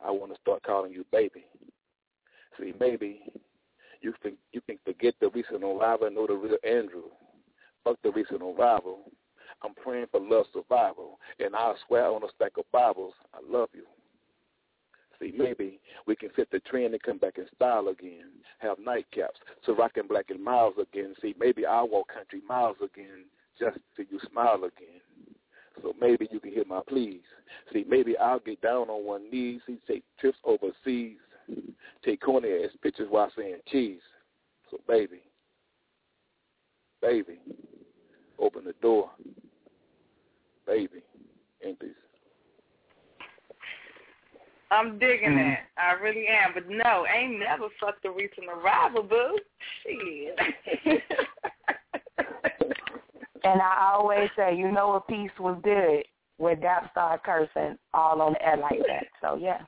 I 0.05 0.11
want 0.11 0.33
to 0.33 0.41
start 0.41 0.63
calling 0.63 0.93
you 0.93 1.05
baby. 1.11 1.47
See, 2.59 2.73
maybe 2.79 3.23
you 4.01 4.13
think 4.23 4.37
you 4.53 4.61
can 4.61 4.79
forget 4.85 5.15
the 5.21 5.31
recent 5.31 5.65
arrival 5.65 6.07
and 6.07 6.17
know 6.17 6.27
the 6.27 6.35
real 6.35 6.57
Andrew. 6.63 7.05
Fuck 7.83 7.99
the 8.03 8.13
recent 8.13 8.43
arrival. 8.43 9.11
I'm 9.65 9.75
praying 9.75 10.07
for 10.11 10.21
love 10.21 10.47
survival, 10.53 11.19
and 11.39 11.55
I'll 11.57 11.77
swear 11.87 12.07
on 12.07 12.23
a 12.23 12.29
stack 12.35 12.53
of 12.59 12.71
Bibles, 12.73 13.15
I 13.33 13.39
love 13.49 13.71
you. 13.73 13.85
See, 15.21 15.33
maybe 15.37 15.81
we 16.07 16.17
can 16.17 16.31
fit 16.31 16.49
the 16.51 16.61
trend 16.61 16.93
and 16.93 17.03
come 17.03 17.19
back 17.19 17.39
in 17.39 17.47
style 17.55 17.89
again. 17.89 18.27
Have 18.59 18.79
nightcaps, 18.79 19.39
so 19.65 19.75
rockin' 19.75 20.09
Black 20.09 20.27
and 20.31 20.43
Milds 20.43 20.77
again. 20.79 21.15
See, 21.23 21.35
maybe 21.39 21.65
I'll 21.65 21.89
walk 21.89 22.13
country 22.13 22.43
miles 22.49 22.77
again 22.83 23.25
just 23.59 23.79
till 23.97 24.07
you 24.11 24.19
smile 24.31 24.65
again. 24.65 25.01
So 25.83 25.95
maybe 26.01 26.29
you 26.31 26.41
can 26.41 26.53
hear 26.53 26.65
my 26.67 26.81
pleas. 26.89 27.23
See, 27.73 27.85
maybe 27.89 28.17
I'll 28.19 28.41
get 28.41 28.61
down 28.61 28.89
on 28.91 29.07
one 29.07 29.31
knee. 29.31 29.61
See, 29.67 29.79
take 29.87 30.05
trips 30.21 30.39
overseas. 30.45 31.19
Take 32.05 32.21
corny 32.21 32.49
ass 32.65 32.71
pictures 32.83 33.09
while 33.11 33.31
saying 33.37 33.59
cheese. 33.71 34.01
So 34.71 34.79
baby, 34.89 35.21
baby, 37.01 37.39
open 38.39 38.65
the 38.65 38.75
door. 38.83 39.11
Baby, 40.67 41.03
ain't 41.65 41.79
this? 41.81 41.91
I'm 44.71 44.99
digging 44.99 45.31
Mm-hmm. 45.31 45.51
that. 45.51 45.61
I 45.79 45.93
really 46.03 46.27
am. 46.27 46.53
But 46.55 46.69
no, 46.69 47.07
ain't 47.07 47.39
never 47.39 47.69
fucked 47.81 48.03
the 48.03 48.11
recent 48.11 48.49
arrival, 48.49 49.03
boo. 49.03 49.39
Shit. 49.83 51.01
And 53.45 53.61
I 53.61 53.91
always 53.93 54.31
say, 54.37 54.57
you 54.57 54.73
know, 54.73 54.95
a 54.95 55.01
piece 55.01 55.31
was 55.39 55.61
good 55.63 56.05
when 56.39 56.61
Dap 56.61 56.91
started 56.93 57.23
cursing 57.25 57.79
all 57.93 58.23
on 58.23 58.33
the 58.33 58.43
air 58.43 58.57
like 58.57 58.79
that. 58.89 59.05
So 59.21 59.37
yeah. 59.37 59.59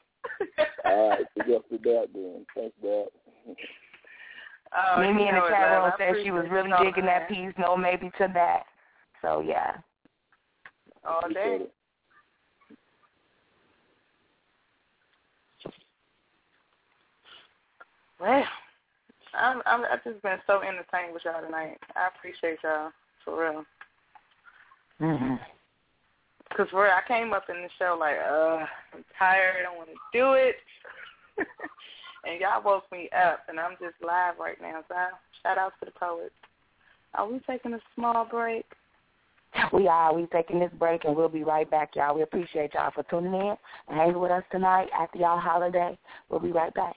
All 0.84 1.10
right, 1.10 1.26
big 1.36 1.54
up 1.54 1.68
to 1.68 1.78
that 1.78 2.06
then. 2.14 2.46
Thanks, 2.54 2.74
Dad. 2.82 3.06
Oh, 4.76 5.00
Mimi 5.00 5.28
in 5.28 5.34
the 5.34 5.40
know 5.40 5.46
it, 5.46 5.50
chat 5.50 5.70
room 5.70 5.92
said 5.98 6.14
she 6.24 6.30
was 6.30 6.46
really 6.50 6.70
digging 6.82 7.04
that 7.04 7.28
piece. 7.28 7.52
No, 7.58 7.76
maybe 7.76 8.10
to 8.18 8.30
that. 8.32 8.62
So 9.20 9.40
yeah. 9.40 9.76
All 11.06 11.28
day. 11.32 11.66
Well, 18.20 18.44
I'm, 19.34 19.62
I'm, 19.66 19.84
I've 19.84 20.02
just 20.04 20.22
been 20.22 20.38
so 20.46 20.62
entertained 20.62 21.12
with 21.12 21.24
y'all 21.24 21.42
tonight. 21.44 21.78
I 21.94 22.08
appreciate 22.16 22.58
y'all, 22.64 22.90
for 23.24 23.40
real. 23.40 23.64
Because 26.48 26.70
for 26.70 26.84
real, 26.84 26.92
I 26.92 27.06
came 27.06 27.32
up 27.32 27.44
in 27.50 27.56
the 27.56 27.68
show 27.78 27.96
like, 27.98 28.16
uh, 28.18 28.64
I'm 28.94 29.04
tired, 29.18 29.56
I 29.60 29.62
don't 29.62 29.76
want 29.76 29.90
to 29.90 30.18
do 30.18 30.32
it. 30.32 30.56
and 32.24 32.40
y'all 32.40 32.62
woke 32.64 32.90
me 32.90 33.10
up, 33.16 33.40
and 33.48 33.60
I'm 33.60 33.72
just 33.72 33.94
live 34.02 34.34
right 34.40 34.60
now. 34.60 34.82
So 34.88 34.94
shout 35.42 35.58
out 35.58 35.72
to 35.80 35.86
the 35.86 35.92
poets. 35.92 36.34
Are 37.14 37.28
we 37.28 37.40
taking 37.46 37.74
a 37.74 37.80
small 37.94 38.24
break? 38.24 38.66
We 39.72 39.88
are. 39.88 40.14
We 40.14 40.26
taking 40.26 40.60
this 40.60 40.70
break, 40.78 41.04
and 41.04 41.16
we'll 41.16 41.28
be 41.28 41.44
right 41.44 41.68
back, 41.70 41.96
y'all. 41.96 42.14
We 42.14 42.22
appreciate 42.22 42.74
y'all 42.74 42.92
for 42.94 43.02
tuning 43.04 43.34
in 43.34 43.56
and 43.88 43.98
hanging 43.98 44.18
with 44.18 44.30
us 44.30 44.44
tonight 44.50 44.88
after 44.98 45.18
y'all 45.18 45.40
holiday. 45.40 45.98
We'll 46.28 46.40
be 46.40 46.52
right 46.52 46.72
back. 46.74 46.96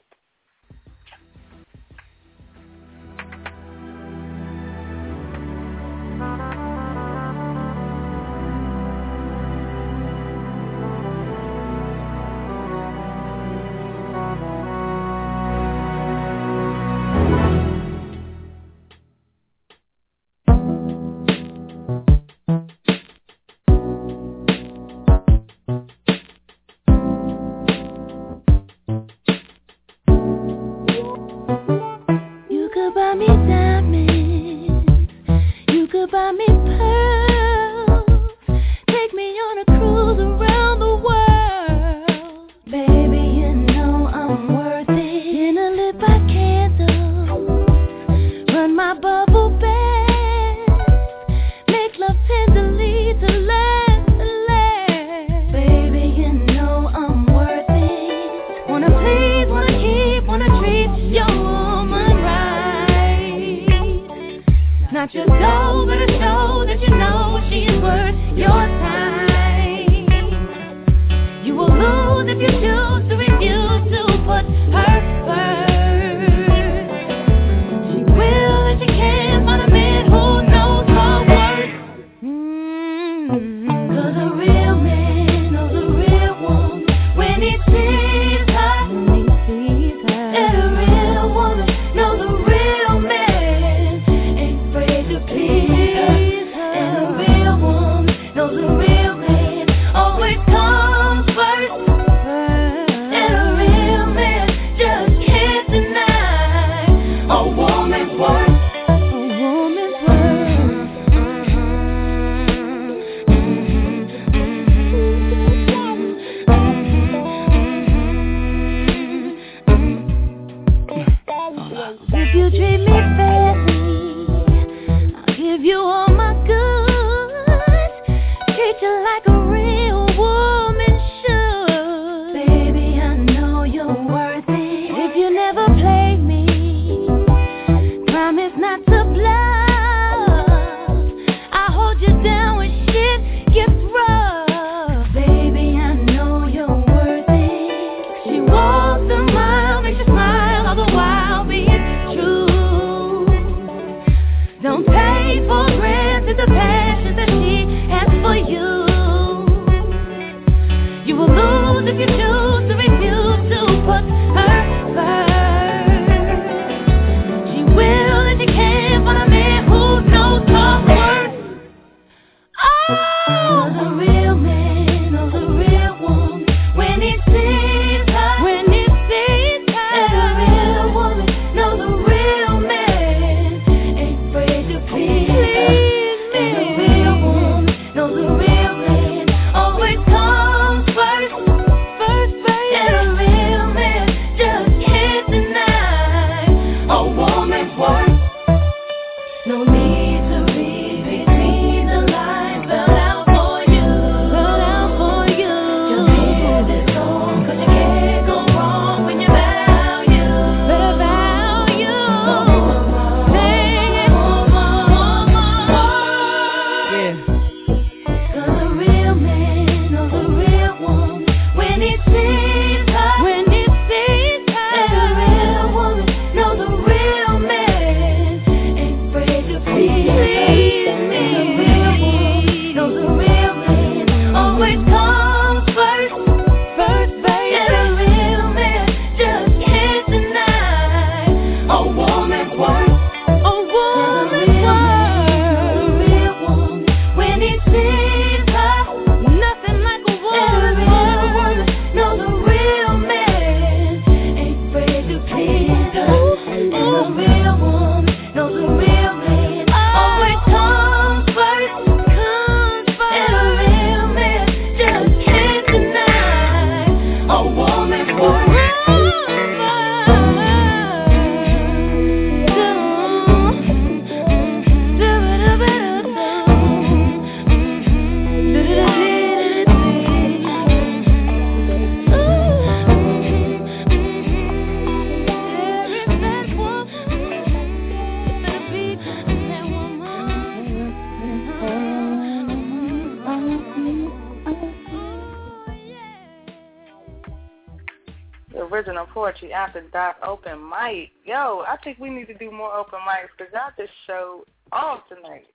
Original 298.80 299.06
poetry 299.08 299.52
after 299.54 299.82
dark 299.92 300.16
open 300.26 300.64
mic. 300.64 301.12
Yo, 301.26 301.64
I 301.68 301.76
think 301.84 302.00
we 302.00 302.10
need 302.10 302.28
to 302.28 302.34
do 302.34 302.52
more 302.52 302.74
open 302.74 303.00
mics 303.00 303.30
because 303.38 303.52
y'all 303.54 303.72
just 303.78 303.92
showed 304.08 304.44
off 304.72 305.02
tonight. 305.10 305.48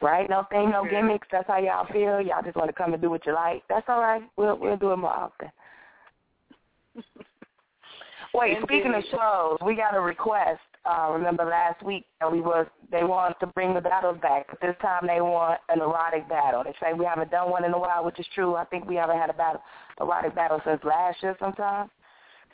Right? 0.00 0.28
No 0.28 0.46
thing, 0.50 0.70
no 0.70 0.84
gimmicks. 0.88 1.28
That's 1.30 1.46
how 1.46 1.58
y'all 1.58 1.86
feel. 1.92 2.20
Y'all 2.20 2.42
just 2.42 2.56
want 2.56 2.68
to 2.68 2.72
come 2.72 2.92
and 2.92 3.02
do 3.02 3.10
what 3.10 3.26
you 3.26 3.34
like. 3.34 3.62
That's 3.68 3.86
all 3.88 4.00
right. 4.00 4.22
We'll 4.36 4.58
we'll 4.58 4.76
do 4.76 4.92
it 4.92 4.96
more 4.96 5.10
often. 5.10 5.48
Wait, 8.34 8.56
speaking 8.62 8.94
of 8.94 9.04
shows, 9.10 9.58
we 9.64 9.76
got 9.76 9.94
a 9.94 10.00
request. 10.00 10.60
Uh, 10.84 11.10
remember 11.12 11.44
last 11.44 11.80
week 11.84 12.04
we 12.32 12.40
was 12.40 12.66
they 12.90 13.04
wanted 13.04 13.36
to 13.38 13.46
bring 13.46 13.74
the 13.74 13.80
battles 13.80 14.18
back, 14.20 14.46
but 14.48 14.60
this 14.60 14.74
time 14.82 15.06
they 15.06 15.20
want 15.20 15.60
an 15.68 15.80
erotic 15.80 16.28
battle. 16.28 16.64
They 16.64 16.74
say 16.80 16.92
we 16.92 17.04
haven't 17.04 17.30
done 17.30 17.50
one 17.50 17.64
in 17.64 17.72
a 17.72 17.78
while, 17.78 18.04
which 18.04 18.18
is 18.18 18.26
true. 18.34 18.56
I 18.56 18.64
think 18.64 18.88
we 18.88 18.96
haven't 18.96 19.18
had 19.18 19.30
a 19.30 19.34
battle 19.34 19.62
erotic 20.00 20.34
battle 20.34 20.60
since 20.64 20.82
last 20.82 21.22
year 21.22 21.36
sometime. 21.38 21.88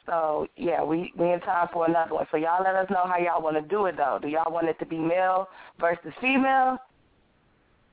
So 0.09 0.47
yeah, 0.57 0.83
we 0.83 1.13
we 1.19 1.33
in 1.33 1.41
time 1.41 1.69
for 1.73 1.87
another 1.87 2.15
one. 2.15 2.27
So 2.31 2.39
y'all 2.39 2.65
let 2.65 2.75
us 2.75 2.89
know 2.91 3.05
how 3.07 3.19
y'all 3.19 3.43
want 3.43 3.57
to 3.57 3.63
do 3.63 3.87
it 3.87 3.97
though. 3.97 4.19
Do 4.21 4.29
y'all 4.29 4.53
want 4.53 4.69
it 4.69 4.79
to 4.79 4.87
be 4.87 4.97
male 4.97 5.49
versus 5.79 6.13
female? 6.21 6.79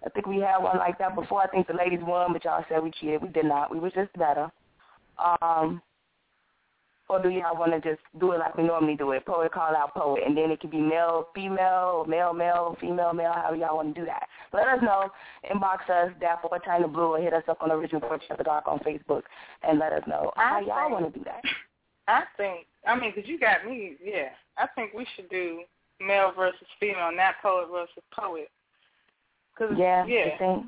I 0.06 0.10
think 0.10 0.26
we 0.28 0.40
had 0.40 0.60
one 0.60 0.78
like 0.78 0.98
that 1.00 1.16
before. 1.16 1.42
I 1.42 1.48
think 1.48 1.68
the 1.68 1.74
ladies 1.74 2.00
won, 2.02 2.32
but 2.32 2.46
y'all 2.46 2.64
said 2.70 2.82
we 2.82 2.92
cheated. 2.92 3.22
We 3.22 3.30
did 3.30 3.46
not. 3.46 3.72
We 3.72 3.80
was 3.80 3.92
just 3.94 4.14
better. 4.14 4.50
Um, 5.18 5.82
or 7.08 7.22
do 7.22 7.30
y'all 7.30 7.58
want 7.58 7.72
to 7.72 7.82
just 7.88 8.02
do 8.20 8.32
it 8.32 8.40
like 8.40 8.56
we 8.58 8.64
normally 8.64 8.96
do 8.96 9.12
it? 9.12 9.26
Poet 9.26 9.52
call 9.52 9.76
out 9.76 9.94
poet, 9.94 10.24
and 10.26 10.36
then 10.36 10.52
it 10.52 10.60
can 10.60 10.70
be 10.70 10.80
male, 10.80 11.28
female, 11.36 12.06
male, 12.08 12.34
male, 12.34 12.78
female, 12.82 13.14
male, 13.14 13.34
however 13.34 13.58
y'all 13.58 13.76
want 13.76 13.94
to 13.94 14.02
do 14.02 14.06
that. 14.06 14.28
Let 14.54 14.68
us 14.68 14.80
know. 14.82 15.10
Inbox 15.52 15.90
us, 15.90 16.12
Daffo 16.22 16.52
or 16.52 16.60
Chyna 16.60 16.92
Blue, 16.92 17.16
or 17.16 17.20
hit 17.20 17.34
us 17.34 17.44
up 17.48 17.62
on 17.62 17.70
the 17.70 17.76
Original 17.76 18.02
Poetry 18.02 18.28
After 18.32 18.44
Dark 18.44 18.68
on 18.68 18.80
Facebook, 18.80 19.24
and 19.64 19.78
let 19.78 19.94
us 19.94 20.04
know 20.08 20.32
how 20.36 20.60
y'all 20.60 20.92
want 20.92 21.12
to 21.12 21.20
do 21.20 21.24
that. 21.26 21.44
I 22.08 22.24
think, 22.38 22.68
I 22.88 23.00
mean, 23.00 23.12
because 23.16 23.30
you 23.30 23.40
got 23.40 23.66
me, 23.66 23.96
yeah. 24.04 24.30
I 24.58 24.68
think 24.76 24.94
we 24.94 25.06
should 25.16 25.30
do 25.30 25.62
male 26.00 26.32
versus 26.36 26.68
female, 26.80 27.12
not 27.16 27.36
poet 27.42 27.68
versus 27.72 28.04
poet. 28.14 28.50
Cause, 29.58 29.72
Yeah, 29.78 30.06
yeah. 30.06 30.32
I 30.34 30.38
think 30.38 30.66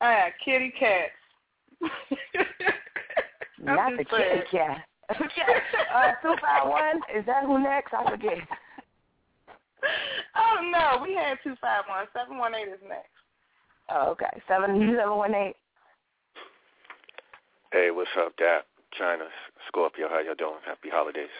I 0.00 0.14
got 0.14 0.32
kitty 0.44 0.72
cats. 0.78 1.12
I'm 3.66 3.76
not 3.76 3.90
just 3.90 3.98
the 3.98 4.16
kitty 4.16 4.24
saying. 4.28 4.42
cat. 4.50 4.84
uh, 5.10 6.12
two 6.22 6.34
five 6.40 6.68
one. 6.68 6.96
Is 7.16 7.26
that 7.26 7.44
who 7.44 7.62
next? 7.62 7.92
I 7.92 8.10
forget. 8.10 8.38
Oh 10.36 10.70
no, 10.70 11.02
we 11.02 11.14
had 11.14 11.38
two 11.44 11.54
five 11.60 11.84
one. 11.88 12.06
Seven 12.16 12.38
one 12.38 12.54
eight 12.54 12.68
is 12.68 12.80
next. 12.88 13.10
Oh, 13.90 14.10
okay. 14.10 14.40
Seven 14.48 14.96
seven 14.96 15.16
one 15.16 15.34
eight. 15.34 15.56
Hey, 17.72 17.90
what's 17.90 18.10
up, 18.18 18.36
Dap? 18.36 18.66
Chyna, 18.98 19.26
Scorpio, 19.68 20.08
how 20.08 20.20
y'all 20.20 20.34
doing? 20.34 20.60
Happy 20.66 20.88
holidays. 20.90 21.32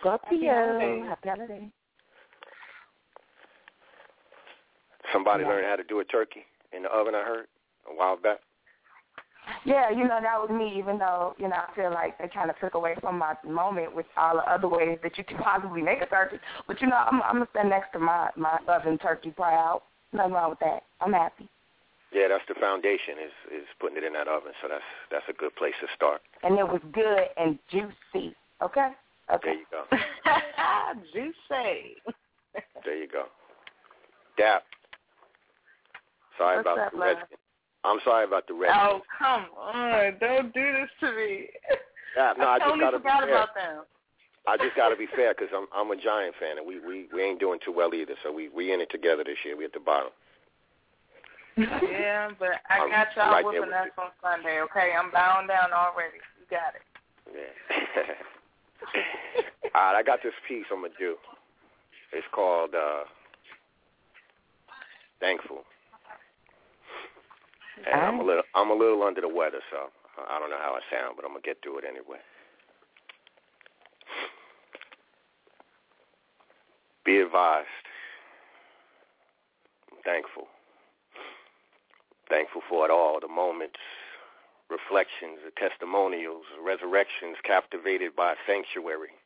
Scorpio. 0.00 1.04
Happy 1.08 1.28
holiday. 1.28 1.70
Somebody 5.12 5.44
learned 5.44 5.66
how 5.66 5.76
to 5.76 5.84
do 5.84 6.00
a 6.00 6.04
turkey 6.04 6.44
in 6.72 6.82
the 6.82 6.90
oven, 6.90 7.14
I 7.14 7.22
heard, 7.22 7.46
a 7.90 7.94
while 7.94 8.16
back. 8.16 8.38
Yeah, 9.64 9.90
you 9.90 10.04
know, 10.04 10.18
that 10.20 10.38
was 10.38 10.50
me, 10.50 10.78
even 10.78 10.98
though, 10.98 11.34
you 11.38 11.48
know, 11.48 11.56
I 11.56 11.74
feel 11.74 11.90
like 11.90 12.18
they 12.18 12.28
kind 12.28 12.50
of 12.50 12.58
took 12.58 12.74
away 12.74 12.94
from 13.00 13.18
my 13.18 13.34
moment 13.46 13.96
with 13.96 14.04
all 14.16 14.34
the 14.36 14.50
other 14.50 14.68
ways 14.68 14.98
that 15.02 15.16
you 15.16 15.24
could 15.24 15.38
possibly 15.42 15.80
make 15.80 16.02
a 16.02 16.06
turkey. 16.06 16.36
But, 16.66 16.82
you 16.82 16.88
know, 16.88 16.96
I'm, 16.96 17.22
I'm 17.22 17.36
going 17.36 17.46
to 17.46 17.50
stand 17.52 17.70
next 17.70 17.92
to 17.92 17.98
my, 17.98 18.28
my 18.36 18.58
oven 18.68 18.98
turkey 18.98 19.30
proud. 19.30 19.80
Nothing 20.12 20.32
wrong 20.32 20.50
with 20.50 20.60
that. 20.60 20.82
I'm 21.00 21.12
happy. 21.12 21.48
Yeah, 22.12 22.28
that's 22.28 22.44
the 22.48 22.54
foundation 22.54 23.20
is 23.20 23.62
is 23.62 23.66
putting 23.80 23.98
it 23.98 24.04
in 24.04 24.14
that 24.14 24.28
oven. 24.28 24.52
So 24.62 24.68
that's 24.68 24.88
that's 25.10 25.28
a 25.28 25.36
good 25.36 25.54
place 25.56 25.74
to 25.80 25.88
start. 25.94 26.22
And 26.42 26.58
it 26.58 26.66
was 26.66 26.80
good 26.92 27.28
and 27.36 27.58
juicy. 27.70 28.34
Okay? 28.62 28.90
Okay. 29.32 29.44
There 29.44 29.54
you 29.54 29.66
go. 29.70 29.84
Juicy. 31.12 31.96
There 32.84 32.96
you 32.96 33.08
go. 33.08 33.24
Dap. 34.38 34.64
Sorry 36.38 36.56
What's 36.56 36.66
about 36.66 36.78
up, 36.78 36.92
the? 36.92 36.98
Redskins. 36.98 37.40
I'm 37.84 37.98
sorry 38.04 38.24
about 38.24 38.46
the 38.48 38.54
red. 38.54 38.70
Oh, 38.74 39.02
come 39.18 39.46
on. 39.56 40.16
Don't 40.18 40.52
do 40.54 40.72
this 40.72 40.90
to 41.00 41.12
me. 41.12 41.46
Dap, 42.16 42.38
no, 42.38 42.46
I, 42.46 42.54
I 42.54 42.58
just 42.58 42.70
totally 42.70 42.98
forgot 42.98 43.22
fair. 43.22 43.30
about 43.30 43.54
them. 43.54 43.84
I 44.48 44.56
just 44.56 44.74
got 44.76 44.88
to 44.88 44.96
be 44.96 45.06
fair 45.14 45.34
because 45.36 45.52
I'm 45.54 45.66
I'm 45.74 45.90
a 45.90 46.00
Giant 46.00 46.34
fan 46.40 46.56
and 46.58 46.66
we 46.66 46.80
we 46.80 47.06
we 47.12 47.22
ain't 47.22 47.38
doing 47.38 47.60
too 47.64 47.72
well 47.72 47.92
either. 47.92 48.14
So 48.24 48.32
we 48.32 48.48
we 48.48 48.72
in 48.72 48.80
it 48.80 48.90
together 48.90 49.24
this 49.24 49.36
year. 49.44 49.56
We 49.56 49.64
at 49.64 49.72
the 49.72 49.80
bottom. 49.80 50.10
Yeah, 51.58 52.30
but 52.38 52.60
I 52.70 52.78
I'm- 52.78 52.90
got 52.90 53.08
y'all 53.16 53.32
right 53.32 53.44
there 53.50 53.62
whooping 53.62 53.74
us 53.74 53.90
on 53.98 54.10
Sunday, 54.22 54.60
okay? 54.62 54.92
I'm 54.98 55.10
bound 55.10 55.48
down 55.48 55.72
already. 55.72 56.18
You 56.38 56.46
got 56.50 56.74
it. 56.74 56.82
Yeah. 57.34 58.14
All 59.74 59.92
right, 59.92 59.98
I 59.98 60.02
got 60.02 60.20
this 60.22 60.32
piece 60.46 60.64
I'm 60.72 60.82
gonna 60.82 60.94
do. 60.98 61.16
It's 62.12 62.26
called 62.32 62.74
uh 62.74 63.04
Thankful. 65.20 65.64
And 67.86 68.00
I'm 68.00 68.20
a 68.20 68.24
little 68.24 68.42
I'm 68.54 68.70
a 68.70 68.74
little 68.74 69.02
under 69.02 69.20
the 69.20 69.28
weather, 69.28 69.60
so 69.70 69.90
I 70.30 70.38
don't 70.38 70.50
know 70.50 70.58
how 70.58 70.74
I 70.74 70.80
sound, 70.94 71.16
but 71.16 71.24
I'm 71.24 71.32
gonna 71.32 71.42
get 71.42 71.58
through 71.62 71.78
it 71.78 71.84
anyway. 71.84 72.18
Be 77.04 77.18
advised. 77.20 77.66
I'm 79.92 79.98
thankful. 80.04 80.46
Thankful 82.28 82.62
for 82.68 82.84
it 82.84 82.90
all, 82.90 83.20
the 83.20 83.28
moments, 83.28 83.78
reflections, 84.68 85.38
the 85.44 85.52
testimonials, 85.56 86.44
resurrections, 86.62 87.36
captivated 87.42 88.14
by 88.14 88.34
sanctuary, 88.46 89.16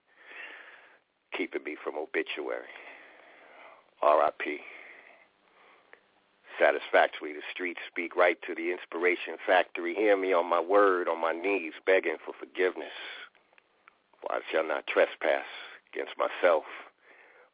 keeping 1.37 1.65
me 1.65 1.77
from 1.83 1.97
obituary. 1.97 2.71
R.I.P. 4.03 4.59
Satisfactory, 6.59 7.33
the 7.33 7.43
streets 7.51 7.81
speak 7.91 8.15
right 8.15 8.39
to 8.47 8.55
the 8.55 8.71
inspiration 8.71 9.37
factory. 9.45 9.95
Hear 9.95 10.17
me 10.17 10.33
on 10.33 10.49
my 10.49 10.61
word, 10.61 11.09
on 11.09 11.21
my 11.21 11.33
knees, 11.33 11.73
begging 11.87 12.17
for 12.25 12.35
forgiveness. 12.39 12.93
For 14.21 14.33
I 14.33 14.41
shall 14.51 14.67
not 14.67 14.87
trespass 14.87 15.47
against 15.93 16.13
myself, 16.19 16.65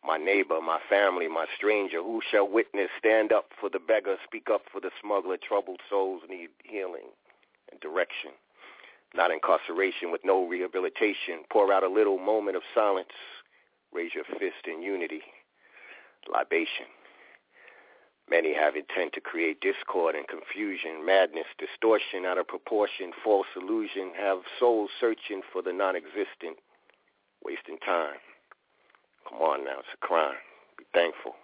my 0.04 0.16
neighbor, 0.16 0.60
my 0.60 0.78
family, 0.88 1.28
my 1.28 1.46
stranger. 1.56 2.02
Who 2.02 2.20
shall 2.30 2.48
witness? 2.48 2.88
Stand 2.98 3.32
up 3.32 3.46
for 3.60 3.68
the 3.68 3.78
beggar, 3.78 4.16
speak 4.24 4.48
up 4.50 4.62
for 4.72 4.80
the 4.80 4.90
smuggler. 5.00 5.36
Troubled 5.36 5.80
souls 5.88 6.22
need 6.28 6.50
healing 6.64 7.10
and 7.70 7.80
direction, 7.80 8.30
not 9.14 9.30
incarceration 9.30 10.10
with 10.10 10.22
no 10.24 10.46
rehabilitation. 10.46 11.44
Pour 11.50 11.72
out 11.72 11.82
a 11.82 11.88
little 11.88 12.18
moment 12.18 12.56
of 12.56 12.62
silence. 12.74 13.08
Raise 13.92 14.14
your 14.14 14.24
fist 14.24 14.66
in 14.66 14.82
unity. 14.82 15.22
Libation. 16.32 16.86
Many 18.30 18.52
have 18.54 18.76
intent 18.76 19.14
to 19.14 19.22
create 19.22 19.62
discord 19.62 20.14
and 20.14 20.28
confusion, 20.28 21.04
madness, 21.04 21.46
distortion 21.58 22.26
out 22.26 22.36
of 22.36 22.46
proportion, 22.46 23.12
false 23.24 23.46
illusion, 23.56 24.12
have 24.18 24.40
souls 24.58 24.90
searching 25.00 25.40
for 25.50 25.62
the 25.62 25.72
non-existent, 25.72 26.58
wasting 27.42 27.78
time. 27.78 28.20
Come 29.28 29.42
on 29.42 29.64
now, 29.64 29.80
it's 29.80 29.88
a 29.94 30.06
crime. 30.06 30.36
Be 30.78 30.84
thankful. 30.94 31.34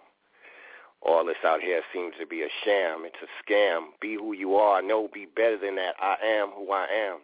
All 1.01 1.23
this 1.23 1.37
out 1.45 1.61
here 1.61 1.81
seems 1.93 2.13
to 2.19 2.25
be 2.25 2.41
a 2.41 2.49
sham. 2.63 3.05
It's 3.05 3.21
a 3.21 3.29
scam. 3.43 3.89
Be 4.01 4.15
who 4.15 4.33
you 4.33 4.55
are. 4.55 4.81
No, 4.81 5.07
be 5.13 5.27
better 5.35 5.57
than 5.57 5.75
that. 5.75 5.95
I 6.01 6.15
am 6.25 6.49
who 6.49 6.71
I 6.71 6.87
am. 6.87 7.19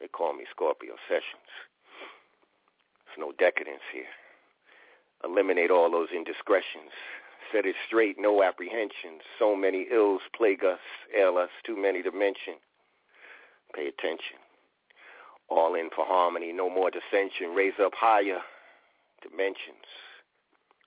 They 0.00 0.06
call 0.06 0.34
me 0.34 0.44
Scorpio 0.50 0.94
Sessions. 1.08 1.50
There's 3.06 3.18
no 3.18 3.32
decadence 3.32 3.82
here. 3.92 4.06
Eliminate 5.24 5.70
all 5.72 5.90
those 5.90 6.08
indiscretions. 6.14 6.92
Set 7.50 7.66
it 7.66 7.74
straight, 7.86 8.16
no 8.18 8.42
apprehensions. 8.44 9.22
So 9.38 9.56
many 9.56 9.86
ills 9.90 10.20
plague 10.36 10.64
us, 10.64 10.78
ail 11.16 11.36
us, 11.36 11.50
too 11.64 11.76
many 11.76 12.02
to 12.02 12.12
mention. 12.12 12.54
Pay 13.74 13.88
attention. 13.88 14.38
All 15.48 15.74
in 15.74 15.90
for 15.94 16.04
harmony, 16.04 16.52
no 16.52 16.68
more 16.70 16.90
dissension. 16.90 17.54
Raise 17.54 17.78
up 17.82 17.92
higher 17.94 18.40
dimensions. 19.28 19.86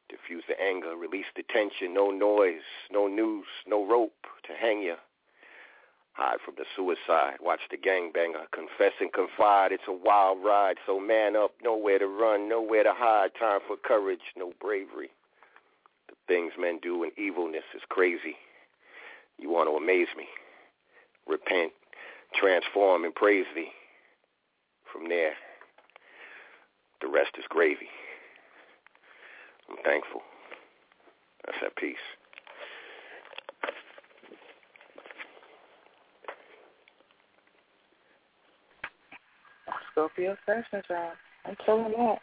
Diffuse 0.10 0.44
the 0.48 0.60
anger, 0.62 0.96
release 0.96 1.30
the 1.36 1.44
tension. 1.44 1.94
No 1.94 2.10
noise, 2.10 2.66
no 2.92 3.08
news, 3.08 3.46
no 3.68 3.86
rope 3.86 4.26
to 4.48 4.54
hang 4.54 4.82
you. 4.82 4.96
Hide 6.14 6.40
from 6.44 6.56
the 6.58 6.66
suicide. 6.76 7.38
Watch 7.42 7.62
the 7.72 7.78
gangbanger. 7.78 8.52
Confess 8.52 8.94
and 9.00 9.14
confide. 9.14 9.72
It's 9.72 9.88
a 9.88 9.94
wild 9.94 10.40
ride. 10.44 10.76
So 10.86 11.00
man 11.00 11.36
up. 11.36 11.52
Nowhere 11.64 12.00
to 12.00 12.08
run. 12.08 12.50
Nowhere 12.50 12.84
to 12.84 12.94
hide. 12.94 13.30
Time 13.40 13.62
for 13.66 13.78
courage. 13.78 14.34
No 14.36 14.52
bravery. 14.60 15.12
The 16.10 16.16
things 16.28 16.54
men 16.60 16.80
do 16.82 17.04
in 17.04 17.12
evilness 17.18 17.64
is 17.74 17.84
crazy. 17.88 18.36
You 19.38 19.50
want 19.50 19.70
to 19.70 19.78
amaze 19.78 20.10
me. 20.18 20.26
Repent. 21.26 21.72
Transform 22.34 23.06
and 23.06 23.16
praise 23.16 23.46
thee. 23.56 23.72
From 24.92 25.08
there, 25.08 25.34
the 27.00 27.08
rest 27.08 27.32
is 27.38 27.46
gravy. 27.48 27.90
I'm 29.70 29.78
thankful. 29.84 30.22
That's 31.46 31.58
that 31.62 31.72
oh, 31.72 31.80
peace. 31.80 31.96
your 40.18 40.38
session, 40.46 40.82
y'all. 40.90 41.12
I'm 41.46 41.56
telling 41.66 41.92
that. 41.92 42.20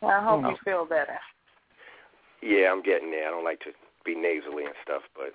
Well, 0.00 0.10
I 0.10 0.24
hope 0.24 0.42
you 0.42 0.56
oh. 0.58 0.64
feel 0.64 0.84
better. 0.84 1.18
Yeah, 2.42 2.72
I'm 2.72 2.82
getting 2.82 3.10
there. 3.10 3.28
I 3.28 3.30
don't 3.30 3.44
like 3.44 3.60
to 3.60 3.70
be 4.04 4.14
nasally 4.14 4.64
and 4.64 4.74
stuff, 4.82 5.02
but 5.14 5.32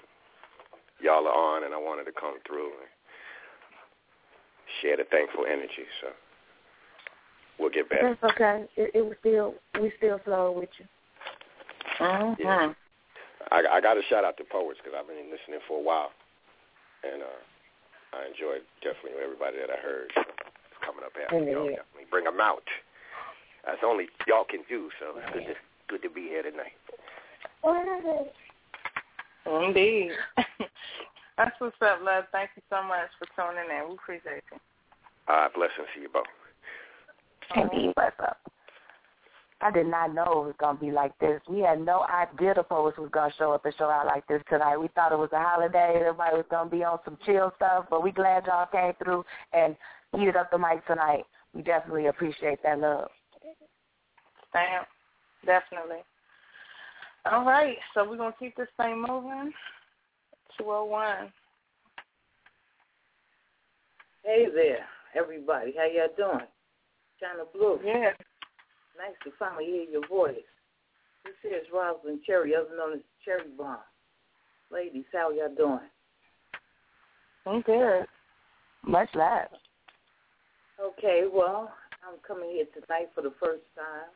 y'all 1.01 1.25
are 1.27 1.55
on, 1.55 1.63
and 1.63 1.73
I 1.73 1.77
wanted 1.77 2.03
to 2.05 2.11
come 2.11 2.39
through 2.45 2.67
and 2.67 2.89
share 4.81 4.97
the 4.97 5.05
thankful 5.09 5.45
energy. 5.45 5.88
So 6.01 6.09
we'll 7.59 7.69
get 7.69 7.89
better. 7.89 8.17
That's 8.21 8.34
okay. 8.34 8.65
It, 8.75 8.91
it 8.93 9.01
was 9.01 9.15
still 9.19 9.55
we 9.81 9.91
still 9.97 10.19
flow 10.23 10.51
with 10.51 10.69
you. 10.79 10.85
Mm-hmm. 11.99 12.41
Yeah. 12.41 12.73
I, 13.51 13.79
I 13.79 13.81
got 13.81 13.95
to 13.95 14.03
shout 14.09 14.25
out 14.25 14.38
to 14.38 14.43
poets 14.43 14.79
because 14.84 14.97
I've 14.97 15.07
been 15.07 15.31
listening 15.31 15.63
for 15.67 15.79
a 15.79 15.84
while, 15.84 16.11
and 17.03 17.23
uh, 17.23 17.41
I 18.13 18.27
enjoyed 18.27 18.67
definitely 18.84 19.23
everybody 19.23 19.57
that 19.57 19.71
I 19.71 19.79
heard. 19.79 20.11
So 20.15 20.21
it's 20.21 20.79
coming 20.84 21.03
up 21.05 21.15
after 21.15 21.39
y'all. 21.39 21.71
Yeah. 21.71 21.81
Definitely 21.81 22.11
bring 22.11 22.25
them 22.25 22.41
out. 22.41 22.67
That's 23.65 23.81
only 23.84 24.07
y'all 24.27 24.47
can 24.47 24.63
do. 24.69 24.89
So 24.99 25.15
it's 25.17 25.31
good 25.34 25.47
to 25.47 25.55
good 25.88 26.01
to 26.03 26.11
be 26.11 26.27
here 26.27 26.43
tonight. 26.43 26.75
Indeed. 29.47 30.11
That's 31.38 31.55
what's 31.59 31.75
up, 31.81 31.99
love. 32.03 32.25
Thank 32.31 32.51
you 32.55 32.63
so 32.69 32.84
much 32.84 33.09
for 33.19 33.27
tuning 33.38 33.69
in. 33.69 33.89
We 33.89 33.95
appreciate 33.95 34.43
you. 34.51 34.59
Uh, 35.27 35.47
blessings 35.53 35.88
to 35.95 36.01
you 36.01 36.09
both. 36.09 36.25
Indeed, 37.55 37.91
what's 37.95 38.19
up? 38.19 38.37
I 39.59 39.71
did 39.71 39.87
not 39.87 40.13
know 40.13 40.23
it 40.23 40.45
was 40.47 40.55
gonna 40.59 40.77
be 40.77 40.91
like 40.91 41.17
this. 41.19 41.41
We 41.49 41.61
had 41.61 41.81
no 41.81 42.03
idea 42.03 42.53
the 42.53 42.63
poets 42.63 42.97
was 42.97 43.09
gonna 43.11 43.33
show 43.39 43.53
up 43.53 43.65
and 43.65 43.73
show 43.75 43.89
out 43.89 44.05
like 44.05 44.27
this 44.27 44.41
tonight. 44.49 44.77
We 44.77 44.87
thought 44.89 45.11
it 45.11 45.17
was 45.17 45.31
a 45.33 45.39
holiday, 45.39 45.97
everybody 45.99 46.35
was 46.35 46.45
gonna 46.51 46.69
be 46.69 46.83
on 46.83 46.99
some 47.03 47.17
chill 47.25 47.51
stuff, 47.55 47.85
but 47.89 48.03
we 48.03 48.11
glad 48.11 48.45
y'all 48.45 48.67
came 48.67 48.93
through 49.03 49.25
and 49.53 49.75
heated 50.15 50.35
up 50.35 50.51
the 50.51 50.59
mic 50.59 50.85
tonight. 50.85 51.25
We 51.53 51.63
definitely 51.63 52.05
appreciate 52.05 52.61
that 52.63 52.79
love. 52.79 53.09
Damn. 54.53 54.83
Definitely. 55.45 56.03
All 57.31 57.45
right, 57.45 57.77
so 57.93 58.07
we're 58.07 58.17
gonna 58.17 58.35
keep 58.37 58.55
this 58.55 58.67
thing 58.77 59.01
moving. 59.01 59.51
Two 60.57 60.65
oh 60.67 60.85
one. 60.85 61.31
Hey 64.23 64.47
there, 64.53 64.85
everybody. 65.15 65.73
How 65.77 65.85
y'all 65.85 66.07
doing? 66.17 66.45
Chyna 67.22 67.45
Blue. 67.53 67.80
Yeah. 67.84 68.11
Nice 68.98 69.18
to 69.23 69.31
finally 69.38 69.65
hear 69.65 69.84
your 69.84 70.07
voice. 70.07 70.35
This 71.23 71.35
here 71.44 71.57
is 71.57 71.68
Rosalind 71.73 72.22
Cherry, 72.26 72.56
other 72.56 72.76
known 72.77 72.94
as 72.94 72.99
Cherry 73.23 73.49
Bomb. 73.57 73.77
Ladies, 74.72 75.06
how 75.14 75.31
y'all 75.31 75.53
doing? 75.56 75.80
I'm 77.45 77.61
good. 77.61 78.06
Much 78.85 79.10
love. 79.15 79.48
Okay, 80.80 81.23
well, 81.31 81.72
I'm 82.07 82.19
coming 82.27 82.52
here 82.52 82.65
tonight 82.73 83.10
for 83.15 83.22
the 83.22 83.34
first 83.39 83.64
time, 83.76 84.10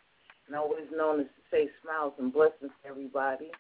and 0.48 0.56
always 0.56 0.86
known 0.96 1.22
as 1.22 1.26
to 1.26 1.42
say 1.50 1.70
smiles 1.84 2.14
and 2.20 2.32
blessings 2.32 2.72
to 2.84 2.90
everybody. 2.90 3.52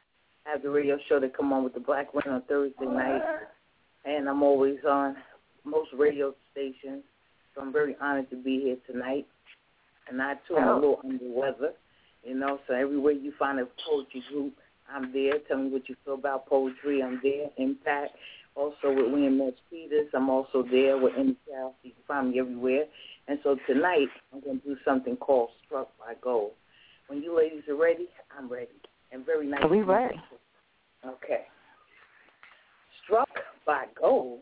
I 0.46 0.52
have 0.52 0.64
the 0.64 0.70
radio 0.70 0.98
show 1.08 1.20
that 1.20 1.36
come 1.36 1.54
on 1.54 1.64
with 1.64 1.74
the 1.74 1.80
Black 1.80 2.14
Rain 2.14 2.34
on 2.34 2.42
Thursday 2.44 2.86
night, 2.86 3.22
and 4.06 4.28
I'm 4.30 4.44
always 4.44 4.78
on 4.88 5.16
most 5.64 5.90
radio 5.98 6.34
stations, 6.52 7.04
so 7.53 7.61
I'm 7.61 7.73
very 7.73 7.95
honored 8.02 8.30
to 8.30 8.36
be 8.36 8.61
here 8.61 8.78
tonight. 8.91 9.28
And 10.10 10.22
I 10.22 10.36
too 10.48 10.57
am 10.57 10.68
a 10.68 10.72
oh. 10.72 10.76
little 10.76 10.99
under 11.03 11.18
the 11.18 11.32
weather, 11.32 11.73
you 12.23 12.36
know. 12.36 12.60
So 12.68 12.73
everywhere 12.73 13.14
you 13.14 13.34
find 13.38 13.60
a 13.60 13.68
poetry 13.88 14.23
group, 14.32 14.53
I'm 14.94 15.14
there. 15.14 15.34
Tell 15.48 15.57
me 15.57 15.69
what 15.69 15.88
you 15.88 15.95
feel 16.03 16.15
about 16.15 16.48
poetry. 16.48 17.02
I'm 17.02 17.19
there. 17.23 17.48
Impact. 17.57 18.11
Also 18.56 18.90
with 18.90 19.11
William 19.11 19.40
S. 19.41 19.53
Peters, 19.69 20.10
I'm 20.14 20.30
also 20.30 20.65
there 20.69 20.98
with 20.98 21.14
Inner 21.18 21.36
Child. 21.48 21.73
You 21.84 21.91
can 21.91 22.03
find 22.06 22.32
me 22.32 22.40
everywhere. 22.40 22.84
And 23.30 23.40
so 23.44 23.56
tonight, 23.65 24.10
I'm 24.34 24.41
going 24.41 24.60
to 24.60 24.68
do 24.68 24.76
something 24.84 25.15
called 25.15 25.49
Struck 25.65 25.88
by 25.98 26.15
Gold. 26.22 26.52
When 27.07 27.23
you 27.23 27.38
ladies 27.38 27.64
are 27.69 27.76
ready, 27.76 28.10
I'm 28.38 28.52
ready. 28.52 28.68
And 29.14 29.26
very 29.26 29.48
nice. 29.48 29.61
Are 29.64 29.69
we 29.69 29.82
ready? 29.82 30.15
Okay. 31.06 31.45
Struck 33.03 33.30
by 33.65 33.86
gold. 33.99 34.40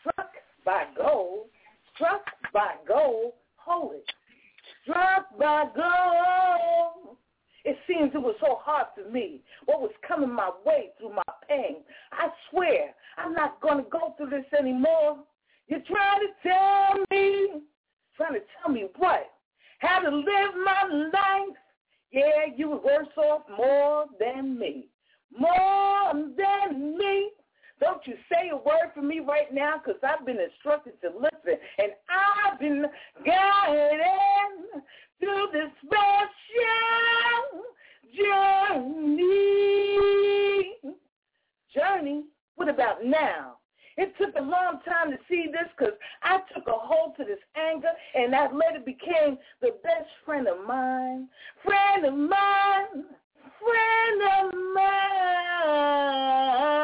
Struck 0.00 0.30
by 0.64 0.84
gold. 0.96 1.46
Struck 1.94 2.24
by 2.52 2.74
gold. 2.86 3.32
Hold 3.56 3.94
it. 3.94 4.04
Struck 4.82 5.38
by 5.38 5.64
gold. 5.74 7.16
It 7.64 7.76
seems 7.86 8.12
it 8.14 8.18
was 8.18 8.36
so 8.40 8.58
hard 8.62 8.86
for 8.94 9.10
me. 9.10 9.42
What 9.66 9.80
was 9.80 9.90
coming 10.06 10.32
my 10.32 10.50
way 10.64 10.90
through 10.98 11.14
my 11.14 11.22
pain. 11.48 11.78
I 12.12 12.28
swear 12.50 12.94
I'm 13.16 13.34
not 13.34 13.60
going 13.60 13.84
to 13.84 13.90
go 13.90 14.14
through 14.16 14.30
this 14.30 14.46
anymore. 14.58 15.18
You're 15.66 15.80
trying 15.80 16.20
to 16.20 16.48
tell 16.48 17.04
me, 17.10 17.62
trying 18.16 18.34
to 18.34 18.40
tell 18.62 18.72
me 18.72 18.86
what? 18.96 19.30
How 19.80 20.00
to 20.00 20.08
live 20.08 20.50
my 20.64 21.08
life. 21.12 21.56
Yeah, 22.10 22.46
you 22.56 22.70
were 22.70 22.80
worse 22.80 23.08
off 23.18 23.42
more 23.54 24.06
than 24.18 24.58
me. 24.58 24.88
More 25.36 26.12
than 26.14 26.96
me. 26.96 27.30
Don't 27.80 28.06
you 28.06 28.14
say 28.30 28.50
a 28.50 28.56
word 28.56 28.92
for 28.94 29.02
me 29.02 29.18
right 29.20 29.52
now 29.52 29.74
because 29.78 30.00
I've 30.02 30.24
been 30.26 30.40
instructed 30.40 31.00
to 31.02 31.08
listen 31.08 31.58
and 31.78 31.92
I've 32.08 32.58
been 32.58 32.86
guided 33.24 34.00
through 35.20 35.46
this 35.52 35.70
special 35.84 37.62
journey. 38.16 39.28
Journey? 41.74 42.24
What 42.56 42.68
about 42.68 43.04
now? 43.04 43.58
It 43.96 44.14
took 44.16 44.34
a 44.36 44.42
long 44.42 44.80
time 44.84 45.10
to 45.10 45.18
see 45.28 45.46
this 45.50 45.68
because 45.76 45.94
I 46.22 46.38
took 46.54 46.68
a 46.68 46.72
hold 46.72 47.16
to 47.16 47.24
this 47.24 47.40
anger 47.56 47.90
and 48.14 48.32
that 48.32 48.54
later 48.54 48.78
became 48.84 49.38
the 49.60 49.74
best 49.82 50.08
friend 50.24 50.46
of 50.46 50.64
mine. 50.66 51.28
Friend 51.64 52.06
of 52.06 52.14
mine. 52.14 53.06
Friend 53.60 54.22
of 54.40 54.54
mine. 54.74 56.77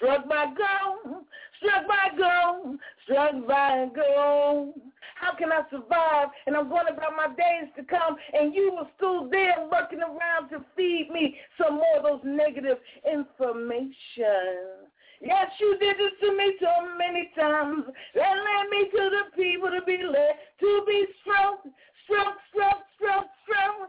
Struck 0.00 0.26
by 0.30 0.46
gold, 0.46 1.26
struck 1.58 1.86
by 1.86 2.08
gold, 2.16 2.78
struck 3.04 3.46
by 3.46 3.86
gold. 3.94 4.72
How 5.14 5.34
can 5.34 5.52
I 5.52 5.60
survive? 5.70 6.28
And 6.46 6.56
I'm 6.56 6.70
going 6.70 6.86
about 6.88 7.12
my 7.14 7.28
days 7.28 7.68
to 7.76 7.82
come, 7.84 8.16
and 8.32 8.54
you 8.54 8.72
were 8.72 8.88
still 8.96 9.28
there 9.28 9.68
lurking 9.70 10.00
around 10.00 10.48
to 10.50 10.64
feed 10.74 11.10
me 11.12 11.36
some 11.60 11.74
more 11.74 11.98
of 11.98 12.04
those 12.04 12.22
negative 12.24 12.78
information. 13.04 14.88
Yes, 15.20 15.50
you 15.60 15.76
did 15.78 15.98
this 15.98 16.12
to 16.22 16.34
me 16.34 16.54
so 16.60 16.96
many 16.96 17.30
times. 17.38 17.84
That 18.14 18.36
led 18.36 18.70
me 18.70 18.88
to 18.88 19.10
the 19.10 19.24
people 19.36 19.68
to 19.68 19.82
be 19.84 19.98
led, 20.02 20.32
to 20.60 20.84
be 20.86 21.04
strong, 21.20 21.58
strong, 22.04 22.36
strong, 22.48 22.80
strong, 22.96 23.24
strong. 23.44 23.88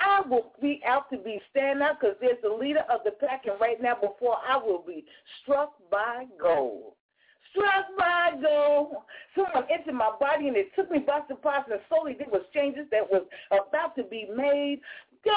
I 0.00 0.22
will 0.22 0.52
be 0.60 0.80
out 0.86 1.10
to 1.10 1.18
be 1.18 1.40
stand 1.50 1.82
up 1.82 2.00
because 2.00 2.16
there's 2.20 2.40
the 2.42 2.48
leader 2.48 2.84
of 2.92 3.00
the 3.04 3.12
pack, 3.12 3.44
and 3.46 3.60
right 3.60 3.80
now 3.80 3.94
before 3.94 4.38
I 4.48 4.56
will 4.56 4.82
be 4.86 5.04
struck 5.42 5.74
by 5.90 6.24
gold. 6.40 6.94
Struck 7.50 7.86
by 7.98 8.30
gold. 8.40 8.96
Someone 9.34 9.64
entered 9.70 9.94
my 9.94 10.10
body 10.20 10.48
and 10.48 10.56
it 10.56 10.74
took 10.76 10.90
me 10.90 11.00
by 11.00 11.20
surprise 11.28 11.64
and 11.70 11.80
slowly 11.88 12.14
there 12.16 12.28
was 12.30 12.42
changes 12.54 12.86
that 12.90 13.10
was 13.10 13.22
about 13.50 13.96
to 13.96 14.04
be 14.04 14.28
made. 14.34 14.80
Gold! 15.24 15.36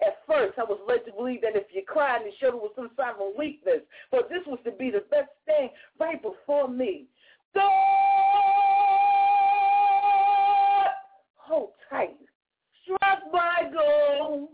At 0.00 0.16
first, 0.26 0.58
I 0.58 0.64
was 0.64 0.80
led 0.88 1.04
to 1.04 1.12
believe 1.12 1.42
that 1.42 1.56
if 1.56 1.66
you 1.72 1.82
cried, 1.86 2.22
it 2.22 2.34
showed 2.40 2.54
it 2.54 2.54
was 2.54 2.72
some 2.74 2.90
sign 2.96 3.14
of 3.20 3.36
weakness. 3.36 3.82
But 4.10 4.30
this 4.30 4.40
was 4.46 4.58
to 4.64 4.72
be 4.72 4.90
the 4.90 5.04
best 5.10 5.30
thing 5.44 5.68
right 5.98 6.20
before 6.22 6.68
me. 6.68 7.04
Gold! 7.54 7.89
Struck 12.84 13.32
by 13.32 13.70
gold. 13.72 14.48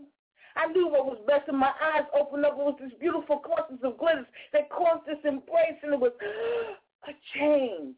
I 0.55 0.67
knew 0.67 0.87
what 0.87 1.05
was 1.05 1.19
best, 1.27 1.47
and 1.47 1.57
my 1.57 1.71
eyes 1.93 2.05
opened 2.19 2.45
up. 2.45 2.53
It 2.53 2.57
was 2.57 2.79
this 2.81 2.91
beautiful 2.99 3.37
clusters 3.37 3.79
of 3.83 3.97
glitters 3.97 4.25
that 4.53 4.69
caused 4.69 5.05
this 5.05 5.19
embrace, 5.23 5.77
and 5.83 5.93
it 5.93 5.99
was 5.99 6.13
a 7.07 7.11
change. 7.37 7.95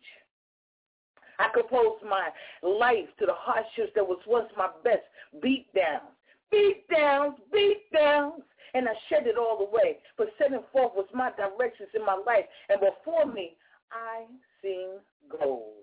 I 1.40 1.48
composed 1.54 2.04
my 2.04 2.30
life 2.62 3.08
to 3.20 3.26
the 3.26 3.34
hardships 3.34 3.94
that 3.96 4.06
was 4.06 4.20
once 4.28 4.50
my 4.58 4.68
best 4.84 5.04
beat 5.42 5.74
downs. 5.74 6.12
Beat 6.52 6.84
downs, 6.90 7.36
beat 7.52 7.84
downs. 7.94 8.44
And 8.74 8.88
I 8.88 8.94
shed 9.08 9.26
it 9.26 9.38
all 9.38 9.68
away. 9.68 9.98
But 10.18 10.28
setting 10.38 10.60
forth 10.72 10.94
was 10.96 11.08
my 11.14 11.32
directions 11.32 11.90
in 11.96 12.06
my 12.06 12.22
life. 12.26 12.46
And 12.68 12.80
before 12.80 13.26
me, 13.26 13.56
I 13.92 14.26
seen 14.62 15.00
gold. 15.30 15.79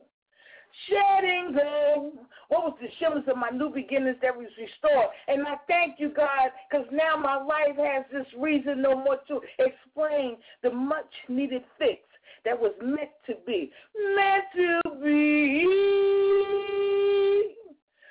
Shedding 0.89 1.57
gold. 1.57 2.13
What 2.49 2.65
was 2.65 2.79
the 2.81 2.89
shillings 2.99 3.27
of 3.29 3.37
my 3.37 3.51
new 3.51 3.71
beginnings 3.71 4.17
that 4.23 4.37
was 4.37 4.47
restored? 4.59 5.09
And 5.27 5.47
I 5.47 5.57
thank 5.67 5.99
you, 5.99 6.11
God, 6.11 6.51
because 6.71 6.87
now 6.93 7.17
my 7.17 7.43
life 7.43 7.77
has 7.77 8.05
this 8.13 8.27
reason 8.39 8.83
no 8.83 8.95
more 8.95 9.19
to 9.29 9.41
explain 9.59 10.37
the 10.63 10.71
much 10.71 11.13
needed 11.29 11.65
fix 11.79 12.03
that 12.45 12.59
was 12.59 12.73
meant 12.83 13.11
to 13.27 13.35
be. 13.47 13.73
Meant 14.15 14.45
to 14.55 14.81
be. 15.03 15.67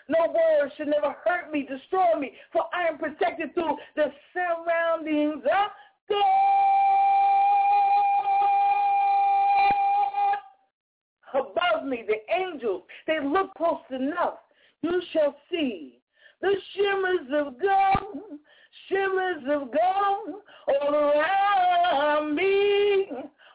No 0.08 0.28
words 0.28 0.74
should 0.78 0.88
never 0.88 1.16
hurt 1.26 1.52
me, 1.52 1.64
destroy 1.64 2.20
me, 2.20 2.34
for 2.52 2.66
I 2.74 2.88
am 2.88 2.98
protected 2.98 3.54
through 3.54 3.78
the 3.96 4.12
surroundings 4.34 5.44
of 5.46 5.72
God. 6.10 6.65
Above 11.36 11.86
me, 11.86 12.04
the 12.08 12.34
angels, 12.34 12.84
they 13.08 13.20
look 13.22 13.54
close 13.56 13.82
enough. 13.90 14.36
You 14.82 15.02
shall 15.12 15.36
see 15.52 16.00
the 16.42 16.54
shimmers 16.74 17.28
of 17.34 17.60
gold, 17.60 18.40
shimmers 18.88 19.44
of 19.50 19.70
gold 19.72 20.42
all 20.68 20.94
around 20.94 22.36
me. 22.36 23.08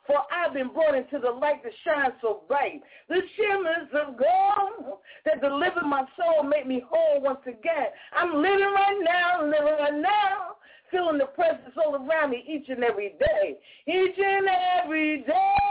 For 0.07 0.17
I've 0.33 0.53
been 0.55 0.73
brought 0.73 0.97
into 0.97 1.21
the 1.21 1.31
light 1.31 1.63
that 1.63 1.73
shines 1.85 2.15
so 2.21 2.43
bright. 2.49 2.83
The 3.09 3.21
shimmers 3.37 3.89
of 3.95 4.17
gold 4.19 4.99
that 5.25 5.41
delivered 5.41 5.87
my 5.87 6.05
soul, 6.17 6.43
make 6.43 6.67
me 6.67 6.83
whole 6.91 7.21
once 7.23 7.41
again. 7.47 7.87
I'm 8.13 8.43
living 8.43 8.73
right 8.75 8.99
now, 9.05 9.45
living 9.45 9.79
right 9.79 9.95
now, 9.95 10.57
feeling 10.91 11.19
the 11.19 11.27
presence 11.27 11.77
all 11.77 11.95
around 11.95 12.31
me 12.31 12.45
each 12.49 12.69
and 12.69 12.83
every 12.83 13.15
day. 13.21 13.57
Each 13.87 14.19
and 14.19 14.49
every 14.83 15.19
day, 15.23 15.70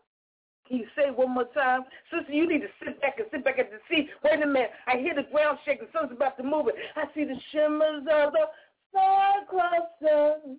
You 0.69 0.85
say 0.95 1.07
it 1.07 1.17
one 1.17 1.33
more 1.33 1.45
time? 1.53 1.83
Sister, 2.11 2.33
you 2.33 2.47
need 2.47 2.61
to 2.61 2.67
sit 2.83 2.99
back 3.01 3.19
and 3.19 3.27
sit 3.31 3.43
back 3.43 3.59
at 3.59 3.71
the 3.71 3.79
seat. 3.89 4.09
Wait 4.23 4.41
a 4.41 4.45
minute. 4.47 4.71
I 4.85 4.97
hear 4.97 5.15
the 5.15 5.23
ground 5.31 5.59
shaking. 5.65 5.87
Something's 5.93 6.17
about 6.17 6.37
to 6.37 6.43
move 6.43 6.67
it. 6.67 6.75
I 6.95 7.05
see 7.15 7.23
the 7.23 7.39
shimmers 7.51 8.05
of 8.11 8.33
the 8.33 8.47
star 8.89 9.45
clusters. 9.49 10.57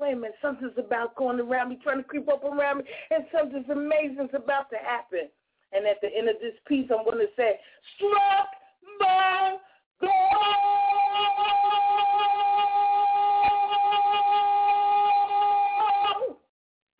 Wait 0.00 0.12
a 0.12 0.16
minute. 0.16 0.34
Something's 0.42 0.76
about 0.76 1.14
going 1.16 1.40
around 1.40 1.70
me, 1.70 1.78
trying 1.82 1.98
to 1.98 2.04
creep 2.04 2.28
up 2.28 2.44
around 2.44 2.78
me, 2.78 2.84
and 3.10 3.24
something's 3.36 3.68
amazing's 3.70 4.34
about 4.34 4.70
to 4.70 4.76
happen. 4.76 5.28
And 5.72 5.86
at 5.86 6.00
the 6.00 6.08
end 6.16 6.28
of 6.28 6.36
this 6.40 6.54
piece, 6.66 6.90
I'm 6.90 7.04
going 7.04 7.18
to 7.18 7.26
say, 7.36 7.60
struck 7.96 8.48
by 8.98 9.56
gold. 10.00 10.12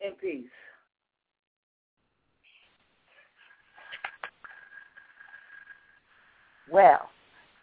In 0.01 0.13
peace. 0.15 0.47
Well, 6.71 7.09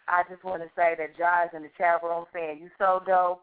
I 0.08 0.22
just 0.30 0.44
want 0.44 0.62
to 0.62 0.68
say 0.76 0.94
that 0.98 1.16
Josh 1.16 1.54
in 1.54 1.62
the 1.62 1.70
chat 1.76 2.02
room 2.02 2.26
saying 2.32 2.60
you 2.60 2.70
so 2.78 3.02
dope, 3.06 3.42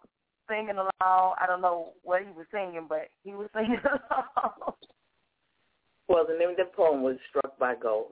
singing 0.49 0.77
along. 0.77 1.35
I 1.40 1.45
don't 1.48 1.61
know 1.61 1.94
what 2.03 2.22
he 2.22 2.30
was 2.30 2.45
singing, 2.52 2.85
but 2.88 3.10
he 3.23 3.31
was 3.34 3.49
singing 3.56 3.80
along. 3.84 4.73
Well, 6.07 6.26
the 6.27 6.38
name 6.38 6.49
of 6.52 6.57
the 6.57 6.65
poem 6.76 7.02
was 7.02 7.18
Struck 7.30 7.57
by 7.57 7.76
Gold. 7.76 8.11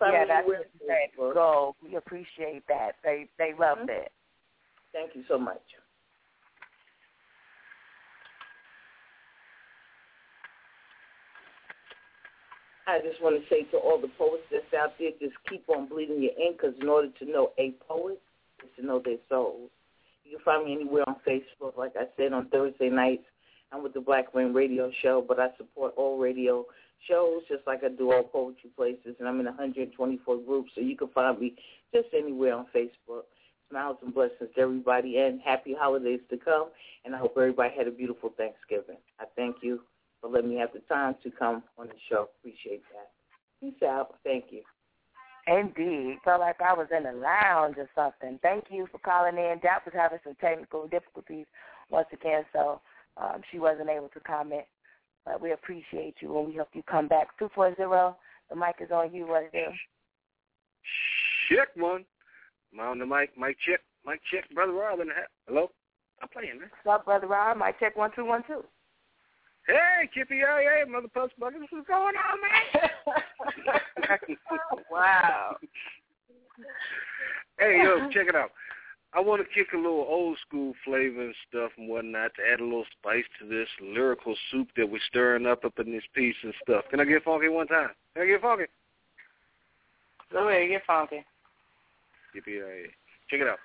Yeah, 0.00 0.24
that's 0.26 0.46
what 0.46 0.70
said. 0.86 1.34
Gold. 1.34 1.76
We 1.82 1.96
appreciate 1.96 2.62
that. 2.68 2.92
They 3.02 3.28
they 3.38 3.52
loved 3.58 3.82
Mhm. 3.82 4.02
it. 4.02 4.12
Thank 4.92 5.14
you 5.14 5.24
so 5.28 5.38
much. 5.38 5.62
I 12.88 13.00
just 13.00 13.22
want 13.22 13.36
to 13.36 13.46
say 13.50 13.64
to 13.64 13.76
all 13.76 14.00
the 14.00 14.08
poets 14.16 14.44
that's 14.50 14.72
out 14.72 14.94
there, 14.98 15.10
just 15.20 15.34
keep 15.46 15.62
on 15.68 15.88
bleeding 15.88 16.22
your 16.22 16.32
ink 16.40 16.56
because 16.56 16.74
in 16.80 16.88
order 16.88 17.08
to 17.18 17.24
know 17.30 17.52
a 17.58 17.72
poet 17.86 18.18
is 18.64 18.70
to 18.78 18.86
know 18.86 19.02
their 19.04 19.18
souls. 19.28 19.68
You 20.24 20.38
can 20.38 20.44
find 20.44 20.64
me 20.64 20.72
anywhere 20.72 21.04
on 21.06 21.16
Facebook. 21.26 21.76
Like 21.76 21.92
I 21.96 22.04
said, 22.16 22.32
on 22.32 22.48
Thursday 22.48 22.88
nights, 22.88 23.24
I'm 23.72 23.82
with 23.82 23.92
the 23.92 24.00
Black 24.00 24.34
Rain 24.34 24.54
Radio 24.54 24.90
Show, 25.02 25.22
but 25.26 25.38
I 25.38 25.48
support 25.58 25.92
all 25.98 26.18
radio 26.18 26.64
shows 27.06 27.42
just 27.46 27.66
like 27.66 27.84
I 27.84 27.88
do 27.88 28.10
all 28.10 28.22
poetry 28.22 28.70
places, 28.74 29.16
and 29.18 29.28
I'm 29.28 29.38
in 29.38 29.46
124 29.46 30.38
groups, 30.38 30.70
so 30.74 30.80
you 30.80 30.96
can 30.96 31.08
find 31.08 31.38
me 31.38 31.54
just 31.94 32.08
anywhere 32.16 32.54
on 32.54 32.66
Facebook. 32.74 33.24
Smiles 33.68 33.98
and 34.02 34.14
blessings 34.14 34.48
to 34.54 34.60
everybody, 34.60 35.18
and 35.18 35.42
happy 35.42 35.76
holidays 35.78 36.20
to 36.30 36.38
come, 36.38 36.68
and 37.04 37.14
I 37.14 37.18
hope 37.18 37.34
everybody 37.36 37.74
had 37.76 37.86
a 37.86 37.90
beautiful 37.90 38.32
Thanksgiving. 38.34 38.96
I 39.20 39.24
thank 39.36 39.56
you 39.60 39.82
for 40.20 40.30
letting 40.30 40.50
me 40.50 40.56
have 40.56 40.72
the 40.72 40.80
time 40.80 41.16
to 41.22 41.30
come 41.30 41.62
on 41.78 41.88
the 41.88 41.94
show. 42.08 42.28
Appreciate 42.38 42.82
that. 42.92 43.10
Peace 43.60 43.82
out. 43.82 44.14
Thank 44.24 44.46
you. 44.50 44.62
Indeed. 45.46 46.18
Felt 46.24 46.40
like 46.40 46.60
I 46.60 46.74
was 46.74 46.88
in 46.96 47.06
a 47.06 47.12
lounge 47.12 47.76
or 47.78 47.88
something. 47.94 48.38
Thank 48.42 48.64
you 48.70 48.86
for 48.90 48.98
calling 48.98 49.36
in. 49.36 49.58
Dap 49.62 49.84
was 49.84 49.94
having 49.94 50.18
some 50.22 50.36
technical 50.40 50.86
difficulties 50.88 51.46
once 51.90 52.08
again, 52.12 52.44
so 52.52 52.80
um, 53.16 53.40
she 53.50 53.58
wasn't 53.58 53.88
able 53.88 54.08
to 54.08 54.20
comment. 54.20 54.64
But 55.24 55.40
we 55.40 55.52
appreciate 55.52 56.16
you 56.20 56.38
and 56.38 56.48
we 56.48 56.56
hope 56.56 56.68
you 56.74 56.82
come 56.82 57.08
back. 57.08 57.38
240, 57.38 58.16
the 58.50 58.56
mic 58.56 58.76
is 58.80 58.90
on 58.90 59.14
you. 59.14 59.26
What 59.26 59.48
it 59.52 59.56
is? 59.56 59.74
Check 61.50 61.68
one. 61.76 62.04
Am 62.72 62.80
I 62.80 62.86
on 62.86 62.98
the 62.98 63.06
mic? 63.06 63.36
Mic 63.38 63.56
check. 63.66 63.80
Mic 64.06 64.20
check. 64.30 64.48
Brother 64.54 64.72
Rob 64.72 65.00
in 65.00 65.08
the 65.08 65.14
house. 65.14 65.32
Hello? 65.46 65.70
I'm 66.20 66.28
playing, 66.28 66.60
man. 66.60 66.70
What's 66.82 67.00
up, 67.00 67.04
Brother 67.04 67.26
Rob? 67.26 67.56
Mic 67.56 67.78
check 67.80 67.96
one, 67.96 68.10
two, 68.14 68.24
one, 68.24 68.42
two. 68.46 68.64
Hey, 69.68 70.08
Kippy, 70.14 70.36
hey, 70.36 70.64
hey, 70.64 70.90
Mother 70.90 71.08
Puss 71.08 71.30
Bucket, 71.38 71.60
what's 71.60 71.86
going 71.86 72.14
on, 72.16 72.40
man? 72.40 72.90
wow. 74.90 75.56
Hey, 77.58 77.82
yo, 77.84 78.08
check 78.10 78.28
it 78.28 78.34
out. 78.34 78.50
I 79.12 79.20
want 79.20 79.42
to 79.42 79.54
kick 79.54 79.74
a 79.74 79.76
little 79.76 80.06
old 80.08 80.38
school 80.46 80.72
flavor 80.86 81.22
and 81.22 81.34
stuff 81.48 81.72
and 81.76 81.86
whatnot 81.86 82.32
to 82.36 82.42
add 82.50 82.60
a 82.60 82.64
little 82.64 82.86
spice 82.98 83.24
to 83.40 83.48
this 83.48 83.68
lyrical 83.82 84.34
soup 84.50 84.68
that 84.78 84.88
we're 84.88 85.00
stirring 85.06 85.44
up 85.44 85.66
up 85.66 85.78
in 85.78 85.92
this 85.92 86.04
piece 86.14 86.36
and 86.42 86.54
stuff. 86.62 86.84
Can 86.90 87.00
I 87.00 87.04
get 87.04 87.24
funky 87.24 87.48
one 87.48 87.66
time? 87.66 87.90
Can 88.14 88.22
I 88.22 88.26
get 88.26 88.40
funky? 88.40 88.64
Go 90.32 90.48
ahead, 90.48 90.68
get 90.70 90.86
funky. 90.86 91.24
Yippee. 92.34 92.86
Check 93.30 93.40
it 93.40 93.48
out. 93.48 93.58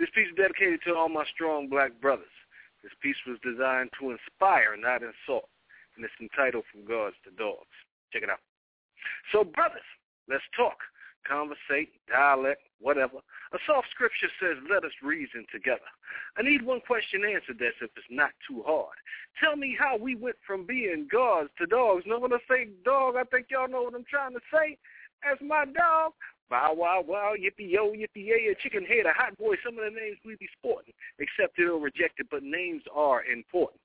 This 0.00 0.08
piece 0.14 0.28
is 0.28 0.36
dedicated 0.36 0.80
to 0.86 0.94
all 0.94 1.08
my 1.08 1.24
strong 1.32 1.68
black 1.68 1.92
brothers. 2.00 2.26
This 2.86 2.94
piece 3.02 3.18
was 3.26 3.42
designed 3.42 3.90
to 3.98 4.14
inspire, 4.14 4.78
not 4.78 5.02
insult, 5.02 5.50
and 5.98 6.06
it's 6.06 6.14
entitled 6.22 6.62
From 6.70 6.86
Gods 6.86 7.18
to 7.26 7.34
Dogs. 7.34 7.74
Check 8.12 8.22
it 8.22 8.30
out. 8.30 8.38
So, 9.34 9.42
brothers, 9.42 9.82
let's 10.30 10.46
talk, 10.54 10.78
conversate, 11.26 11.98
dialect, 12.06 12.62
whatever. 12.78 13.18
A 13.50 13.58
soft 13.66 13.90
scripture 13.90 14.30
says, 14.38 14.62
let 14.70 14.86
us 14.86 14.94
reason 15.02 15.50
together. 15.50 15.90
I 16.38 16.46
need 16.46 16.62
one 16.62 16.78
question 16.78 17.26
answered 17.26 17.58
that's 17.58 17.74
if 17.82 17.90
it's 17.98 18.06
not 18.06 18.30
too 18.46 18.62
hard. 18.62 18.94
Tell 19.42 19.56
me 19.58 19.74
how 19.74 19.98
we 19.98 20.14
went 20.14 20.38
from 20.46 20.62
being 20.62 21.08
gods 21.10 21.50
to 21.58 21.66
dogs. 21.66 22.06
Know 22.06 22.20
when 22.20 22.32
I 22.32 22.38
say 22.46 22.70
dog, 22.84 23.18
I 23.18 23.24
think 23.24 23.50
y'all 23.50 23.66
know 23.66 23.82
what 23.82 23.98
I'm 23.98 24.06
trying 24.06 24.38
to 24.38 24.44
say. 24.54 24.78
That's 25.26 25.42
my 25.42 25.64
dog. 25.64 26.14
Bow 26.48 26.74
wow 26.74 27.04
wow, 27.06 27.34
yippee 27.36 27.70
yo, 27.70 27.92
yippee 27.92 28.26
yay, 28.26 28.54
chicken 28.62 28.84
head, 28.84 29.06
a 29.06 29.12
hot 29.12 29.36
boy, 29.36 29.56
some 29.64 29.78
of 29.78 29.84
the 29.84 29.90
names 29.90 30.18
we 30.24 30.36
be 30.36 30.48
sporting, 30.58 30.94
accepted 31.20 31.68
or 31.68 31.80
rejected, 31.80 32.28
but 32.30 32.42
names 32.42 32.82
are 32.94 33.24
important. 33.24 33.80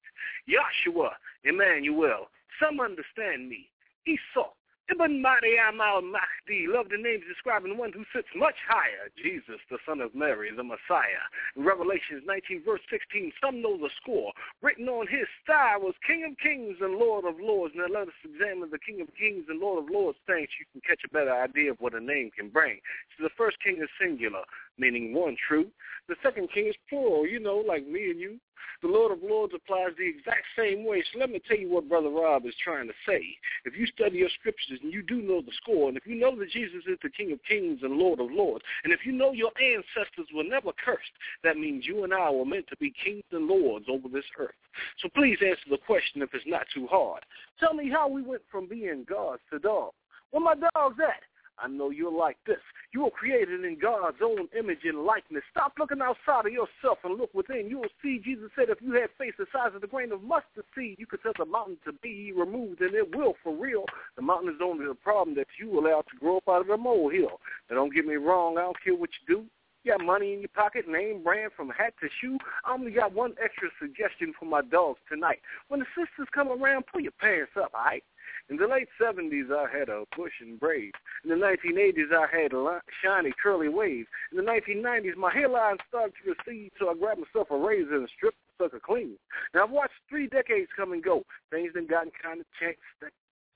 Joshua, 0.47 1.11
Emmanuel, 1.43 2.29
some 2.61 2.79
understand 2.79 3.49
me. 3.49 3.67
Esau, 4.05 4.49
Ibn 4.91 5.21
Maryam 5.21 5.79
al-Mahdi, 5.79 6.67
love 6.67 6.91
the 6.91 6.99
names 6.99 7.23
describing 7.23 7.77
one 7.77 7.93
who 7.95 8.03
sits 8.11 8.27
much 8.35 8.59
higher, 8.67 9.07
Jesus, 9.15 9.63
the 9.71 9.79
son 9.87 10.01
of 10.01 10.13
Mary, 10.13 10.51
the 10.51 10.67
Messiah. 10.67 11.23
In 11.55 11.63
Revelations 11.63 12.27
19, 12.27 12.63
verse 12.67 12.83
16, 12.91 13.31
some 13.39 13.61
know 13.61 13.77
the 13.79 13.87
score. 14.03 14.33
Written 14.61 14.89
on 14.89 15.07
his 15.07 15.31
thigh 15.47 15.79
was 15.79 15.95
King 16.05 16.27
of 16.27 16.35
Kings 16.43 16.75
and 16.83 16.99
Lord 16.99 17.23
of 17.23 17.39
Lords. 17.39 17.71
Now 17.73 17.87
let 17.87 18.11
us 18.11 18.19
examine 18.19 18.67
the 18.67 18.83
King 18.83 18.99
of 18.99 19.07
Kings 19.15 19.47
and 19.47 19.63
Lord 19.63 19.81
of 19.81 19.89
Lords 19.89 20.19
things. 20.27 20.51
You 20.59 20.67
can 20.75 20.83
catch 20.83 21.07
a 21.07 21.13
better 21.15 21.31
idea 21.31 21.71
of 21.71 21.79
what 21.79 21.95
a 21.95 22.03
name 22.03 22.29
can 22.35 22.49
bring. 22.51 22.83
So 23.15 23.23
the 23.23 23.37
first 23.39 23.63
king 23.63 23.79
is 23.79 23.89
singular, 23.95 24.43
meaning 24.77 25.13
one 25.13 25.35
true. 25.47 25.67
The 26.07 26.15
second 26.23 26.49
king 26.53 26.67
is 26.67 26.75
plural, 26.89 27.27
you 27.27 27.39
know, 27.39 27.63
like 27.65 27.87
me 27.87 28.09
and 28.11 28.19
you. 28.19 28.39
The 28.81 28.87
Lord 28.87 29.11
of 29.11 29.23
Lords 29.23 29.53
applies 29.55 29.91
the 29.97 30.07
exact 30.07 30.45
same 30.57 30.85
way. 30.85 31.03
So 31.11 31.19
let 31.19 31.29
me 31.29 31.39
tell 31.47 31.57
you 31.57 31.69
what 31.69 31.87
Brother 31.87 32.09
Rob 32.09 32.45
is 32.45 32.55
trying 32.63 32.87
to 32.87 32.93
say. 33.07 33.21
If 33.65 33.77
you 33.77 33.85
study 33.87 34.17
your 34.17 34.29
scriptures 34.39 34.79
and 34.81 34.91
you 34.91 35.03
do 35.03 35.21
know 35.21 35.41
the 35.41 35.51
score, 35.61 35.87
and 35.87 35.97
if 35.97 36.07
you 36.07 36.15
know 36.15 36.35
that 36.37 36.49
Jesus 36.49 36.81
is 36.87 36.97
the 37.03 37.09
King 37.09 37.31
of 37.31 37.39
Kings 37.47 37.79
and 37.83 37.93
Lord 37.93 38.19
of 38.19 38.31
Lords, 38.31 38.65
and 38.83 38.91
if 38.91 39.05
you 39.05 39.11
know 39.11 39.33
your 39.33 39.51
ancestors 39.61 40.27
were 40.33 40.43
never 40.43 40.71
cursed, 40.83 41.11
that 41.43 41.57
means 41.57 41.85
you 41.85 42.03
and 42.03 42.13
I 42.13 42.29
were 42.31 42.45
meant 42.45 42.67
to 42.69 42.77
be 42.77 42.93
kings 43.03 43.23
and 43.31 43.47
lords 43.47 43.85
over 43.89 44.07
this 44.09 44.25
earth. 44.39 44.55
So 44.99 45.09
please 45.15 45.37
answer 45.45 45.69
the 45.69 45.77
question 45.77 46.21
if 46.21 46.33
it's 46.33 46.45
not 46.47 46.65
too 46.73 46.87
hard. 46.87 47.23
Tell 47.59 47.73
me 47.73 47.89
how 47.89 48.07
we 48.07 48.21
went 48.21 48.41
from 48.51 48.67
being 48.67 49.05
gods 49.07 49.41
to 49.51 49.59
dogs. 49.59 49.95
Where 50.31 50.43
my 50.43 50.55
dogs 50.55 50.97
at? 50.99 51.21
I 51.61 51.67
know 51.67 51.89
you're 51.89 52.11
like 52.11 52.37
this. 52.45 52.59
You 52.93 53.03
were 53.03 53.11
created 53.11 53.63
in 53.63 53.77
God's 53.79 54.17
own 54.23 54.47
image 54.57 54.79
and 54.83 55.03
likeness. 55.03 55.43
Stop 55.51 55.73
looking 55.79 56.01
outside 56.01 56.47
of 56.47 56.51
yourself 56.51 56.99
and 57.03 57.17
look 57.17 57.33
within. 57.33 57.69
You 57.69 57.79
will 57.79 57.95
see 58.01 58.19
Jesus 58.23 58.49
said 58.55 58.69
if 58.69 58.81
you 58.81 58.93
had 58.93 59.09
faith 59.17 59.35
the 59.37 59.45
size 59.53 59.71
of 59.75 59.81
the 59.81 59.87
grain 59.87 60.11
of 60.11 60.23
mustard 60.23 60.65
seed, 60.75 60.97
you 60.99 61.05
could 61.05 61.21
tell 61.21 61.33
the 61.37 61.45
mountain 61.45 61.77
to 61.85 61.93
be 61.93 62.33
removed, 62.35 62.81
and 62.81 62.93
it 62.95 63.15
will 63.15 63.35
for 63.43 63.55
real. 63.55 63.85
The 64.15 64.21
mountain 64.21 64.49
is 64.49 64.61
only 64.61 64.85
the 64.85 64.95
problem 64.95 65.35
that 65.35 65.47
you 65.59 65.79
allow 65.79 66.01
to 66.01 66.17
grow 66.19 66.37
up 66.37 66.49
out 66.49 66.61
of 66.61 66.67
the 66.67 66.77
molehill. 66.77 67.39
Now, 67.69 67.75
don't 67.77 67.93
get 67.93 68.05
me 68.05 68.15
wrong. 68.15 68.57
I 68.57 68.61
don't 68.61 68.83
care 68.83 68.95
what 68.95 69.09
you 69.21 69.35
do. 69.35 69.45
You 69.83 69.97
got 69.97 70.05
money 70.05 70.33
in 70.33 70.41
your 70.41 70.49
pocket, 70.49 70.87
name 70.87 71.23
brand 71.23 71.51
from 71.57 71.69
hat 71.69 71.93
to 72.01 72.09
shoe. 72.21 72.37
I 72.65 72.73
only 72.73 72.91
got 72.91 73.13
one 73.13 73.33
extra 73.43 73.69
suggestion 73.79 74.31
for 74.39 74.45
my 74.45 74.61
dogs 74.61 74.99
tonight. 75.09 75.39
When 75.69 75.79
the 75.79 75.87
sisters 75.97 76.27
come 76.33 76.49
around, 76.49 76.85
pull 76.85 77.01
your 77.01 77.13
pants 77.19 77.53
up, 77.57 77.71
all 77.73 77.83
right? 77.83 78.03
In 78.51 78.57
the 78.57 78.67
late 78.67 78.89
70s, 79.01 79.47
I 79.49 79.71
had 79.71 79.87
a 79.87 80.03
bush 80.17 80.33
and 80.41 80.59
braids. 80.59 80.97
In 81.23 81.29
the 81.29 81.37
1980s, 81.37 82.11
I 82.13 82.27
had 82.27 82.51
a 82.51 82.81
shiny 83.01 83.31
curly 83.41 83.69
waves. 83.69 84.09
In 84.29 84.37
the 84.37 84.43
1990s, 84.43 85.15
my 85.15 85.31
hairline 85.31 85.77
started 85.87 86.13
to 86.21 86.35
recede, 86.35 86.73
so 86.77 86.89
I 86.89 86.95
grabbed 86.95 87.21
myself 87.21 87.49
a 87.49 87.57
razor 87.57 87.95
and 87.95 88.09
stripped 88.13 88.35
the 88.59 88.65
sucker 88.65 88.81
clean. 88.85 89.15
Now, 89.53 89.63
I've 89.63 89.71
watched 89.71 89.93
three 90.09 90.27
decades 90.27 90.67
come 90.75 90.91
and 90.91 91.01
go. 91.01 91.23
Things 91.49 91.71
have 91.75 91.87
gotten 91.87 92.11
kind 92.21 92.41
of 92.41 92.45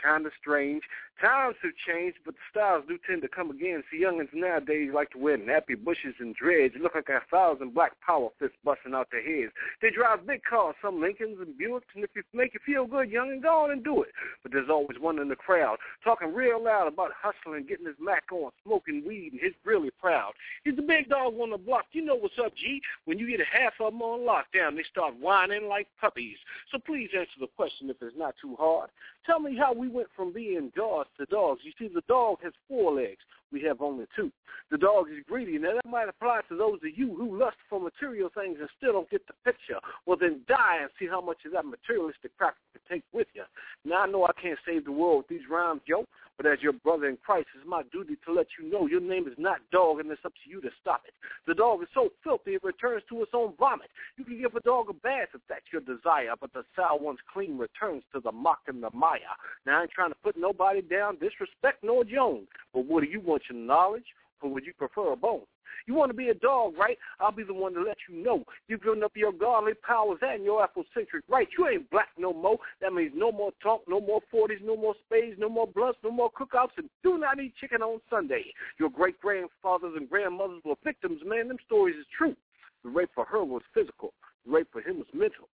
kind 0.01 0.25
of 0.25 0.31
strange. 0.39 0.83
Times 1.21 1.55
have 1.63 1.71
changed, 1.87 2.17
but 2.25 2.33
the 2.33 2.41
styles 2.51 2.83
do 2.89 2.97
tend 3.07 3.21
to 3.21 3.29
come 3.29 3.49
again. 3.49 3.83
See, 3.89 4.03
youngins 4.03 4.33
nowadays 4.33 4.91
like 4.93 5.11
to 5.11 5.17
wear 5.17 5.37
nappy 5.37 5.81
bushes 5.81 6.13
and 6.19 6.35
dreads. 6.35 6.75
Look 6.77 6.93
like 6.93 7.07
a 7.07 7.21
thousand 7.31 7.73
black 7.73 7.93
power 8.05 8.29
fists 8.37 8.57
busting 8.65 8.93
out 8.93 9.07
their 9.11 9.23
heads. 9.23 9.53
They 9.81 9.91
drive 9.91 10.27
big 10.27 10.41
cars, 10.43 10.75
some 10.81 10.99
Lincolns 10.99 11.37
and 11.39 11.55
Buicks, 11.55 11.87
and 11.95 12.03
if 12.03 12.09
you 12.15 12.23
make 12.33 12.53
you 12.53 12.59
feel 12.65 12.85
good, 12.85 13.09
youngin, 13.09 13.41
go 13.41 13.63
on 13.63 13.71
and 13.71 13.81
do 13.81 14.03
it. 14.03 14.09
But 14.43 14.51
there's 14.51 14.69
always 14.69 14.99
one 14.99 15.19
in 15.19 15.29
the 15.29 15.37
crowd 15.37 15.77
talking 16.03 16.33
real 16.33 16.61
loud 16.61 16.87
about 16.87 17.11
hustling, 17.17 17.65
getting 17.65 17.85
his 17.85 17.95
Mac 17.99 18.25
on, 18.33 18.51
smoking 18.65 19.03
weed, 19.07 19.31
and 19.31 19.41
he's 19.41 19.53
really 19.63 19.91
proud. 20.01 20.33
He's 20.65 20.75
the 20.75 20.81
big 20.81 21.07
dog 21.07 21.33
on 21.39 21.51
the 21.51 21.57
block. 21.57 21.85
You 21.93 22.03
know 22.03 22.15
what's 22.15 22.35
up, 22.43 22.53
G. 22.57 22.81
When 23.05 23.17
you 23.17 23.29
get 23.29 23.39
a 23.39 23.57
half 23.57 23.73
of 23.79 23.93
them 23.93 24.01
on 24.01 24.19
lockdown, 24.19 24.75
they 24.75 24.83
start 24.91 25.13
whining 25.19 25.69
like 25.69 25.87
puppies. 25.99 26.37
So 26.73 26.77
please 26.77 27.09
answer 27.17 27.39
the 27.39 27.47
question 27.55 27.89
if 27.89 27.95
it's 28.01 28.17
not 28.17 28.35
too 28.41 28.57
hard. 28.59 28.89
Tell 29.25 29.39
me 29.39 29.57
how 29.57 29.73
we 29.73 29.87
went 29.87 30.09
from 30.15 30.33
being 30.33 30.71
dogs 30.75 31.04
to 31.17 31.25
dogs. 31.25 31.61
You 31.63 31.71
see, 31.77 31.93
the 31.93 32.03
dog 32.07 32.37
has 32.43 32.53
four 32.67 32.93
legs. 32.93 33.21
We 33.51 33.61
have 33.63 33.81
only 33.81 34.05
two. 34.15 34.31
The 34.71 34.77
dog 34.77 35.07
is 35.09 35.23
greedy. 35.27 35.57
Now, 35.59 35.75
that 35.75 35.89
might 35.89 36.09
apply 36.09 36.41
to 36.49 36.57
those 36.57 36.79
of 36.83 36.97
you 36.97 37.15
who 37.15 37.37
lust 37.37 37.57
for 37.69 37.79
material 37.79 38.29
things 38.33 38.57
and 38.59 38.69
still 38.77 38.93
don't 38.93 39.09
get 39.09 39.25
the 39.27 39.33
picture. 39.45 39.79
Well, 40.05 40.17
then 40.19 40.41
die 40.47 40.79
and 40.81 40.89
see 40.99 41.07
how 41.07 41.21
much 41.21 41.37
of 41.45 41.51
that 41.51 41.65
materialistic 41.65 42.35
crap 42.37 42.55
you 42.73 42.81
take 42.89 43.03
with 43.13 43.27
you. 43.33 43.43
Now, 43.83 44.01
I 44.03 44.07
know 44.07 44.25
I 44.25 44.33
can't 44.41 44.59
save 44.65 44.85
the 44.85 44.91
world 44.91 45.17
with 45.17 45.27
these 45.27 45.47
rhymes, 45.49 45.81
yo, 45.85 46.05
but 46.37 46.45
as 46.45 46.61
your 46.61 46.73
brother 46.73 47.07
in 47.07 47.17
Christ, 47.17 47.47
it's 47.55 47.67
my 47.67 47.83
duty 47.93 48.17
to 48.25 48.33
let 48.33 48.47
you 48.59 48.69
know 48.69 48.87
your 48.87 48.99
name 48.99 49.27
is 49.27 49.37
not 49.37 49.59
dog, 49.71 49.99
and 49.99 50.11
it's 50.11 50.25
up 50.25 50.33
to 50.43 50.49
you 50.49 50.59
to 50.61 50.69
stop 50.81 51.03
it. 51.07 51.13
The 51.47 51.53
dog 51.53 51.81
is 51.83 51.87
so 51.93 52.09
filthy 52.23 52.55
it 52.55 52.63
returns 52.63 53.03
to 53.09 53.21
its 53.21 53.31
own 53.33 53.53
vomit. 53.57 53.89
You 54.17 54.25
can 54.25 54.41
give 54.41 54.55
a 54.55 54.59
dog 54.61 54.89
a 54.89 54.93
bath 54.93 55.29
if 55.33 55.41
that's 55.47 55.65
your 55.71 55.81
desire, 55.81 56.33
but 56.39 56.51
the 56.53 56.63
sow 56.75 56.97
once 56.99 57.19
clean 57.31 57.57
returns 57.57 58.03
to 58.13 58.19
the 58.19 58.31
muck 58.31 58.59
and 58.67 58.83
the 58.83 58.89
mire. 58.93 59.19
Now, 59.65 59.79
I 59.79 59.81
ain't 59.83 59.91
trying 59.91 60.11
to 60.11 60.17
put 60.23 60.35
nobody 60.35 60.81
down, 60.81 61.17
disrespect 61.19 61.83
nor 61.83 62.03
Joan, 62.03 62.47
but 62.73 62.85
what 62.85 63.03
do 63.03 63.09
you 63.09 63.21
want 63.21 63.34
your 63.49 63.59
knowledge, 63.59 64.05
or 64.41 64.49
would 64.51 64.65
you 64.65 64.73
prefer 64.73 65.13
a 65.13 65.15
bone? 65.15 65.41
You 65.87 65.93
want 65.93 66.09
to 66.09 66.17
be 66.17 66.29
a 66.29 66.33
dog, 66.33 66.73
right? 66.79 66.97
I'll 67.19 67.31
be 67.31 67.43
the 67.43 67.53
one 67.53 67.73
to 67.73 67.81
let 67.81 67.97
you 68.09 68.23
know. 68.23 68.43
You've 68.67 68.81
given 68.81 69.03
up 69.03 69.11
your 69.15 69.31
godly 69.31 69.73
powers 69.85 70.17
and 70.21 70.43
your 70.43 70.65
Afrocentric 70.65 71.21
right. 71.29 71.47
You 71.57 71.67
ain't 71.67 71.89
black 71.91 72.09
no 72.17 72.33
more. 72.33 72.57
That 72.81 72.93
means 72.93 73.11
no 73.15 73.31
more 73.31 73.51
talk, 73.61 73.83
no 73.87 74.01
more 74.01 74.21
40s, 74.33 74.63
no 74.63 74.75
more 74.75 74.95
spades, 75.05 75.37
no 75.37 75.47
more 75.47 75.67
blunts, 75.67 75.99
no 76.03 76.11
more 76.11 76.31
cookouts, 76.31 76.77
and 76.77 76.89
do 77.03 77.17
not 77.17 77.39
eat 77.39 77.53
chicken 77.59 77.81
on 77.81 77.99
Sunday. 78.09 78.45
Your 78.79 78.89
great-grandfathers 78.89 79.93
and 79.95 80.09
grandmothers 80.09 80.61
were 80.65 80.75
victims, 80.83 81.21
man. 81.25 81.49
Them 81.49 81.57
stories 81.65 81.97
is 81.97 82.07
true. 82.17 82.35
The 82.83 82.89
rape 82.89 83.09
for 83.13 83.25
her 83.25 83.43
was 83.43 83.61
physical. 83.73 84.13
The 84.45 84.53
rape 84.53 84.67
for 84.71 84.81
him 84.81 84.97
was 84.97 85.07
mental. 85.13 85.49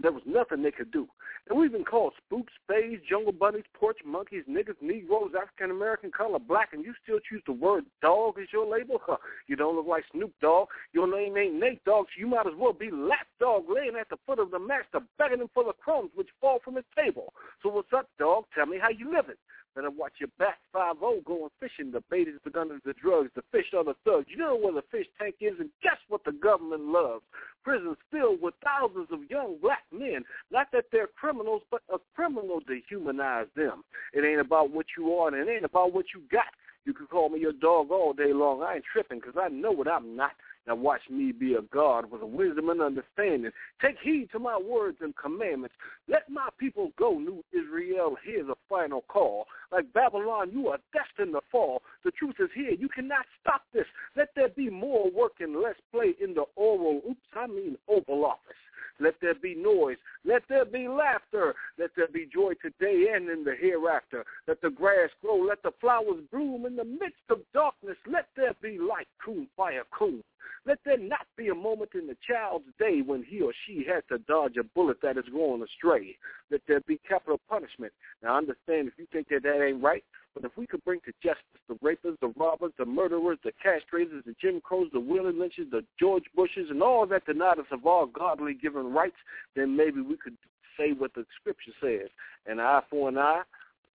There 0.00 0.12
was 0.12 0.22
nothing 0.26 0.62
they 0.62 0.70
could 0.70 0.90
do. 0.90 1.08
And 1.48 1.58
we've 1.58 1.72
been 1.72 1.84
called 1.84 2.12
spooks, 2.24 2.52
spays, 2.68 3.00
jungle 3.08 3.32
bunnies, 3.32 3.64
porch 3.72 3.98
monkeys, 4.04 4.44
niggas, 4.48 4.76
Negroes, 4.82 5.32
African 5.40 5.70
American, 5.70 6.10
color 6.10 6.38
black, 6.38 6.72
and 6.72 6.84
you 6.84 6.92
still 7.02 7.18
choose 7.20 7.42
the 7.46 7.52
word 7.52 7.84
dog 8.02 8.38
as 8.40 8.48
your 8.52 8.66
label? 8.66 9.00
Huh. 9.02 9.16
You 9.46 9.56
don't 9.56 9.76
look 9.76 9.86
like 9.86 10.04
Snoop 10.12 10.32
Dogg. 10.40 10.68
Your 10.92 11.10
name 11.10 11.36
ain't 11.36 11.54
Nate 11.54 11.82
Dogg, 11.84 12.06
so 12.06 12.20
you 12.20 12.26
might 12.26 12.46
as 12.46 12.52
well 12.56 12.74
be 12.74 12.90
Lap 12.90 13.26
Dog 13.40 13.64
laying 13.68 13.96
at 13.98 14.08
the 14.10 14.18
foot 14.26 14.38
of 14.38 14.50
the 14.50 14.58
master, 14.58 15.00
begging 15.18 15.40
him 15.40 15.48
for 15.54 15.64
the 15.64 15.72
crumbs 15.72 16.10
which 16.14 16.28
fall 16.40 16.58
from 16.62 16.76
his 16.76 16.84
table. 16.96 17.32
So 17.62 17.70
what's 17.70 17.92
up, 17.96 18.08
dog? 18.18 18.44
Tell 18.54 18.66
me 18.66 18.78
how 18.78 18.90
you 18.90 19.10
living. 19.10 19.36
Better 19.78 19.90
watch 19.90 20.14
your 20.18 20.30
back 20.40 20.58
5-0 20.74 21.24
going 21.24 21.50
fishing. 21.60 21.92
The 21.92 22.02
bait 22.10 22.26
is 22.26 22.40
begun 22.42 22.72
as 22.72 22.80
the 22.84 22.94
drugs. 23.00 23.30
The 23.36 23.44
fish 23.52 23.66
are 23.76 23.84
the 23.84 23.94
thugs. 24.04 24.26
You 24.28 24.36
know 24.36 24.56
where 24.56 24.72
the 24.72 24.82
fish 24.90 25.06
tank 25.20 25.36
is, 25.40 25.54
and 25.60 25.70
guess 25.84 25.98
what 26.08 26.24
the 26.24 26.32
government 26.32 26.86
loves? 26.86 27.22
Prisons 27.62 27.96
filled 28.10 28.42
with 28.42 28.54
thousands 28.64 29.06
of 29.12 29.30
young 29.30 29.56
black 29.62 29.84
men. 29.92 30.24
Not 30.50 30.66
that 30.72 30.86
they're 30.90 31.06
criminals, 31.06 31.62
but 31.70 31.82
a 31.94 31.98
criminal 32.16 32.58
dehumanized 32.66 33.54
them. 33.54 33.84
It 34.14 34.24
ain't 34.24 34.40
about 34.40 34.72
what 34.72 34.86
you 34.98 35.14
are, 35.14 35.28
and 35.28 35.36
it 35.36 35.48
ain't 35.48 35.64
about 35.64 35.92
what 35.94 36.06
you 36.12 36.22
got. 36.28 36.50
You 36.84 36.92
can 36.92 37.06
call 37.06 37.28
me 37.28 37.38
your 37.38 37.52
dog 37.52 37.92
all 37.92 38.12
day 38.12 38.32
long. 38.32 38.64
I 38.64 38.76
ain't 38.76 38.84
tripping 38.92 39.20
because 39.20 39.36
I 39.40 39.46
know 39.46 39.70
what 39.70 39.86
I'm 39.86 40.16
not. 40.16 40.32
Now 40.68 40.74
watch 40.74 41.00
me 41.10 41.32
be 41.32 41.54
a 41.54 41.62
God 41.62 42.10
with 42.10 42.22
wisdom 42.22 42.68
and 42.68 42.82
understanding. 42.82 43.50
Take 43.80 43.96
heed 44.02 44.28
to 44.32 44.38
my 44.38 44.58
words 44.58 44.98
and 45.00 45.16
commandments. 45.16 45.74
Let 46.08 46.28
my 46.28 46.50
people 46.58 46.92
go, 46.98 47.18
New 47.18 47.42
Israel. 47.52 48.16
Here's 48.22 48.48
a 48.48 48.54
final 48.68 49.02
call. 49.08 49.46
Like 49.72 49.90
Babylon, 49.94 50.50
you 50.52 50.68
are 50.68 50.78
destined 50.92 51.34
to 51.34 51.40
fall. 51.50 51.80
The 52.04 52.10
truth 52.10 52.34
is 52.38 52.50
here. 52.54 52.72
You 52.72 52.90
cannot 52.90 53.24
stop 53.40 53.62
this. 53.72 53.86
Let 54.14 54.28
there 54.36 54.50
be 54.50 54.68
more 54.68 55.10
work 55.10 55.40
and 55.40 55.56
less 55.56 55.76
play 55.90 56.14
in 56.22 56.34
the 56.34 56.44
oral, 56.54 57.00
oops, 57.08 57.20
I 57.34 57.46
mean 57.46 57.78
Oval 57.88 58.26
Office. 58.26 58.56
Let 59.00 59.14
there 59.20 59.34
be 59.34 59.54
noise. 59.54 59.96
Let 60.24 60.42
there 60.48 60.64
be 60.64 60.88
laughter. 60.88 61.54
Let 61.78 61.90
there 61.96 62.08
be 62.08 62.28
joy 62.32 62.54
today 62.62 63.06
and 63.14 63.28
in 63.28 63.44
the 63.44 63.54
hereafter. 63.58 64.24
Let 64.46 64.60
the 64.60 64.70
grass 64.70 65.10
grow. 65.22 65.38
Let 65.38 65.62
the 65.62 65.72
flowers 65.80 66.22
bloom 66.32 66.66
in 66.66 66.76
the 66.76 66.84
midst 66.84 67.22
of 67.30 67.38
darkness. 67.52 67.96
Let 68.10 68.26
there 68.36 68.54
be 68.60 68.78
light, 68.78 69.08
coon, 69.24 69.48
fire, 69.56 69.84
coon. 69.96 70.22
Let 70.66 70.78
there 70.84 70.98
not 70.98 71.26
be 71.36 71.48
a 71.48 71.54
moment 71.54 71.90
in 71.94 72.06
the 72.06 72.16
child's 72.28 72.66
day 72.78 73.00
when 73.00 73.22
he 73.22 73.40
or 73.40 73.52
she 73.66 73.84
has 73.88 74.02
to 74.10 74.18
dodge 74.18 74.56
a 74.58 74.64
bullet 74.64 74.98
that 75.02 75.16
is 75.16 75.24
going 75.32 75.62
astray. 75.62 76.16
Let 76.50 76.60
there 76.68 76.80
be 76.80 77.00
capital 77.08 77.40
punishment. 77.48 77.92
Now, 78.22 78.36
understand 78.36 78.88
if 78.88 78.94
you 78.98 79.06
think 79.12 79.28
that 79.28 79.44
that 79.44 79.64
ain't 79.64 79.82
right, 79.82 80.04
but 80.40 80.50
if 80.50 80.56
we 80.56 80.66
could 80.66 80.84
bring 80.84 81.00
to 81.00 81.12
justice 81.20 81.42
the 81.68 81.74
rapists, 81.76 82.20
the 82.20 82.32
robbers, 82.36 82.72
the 82.78 82.84
murderers, 82.84 83.38
the 83.42 83.50
castrators, 83.60 84.22
the 84.24 84.36
Jim 84.40 84.60
Crows, 84.60 84.88
the 84.92 85.00
Willie 85.00 85.32
Lynches, 85.32 85.66
the 85.70 85.84
George 85.98 86.24
Bushes, 86.36 86.70
and 86.70 86.80
all 86.80 87.06
that 87.06 87.26
denied 87.26 87.58
us 87.58 87.66
of 87.72 87.84
our 87.86 88.06
godly 88.06 88.54
given 88.54 88.92
rights, 88.92 89.16
then 89.56 89.76
maybe 89.76 90.00
we 90.00 90.16
could 90.16 90.36
say 90.78 90.92
what 90.96 91.12
the 91.14 91.24
scripture 91.40 91.72
says. 91.80 92.08
An 92.46 92.60
eye 92.60 92.82
for 92.88 93.08
an 93.08 93.18
eye, 93.18 93.42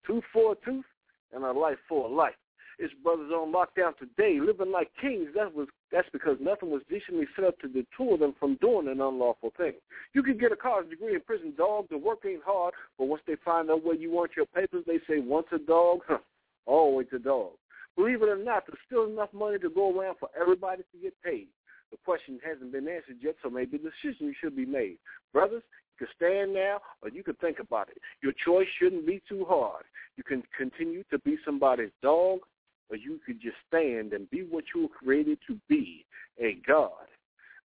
tooth 0.04 0.24
for 0.32 0.52
a 0.52 0.64
tooth, 0.64 0.84
and 1.32 1.44
a 1.44 1.52
life 1.52 1.78
for 1.88 2.08
a 2.08 2.12
life. 2.12 2.34
It's 2.78 2.92
brothers 3.04 3.30
on 3.30 3.52
lockdown 3.52 3.96
today, 3.96 4.40
living 4.44 4.72
like 4.72 4.90
kings. 5.00 5.28
That 5.36 5.54
was 5.54 5.68
that's 5.92 6.08
because 6.12 6.38
nothing 6.40 6.70
was 6.70 6.82
decently 6.90 7.26
set 7.36 7.44
up 7.44 7.58
to 7.60 7.68
deter 7.68 8.16
them 8.16 8.34
from 8.40 8.56
doing 8.56 8.88
an 8.88 9.00
unlawful 9.00 9.52
thing. 9.56 9.74
You 10.14 10.24
can 10.24 10.38
get 10.38 10.50
a 10.50 10.56
college 10.56 10.90
degree 10.90 11.14
in 11.14 11.20
prison, 11.20 11.52
dog. 11.56 11.86
The 11.90 11.98
work 11.98 12.20
ain't 12.26 12.42
hard, 12.44 12.74
but 12.98 13.04
once 13.04 13.22
they 13.26 13.36
find 13.44 13.70
out 13.70 13.84
where 13.84 13.94
you 13.94 14.10
want 14.10 14.32
your 14.36 14.46
papers, 14.46 14.84
they 14.86 14.98
say 15.06 15.20
once 15.20 15.46
a 15.52 15.58
dog, 15.58 16.00
huh, 16.08 16.18
always 16.66 17.06
a 17.14 17.18
dog. 17.18 17.52
Believe 17.96 18.22
it 18.22 18.28
or 18.28 18.36
not, 18.36 18.64
there's 18.66 18.78
still 18.86 19.04
enough 19.06 19.32
money 19.32 19.58
to 19.58 19.70
go 19.70 19.98
around 19.98 20.16
for 20.18 20.28
everybody 20.40 20.82
to 20.82 20.98
get 21.02 21.14
paid. 21.22 21.48
The 21.90 21.98
question 22.04 22.40
hasn't 22.44 22.72
been 22.72 22.88
answered 22.88 23.18
yet, 23.20 23.34
so 23.42 23.50
maybe 23.50 23.76
the 23.76 23.90
decision 24.02 24.34
should 24.40 24.56
be 24.56 24.64
made. 24.64 24.96
Brothers, 25.32 25.62
you 25.98 26.06
can 26.06 26.14
stand 26.16 26.54
now 26.54 26.80
or 27.02 27.10
you 27.10 27.22
can 27.22 27.34
think 27.34 27.58
about 27.58 27.90
it. 27.90 27.98
Your 28.22 28.32
choice 28.44 28.66
shouldn't 28.78 29.06
be 29.06 29.20
too 29.28 29.44
hard. 29.46 29.84
You 30.16 30.24
can 30.24 30.42
continue 30.56 31.04
to 31.10 31.18
be 31.18 31.36
somebody's 31.44 31.90
dog 32.02 32.40
or 32.88 32.96
you 32.96 33.20
could 33.26 33.40
just 33.42 33.56
stand 33.68 34.14
and 34.14 34.28
be 34.30 34.40
what 34.40 34.64
you 34.74 34.82
were 34.82 34.88
created 34.88 35.38
to 35.46 35.58
be, 35.68 36.06
a 36.40 36.56
God. 36.66 37.06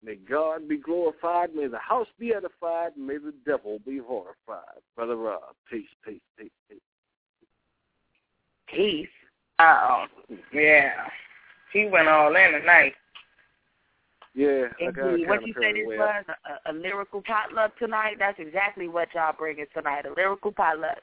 May 0.02 0.16
God 0.16 0.68
be 0.68 0.78
glorified. 0.78 1.55
May 1.55 1.68
the 1.68 1.78
house 1.78 2.06
be 2.18 2.32
edified. 2.35 2.97
May 2.97 3.18
the 3.18 3.35
devil 3.44 3.78
be 3.85 3.98
horrified. 3.98 4.82
Brother 4.94 5.16
Rob, 5.16 5.55
peace, 5.70 5.86
peace, 6.05 6.20
peace, 6.39 6.51
peace. 6.68 6.81
Peace. 8.72 9.09
Oh, 9.59 10.05
yeah. 10.52 10.93
He 11.72 11.86
went 11.86 12.09
all 12.09 12.34
in 12.34 12.52
tonight. 12.52 12.94
Yeah, 14.34 14.66
Indeed. 14.78 15.28
What 15.28 15.47
you 15.47 15.55
said 15.55 15.76
this 15.76 15.86
was 15.86 16.24
a, 16.28 16.70
a 16.70 16.72
lyrical 16.72 17.22
potluck 17.22 17.76
tonight. 17.78 18.16
That's 18.18 18.38
exactly 18.38 18.86
what 18.86 19.09
y'all 19.14 19.34
bringing 19.36 19.64
tonight. 19.74 20.05
A 20.05 20.12
lyrical 20.14 20.52
potluck. 20.52 20.98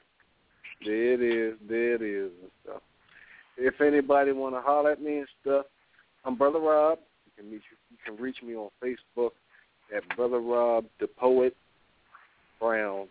There 0.84 1.14
it 1.14 1.22
is. 1.22 1.54
There 1.68 1.94
it 1.94 2.02
is 2.02 2.30
and 2.42 2.50
stuff. 2.62 2.82
If 3.56 3.80
anybody 3.80 4.30
want 4.30 4.54
to 4.54 4.60
holler 4.60 4.92
at 4.92 5.02
me 5.02 5.18
and 5.18 5.28
stuff, 5.42 5.66
I'm 6.24 6.36
Brother 6.36 6.60
Rob. 6.60 6.98
You 7.26 7.32
can 7.36 7.50
meet 7.50 7.62
you. 7.70 7.76
You 7.90 7.96
can 8.04 8.22
reach 8.22 8.40
me 8.42 8.54
on 8.54 8.70
Facebook 8.82 9.30
at 9.94 10.16
Brother 10.16 10.40
Rob 10.40 10.84
the 11.00 11.08
Poet 11.08 11.56
Brown. 12.60 13.08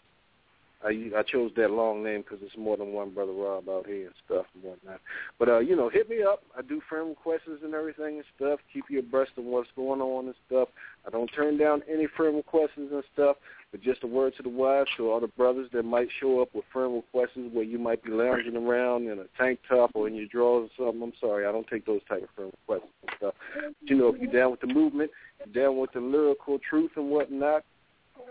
I 0.86 1.12
I 1.18 1.24
chose 1.24 1.52
that 1.56 1.72
long 1.72 2.04
name 2.04 2.22
because 2.22 2.40
it's 2.42 2.58
more 2.58 2.78
than 2.78 2.92
one 2.94 3.14
brother 3.14 3.32
Rob 3.32 3.70
out 3.70 3.86
here 3.88 4.08
and 4.08 4.16
stuff 4.26 4.46
and 4.54 4.64
whatnot. 4.64 5.00
But 5.40 5.50
uh, 5.50 5.60
you 5.60 5.76
know, 5.76 5.90
hit 5.90 6.10
me 6.10 6.24
up. 6.24 6.44
I 6.58 6.62
do 6.62 6.82
friend 6.90 7.10
requests 7.10 7.62
and 7.64 7.74
everything 7.74 8.16
and 8.16 8.24
stuff. 8.36 8.60
Keep 8.74 8.86
you 8.90 9.00
abreast 9.00 9.32
of 9.38 9.46
what's 9.46 9.70
going 9.76 10.02
on 10.02 10.26
and 10.26 10.36
stuff. 10.48 10.70
I 11.08 11.10
don't 11.10 11.30
turn 11.30 11.58
down 11.58 11.82
any 11.92 12.08
friend 12.18 12.36
requests 12.36 12.78
and 12.78 13.04
stuff. 13.14 13.38
But 13.72 13.82
just 13.82 14.04
a 14.04 14.08
word 14.08 14.34
to 14.38 14.44
the 14.44 14.50
wives, 14.50 14.92
to 14.98 15.10
all 15.10 15.20
the 15.20 15.28
brothers 15.28 15.68
that 15.74 15.82
might 15.82 16.08
show 16.22 16.42
up 16.42 16.50
with 16.54 16.64
friend 16.72 16.94
requests 16.94 17.32
where 17.52 17.64
you 17.64 17.80
might 17.80 18.04
be 18.04 18.12
lounging 18.12 18.56
around 18.56 19.08
in 19.08 19.18
a 19.18 19.26
tank 19.36 19.60
top 19.68 19.90
or 19.96 20.08
in 20.08 20.14
your 20.14 20.28
drawers 20.28 20.70
or 20.78 20.88
something. 20.88 21.02
I'm 21.02 21.14
sorry, 21.20 21.48
I 21.48 21.52
don't 21.52 21.68
take 21.68 21.84
those 21.86 22.02
type 22.08 22.22
of 22.22 22.30
friend 22.36 22.52
requests 22.68 22.92
and 23.02 23.12
stuff. 23.18 23.34
But 23.56 23.90
you 23.90 23.98
know, 23.98 24.10
if 24.10 24.22
you're 24.22 24.32
down 24.32 24.52
with 24.52 24.62
the 24.62 24.68
movement, 24.68 25.10
you're 25.40 25.66
down 25.66 25.80
with 25.80 25.92
the 25.92 26.02
lyrical 26.02 26.60
truth 26.60 26.92
and 26.98 27.10
whatnot, 27.10 27.64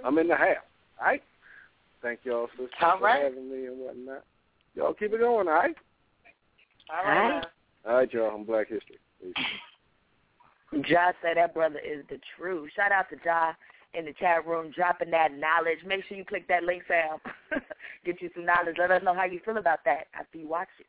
I'm 0.05 0.19
in 0.19 0.29
the 0.29 0.37
house. 0.37 0.57
All 1.01 1.07
right. 1.07 1.23
Thank 2.03 2.21
y'all, 2.25 2.49
sisters, 2.51 2.71
All 2.83 2.99
for 2.99 3.05
right. 3.05 3.23
having 3.23 3.51
me 3.51 3.67
and 3.67 3.79
whatnot. 3.79 4.25
Y'all 4.75 4.95
keep 4.95 5.13
it 5.13 5.21
going, 5.21 5.49
all 5.49 5.55
right? 5.55 5.77
All 6.91 7.05
right. 7.05 7.45
All 7.87 7.95
right, 7.95 8.13
y'all. 8.13 8.35
I'm 8.35 8.45
Black 8.45 8.69
History. 8.69 8.99
Peace. 9.21 9.33
Ja 10.89 11.13
said 11.21 11.37
that 11.37 11.53
brother 11.53 11.79
is 11.79 12.03
the 12.09 12.19
truth. 12.35 12.71
Shout 12.75 12.93
out 12.93 13.11
to 13.11 13.17
Ja 13.23 13.53
in 13.93 14.07
the 14.07 14.15
chat 14.15 14.47
room 14.47 14.73
dropping 14.75 15.11
that 15.11 15.33
knowledge. 15.37 15.79
Make 15.87 16.05
sure 16.07 16.17
you 16.17 16.25
click 16.25 16.49
that 16.49 16.65
link, 16.65 16.83
Sam. 16.89 17.19
Get 18.07 18.23
you 18.23 18.31
some 18.35 18.47
knowledge. 18.47 18.77
Let 18.79 18.91
us 18.91 19.03
know 19.05 19.15
how 19.15 19.27
you 19.27 19.41
feel 19.45 19.59
about 19.59 19.81
that 19.85 20.07
after 20.19 20.39
you 20.39 20.49
watch 20.49 20.69
it. 20.81 20.87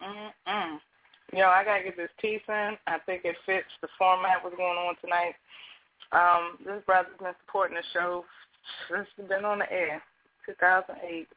Mm-mm. 0.00 0.78
Yo, 1.32 1.48
I 1.48 1.64
gotta 1.64 1.82
get 1.82 1.96
this 1.96 2.10
piece 2.20 2.42
in. 2.48 2.76
I 2.86 2.98
think 3.04 3.22
it 3.24 3.34
fits 3.44 3.66
the 3.82 3.88
format 3.98 4.44
what's 4.44 4.56
going 4.56 4.78
on 4.78 4.94
tonight. 5.00 5.34
Um, 6.12 6.58
this 6.64 6.84
brother's 6.86 7.18
been 7.18 7.34
supporting 7.44 7.76
the 7.76 7.82
show 7.92 8.24
since 8.88 9.06
it's 9.18 9.28
been 9.28 9.44
on 9.44 9.60
the 9.60 9.70
air, 9.70 10.02
2008. 10.46 11.28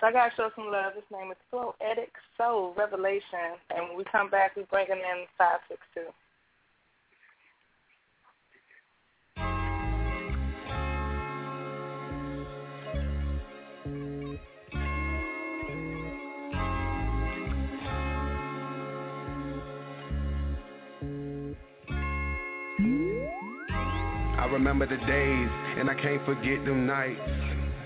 So 0.00 0.06
I 0.06 0.12
gotta 0.12 0.30
show 0.36 0.50
some 0.54 0.70
love. 0.70 0.94
His 0.94 1.08
name 1.10 1.32
is 1.32 1.38
Poetic 1.50 2.12
Soul 2.36 2.74
Revelation, 2.78 3.58
and 3.74 3.88
when 3.88 3.98
we 3.98 4.04
come 4.10 4.30
back, 4.30 4.54
we 4.54 4.62
bringing 4.70 5.02
in 5.02 5.26
five 5.36 5.58
six 5.68 5.80
two. 5.94 6.06
I 24.48 24.50
remember 24.52 24.86
the 24.86 24.96
days, 24.96 25.48
and 25.76 25.90
I 25.90 25.94
can't 25.94 26.24
forget 26.24 26.64
them 26.64 26.86
nights. 26.86 27.20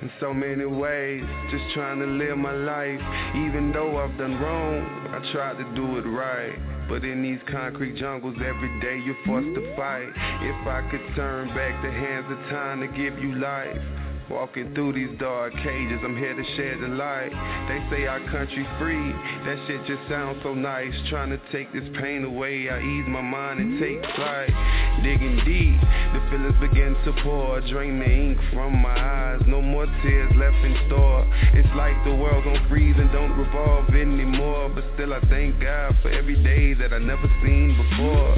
In 0.01 0.09
so 0.20 0.32
many 0.32 0.64
ways, 0.64 1.24
just 1.51 1.74
trying 1.74 1.98
to 1.98 2.06
live 2.06 2.39
my 2.39 2.52
life. 2.52 3.01
Even 3.34 3.72
though 3.74 3.98
I've 3.98 4.16
done 4.16 4.40
wrong, 4.40 4.86
I 5.10 5.32
tried 5.32 5.59
to 5.59 5.64
do 5.74 5.98
it 5.98 6.02
right. 6.02 6.55
But 6.89 7.05
in 7.05 7.20
these 7.20 7.40
concrete 7.51 7.97
jungles, 7.97 8.36
every 8.36 8.80
day 8.80 9.02
you're 9.05 9.18
forced 9.26 9.52
to 9.56 9.74
fight. 9.74 10.06
If 10.43 10.66
I 10.68 10.89
could 10.89 11.02
turn 11.16 11.48
back 11.48 11.82
the 11.82 11.90
hands 11.90 12.26
of 12.30 12.39
time 12.48 12.78
to 12.78 12.86
give 12.86 13.18
you 13.18 13.34
life. 13.40 14.01
Walking 14.32 14.74
through 14.74 14.94
these 14.94 15.18
dark 15.20 15.52
cages, 15.52 16.00
I'm 16.02 16.16
here 16.16 16.34
to 16.34 16.44
shed 16.56 16.80
the 16.80 16.88
light. 16.88 17.30
They 17.68 17.84
say 17.90 18.06
our 18.06 18.18
country 18.30 18.66
free, 18.78 19.12
that 19.44 19.59
shit 19.66 19.84
just 19.86 20.09
sounds 20.09 20.40
so 20.42 20.54
nice. 20.54 20.94
Trying 21.10 21.28
to 21.30 21.40
take 21.52 21.70
this 21.72 21.84
pain 22.00 22.24
away, 22.24 22.70
I 22.70 22.80
ease 22.80 23.04
my 23.09 23.20
mind 23.20 23.60
and 23.60 23.78
take 23.78 24.00
flight. 24.16 24.48
Digging 25.04 25.36
deep, 25.44 25.80
the 26.16 26.20
feelings 26.30 26.56
begin 26.60 26.96
to 27.04 27.12
pour. 27.22 27.60
Drain 27.68 27.98
the 27.98 28.09
ink 28.09 28.38
from 28.54 28.80
my 28.80 28.96
eyes, 28.96 29.42
no 29.46 29.60
more 29.60 29.84
tears 30.02 30.32
left 30.36 30.56
in 30.64 30.76
store. 30.86 31.28
It's 31.52 31.68
like 31.76 31.94
the 32.04 32.14
world 32.14 32.44
gon' 32.44 32.66
freeze 32.70 32.96
and 32.96 33.12
don't 33.12 33.36
revolve 33.36 33.90
anymore. 33.90 34.70
But 34.74 34.84
still, 34.94 35.12
I 35.12 35.20
thank 35.28 35.60
God 35.60 35.94
for 36.00 36.09
every 36.09 36.42
day 36.42 36.72
that 36.74 36.94
I 36.94 36.98
never 36.98 37.28
seen 37.44 37.76
before. 37.76 38.36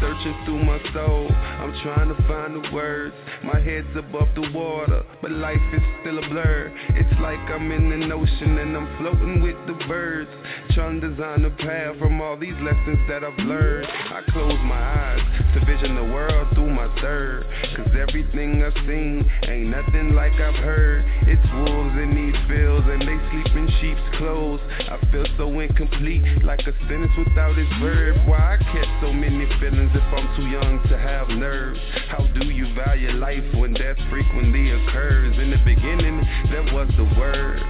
Searching 0.00 0.36
through 0.44 0.64
my 0.64 0.80
soul, 0.92 1.30
I'm 1.30 1.72
trying 1.82 2.08
to 2.08 2.18
find 2.26 2.54
the 2.54 2.70
words. 2.74 3.14
My 3.44 3.60
head's 3.60 3.96
above 3.96 4.28
the 4.34 4.50
water, 4.52 5.04
but 5.22 5.35
life 5.36 5.60
is 5.72 5.82
still 6.00 6.18
a 6.18 6.28
blur. 6.28 6.72
It's 6.90 7.20
like 7.20 7.38
I'm 7.50 7.70
in 7.70 7.92
an 7.92 8.10
ocean 8.10 8.58
and 8.58 8.76
I'm 8.76 8.88
floating 8.98 9.42
with 9.42 9.56
the 9.66 9.74
birds. 9.86 10.30
Trying 10.72 11.00
to 11.00 11.10
design 11.10 11.44
a 11.44 11.50
path 11.50 11.98
from 11.98 12.20
all 12.20 12.36
these 12.36 12.56
lessons 12.62 12.98
that 13.08 13.22
I've 13.24 13.38
learned. 13.38 13.86
I 13.86 14.22
close 14.32 14.58
my 14.64 14.80
eyes 14.80 15.20
to 15.54 15.64
vision 15.64 15.94
the 15.96 16.04
world 16.04 16.48
through 16.54 16.70
my 16.70 16.88
third. 17.00 17.44
Cause 17.76 17.92
everything 17.96 18.62
I've 18.62 18.76
seen 18.86 19.30
ain't 19.44 19.68
nothing 19.68 20.14
like 20.14 20.32
I've 20.34 20.56
heard. 20.56 21.04
It's 21.28 21.46
wolves 21.52 21.96
in 22.00 22.16
these 22.16 22.38
fields 22.48 22.86
and 22.88 23.02
they 23.02 23.18
sleep 23.30 23.52
in 23.56 23.68
sheep's 23.80 24.16
clothes. 24.18 24.60
I 24.88 24.98
feel 25.12 25.26
so 25.36 25.60
incomplete, 25.60 26.44
like 26.44 26.60
a 26.60 26.72
sentence 26.88 27.12
without 27.16 27.58
its 27.58 27.72
verb. 27.80 28.16
Why 28.28 28.56
I 28.56 28.56
catch 28.72 28.88
so 29.00 29.12
many 29.12 29.44
feelings 29.60 29.92
if 29.92 30.08
I'm 30.12 30.28
too 30.36 30.48
young 30.48 30.80
to 30.88 30.96
have 30.98 31.28
nerves? 31.28 31.80
How 32.08 32.26
do 32.26 32.46
you 32.50 32.72
value 32.74 33.12
life 33.12 33.44
when 33.54 33.74
death 33.74 33.98
frequently 34.10 34.70
occurs? 34.70 35.15
In 35.24 35.50
the 35.50 35.62
beginning, 35.64 36.18
that 36.50 36.72
was 36.74 36.88
the 36.96 37.04
word. 37.18 37.60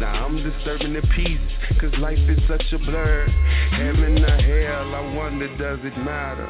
Now 0.00 0.26
I'm 0.26 0.36
disturbing 0.42 0.92
the 0.92 1.02
peace, 1.14 1.40
cause 1.80 1.92
life 1.98 2.18
is 2.18 2.38
such 2.48 2.64
a 2.72 2.78
blur. 2.78 3.26
Heaven 3.70 4.24
or 4.24 4.42
hell, 4.42 4.94
I 4.94 5.14
wonder 5.14 5.48
does 5.56 5.78
it 5.82 5.96
matter? 5.98 6.46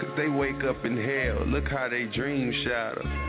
Cause 0.00 0.10
they 0.16 0.28
wake 0.28 0.62
up 0.64 0.84
in 0.84 0.96
hell, 0.96 1.46
look 1.46 1.68
how 1.68 1.88
they 1.88 2.04
dream 2.04 2.52
shatter. 2.64 3.27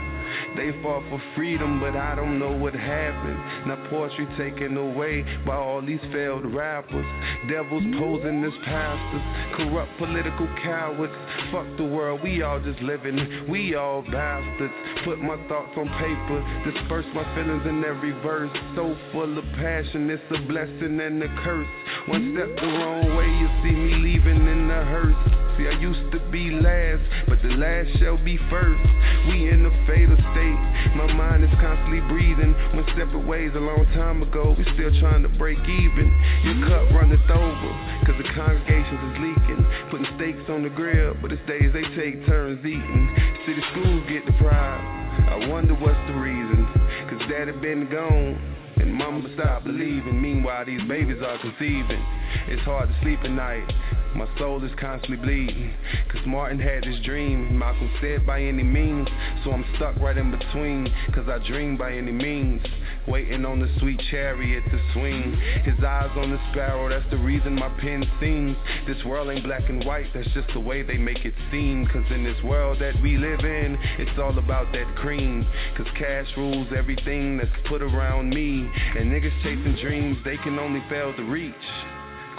They 0.56 0.72
fought 0.82 1.04
for 1.10 1.22
freedom, 1.36 1.80
but 1.80 1.96
I 1.96 2.16
don't 2.16 2.40
know 2.40 2.52
what 2.52 2.74
happened. 2.74 3.68
Now 3.68 3.88
poetry 3.90 4.28
taken 4.38 4.78
away 4.78 5.26
by 5.46 5.56
all 5.56 5.82
these 5.82 6.00
failed 6.12 6.46
rappers. 6.54 7.06
Devils 7.50 7.84
posing 7.98 8.44
as 8.44 8.54
pastors, 8.66 9.22
corrupt 9.56 9.92
political 9.98 10.48
cowards. 10.62 11.14
Fuck 11.52 11.68
the 11.78 11.86
world, 11.86 12.22
we 12.24 12.42
all 12.42 12.60
just 12.60 12.82
living, 12.82 13.48
we 13.50 13.76
all 13.76 14.02
bastards. 14.04 14.74
Put 15.06 15.20
my 15.20 15.38
thoughts 15.48 15.74
on 15.78 15.88
paper, 16.00 16.72
disperse 16.72 17.06
my 17.14 17.24
feelings 17.36 17.66
in 17.66 17.84
every 17.84 18.12
verse. 18.22 18.52
So 18.76 18.96
full 19.12 19.38
of 19.38 19.46
passion, 19.56 20.10
it's 20.10 20.24
a 20.32 20.48
blessing 20.48 21.00
and 21.00 21.24
a 21.24 21.28
curse. 21.44 21.68
One 22.08 22.36
step 22.36 22.56
the 22.56 22.68
wrong 22.68 23.16
way, 23.16 23.28
you 23.28 23.48
see 23.64 23.76
me 23.76 23.96
leaving 23.96 24.48
in 24.48 24.68
the 24.68 24.84
hearse. 24.86 25.16
See, 25.58 25.68
I 25.68 25.80
used 25.80 26.12
to 26.12 26.20
be 26.32 26.52
last, 26.52 27.04
but 27.28 27.42
the 27.42 27.50
last 27.56 27.90
shall 28.00 28.18
be 28.24 28.38
first. 28.50 28.82
We 29.28 29.50
in 29.50 29.66
a 29.66 29.88
fatal 29.88 30.18
state. 30.32 30.60
My 30.96 31.08
mind 31.14 31.44
is 31.44 31.54
constantly 31.60 32.02
breathing. 32.08 32.56
Went 32.76 32.88
separate 32.98 33.26
ways 33.26 33.52
a 33.56 33.60
long 33.60 33.86
time 33.96 34.22
ago. 34.22 34.56
We 34.58 34.64
still 34.76 34.94
trying 35.00 35.24
to 35.24 35.32
break 35.38 35.60
even. 35.60 36.08
Your 36.44 36.68
cup 36.68 36.92
runneth 36.96 37.30
over, 37.30 37.72
cause 38.06 38.18
the 38.18 38.28
congregations 38.36 39.02
is 39.12 39.16
leaking. 39.22 39.62
Putting 39.92 40.10
steaks 40.18 40.46
on 40.50 40.64
the 40.64 40.70
grill, 40.70 41.16
but 41.22 41.32
it's 41.32 41.42
days 41.48 41.72
they 41.74 41.86
take 41.96 42.26
turns 42.26 42.60
eating. 42.66 43.06
City 43.46 43.62
schools 43.72 44.04
get 44.10 44.26
deprived. 44.26 44.84
I 45.30 45.48
wonder 45.48 45.74
what's 45.76 46.00
the 46.08 46.16
reason. 46.16 46.68
Cause 47.10 47.22
daddy 47.30 47.52
been 47.60 47.90
gone. 47.90 48.56
And 48.80 48.94
mama 48.94 49.28
stopped 49.36 49.66
believing. 49.66 50.22
Meanwhile, 50.22 50.66
these 50.66 50.82
babies 50.88 51.22
are 51.22 51.38
conceiving. 51.40 52.00
It's 52.48 52.62
hard 52.64 52.88
to 52.88 52.96
sleep 53.02 53.20
at 53.24 53.32
night. 53.32 53.68
My 54.16 54.28
soul 54.38 54.64
is 54.64 54.72
constantly 54.80 55.18
bleeding. 55.18 55.74
Cause 56.10 56.26
Martin 56.26 56.60
had 56.60 56.84
this 56.84 57.00
dream. 57.06 57.58
Malcolm 57.58 57.92
said 58.02 58.26
by 58.26 58.42
any 58.42 58.64
means. 58.64 59.08
So 59.44 59.52
I'm 59.52 59.64
stuck 59.76 59.96
right 59.98 60.18
in 60.18 60.32
between. 60.32 60.92
Cause 61.14 61.30
I 61.30 61.38
dream 61.48 61.78
by 61.78 61.94
any 61.94 62.12
means. 62.12 62.62
Waiting 63.08 63.46
on 63.46 63.60
the 63.60 63.70
sweet 63.80 64.02
chariot 64.10 64.64
to 64.72 64.94
swing. 64.94 65.34
His 65.64 65.84
eyes 65.84 66.10
on 66.16 66.32
the 66.32 66.40
sparrow, 66.52 66.90
that's 66.90 67.10
the 67.12 67.18
reason 67.18 67.56
my 67.56 67.70
pen 67.80 68.04
sings. 68.20 68.58
This 68.88 69.04
world 69.06 69.30
ain't 69.30 69.44
black 69.44 69.70
and 69.70 69.86
white, 69.86 70.08
that's 70.14 70.30
just 70.34 70.52
the 70.54 70.60
way 70.60 70.82
they 70.82 70.98
make 70.98 71.24
it 71.26 71.36
seem. 71.52 71.86
Cause 71.88 72.06
in 72.10 72.24
this 72.24 72.42
world 72.44 72.80
that 72.82 73.00
we 73.02 73.18
live 73.18 73.42
in, 73.42 73.78
it's 74.00 74.20
all 74.20 74.38
about 74.38 74.72
that 74.74 74.96
cream. 74.96 75.46
Cause 75.78 75.88
cash 75.98 76.28
rules 76.36 76.68
everything 76.76 77.38
that's 77.38 77.50
put 77.68 77.82
around 77.82 78.32
me. 78.32 78.70
And 78.98 79.12
niggas 79.12 79.44
chasing 79.44 79.78
dreams 79.82 80.18
they 80.26 80.38
can 80.38 80.58
only 80.58 80.84
fail 80.90 81.16
to 81.16 81.24
reach 81.24 81.54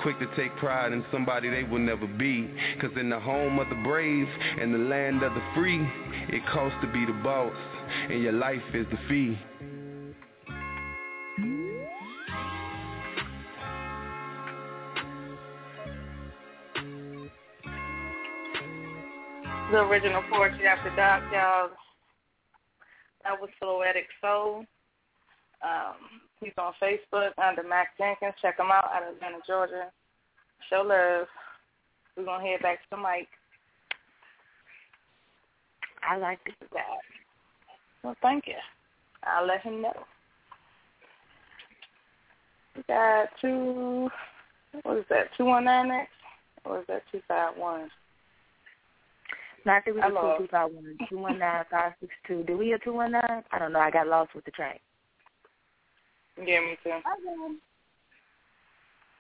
quick 0.03 0.19
to 0.19 0.27
take 0.37 0.55
pride 0.57 0.93
in 0.93 1.05
somebody 1.13 1.51
they 1.51 1.65
will 1.65 1.79
never 1.79 2.07
be. 2.07 2.51
Cause 2.81 2.91
in 2.99 3.11
the 3.11 3.21
home 3.21 3.59
of 3.59 3.69
the 3.69 3.75
brave 3.77 4.27
and 4.61 4.73
the 4.73 4.79
land 4.79 5.23
of 5.23 5.35
the 5.35 5.43
free, 5.55 5.81
it 6.29 6.43
costs 6.53 6.79
to 6.83 6.93
be 6.93 7.05
the 7.05 7.19
boss, 7.23 7.55
and 8.09 8.23
your 8.23 8.33
life 8.33 8.63
is 8.75 8.87
the 8.91 8.99
fee. 9.09 9.39
The 19.71 19.79
original 19.79 20.23
Poetry 20.33 20.67
After 20.67 20.95
Dark, 20.97 21.23
y'all. 21.33 21.71
That 23.23 23.41
was 23.41 23.51
Poetic 23.61 24.07
Soul. 24.21 24.65
Um, 25.63 25.97
he's 26.41 26.53
on 26.59 26.73
Facebook 26.83 27.31
under 27.39 27.63
Mac 27.63 27.97
Jenkins. 27.99 28.35
Check 28.41 28.59
him 28.59 28.67
out 28.67 28.89
out 28.95 29.03
of 29.09 29.17
Atlanta, 29.17 29.39
Georgia. 29.47 29.91
Show 30.69 30.83
love. 30.83 31.27
We're 32.17 32.25
going 32.25 32.45
to 32.45 32.51
head 32.51 32.63
back 32.63 32.79
to 32.83 32.87
the 32.93 32.97
mic. 32.97 33.29
I 36.09 36.17
like 36.17 36.39
this 36.45 36.55
guy. 36.73 36.81
Well, 38.03 38.17
thank 38.23 38.47
you. 38.47 38.55
I'll 39.25 39.47
let 39.47 39.63
him 39.63 39.83
know. 39.83 39.93
We 42.77 42.83
got 42.89 43.29
two. 43.41 44.09
What 44.83 44.99
is 44.99 45.05
that? 45.11 45.27
Two 45.37 45.45
one 45.45 45.65
nine 45.65 45.89
next, 45.89 46.13
or 46.65 46.81
is 46.81 46.87
that 46.89 47.03
two 47.13 47.21
five 47.29 47.57
one? 47.57 47.91
No, 49.67 49.73
I 49.73 49.81
think 49.81 49.97
we 49.97 50.03
Hello. 50.03 50.29
were 50.29 50.37
two 50.39 50.45
two 50.45 50.49
five 50.51 50.71
one 50.73 50.97
two 51.09 51.19
one 51.19 51.39
nine 51.39 51.65
five 51.71 51.93
six 52.01 52.13
two. 52.27 52.45
Did 52.45 52.57
we 52.57 52.75
one 52.87 53.13
nine? 53.13 53.43
I 53.53 53.59
don't 53.59 53.73
know. 53.73 53.81
I 53.81 53.91
got 53.91 54.07
lost 54.07 54.35
with 54.35 54.45
the 54.45 54.51
train. 54.53 54.79
Yeah, 56.45 56.61
me 56.61 56.77
too. 56.83 56.91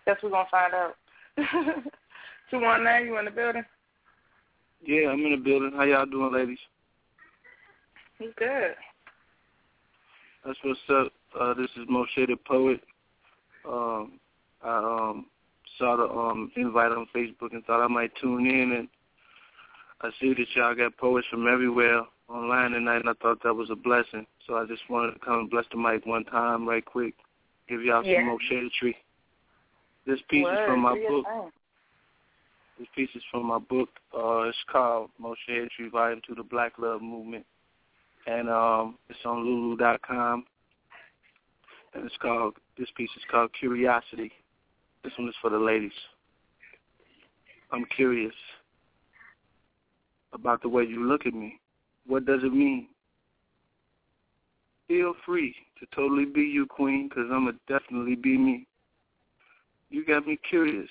Guess 0.06 0.16
we're 0.22 0.30
gonna 0.30 0.48
find 0.50 0.74
out. 0.74 0.94
two 2.50 2.60
one 2.60 2.84
nine. 2.84 3.06
You 3.06 3.18
in 3.18 3.26
the 3.26 3.30
building? 3.30 3.64
Yeah, 4.84 5.08
I'm 5.08 5.24
in 5.24 5.32
the 5.32 5.36
building. 5.36 5.72
How 5.76 5.84
y'all 5.84 6.06
doing, 6.06 6.32
ladies? 6.32 6.58
He's 8.18 8.30
good. 8.36 8.74
That's 10.44 10.58
what's 10.64 10.80
up. 10.90 11.12
Uh, 11.38 11.54
this 11.54 11.70
is 11.76 11.88
Moshe 11.90 12.26
the 12.26 12.36
Poet. 12.46 12.80
Um, 13.68 14.18
I 14.64 14.78
um, 15.10 15.26
saw 15.78 15.96
the 15.96 16.04
um, 16.04 16.50
invite 16.56 16.92
on 16.92 17.06
Facebook 17.14 17.52
and 17.52 17.64
thought 17.64 17.84
I 17.84 17.88
might 17.88 18.12
tune 18.20 18.46
in, 18.46 18.72
and 18.72 18.88
I 20.00 20.10
see 20.20 20.30
that 20.30 20.46
y'all 20.54 20.74
got 20.74 20.96
poets 20.96 21.26
from 21.30 21.46
everywhere 21.46 22.02
online 22.30 22.72
tonight, 22.72 23.00
and 23.00 23.08
I 23.08 23.12
thought 23.20 23.42
that 23.42 23.54
was 23.54 23.70
a 23.70 23.76
blessing. 23.76 24.26
So 24.46 24.56
I 24.56 24.66
just 24.66 24.82
wanted 24.88 25.12
to 25.14 25.18
come 25.18 25.40
and 25.40 25.50
bless 25.50 25.64
the 25.70 25.78
mic 25.78 26.06
one 26.06 26.24
time, 26.24 26.68
right 26.68 26.84
quick, 26.84 27.14
give 27.68 27.82
y'all 27.82 28.04
Yeah. 28.04 28.18
some 28.18 28.28
Moshe 28.28 28.72
tree. 28.72 28.96
This 30.06 30.20
piece 30.28 30.44
Word, 30.44 30.54
is 30.54 30.66
from 30.66 30.80
my 30.80 30.98
book. 30.98 31.52
This 32.78 32.88
piece 32.94 33.14
is 33.14 33.22
from 33.30 33.46
my 33.46 33.58
book. 33.58 33.90
Uh, 34.14 34.42
it's 34.42 34.64
called 34.64 35.10
Moshe 35.20 35.70
Tree 35.70 35.88
Volume 35.88 36.22
to 36.26 36.34
the 36.34 36.42
Black 36.42 36.78
Love 36.78 37.02
Movement. 37.02 37.44
And 38.26 38.48
um, 38.48 38.98
it's 39.08 39.18
on 39.24 39.44
Lulu.com. 39.44 40.46
And 41.92 42.06
it's 42.06 42.16
called, 42.18 42.54
this 42.78 42.90
piece 42.96 43.10
is 43.16 43.22
called 43.30 43.52
Curiosity. 43.52 44.32
This 45.02 45.12
one 45.18 45.28
is 45.28 45.34
for 45.42 45.50
the 45.50 45.58
ladies. 45.58 45.92
I'm 47.72 47.84
curious 47.96 48.34
about 50.32 50.62
the 50.62 50.68
way 50.68 50.84
you 50.84 51.04
look 51.04 51.26
at 51.26 51.34
me. 51.34 51.60
What 52.06 52.26
does 52.26 52.40
it 52.42 52.52
mean? 52.52 52.88
Feel 54.88 55.14
free 55.24 55.54
to 55.78 55.86
totally 55.94 56.24
be 56.24 56.42
you, 56.42 56.66
queen, 56.66 57.08
because 57.08 57.30
I'm 57.32 57.44
going 57.44 57.54
to 57.54 57.78
definitely 57.78 58.16
be 58.16 58.36
me. 58.36 58.66
You 59.88 60.04
got 60.04 60.26
me 60.26 60.38
curious. 60.48 60.88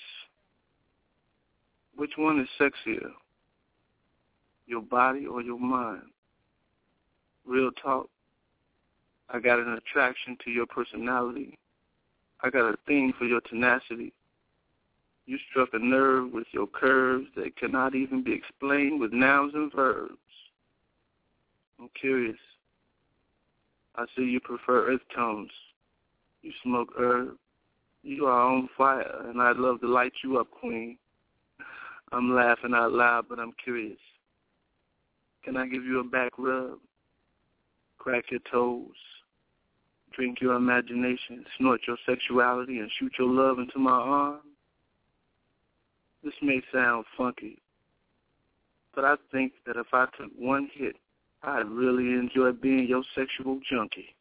Which 1.95 2.13
one 2.15 2.39
is 2.39 2.47
sexier? 2.59 3.11
Your 4.67 4.81
body 4.81 5.25
or 5.25 5.41
your 5.41 5.59
mind? 5.59 6.03
Real 7.45 7.71
talk. 7.71 8.07
I 9.29 9.39
got 9.39 9.59
an 9.59 9.73
attraction 9.73 10.37
to 10.45 10.51
your 10.51 10.65
personality. 10.65 11.57
I 12.41 12.49
got 12.49 12.69
a 12.69 12.77
thing 12.87 13.13
for 13.17 13.25
your 13.25 13.41
tenacity. 13.41 14.13
You 15.25 15.37
struck 15.49 15.69
a 15.73 15.79
nerve 15.79 16.31
with 16.31 16.47
your 16.51 16.67
curves 16.67 17.27
that 17.35 17.55
cannot 17.57 17.95
even 17.95 18.23
be 18.23 18.33
explained 18.33 18.99
with 18.99 19.13
nouns 19.13 19.53
and 19.53 19.71
verbs. 19.71 20.13
I'm 21.79 21.89
curious. 21.99 22.37
I 23.95 24.05
see 24.15 24.23
you 24.23 24.39
prefer 24.39 24.91
earth 24.91 25.01
tones. 25.15 25.51
You 26.41 26.51
smoke 26.63 26.89
herb. 26.97 27.37
You 28.03 28.25
are 28.25 28.41
on 28.41 28.69
fire, 28.77 29.25
and 29.27 29.41
I'd 29.41 29.57
love 29.57 29.81
to 29.81 29.87
light 29.87 30.13
you 30.23 30.39
up, 30.39 30.49
queen. 30.51 30.97
I'm 32.11 32.33
laughing 32.33 32.73
out 32.73 32.93
loud, 32.93 33.25
but 33.29 33.39
I'm 33.39 33.53
curious. 33.63 33.99
Can 35.43 35.57
I 35.57 35.67
give 35.67 35.83
you 35.83 35.99
a 35.99 36.03
back 36.03 36.31
rub? 36.37 36.79
Crack 37.97 38.25
your 38.31 38.39
toes. 38.51 38.95
Drink 40.15 40.41
your 40.41 40.55
imagination, 40.55 41.45
snort 41.57 41.81
your 41.87 41.97
sexuality, 42.05 42.79
and 42.79 42.89
shoot 42.99 43.13
your 43.19 43.29
love 43.29 43.59
into 43.59 43.79
my 43.79 43.91
arm? 43.91 44.39
This 46.23 46.33
may 46.41 46.61
sound 46.73 47.05
funky, 47.17 47.59
but 48.93 49.05
I 49.05 49.15
think 49.31 49.53
that 49.65 49.77
if 49.77 49.87
I 49.93 50.05
took 50.17 50.31
one 50.37 50.69
hit, 50.73 50.97
I'd 51.43 51.67
really 51.67 52.13
enjoy 52.13 52.51
being 52.51 52.87
your 52.87 53.03
sexual 53.15 53.59
junkie. 53.69 54.15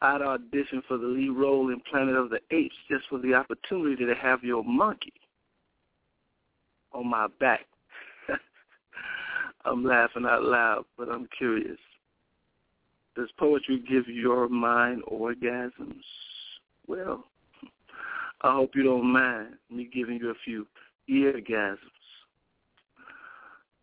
I'd 0.00 0.20
audition 0.20 0.82
for 0.88 0.98
the 0.98 1.06
lead 1.06 1.30
role 1.30 1.70
in 1.70 1.80
Planet 1.88 2.16
of 2.16 2.30
the 2.30 2.40
Apes 2.50 2.74
just 2.90 3.04
for 3.08 3.18
the 3.20 3.34
opportunity 3.34 4.04
to 4.04 4.14
have 4.14 4.42
your 4.42 4.64
monkey 4.64 5.12
on 6.92 7.08
my 7.08 7.28
back. 7.38 7.60
I'm 9.64 9.84
laughing 9.84 10.26
out 10.26 10.42
loud, 10.42 10.84
but 10.98 11.08
I'm 11.08 11.28
curious. 11.38 11.78
Does 13.14 13.28
poetry 13.38 13.84
give 13.88 14.08
your 14.08 14.48
mind 14.48 15.02
orgasms? 15.04 16.02
Well, 16.88 17.24
I 18.40 18.54
hope 18.54 18.72
you 18.74 18.82
don't 18.82 19.06
mind 19.06 19.54
me 19.70 19.88
giving 19.92 20.18
you 20.18 20.30
a 20.30 20.34
few 20.44 20.66
eargasms. 21.08 21.76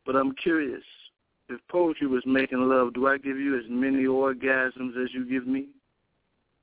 But 0.10 0.16
I'm 0.16 0.34
curious. 0.34 0.82
If 1.50 1.60
poetry 1.68 2.08
was 2.08 2.24
making 2.26 2.68
love, 2.68 2.96
do 2.96 3.06
I 3.06 3.20
give 3.20 3.38
you 3.38 3.56
as 3.56 3.66
many 3.70 4.06
orgasms 4.06 5.00
as 5.00 5.14
you 5.14 5.24
give 5.24 5.46
me? 5.46 5.68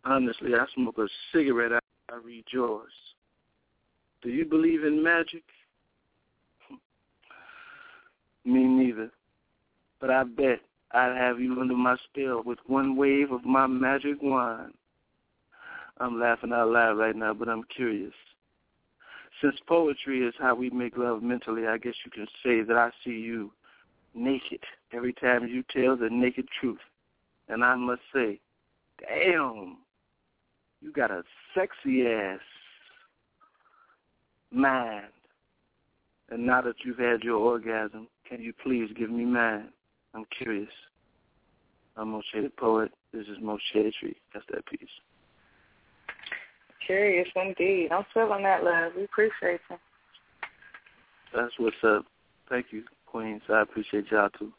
Honestly, 0.04 0.52
I 0.56 0.66
smoke 0.74 0.98
a 0.98 1.06
cigarette, 1.32 1.70
I, 1.72 1.78
I 2.12 2.16
read 2.16 2.42
yours. 2.50 2.90
Do 4.20 4.30
you 4.30 4.46
believe 4.46 4.82
in 4.82 5.00
magic? 5.00 5.44
Me 8.44 8.64
neither. 8.64 9.12
But 10.00 10.10
I 10.10 10.24
bet 10.24 10.58
I'd 10.90 11.16
have 11.16 11.38
you 11.38 11.60
under 11.60 11.76
my 11.76 11.94
spell 12.10 12.42
with 12.44 12.58
one 12.66 12.96
wave 12.96 13.30
of 13.30 13.44
my 13.44 13.68
magic 13.68 14.20
wand. 14.20 14.74
I'm 15.98 16.18
laughing 16.18 16.52
out 16.52 16.70
loud 16.70 16.98
right 16.98 17.14
now, 17.14 17.32
but 17.32 17.48
I'm 17.48 17.62
curious. 17.62 18.12
Since 19.42 19.56
poetry 19.66 20.26
is 20.26 20.34
how 20.38 20.54
we 20.54 20.70
make 20.70 20.96
love 20.96 21.22
mentally, 21.22 21.66
I 21.66 21.76
guess 21.78 21.94
you 22.04 22.10
can 22.10 22.26
say 22.42 22.62
that 22.62 22.76
I 22.76 22.90
see 23.04 23.10
you 23.10 23.52
naked 24.14 24.60
every 24.92 25.12
time 25.12 25.46
you 25.46 25.62
tell 25.70 25.96
the 25.96 26.08
naked 26.10 26.48
truth. 26.60 26.78
And 27.48 27.62
I 27.62 27.74
must 27.76 28.00
say, 28.14 28.40
damn, 29.00 29.76
you 30.80 30.90
got 30.92 31.10
a 31.10 31.22
sexy 31.54 32.06
ass 32.06 32.40
mind. 34.50 35.04
And 36.30 36.46
now 36.46 36.62
that 36.62 36.76
you've 36.84 36.98
had 36.98 37.22
your 37.22 37.36
orgasm, 37.36 38.08
can 38.28 38.40
you 38.40 38.52
please 38.64 38.90
give 38.96 39.10
me 39.10 39.24
mine? 39.24 39.68
I'm 40.14 40.24
curious. 40.36 40.70
I'm 41.96 42.12
Moshe 42.12 42.42
the 42.42 42.50
Poet. 42.56 42.90
This 43.12 43.26
is 43.26 43.38
Moshe 43.42 43.92
Tree. 44.00 44.16
That's 44.32 44.46
that 44.50 44.66
piece. 44.66 44.88
Curious 46.86 47.28
indeed. 47.34 47.88
I'm 47.90 48.06
feeling 48.14 48.44
that 48.44 48.64
love. 48.64 48.92
We 48.96 49.04
appreciate 49.04 49.60
you. 49.68 49.76
That's 51.34 51.52
what's 51.58 51.76
up. 51.82 52.06
Thank 52.48 52.66
you, 52.70 52.84
Queens. 53.06 53.42
I 53.48 53.62
appreciate 53.62 54.10
y'all 54.10 54.30
too. 54.38 54.52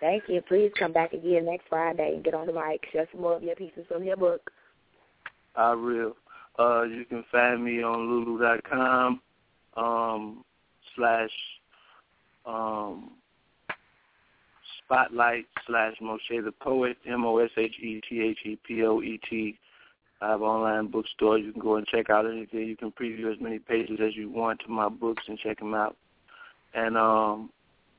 Thank 0.00 0.24
you. 0.28 0.40
Please 0.40 0.70
come 0.78 0.92
back 0.92 1.12
again 1.12 1.46
next 1.46 1.64
Friday 1.68 2.12
and 2.14 2.22
get 2.24 2.34
on 2.34 2.46
the 2.46 2.52
mic. 2.52 2.86
Share 2.92 3.08
some 3.12 3.20
more 3.20 3.34
of 3.36 3.42
your 3.42 3.56
pieces 3.56 3.84
from 3.88 4.04
your 4.04 4.16
book. 4.16 4.50
I 5.56 5.74
will. 5.74 6.16
Uh, 6.58 6.84
you 6.84 7.04
can 7.04 7.24
find 7.30 7.62
me 7.64 7.82
on 7.82 8.08
lulu.com 8.08 9.20
um, 9.76 10.44
slash 10.96 11.30
um, 12.46 13.10
spotlight 14.84 15.46
slash 15.66 15.94
Moshe 16.02 16.42
the 16.44 16.52
Poet, 16.60 16.96
M-O-S-H-E-T-H-E-P-O-E-T. 17.06 19.58
I 20.20 20.30
have 20.30 20.42
online 20.42 20.88
bookstores. 20.88 21.42
You 21.44 21.52
can 21.52 21.62
go 21.62 21.76
and 21.76 21.86
check 21.86 22.10
out 22.10 22.26
anything. 22.26 22.66
You 22.66 22.76
can 22.76 22.92
preview 22.92 23.32
as 23.32 23.40
many 23.40 23.58
pages 23.58 24.00
as 24.02 24.14
you 24.14 24.30
want 24.30 24.60
to 24.60 24.68
my 24.68 24.88
books 24.88 25.22
and 25.28 25.38
check 25.38 25.58
them 25.58 25.74
out. 25.74 25.96
And 26.74 26.96
um, 26.96 27.50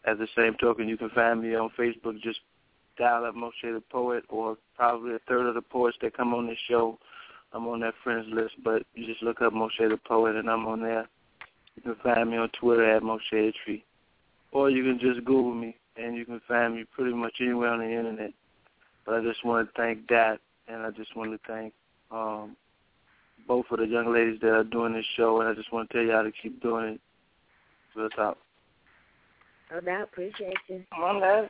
at 0.06 0.18
the 0.20 0.28
same 0.36 0.56
token, 0.56 0.88
you 0.88 0.98
can 0.98 1.10
find 1.10 1.42
me 1.42 1.56
on 1.56 1.72
Facebook. 1.78 2.22
Just 2.22 2.40
dial 2.98 3.26
up 3.26 3.36
Moshe 3.36 3.52
the 3.64 3.82
Poet 3.92 4.24
or 4.30 4.58
probably 4.76 5.16
a 5.16 5.20
third 5.28 5.48
of 5.48 5.56
the 5.56 5.62
poets 5.62 5.98
that 6.02 6.16
come 6.16 6.34
on 6.34 6.48
this 6.48 6.58
show. 6.70 7.00
I'm 7.54 7.68
on 7.68 7.80
that 7.82 7.96
friends 8.04 8.28
list, 8.32 8.54
but 8.64 8.84
you 8.94 9.06
just 9.06 9.24
look 9.24 9.42
up 9.42 9.54
Moshe 9.54 9.80
the 9.80 9.98
Poet 9.98 10.36
and 10.36 10.50
I'm 10.50 10.68
on 10.68 10.82
there. 10.82 11.08
You 11.76 11.82
can 11.82 11.96
find 12.04 12.30
me 12.30 12.38
on 12.38 12.50
Twitter 12.50 12.96
at 12.96 13.02
Moshe 13.02 13.54
Tree. 13.66 13.84
Or 14.52 14.70
you 14.70 14.84
can 14.84 15.00
just 15.00 15.26
Google 15.26 15.54
me 15.54 15.76
and 15.98 16.16
you 16.16 16.26
can 16.26 16.42
find 16.48 16.76
me 16.76 16.86
pretty 16.96 17.14
much 17.14 17.34
anywhere 17.42 17.70
on 17.70 17.80
the 17.80 17.86
internet. 17.86 18.34
But 19.06 19.16
I 19.16 19.24
just 19.24 19.44
want 19.44 19.68
to 19.68 19.82
thank 19.82 20.08
that 20.10 20.40
and 20.68 20.84
I 20.84 20.92
just 20.92 21.16
want 21.16 21.32
to 21.32 21.40
thank 21.48 21.74
um, 22.12 22.56
both 23.48 23.66
of 23.72 23.80
the 23.80 23.88
young 23.88 24.14
ladies 24.14 24.40
that 24.42 24.52
are 24.52 24.64
doing 24.64 24.94
this 24.94 25.06
show 25.16 25.42
and 25.42 25.50
I 25.50 25.54
just 25.54 25.72
want 25.74 25.90
to 25.90 25.98
tell 25.98 26.06
y'all 26.06 26.24
to 26.24 26.32
keep 26.32 26.62
doing 26.62 26.96
it 26.96 27.02
to 27.96 28.04
the 28.04 28.10
top. 28.10 28.38
No 29.72 29.80
doubt. 29.80 30.04
Appreciate 30.04 30.58
you. 30.68 30.84
On 30.98 31.20
that. 31.22 31.50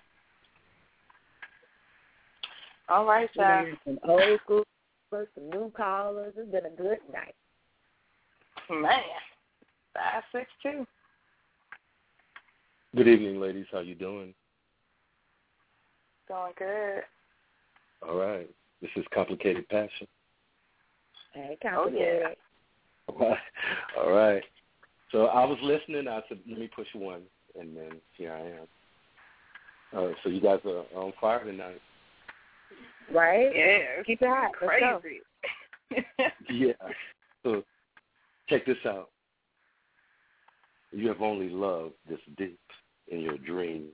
All 2.89 3.05
right, 3.05 3.29
We 3.35 3.77
Some 3.85 3.99
old 4.03 4.39
school, 4.43 4.63
some 5.11 5.49
new 5.49 5.71
callers. 5.75 6.33
It's 6.37 6.51
been 6.51 6.65
a 6.65 6.69
good 6.69 6.99
night. 7.11 7.35
Man. 8.69 8.99
Five 9.93 10.23
six 10.31 10.49
two. 10.61 10.85
Good 12.95 13.07
evening, 13.07 13.39
ladies. 13.39 13.65
How 13.71 13.79
you 13.79 13.95
doing? 13.95 14.33
Going 16.27 16.53
good. 16.57 17.03
All 18.07 18.15
right. 18.15 18.49
This 18.81 18.91
is 18.95 19.05
Complicated 19.13 19.67
Passion. 19.69 20.07
Hey, 21.33 21.57
complicated. 21.61 22.35
Oh, 23.09 23.33
All 23.97 24.11
right. 24.11 24.43
So 25.11 25.25
I 25.25 25.45
was 25.45 25.57
listening. 25.61 26.07
I 26.07 26.21
said, 26.29 26.39
let 26.47 26.59
me 26.59 26.69
push 26.73 26.87
one, 26.93 27.21
and 27.59 27.75
then 27.75 27.91
here 28.17 28.33
I 28.33 28.39
am. 28.39 28.67
All 29.93 30.07
right. 30.07 30.15
So 30.23 30.29
you 30.29 30.41
guys 30.41 30.59
are 30.65 30.85
on 30.95 31.13
fire 31.19 31.43
tonight. 31.43 31.81
Right? 33.13 33.51
Yeah. 33.53 34.03
Keep 34.05 34.21
it 34.21 34.27
hot. 34.27 34.51
Let's 34.61 34.79
go. 34.79 34.99
Crazy. 35.01 35.21
Yeah. 36.49 36.73
So 37.43 37.63
check 38.49 38.65
this 38.65 38.77
out. 38.85 39.09
You 40.91 41.07
have 41.07 41.21
only 41.21 41.49
loved 41.49 41.93
this 42.09 42.19
deep 42.37 42.59
in 43.07 43.19
your 43.19 43.37
dreams. 43.37 43.89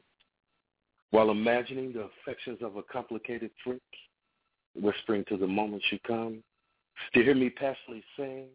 While 1.12 1.32
imagining 1.32 1.94
the 1.94 2.10
affections 2.22 2.60
of 2.62 2.76
a 2.76 2.84
complicated 2.84 3.52
freak, 3.64 3.82
whispering 4.76 5.24
to 5.30 5.38
the 5.38 5.48
moments 5.48 5.86
you 5.92 6.00
come, 6.06 6.44
to 7.14 7.24
hear 7.24 7.36
me 7.36 7.50
passionately 7.50 8.04
saying, 8.18 8.48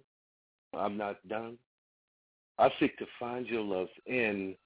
I'm 0.75 0.97
not 0.97 1.17
done. 1.29 1.59
I 2.59 2.71
seek 2.79 2.97
to 2.99 3.07
find 3.19 3.47
your 3.47 3.63
love's 3.63 3.91
end. 4.07 4.57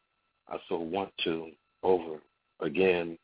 I 0.48 0.58
so 0.68 0.78
want 0.78 1.10
to 1.24 1.50
over 1.82 2.18
again. 2.60 3.18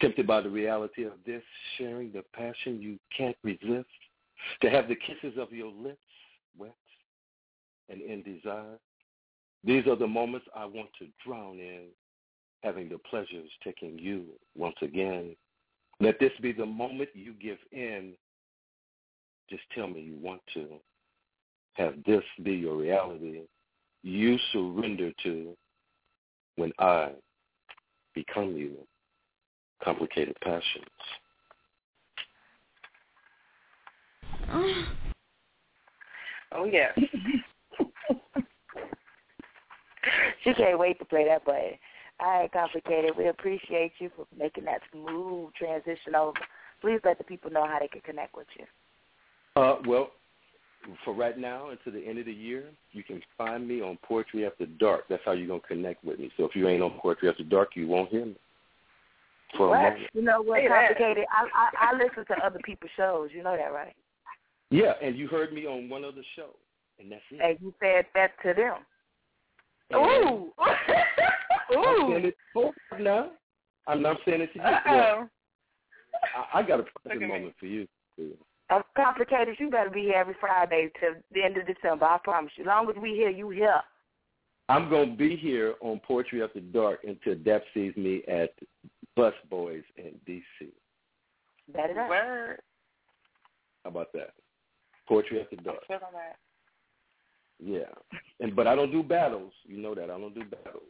Tempted 0.00 0.26
by 0.26 0.42
the 0.42 0.50
reality 0.50 1.04
of 1.04 1.14
this, 1.24 1.42
sharing 1.78 2.12
the 2.12 2.22
passion 2.34 2.82
you 2.82 2.98
can't 3.16 3.36
resist, 3.42 3.86
to 4.60 4.70
have 4.70 4.88
the 4.88 4.96
kisses 4.96 5.38
of 5.38 5.52
your 5.52 5.72
lips 5.72 5.98
wet 6.58 6.74
and 7.88 8.02
in 8.02 8.22
desire. 8.22 8.78
These 9.64 9.86
are 9.86 9.96
the 9.96 10.06
moments 10.06 10.46
I 10.54 10.66
want 10.66 10.90
to 10.98 11.06
drown 11.24 11.58
in, 11.58 11.86
having 12.62 12.88
the 12.88 12.98
pleasures 12.98 13.48
taking 13.64 13.98
you 13.98 14.24
once 14.56 14.76
again. 14.82 15.34
Let 15.98 16.20
this 16.20 16.32
be 16.42 16.52
the 16.52 16.66
moment 16.66 17.08
you 17.14 17.32
give 17.34 17.58
in. 17.72 18.12
Just 19.48 19.62
tell 19.74 19.86
me 19.86 20.00
you 20.00 20.16
want 20.20 20.40
to. 20.54 20.66
Have 21.74 21.94
this 22.06 22.22
be 22.42 22.52
your 22.52 22.76
reality. 22.76 23.42
You 24.02 24.38
surrender 24.52 25.12
to 25.24 25.56
when 26.56 26.72
I 26.78 27.10
become 28.14 28.56
you. 28.56 28.76
Complicated 29.84 30.36
passions. 30.42 30.86
Oh 36.52 36.64
yeah. 36.64 36.92
she 40.44 40.54
can't 40.54 40.78
wait 40.78 40.98
to 40.98 41.04
play 41.04 41.26
that 41.26 41.44
button. 41.44 41.72
All 42.18 42.40
right, 42.40 42.50
complicated. 42.50 43.10
We 43.16 43.26
appreciate 43.28 43.92
you 43.98 44.10
for 44.16 44.26
making 44.36 44.64
that 44.64 44.80
smooth 44.90 45.52
transition 45.54 46.14
over. 46.14 46.38
Please 46.80 47.00
let 47.04 47.18
the 47.18 47.24
people 47.24 47.50
know 47.50 47.66
how 47.66 47.78
they 47.78 47.88
can 47.88 48.00
connect 48.00 48.34
with 48.34 48.46
you. 48.58 48.64
Uh, 49.56 49.76
well, 49.86 50.10
for 51.04 51.14
right 51.14 51.38
now 51.38 51.70
until 51.70 51.92
the 51.98 52.06
end 52.06 52.18
of 52.18 52.26
the 52.26 52.32
year, 52.32 52.64
you 52.92 53.02
can 53.02 53.20
find 53.36 53.66
me 53.66 53.80
on 53.80 53.98
Poetry 54.06 54.46
After 54.46 54.66
Dark. 54.66 55.04
That's 55.08 55.22
how 55.24 55.32
you're 55.32 55.48
gonna 55.48 55.60
connect 55.60 56.04
with 56.04 56.18
me. 56.20 56.30
So 56.36 56.44
if 56.44 56.54
you 56.54 56.68
ain't 56.68 56.82
on 56.82 56.98
Poetry 57.00 57.28
After 57.28 57.42
Dark, 57.42 57.70
you 57.74 57.88
won't 57.88 58.10
hear 58.10 58.26
me. 58.26 58.36
For 59.56 59.68
a 59.68 59.70
What? 59.70 59.82
moment. 59.82 60.10
You 60.12 60.22
know 60.22 60.42
what, 60.42 60.58
Say 60.60 60.68
that. 60.68 60.88
complicated? 60.88 61.24
I, 61.32 61.46
I 61.54 61.90
I 61.90 61.96
listen 61.96 62.26
to 62.26 62.44
other 62.44 62.58
people's 62.64 62.90
shows. 62.96 63.30
You 63.32 63.42
know 63.42 63.56
that, 63.56 63.72
right? 63.72 63.94
Yeah, 64.70 64.92
and 65.02 65.16
you 65.16 65.28
heard 65.28 65.52
me 65.52 65.66
on 65.66 65.88
one 65.88 66.04
other 66.04 66.22
show, 66.34 66.50
and 66.98 67.10
that's 67.10 67.22
it. 67.30 67.40
And 67.40 67.58
you 67.60 67.72
said 67.80 68.06
that 68.14 68.32
to 68.42 68.52
them. 68.52 68.78
And 69.90 70.00
Ooh. 70.30 70.52
I'm 70.58 72.10
saying 72.10 72.24
it 72.26 72.36
now. 73.00 73.30
I'm 73.86 74.02
not 74.02 74.16
saying 74.24 74.40
it 74.40 74.52
to 74.52 74.58
you. 74.58 74.64
Well, 74.64 74.74
Uh-oh. 74.84 75.28
I, 76.52 76.58
I 76.58 76.62
got 76.62 76.80
a 76.80 76.82
Look 76.82 76.90
private 77.04 77.28
moment 77.28 77.54
for 77.58 77.66
you. 77.66 77.86
Uh, 78.68 78.82
complicated, 78.96 79.56
you 79.60 79.70
better 79.70 79.90
be 79.90 80.02
here 80.02 80.16
every 80.16 80.34
Friday 80.40 80.90
till 80.98 81.14
the 81.32 81.42
end 81.42 81.56
of 81.56 81.66
December. 81.66 82.04
I 82.04 82.18
promise 82.22 82.52
you. 82.56 82.64
As 82.64 82.66
long 82.66 82.90
as 82.90 82.96
we 83.00 83.10
here, 83.10 83.30
you 83.30 83.50
here. 83.50 83.80
I'm 84.68 84.90
gonna 84.90 85.14
be 85.14 85.36
here 85.36 85.74
on 85.80 86.00
Poetry 86.00 86.42
After 86.42 86.60
Dark 86.60 87.04
until 87.04 87.36
Dap 87.36 87.62
sees 87.72 87.96
me 87.96 88.22
at 88.26 88.50
Bus 89.14 89.34
Boys 89.48 89.84
in 89.96 90.18
DC. 90.28 90.72
Better 91.72 91.94
that. 91.94 92.08
Word. 92.08 92.60
How 93.84 93.90
about 93.90 94.12
that? 94.14 94.30
Poetry 95.08 95.40
After 95.40 95.56
Dark. 95.56 95.86
Feeling 95.86 96.02
that. 96.12 96.36
Yeah, 97.62 97.94
and 98.40 98.56
but 98.56 98.66
I 98.66 98.74
don't 98.74 98.90
do 98.90 99.04
battles. 99.04 99.52
You 99.64 99.78
know 99.78 99.94
that 99.94 100.10
I 100.10 100.18
don't 100.18 100.34
do 100.34 100.44
battles. 100.44 100.82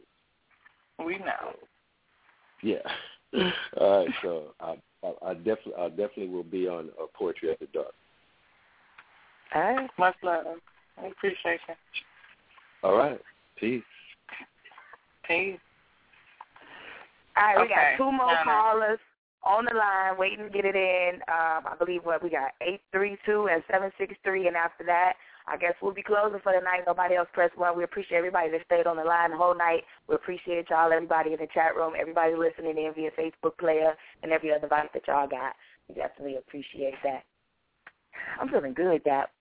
We 1.05 1.19
know. 1.19 1.53
Yeah. 2.63 2.79
All 3.79 4.05
right, 4.05 4.09
so 4.23 4.55
I, 4.59 4.75
I, 5.03 5.29
I 5.29 5.33
definitely, 5.35 5.73
I 5.77 5.89
definitely 5.89 6.29
will 6.29 6.43
be 6.43 6.67
on 6.67 6.89
uh, 7.01 7.05
Poetry 7.13 7.51
After 7.51 7.67
Dark. 7.67 7.93
All 9.55 9.61
right. 9.61 9.89
Much 9.97 10.15
love. 10.23 10.45
I 11.01 11.07
appreciate 11.07 11.59
you. 11.67 11.75
All 12.83 12.97
right, 12.97 13.19
peace. 13.59 13.83
Peace. 15.27 15.59
All 17.35 17.43
right, 17.43 17.61
we 17.61 17.67
got 17.69 17.97
two 17.97 18.11
more 18.11 18.33
Got 18.33 18.45
callers 18.45 18.99
on 19.43 19.65
the 19.65 19.75
line 19.75 20.17
waiting 20.17 20.45
to 20.45 20.49
get 20.49 20.65
it 20.65 20.75
in. 20.75 21.15
Um, 21.27 21.65
I 21.65 21.75
believe 21.77 22.01
what 22.03 22.23
we 22.23 22.29
got 22.29 22.51
eight 22.61 22.81
three 22.91 23.17
two 23.25 23.47
and 23.51 23.63
seven 23.71 23.91
six 23.97 24.15
three, 24.23 24.47
and 24.47 24.55
after 24.55 24.83
that, 24.85 25.13
I 25.47 25.55
guess 25.55 25.73
we'll 25.81 25.93
be 25.93 26.03
closing 26.03 26.39
for 26.41 26.51
the 26.51 26.59
night. 26.63 26.83
Nobody 26.85 27.15
else 27.15 27.29
pressed 27.31 27.57
one. 27.57 27.77
We 27.77 27.83
appreciate 27.83 28.17
everybody 28.17 28.51
that 28.51 28.65
stayed 28.65 28.85
on 28.85 28.97
the 28.97 29.03
line 29.03 29.31
the 29.31 29.37
whole 29.37 29.55
night. 29.55 29.83
We 30.07 30.15
appreciate 30.15 30.69
y'all, 30.69 30.91
everybody 30.91 31.31
in 31.33 31.39
the 31.39 31.47
chat 31.53 31.75
room, 31.75 31.93
everybody 31.97 32.35
listening 32.35 32.77
in 32.77 32.93
via 32.93 33.11
Facebook 33.11 33.57
player, 33.57 33.93
and 34.23 34.31
every 34.31 34.51
other 34.51 34.61
device 34.61 34.89
that 34.93 35.07
y'all 35.07 35.27
got. 35.27 35.55
We 35.87 35.95
definitely 35.95 36.35
appreciate 36.35 36.95
that. 37.03 37.23
I'm 38.39 38.49
feeling 38.49 38.73
good, 38.73 39.03
Dap. 39.05 39.31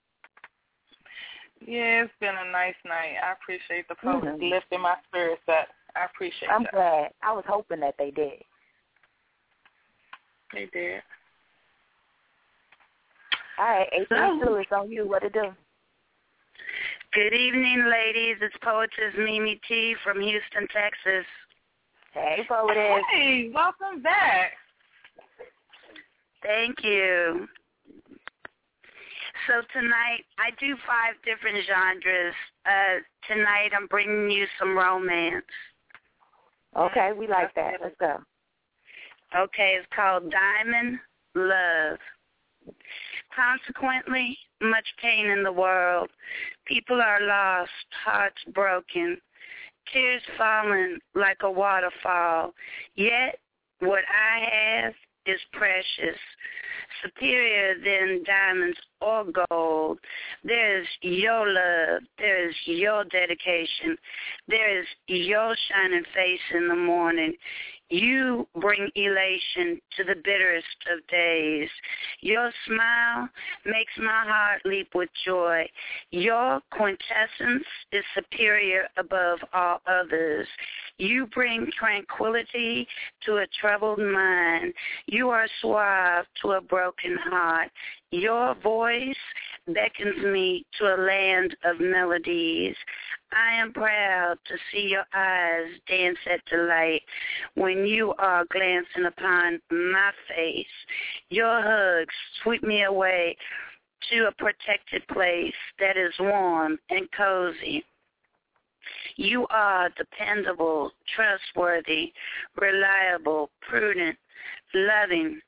Yeah, 1.66 2.04
it's 2.04 2.12
been 2.20 2.34
a 2.36 2.52
nice 2.52 2.74
night. 2.84 3.16
I 3.22 3.32
appreciate 3.32 3.88
the 3.88 3.96
poets 3.96 4.26
Mhm. 4.26 4.50
lifting 4.50 4.80
my 4.80 4.96
spirits 5.08 5.42
up. 5.48 5.68
I 5.96 6.04
appreciate 6.04 6.50
I'm 6.50 6.64
that. 6.64 6.72
glad. 6.72 7.14
I 7.22 7.32
was 7.32 7.44
hoping 7.46 7.80
that 7.80 7.96
they 7.96 8.10
did. 8.10 8.44
They 10.52 10.66
did. 10.66 11.02
All 13.58 13.64
right, 13.64 13.88
eight 13.92 14.08
three 14.08 14.40
two. 14.40 14.56
It's 14.56 14.70
on 14.70 14.90
you. 14.90 15.08
What 15.08 15.22
to 15.22 15.30
do? 15.30 15.56
Good 17.16 17.32
evening, 17.32 17.90
ladies. 17.90 18.36
It's 18.42 18.54
Poetess 18.62 19.14
Mimi 19.16 19.58
T 19.66 19.96
from 20.04 20.20
Houston, 20.20 20.68
Texas. 20.68 21.24
Hey, 22.12 22.44
Poetess. 22.46 23.02
Hey, 23.10 23.50
welcome 23.54 24.02
back. 24.02 24.52
Thank 26.42 26.76
you. 26.84 27.48
So 29.46 29.62
tonight, 29.72 30.26
I 30.38 30.50
do 30.60 30.76
five 30.86 31.14
different 31.24 31.56
genres. 31.66 32.34
Uh, 32.66 33.00
tonight, 33.26 33.70
I'm 33.74 33.86
bringing 33.86 34.30
you 34.30 34.44
some 34.58 34.76
romance. 34.76 35.46
Okay, 36.78 37.12
we 37.18 37.26
like 37.26 37.54
that. 37.54 37.76
Let's 37.82 37.96
go. 37.98 38.18
Okay, 39.34 39.78
it's 39.80 39.88
called 39.96 40.30
Diamond 40.30 40.98
Love. 41.34 41.98
Consequently, 43.34 44.38
much 44.60 44.86
pain 45.00 45.26
in 45.26 45.42
the 45.42 45.52
world. 45.52 46.08
People 46.66 47.00
are 47.00 47.20
lost, 47.20 47.70
hearts 48.04 48.42
broken, 48.54 49.18
tears 49.92 50.22
falling 50.38 50.98
like 51.14 51.38
a 51.42 51.50
waterfall. 51.50 52.54
Yet, 52.94 53.38
what 53.80 54.04
I 54.08 54.84
have 54.84 54.94
is 55.26 55.40
precious, 55.52 56.18
superior 57.02 57.74
than 57.74 58.24
diamonds 58.24 58.78
or 59.00 59.24
gold. 59.48 59.98
There 60.44 60.80
is 60.80 60.86
your 61.02 61.48
love. 61.48 62.02
There 62.18 62.48
is 62.48 62.54
your 62.64 63.04
dedication. 63.04 63.96
There 64.48 64.80
is 64.80 64.86
your 65.06 65.54
shining 65.68 66.04
face 66.14 66.40
in 66.54 66.68
the 66.68 66.76
morning. 66.76 67.34
You 67.88 68.48
bring 68.60 68.90
elation 68.96 69.80
to 69.96 70.02
the 70.02 70.16
bitterest 70.16 70.66
of 70.92 71.06
days. 71.06 71.68
Your 72.20 72.50
smile 72.66 73.28
makes 73.64 73.92
my 73.96 74.24
heart 74.26 74.62
leap 74.64 74.88
with 74.94 75.08
joy. 75.24 75.68
Your 76.10 76.60
quintessence 76.72 77.64
is 77.92 78.04
superior 78.12 78.88
above 78.96 79.38
all 79.54 79.82
others. 79.86 80.48
You 80.98 81.26
bring 81.26 81.68
tranquility 81.78 82.86
to 83.26 83.36
a 83.38 83.46
troubled 83.60 83.98
mind. 83.98 84.72
You 85.06 85.28
are 85.28 85.46
suave 85.60 86.24
to 86.42 86.52
a 86.52 86.60
broken 86.60 87.18
heart. 87.24 87.70
Your 88.12 88.54
voice 88.54 89.16
beckons 89.66 90.22
me 90.24 90.64
to 90.78 90.94
a 90.94 90.96
land 90.96 91.54
of 91.64 91.80
melodies. 91.80 92.74
I 93.32 93.54
am 93.54 93.72
proud 93.72 94.38
to 94.46 94.54
see 94.72 94.88
your 94.88 95.04
eyes 95.12 95.68
dance 95.88 96.18
at 96.32 96.44
delight 96.46 97.02
when 97.56 97.84
you 97.84 98.14
are 98.18 98.46
glancing 98.50 99.06
upon 99.06 99.60
my 99.70 100.12
face. 100.28 100.66
Your 101.28 101.60
hugs 101.60 102.14
sweep 102.42 102.62
me 102.62 102.84
away 102.84 103.36
to 104.10 104.28
a 104.28 104.32
protected 104.32 105.06
place 105.08 105.54
that 105.78 105.96
is 105.96 106.14
warm 106.20 106.78
and 106.90 107.08
cozy. 107.12 107.84
You 109.16 109.46
are 109.48 109.88
dependable, 109.96 110.92
trustworthy, 111.14 112.12
reliable, 112.60 113.50
prudent, 113.68 114.16
loving, 114.74 115.40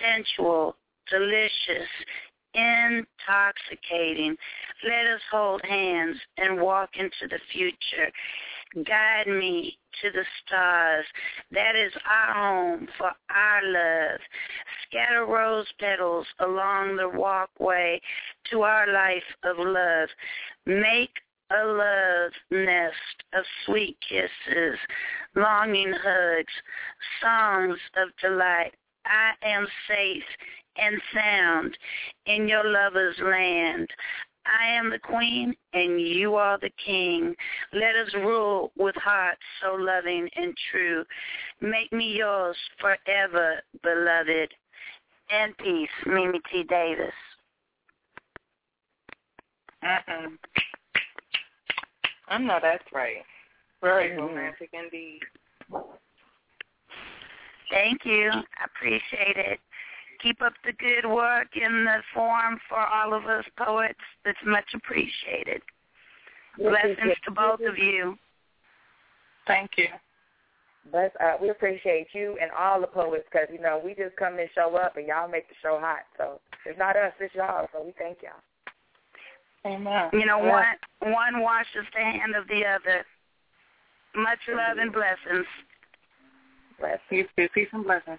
sensual, 0.00 0.76
delicious, 1.10 1.88
intoxicating. 2.54 4.36
Let 4.84 5.06
us 5.14 5.20
hold 5.30 5.62
hands 5.64 6.16
and 6.36 6.60
walk 6.60 6.90
into 6.94 7.28
the 7.28 7.40
future. 7.52 8.10
Guide 8.84 9.26
me 9.26 9.78
to 10.02 10.10
the 10.10 10.24
stars. 10.44 11.06
That 11.50 11.74
is 11.74 11.92
our 12.08 12.34
home 12.34 12.88
for 12.98 13.10
our 13.30 13.62
love. 13.64 14.20
Scatter 14.86 15.26
rose 15.26 15.66
petals 15.80 16.26
along 16.40 16.96
the 16.96 17.08
walkway 17.08 18.00
to 18.50 18.62
our 18.62 18.92
life 18.92 19.22
of 19.44 19.56
love. 19.58 20.08
Make 20.66 21.10
a 21.50 21.66
love 21.66 22.32
nest 22.50 23.24
of 23.32 23.44
sweet 23.64 23.96
kisses, 24.06 24.78
longing 25.34 25.92
hugs, 25.92 26.52
songs 27.22 27.78
of 27.96 28.08
delight. 28.20 28.74
I 29.06 29.32
am 29.42 29.66
safe 29.88 30.22
and 30.76 31.00
sound 31.14 31.76
in 32.26 32.48
your 32.48 32.64
lover's 32.64 33.16
land. 33.20 33.88
I 34.46 34.66
am 34.66 34.90
the 34.90 34.98
queen 34.98 35.54
and 35.72 36.00
you 36.00 36.36
are 36.36 36.58
the 36.58 36.70
king. 36.84 37.34
Let 37.72 37.96
us 37.96 38.12
rule 38.14 38.72
with 38.76 38.94
hearts 38.96 39.40
so 39.62 39.74
loving 39.74 40.28
and 40.36 40.54
true. 40.70 41.04
Make 41.60 41.92
me 41.92 42.16
yours 42.16 42.56
forever, 42.80 43.60
beloved. 43.82 44.54
And 45.30 45.56
peace, 45.58 45.88
Mimi 46.06 46.40
T. 46.50 46.62
Davis. 46.62 47.12
Uh-uh. 49.82 50.28
I 52.28 52.38
know 52.38 52.58
that's 52.60 52.84
right. 52.92 53.24
Very 53.80 54.10
Mhm. 54.10 54.18
romantic 54.18 54.70
indeed. 54.72 55.22
Thank 57.70 58.04
you. 58.04 58.30
I 58.30 58.64
appreciate 58.64 59.36
it. 59.36 59.60
Keep 60.20 60.42
up 60.42 60.54
the 60.64 60.72
good 60.72 61.06
work 61.06 61.56
in 61.56 61.84
the 61.84 62.02
forum 62.12 62.58
for 62.68 62.78
all 62.78 63.14
of 63.14 63.26
us 63.26 63.44
poets. 63.56 64.00
That's 64.24 64.42
much 64.44 64.74
appreciated. 64.74 65.62
Blessings 66.56 67.18
to 67.24 67.30
both 67.30 67.60
of 67.60 67.78
you. 67.78 68.18
Thank 69.46 69.78
you. 69.78 69.88
But 70.90 71.12
uh, 71.20 71.36
we 71.40 71.50
appreciate 71.50 72.08
you 72.14 72.36
and 72.40 72.50
all 72.50 72.80
the 72.80 72.86
poets 72.86 73.24
because, 73.30 73.48
you 73.52 73.60
know, 73.60 73.80
we 73.82 73.94
just 73.94 74.16
come 74.16 74.38
and 74.38 74.48
show 74.54 74.74
up 74.76 74.96
and 74.96 75.06
y'all 75.06 75.28
make 75.28 75.48
the 75.48 75.54
show 75.62 75.78
hot. 75.78 76.06
So 76.16 76.40
it's 76.64 76.78
not 76.78 76.96
us, 76.96 77.12
it's 77.20 77.34
y'all. 77.34 77.68
So 77.72 77.82
we 77.84 77.92
thank 77.98 78.18
y'all. 78.22 78.40
Amen. 79.68 80.08
You 80.12 80.24
know, 80.24 80.38
one 80.38 80.64
one 81.12 81.42
washes 81.42 81.84
the 81.92 82.00
hand 82.00 82.34
of 82.34 82.48
the 82.48 82.64
other. 82.64 83.04
Much 84.16 84.40
love 84.48 84.78
and 84.78 84.92
blessings. 84.92 85.46
Bless 86.80 86.98
you 87.10 87.28
too. 87.36 87.48
Peace 87.52 87.68
and 87.72 87.84
blessings. 87.84 88.18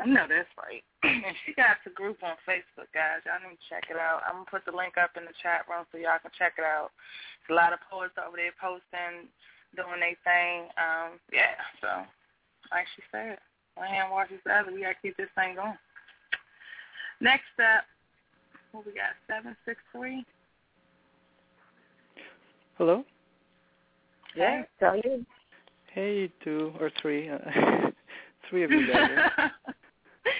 I 0.00 0.06
know 0.08 0.26
that's 0.26 0.50
right. 0.58 0.82
And 1.04 1.36
she 1.46 1.54
got 1.54 1.80
the 1.84 1.92
group 1.92 2.20
on 2.20 2.36
Facebook, 2.44 2.88
guys. 2.92 3.24
Y'all 3.24 3.40
need 3.40 3.56
to 3.56 3.68
check 3.70 3.88
it 3.88 3.96
out. 3.96 4.20
I'm 4.26 4.42
gonna 4.44 4.52
put 4.52 4.64
the 4.66 4.76
link 4.76 4.98
up 4.98 5.16
in 5.16 5.24
the 5.24 5.36
chat 5.40 5.64
room 5.64 5.86
so 5.88 5.96
y'all 5.96 6.20
can 6.20 6.34
check 6.36 6.58
it 6.58 6.64
out. 6.66 6.92
There's 7.40 7.56
a 7.56 7.60
lot 7.60 7.72
of 7.72 7.80
poets 7.88 8.18
over 8.18 8.36
there 8.36 8.52
posting, 8.60 9.30
doing 9.76 10.00
their 10.00 10.18
thing. 10.26 10.68
Um, 10.76 11.22
yeah, 11.32 11.56
so 11.80 12.04
like 12.68 12.84
she 12.96 13.02
said, 13.12 13.38
one 13.78 13.88
hand 13.88 14.10
washes 14.10 14.42
the 14.44 14.52
other. 14.52 14.72
We 14.72 14.82
gotta 14.82 14.98
keep 15.00 15.16
this 15.16 15.32
thing 15.36 15.56
going. 15.56 15.78
Next 17.20 17.56
up, 17.60 17.84
what 18.72 18.86
we 18.86 18.92
got? 18.92 19.14
Seven 19.28 19.56
six 19.64 19.80
three. 19.92 20.24
Hello? 22.78 23.04
Yeah, 24.34 24.62
tell 24.78 24.96
you. 24.96 25.24
Hey, 25.92 26.30
two 26.44 26.72
or 26.80 26.90
three. 27.02 27.28
Uh, 27.28 27.38
three 28.48 28.64
of 28.64 28.70
you 28.70 28.86
guys. 28.86 29.50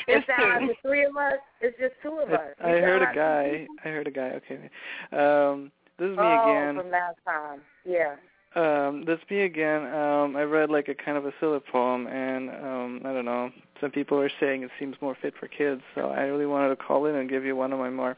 It's 0.06 0.26
not 0.28 0.60
the 0.60 0.74
three 0.82 1.04
of 1.04 1.16
us. 1.16 1.40
It's 1.60 1.76
just 1.78 1.94
two 2.02 2.18
of 2.18 2.30
us. 2.30 2.54
I, 2.62 2.68
I 2.68 2.80
heard 2.80 3.02
a 3.02 3.06
got- 3.06 3.14
guy. 3.14 3.66
I 3.84 3.88
heard 3.88 4.06
a 4.06 4.10
guy. 4.10 4.38
Okay. 4.38 4.70
Um, 5.12 5.72
this 5.98 6.10
is 6.10 6.16
me 6.16 6.22
oh, 6.22 6.50
again. 6.50 6.76
from 6.76 6.90
last 6.90 7.16
time. 7.24 7.60
Yeah. 7.84 8.16
Um, 8.56 9.04
this 9.06 9.18
me 9.30 9.42
again. 9.42 9.82
Um, 9.94 10.36
I 10.36 10.42
read 10.42 10.70
like 10.70 10.88
a 10.88 10.94
kind 10.94 11.16
of 11.16 11.24
a 11.26 11.32
silly 11.40 11.60
poem, 11.72 12.06
and 12.08 12.50
um, 12.50 13.00
I 13.04 13.12
don't 13.12 13.24
know. 13.24 13.50
Some 13.80 13.90
people 13.90 14.18
are 14.18 14.30
saying 14.40 14.62
it 14.62 14.70
seems 14.78 14.96
more 15.00 15.16
fit 15.20 15.34
for 15.38 15.48
kids, 15.48 15.82
so 15.94 16.08
I 16.10 16.22
really 16.22 16.46
wanted 16.46 16.68
to 16.70 16.76
call 16.76 17.06
in 17.06 17.14
and 17.14 17.28
give 17.28 17.44
you 17.44 17.56
one 17.56 17.72
of 17.72 17.78
my 17.78 17.90
more 17.90 18.16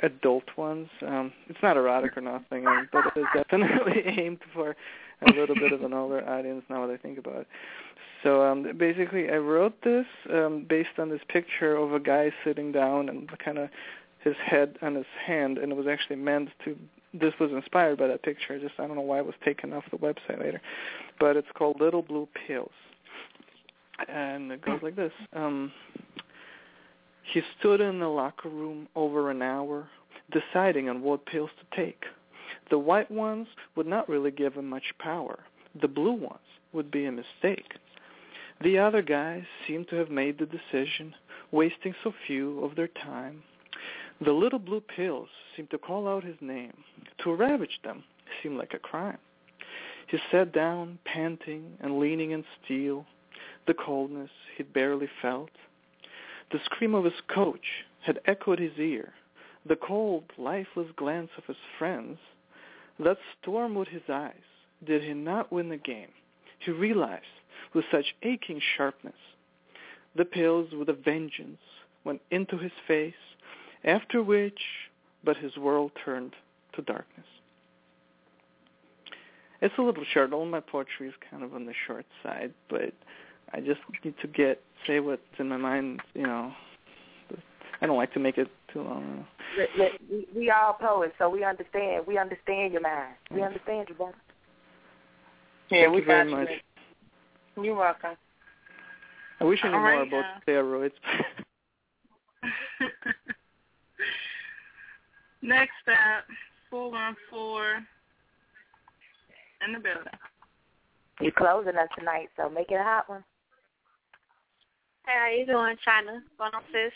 adult 0.00 0.44
ones. 0.56 0.88
Um, 1.06 1.32
it's 1.48 1.62
not 1.62 1.76
erotic 1.76 2.16
or 2.16 2.20
nothing, 2.20 2.66
um, 2.66 2.88
but 2.92 3.06
it 3.06 3.20
is 3.20 3.26
definitely 3.34 4.02
aimed 4.06 4.40
for 4.52 4.76
a 5.22 5.32
little 5.32 5.54
bit 5.54 5.72
of 5.72 5.82
an 5.82 5.92
older 5.92 6.26
audience. 6.28 6.64
Now 6.68 6.86
that 6.86 6.92
I 6.92 6.96
think 6.96 7.18
about 7.18 7.36
it. 7.36 7.46
So 8.22 8.42
um, 8.42 8.76
basically, 8.76 9.30
I 9.30 9.36
wrote 9.36 9.82
this 9.82 10.06
um, 10.30 10.66
based 10.68 10.98
on 10.98 11.08
this 11.08 11.22
picture 11.28 11.76
of 11.76 11.94
a 11.94 12.00
guy 12.00 12.32
sitting 12.44 12.72
down 12.72 13.08
and 13.08 13.30
kind 13.38 13.58
of 13.58 13.70
his 14.22 14.34
head 14.44 14.76
on 14.82 14.94
his 14.94 15.06
hand, 15.24 15.58
and 15.58 15.72
it 15.72 15.74
was 15.76 15.86
actually 15.86 16.16
meant 16.16 16.50
to. 16.64 16.76
This 17.12 17.32
was 17.40 17.50
inspired 17.50 17.98
by 17.98 18.06
that 18.06 18.22
picture. 18.22 18.58
Just 18.60 18.74
I 18.78 18.86
don't 18.86 18.96
know 18.96 19.02
why 19.02 19.18
it 19.18 19.26
was 19.26 19.34
taken 19.44 19.72
off 19.72 19.84
the 19.90 19.96
website 19.96 20.38
later, 20.38 20.60
but 21.18 21.36
it's 21.36 21.48
called 21.54 21.80
Little 21.80 22.02
Blue 22.02 22.28
Pills, 22.46 22.70
and 24.08 24.52
it 24.52 24.62
goes 24.62 24.80
like 24.82 24.96
this. 24.96 25.12
Um, 25.32 25.72
he 27.32 27.42
stood 27.58 27.80
in 27.80 28.00
the 28.00 28.08
locker 28.08 28.48
room 28.48 28.88
over 28.96 29.30
an 29.30 29.42
hour, 29.42 29.88
deciding 30.30 30.88
on 30.88 31.02
what 31.02 31.26
pills 31.26 31.50
to 31.60 31.76
take. 31.76 32.04
The 32.70 32.78
white 32.78 33.10
ones 33.10 33.48
would 33.76 33.86
not 33.86 34.08
really 34.08 34.30
give 34.30 34.54
him 34.54 34.68
much 34.68 34.92
power. 34.98 35.40
The 35.80 35.88
blue 35.88 36.12
ones 36.12 36.38
would 36.72 36.90
be 36.90 37.06
a 37.06 37.12
mistake. 37.12 37.74
The 38.62 38.78
other 38.78 39.02
guys 39.02 39.44
seemed 39.66 39.88
to 39.88 39.96
have 39.96 40.10
made 40.10 40.38
the 40.38 40.46
decision, 40.46 41.14
wasting 41.50 41.94
so 42.02 42.12
few 42.26 42.62
of 42.64 42.76
their 42.76 42.88
time. 42.88 43.42
The 44.20 44.32
little 44.32 44.58
blue 44.58 44.82
pills 44.82 45.28
seemed 45.56 45.70
to 45.70 45.78
call 45.78 46.06
out 46.06 46.24
his 46.24 46.36
name. 46.40 46.74
To 47.24 47.34
ravage 47.34 47.80
them 47.82 48.04
seemed 48.42 48.58
like 48.58 48.74
a 48.74 48.78
crime. 48.78 49.18
He 50.08 50.18
sat 50.30 50.52
down, 50.52 50.98
panting 51.04 51.78
and 51.80 51.98
leaning 51.98 52.32
in 52.32 52.44
steel, 52.62 53.06
the 53.70 53.74
coldness 53.74 54.30
he'd 54.56 54.72
barely 54.72 55.08
felt. 55.22 55.50
The 56.50 56.58
scream 56.64 56.92
of 56.92 57.04
his 57.04 57.20
coach 57.32 57.84
had 58.04 58.18
echoed 58.26 58.58
his 58.58 58.76
ear, 58.78 59.12
the 59.64 59.76
cold, 59.76 60.24
lifeless 60.36 60.88
glance 60.96 61.30
of 61.38 61.44
his 61.44 61.56
friends. 61.78 62.18
That 62.98 63.18
storm 63.40 63.76
with 63.76 63.86
his 63.86 64.02
eyes, 64.08 64.32
did 64.84 65.04
he 65.04 65.14
not 65.14 65.52
win 65.52 65.68
the 65.68 65.76
game? 65.76 66.08
He 66.58 66.72
realized 66.72 67.22
with 67.72 67.84
such 67.92 68.06
aching 68.24 68.60
sharpness. 68.76 69.14
The 70.16 70.24
pills 70.24 70.72
with 70.76 70.88
a 70.88 70.92
vengeance 70.92 71.60
went 72.02 72.22
into 72.32 72.58
his 72.58 72.72
face, 72.88 73.14
after 73.84 74.20
which 74.20 74.60
but 75.22 75.36
his 75.36 75.56
world 75.56 75.92
turned 76.04 76.32
to 76.74 76.82
darkness. 76.82 77.26
It's 79.62 79.78
a 79.78 79.82
little 79.82 80.04
short. 80.12 80.32
All 80.32 80.44
my 80.44 80.58
poetry 80.58 81.06
is 81.06 81.14
kind 81.30 81.44
of 81.44 81.54
on 81.54 81.66
the 81.66 81.74
short 81.86 82.06
side, 82.24 82.52
but 82.68 82.94
I 83.52 83.60
just 83.60 83.80
need 84.04 84.14
to 84.22 84.28
get 84.28 84.62
say 84.86 85.00
what's 85.00 85.22
in 85.38 85.48
my 85.48 85.56
mind. 85.56 86.00
You 86.14 86.22
know, 86.22 86.52
I 87.80 87.86
don't 87.86 87.96
like 87.96 88.12
to 88.14 88.20
make 88.20 88.38
it 88.38 88.48
too 88.72 88.82
long. 88.82 89.26
Look, 89.58 89.68
look, 89.76 89.92
We, 90.10 90.26
we 90.34 90.50
all 90.50 90.74
poets, 90.74 91.14
so 91.18 91.28
we 91.28 91.44
understand. 91.44 92.06
We 92.06 92.18
understand 92.18 92.72
your 92.72 92.82
mind. 92.82 93.14
We 93.30 93.42
understand 93.42 93.88
you, 93.88 93.94
brother. 93.94 94.14
Yeah, 95.70 95.84
Thank 95.84 95.94
we 95.94 96.00
you 96.00 96.06
very 96.06 96.30
got 96.30 96.38
much. 96.38 96.48
you. 97.56 97.64
You're 97.64 97.76
welcome. 97.76 98.16
I 99.40 99.44
wish 99.44 99.60
I 99.62 99.68
knew 99.68 99.74
All 99.74 99.80
more 99.80 100.02
about 100.02 100.24
uh, 100.24 100.40
steroids. 100.46 100.92
Next 105.42 105.72
up, 105.88 106.24
four 106.70 106.90
one 106.90 107.16
four 107.30 107.80
in 109.66 109.72
the 109.72 109.80
building. 109.80 110.12
You're 111.20 111.32
closing 111.32 111.76
us 111.76 111.88
tonight, 111.98 112.28
so 112.36 112.48
make 112.48 112.70
it 112.70 112.74
a 112.74 112.82
hot 112.82 113.08
one. 113.08 113.24
Hey, 115.10 115.18
how 115.18 115.26
you 115.26 115.46
doing, 115.46 115.76
Chyna? 115.82 116.20
Going 116.38 116.54
on, 116.54 116.62
sis? 116.70 116.92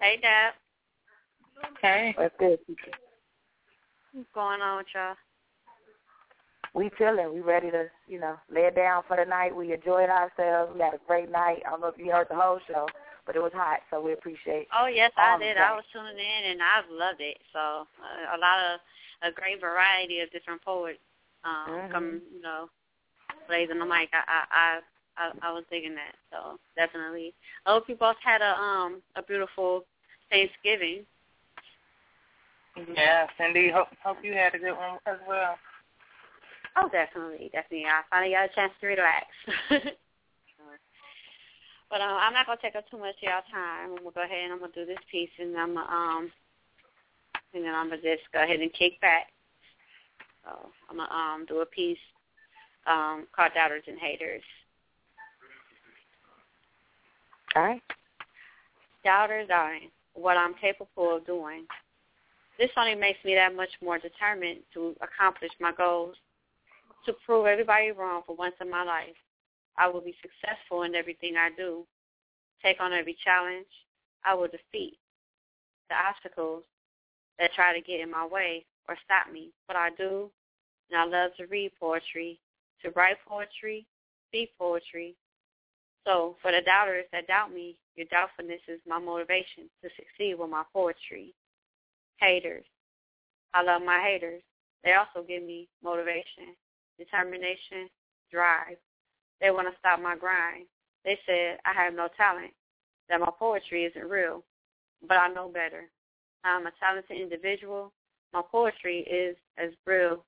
Hey, 0.00 0.16
Dap. 0.22 0.54
Hey. 1.82 2.14
What's 2.16 2.34
good? 2.38 2.58
What's 4.12 4.28
going 4.34 4.62
on 4.62 4.78
with 4.78 4.86
y'all? 4.94 5.14
We 6.72 6.90
chilling. 6.96 7.34
We 7.34 7.40
ready 7.40 7.70
to, 7.72 7.90
you 8.08 8.20
know, 8.20 8.36
lay 8.50 8.62
it 8.62 8.74
down 8.76 9.02
for 9.06 9.18
the 9.18 9.28
night. 9.28 9.54
We 9.54 9.74
enjoyed 9.74 10.08
ourselves. 10.08 10.72
We 10.72 10.80
had 10.80 10.94
a 10.94 11.00
great 11.06 11.30
night. 11.30 11.62
I 11.66 11.70
don't 11.70 11.82
know 11.82 11.88
if 11.88 11.98
you 11.98 12.10
heard 12.10 12.28
the 12.30 12.36
whole 12.36 12.58
show, 12.66 12.86
but 13.26 13.36
it 13.36 13.42
was 13.42 13.52
hot, 13.54 13.80
so 13.90 14.00
we 14.00 14.14
appreciate. 14.14 14.68
Oh, 14.72 14.86
yes, 14.86 15.12
I 15.18 15.36
did. 15.38 15.58
I 15.58 15.74
was 15.74 15.84
tuning 15.92 16.16
in, 16.16 16.50
and 16.52 16.60
I've 16.62 16.88
loved 16.90 17.20
it. 17.20 17.36
So 17.52 17.58
uh, 17.58 18.36
a 18.36 18.38
lot 18.38 18.58
of 18.64 18.80
a 19.28 19.32
great 19.34 19.60
variety 19.60 20.20
of 20.20 20.30
different 20.32 20.62
poets 20.62 21.00
um, 21.44 21.68
Mhm. 21.68 21.92
come, 21.92 22.22
you 22.32 22.40
know, 22.40 22.70
blazing 23.46 23.78
the 23.78 23.84
mic. 23.84 24.08
I, 24.14 24.46
I, 24.50 24.80
I, 25.20 25.48
I, 25.48 25.52
was 25.52 25.64
digging 25.70 25.94
that. 25.94 26.14
So 26.30 26.58
definitely. 26.76 27.34
I 27.66 27.72
hope 27.74 27.88
you 27.88 27.94
both 27.94 28.16
had 28.24 28.40
a 28.40 28.58
um 28.58 29.02
a 29.16 29.22
beautiful 29.22 29.84
Thanksgiving. 30.30 31.04
Yes, 32.96 33.28
indeed. 33.38 33.72
Hope 33.72 33.88
hope 34.02 34.18
you 34.22 34.32
had 34.32 34.54
a 34.54 34.58
good 34.58 34.72
one 34.72 34.98
as 35.06 35.18
well. 35.28 35.56
Oh, 36.76 36.88
definitely, 36.88 37.50
definitely. 37.52 37.86
I 37.86 38.02
finally 38.08 38.32
got 38.32 38.50
a 38.50 38.54
chance 38.54 38.72
to 38.80 38.86
relax. 38.86 39.26
But 41.90 42.00
um, 42.00 42.16
I'm 42.20 42.32
not 42.32 42.46
gonna 42.46 42.58
take 42.62 42.76
up 42.76 42.88
too 42.88 42.98
much 42.98 43.16
of 43.16 43.22
y'all 43.22 43.42
time. 43.50 43.90
I'm 43.90 43.96
gonna 43.98 44.14
go 44.14 44.22
ahead 44.22 44.44
and 44.44 44.52
I'm 44.52 44.60
gonna 44.60 44.72
do 44.72 44.86
this 44.86 45.02
piece, 45.10 45.30
and 45.40 45.56
I'm 45.58 45.76
um, 45.76 46.30
and 47.52 47.64
then 47.64 47.74
I'm 47.74 47.90
gonna 47.90 48.00
just 48.00 48.22
go 48.32 48.42
ahead 48.42 48.60
and 48.60 48.72
kick 48.72 49.00
back. 49.00 49.26
So 50.44 50.70
I'm 50.88 50.96
gonna 50.96 51.10
um 51.10 51.46
do 51.46 51.60
a 51.60 51.66
piece 51.66 51.98
um 52.86 53.26
called 53.34 53.50
Doubters 53.54 53.82
and 53.88 53.98
Haters. 53.98 54.44
All 57.56 57.62
right. 57.62 57.82
Doubters 59.04 59.48
dying, 59.48 59.90
what 60.14 60.36
I'm 60.36 60.54
capable 60.54 61.16
of 61.16 61.26
doing. 61.26 61.66
This 62.58 62.70
only 62.76 62.94
makes 62.94 63.18
me 63.24 63.34
that 63.34 63.56
much 63.56 63.70
more 63.82 63.98
determined 63.98 64.60
to 64.74 64.94
accomplish 65.00 65.50
my 65.60 65.72
goals, 65.72 66.16
to 67.06 67.14
prove 67.24 67.46
everybody 67.46 67.90
wrong 67.92 68.22
for 68.26 68.36
once 68.36 68.54
in 68.60 68.70
my 68.70 68.84
life. 68.84 69.16
I 69.78 69.88
will 69.88 70.02
be 70.02 70.14
successful 70.20 70.82
in 70.82 70.94
everything 70.94 71.36
I 71.36 71.48
do. 71.56 71.86
Take 72.62 72.80
on 72.80 72.92
every 72.92 73.16
challenge. 73.24 73.66
I 74.24 74.34
will 74.34 74.48
defeat 74.48 74.98
the 75.88 75.96
obstacles 75.96 76.64
that 77.38 77.52
try 77.54 77.72
to 77.74 77.80
get 77.80 78.00
in 78.00 78.10
my 78.10 78.26
way 78.26 78.66
or 78.88 78.96
stop 79.04 79.32
me. 79.32 79.50
But 79.66 79.76
I 79.76 79.90
do, 79.96 80.30
and 80.90 81.00
I 81.00 81.04
love 81.04 81.30
to 81.38 81.46
read 81.46 81.72
poetry, 81.80 82.38
to 82.82 82.90
write 82.90 83.16
poetry, 83.26 83.86
speak 84.28 84.50
poetry. 84.58 85.14
So 86.06 86.36
for 86.40 86.50
the 86.50 86.62
doubters 86.62 87.04
that 87.12 87.26
doubt 87.26 87.52
me, 87.52 87.76
your 87.96 88.06
doubtfulness 88.10 88.60
is 88.68 88.80
my 88.86 88.98
motivation 88.98 89.68
to 89.82 89.90
succeed 89.96 90.38
with 90.38 90.50
my 90.50 90.62
poetry. 90.72 91.34
Haters. 92.18 92.64
I 93.54 93.62
love 93.62 93.82
my 93.82 94.00
haters. 94.00 94.42
They 94.84 94.94
also 94.94 95.26
give 95.26 95.42
me 95.42 95.68
motivation, 95.82 96.56
determination, 96.98 97.88
drive. 98.30 98.76
They 99.40 99.50
want 99.50 99.68
to 99.68 99.78
stop 99.78 100.00
my 100.00 100.16
grind. 100.16 100.66
They 101.04 101.18
said 101.26 101.58
I 101.64 101.72
have 101.72 101.94
no 101.94 102.08
talent, 102.16 102.52
that 103.08 103.20
my 103.20 103.30
poetry 103.38 103.84
isn't 103.84 104.08
real, 104.08 104.44
but 105.06 105.16
I 105.16 105.28
know 105.28 105.48
better. 105.48 105.88
I'm 106.44 106.66
a 106.66 106.72
talented 106.78 107.20
individual. 107.20 107.92
My 108.32 108.42
poetry 108.50 109.00
is 109.00 109.36
as 109.58 109.70
real 109.86 110.24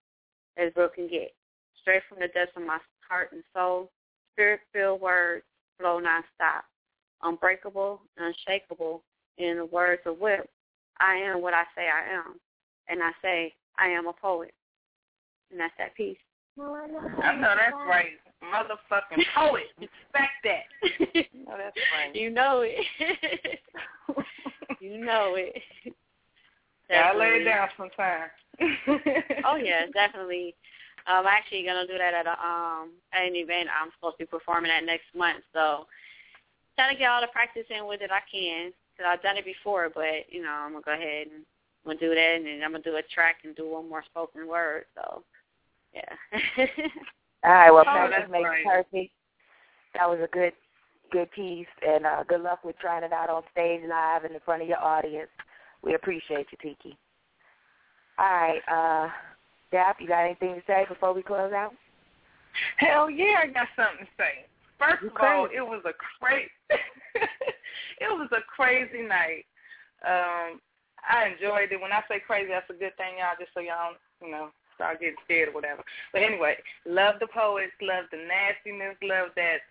as 0.56 0.72
real 0.76 0.88
can 0.88 1.08
get, 1.08 1.32
straight 1.80 2.02
from 2.08 2.18
the 2.20 2.28
depths 2.28 2.56
of 2.56 2.62
my 2.62 2.78
heart 3.08 3.32
and 3.32 3.42
soul. 3.54 3.90
Spirit-filled 4.34 5.00
words 5.00 5.44
flow 5.78 6.00
nonstop, 6.00 6.62
unbreakable 7.22 8.00
unshakable. 8.18 9.02
In 9.38 9.56
the 9.56 9.64
words 9.64 10.02
of 10.04 10.18
Whip, 10.18 10.48
I 11.00 11.14
am 11.14 11.40
what 11.40 11.54
I 11.54 11.64
say 11.74 11.88
I 11.88 12.14
am, 12.14 12.38
and 12.88 13.02
I 13.02 13.12
say 13.22 13.54
I 13.78 13.86
am 13.86 14.06
a 14.06 14.12
poet, 14.12 14.52
and 15.50 15.58
that's 15.58 15.72
that 15.78 15.94
piece. 15.94 16.18
I 16.60 16.62
know 16.62 17.54
that's 17.56 17.72
right. 17.88 18.18
Motherfucking 18.42 19.24
poet. 19.34 19.64
Respect 19.78 20.32
that. 20.44 20.64
no, 21.34 21.56
that's 21.56 21.76
right. 21.96 22.14
You 22.14 22.30
know 22.30 22.62
it. 22.62 22.84
you 24.80 24.98
know 24.98 25.34
it. 25.36 25.62
Yeah, 26.90 27.10
I 27.14 27.16
lay 27.16 27.28
it 27.28 27.44
down 27.44 27.68
sometime. 27.76 28.28
oh 29.46 29.56
yeah, 29.56 29.86
definitely. 29.94 30.54
I'm 31.06 31.26
actually 31.26 31.64
gonna 31.64 31.86
do 31.86 31.98
that 31.98 32.14
at 32.14 32.26
a 32.26 32.36
um 32.38 32.90
at 33.12 33.26
an 33.26 33.36
event 33.36 33.68
I'm 33.70 33.90
supposed 33.96 34.18
to 34.18 34.24
be 34.24 34.30
performing 34.30 34.70
at 34.70 34.84
next 34.84 35.06
month. 35.14 35.44
So 35.52 35.86
trying 36.76 36.94
to 36.94 36.98
get 36.98 37.10
all 37.10 37.20
the 37.20 37.28
practice 37.28 37.66
in 37.70 37.86
with 37.86 38.02
it 38.02 38.10
I 38.10 38.20
can 38.30 38.72
because 38.92 39.08
I've 39.08 39.22
done 39.22 39.36
it 39.36 39.44
before. 39.44 39.90
But 39.92 40.30
you 40.30 40.42
know 40.42 40.50
I'm 40.50 40.72
gonna 40.72 40.84
go 40.84 40.92
ahead 40.92 41.28
and 41.28 41.44
I'm 41.84 41.92
gonna 41.92 42.00
do 42.00 42.14
that, 42.14 42.36
and 42.36 42.46
then 42.46 42.62
I'm 42.64 42.72
gonna 42.72 42.84
do 42.84 42.96
a 42.96 43.02
track 43.14 43.38
and 43.44 43.56
do 43.56 43.68
one 43.68 43.88
more 43.88 44.04
spoken 44.04 44.46
word. 44.46 44.84
So 44.94 45.24
yeah. 45.94 46.12
All 47.44 47.50
right, 47.50 47.70
well, 47.70 47.80
Oh, 47.80 47.92
practice 47.92 48.18
that's 48.20 48.30
makes 48.30 48.48
right. 48.48 48.64
perfect. 48.64 49.12
That 49.94 50.08
was 50.08 50.20
a 50.22 50.28
good, 50.28 50.52
good 51.10 51.30
piece, 51.32 51.66
and 51.86 52.06
uh, 52.06 52.22
good 52.28 52.40
luck 52.40 52.64
with 52.64 52.78
trying 52.78 53.02
it 53.02 53.12
out 53.12 53.28
on 53.28 53.42
stage 53.50 53.82
live 53.88 54.24
and 54.24 54.34
in 54.34 54.40
front 54.40 54.62
of 54.62 54.68
your 54.68 54.78
audience. 54.78 55.28
We 55.82 55.94
appreciate 55.94 56.46
you, 56.52 56.58
Tiki. 56.62 56.96
All 58.18 58.26
right, 58.26 58.60
uh, 58.70 59.08
Dap, 59.72 59.96
you 60.00 60.06
got 60.06 60.24
anything 60.24 60.54
to 60.54 60.62
say 60.66 60.84
before 60.88 61.12
we 61.12 61.22
close 61.22 61.52
out? 61.52 61.74
Hell 62.76 63.10
yeah, 63.10 63.40
I 63.42 63.46
got 63.46 63.68
something 63.74 64.06
to 64.06 64.12
say. 64.16 64.44
First 64.78 65.02
of 65.04 65.16
all, 65.20 65.46
it 65.46 65.62
was 65.62 65.82
a 65.86 65.94
crazy, 65.94 66.50
it 68.00 68.10
was 68.10 68.28
a 68.32 68.42
crazy 68.46 69.02
night. 69.02 69.46
Um, 70.06 70.60
I 71.08 71.32
enjoyed 71.32 71.72
it. 71.72 71.80
When 71.80 71.92
I 71.92 72.02
say 72.08 72.20
crazy, 72.20 72.50
that's 72.50 72.68
a 72.68 72.74
good 72.74 72.96
thing, 72.96 73.18
y'all. 73.18 73.38
Just 73.38 73.54
so 73.54 73.60
y'all, 73.60 73.96
you 74.20 74.30
know, 74.30 74.50
start 74.74 75.00
getting 75.00 75.16
scared 75.24 75.48
or 75.50 75.52
whatever. 75.52 75.82
But 76.12 76.22
anyway, 76.22 76.56
love 76.84 77.16
the 77.20 77.28
poets, 77.28 77.72
love 77.80 78.06
the 78.10 78.18
nastiness, 78.18 78.98
love 79.02 79.30
that 79.36 79.62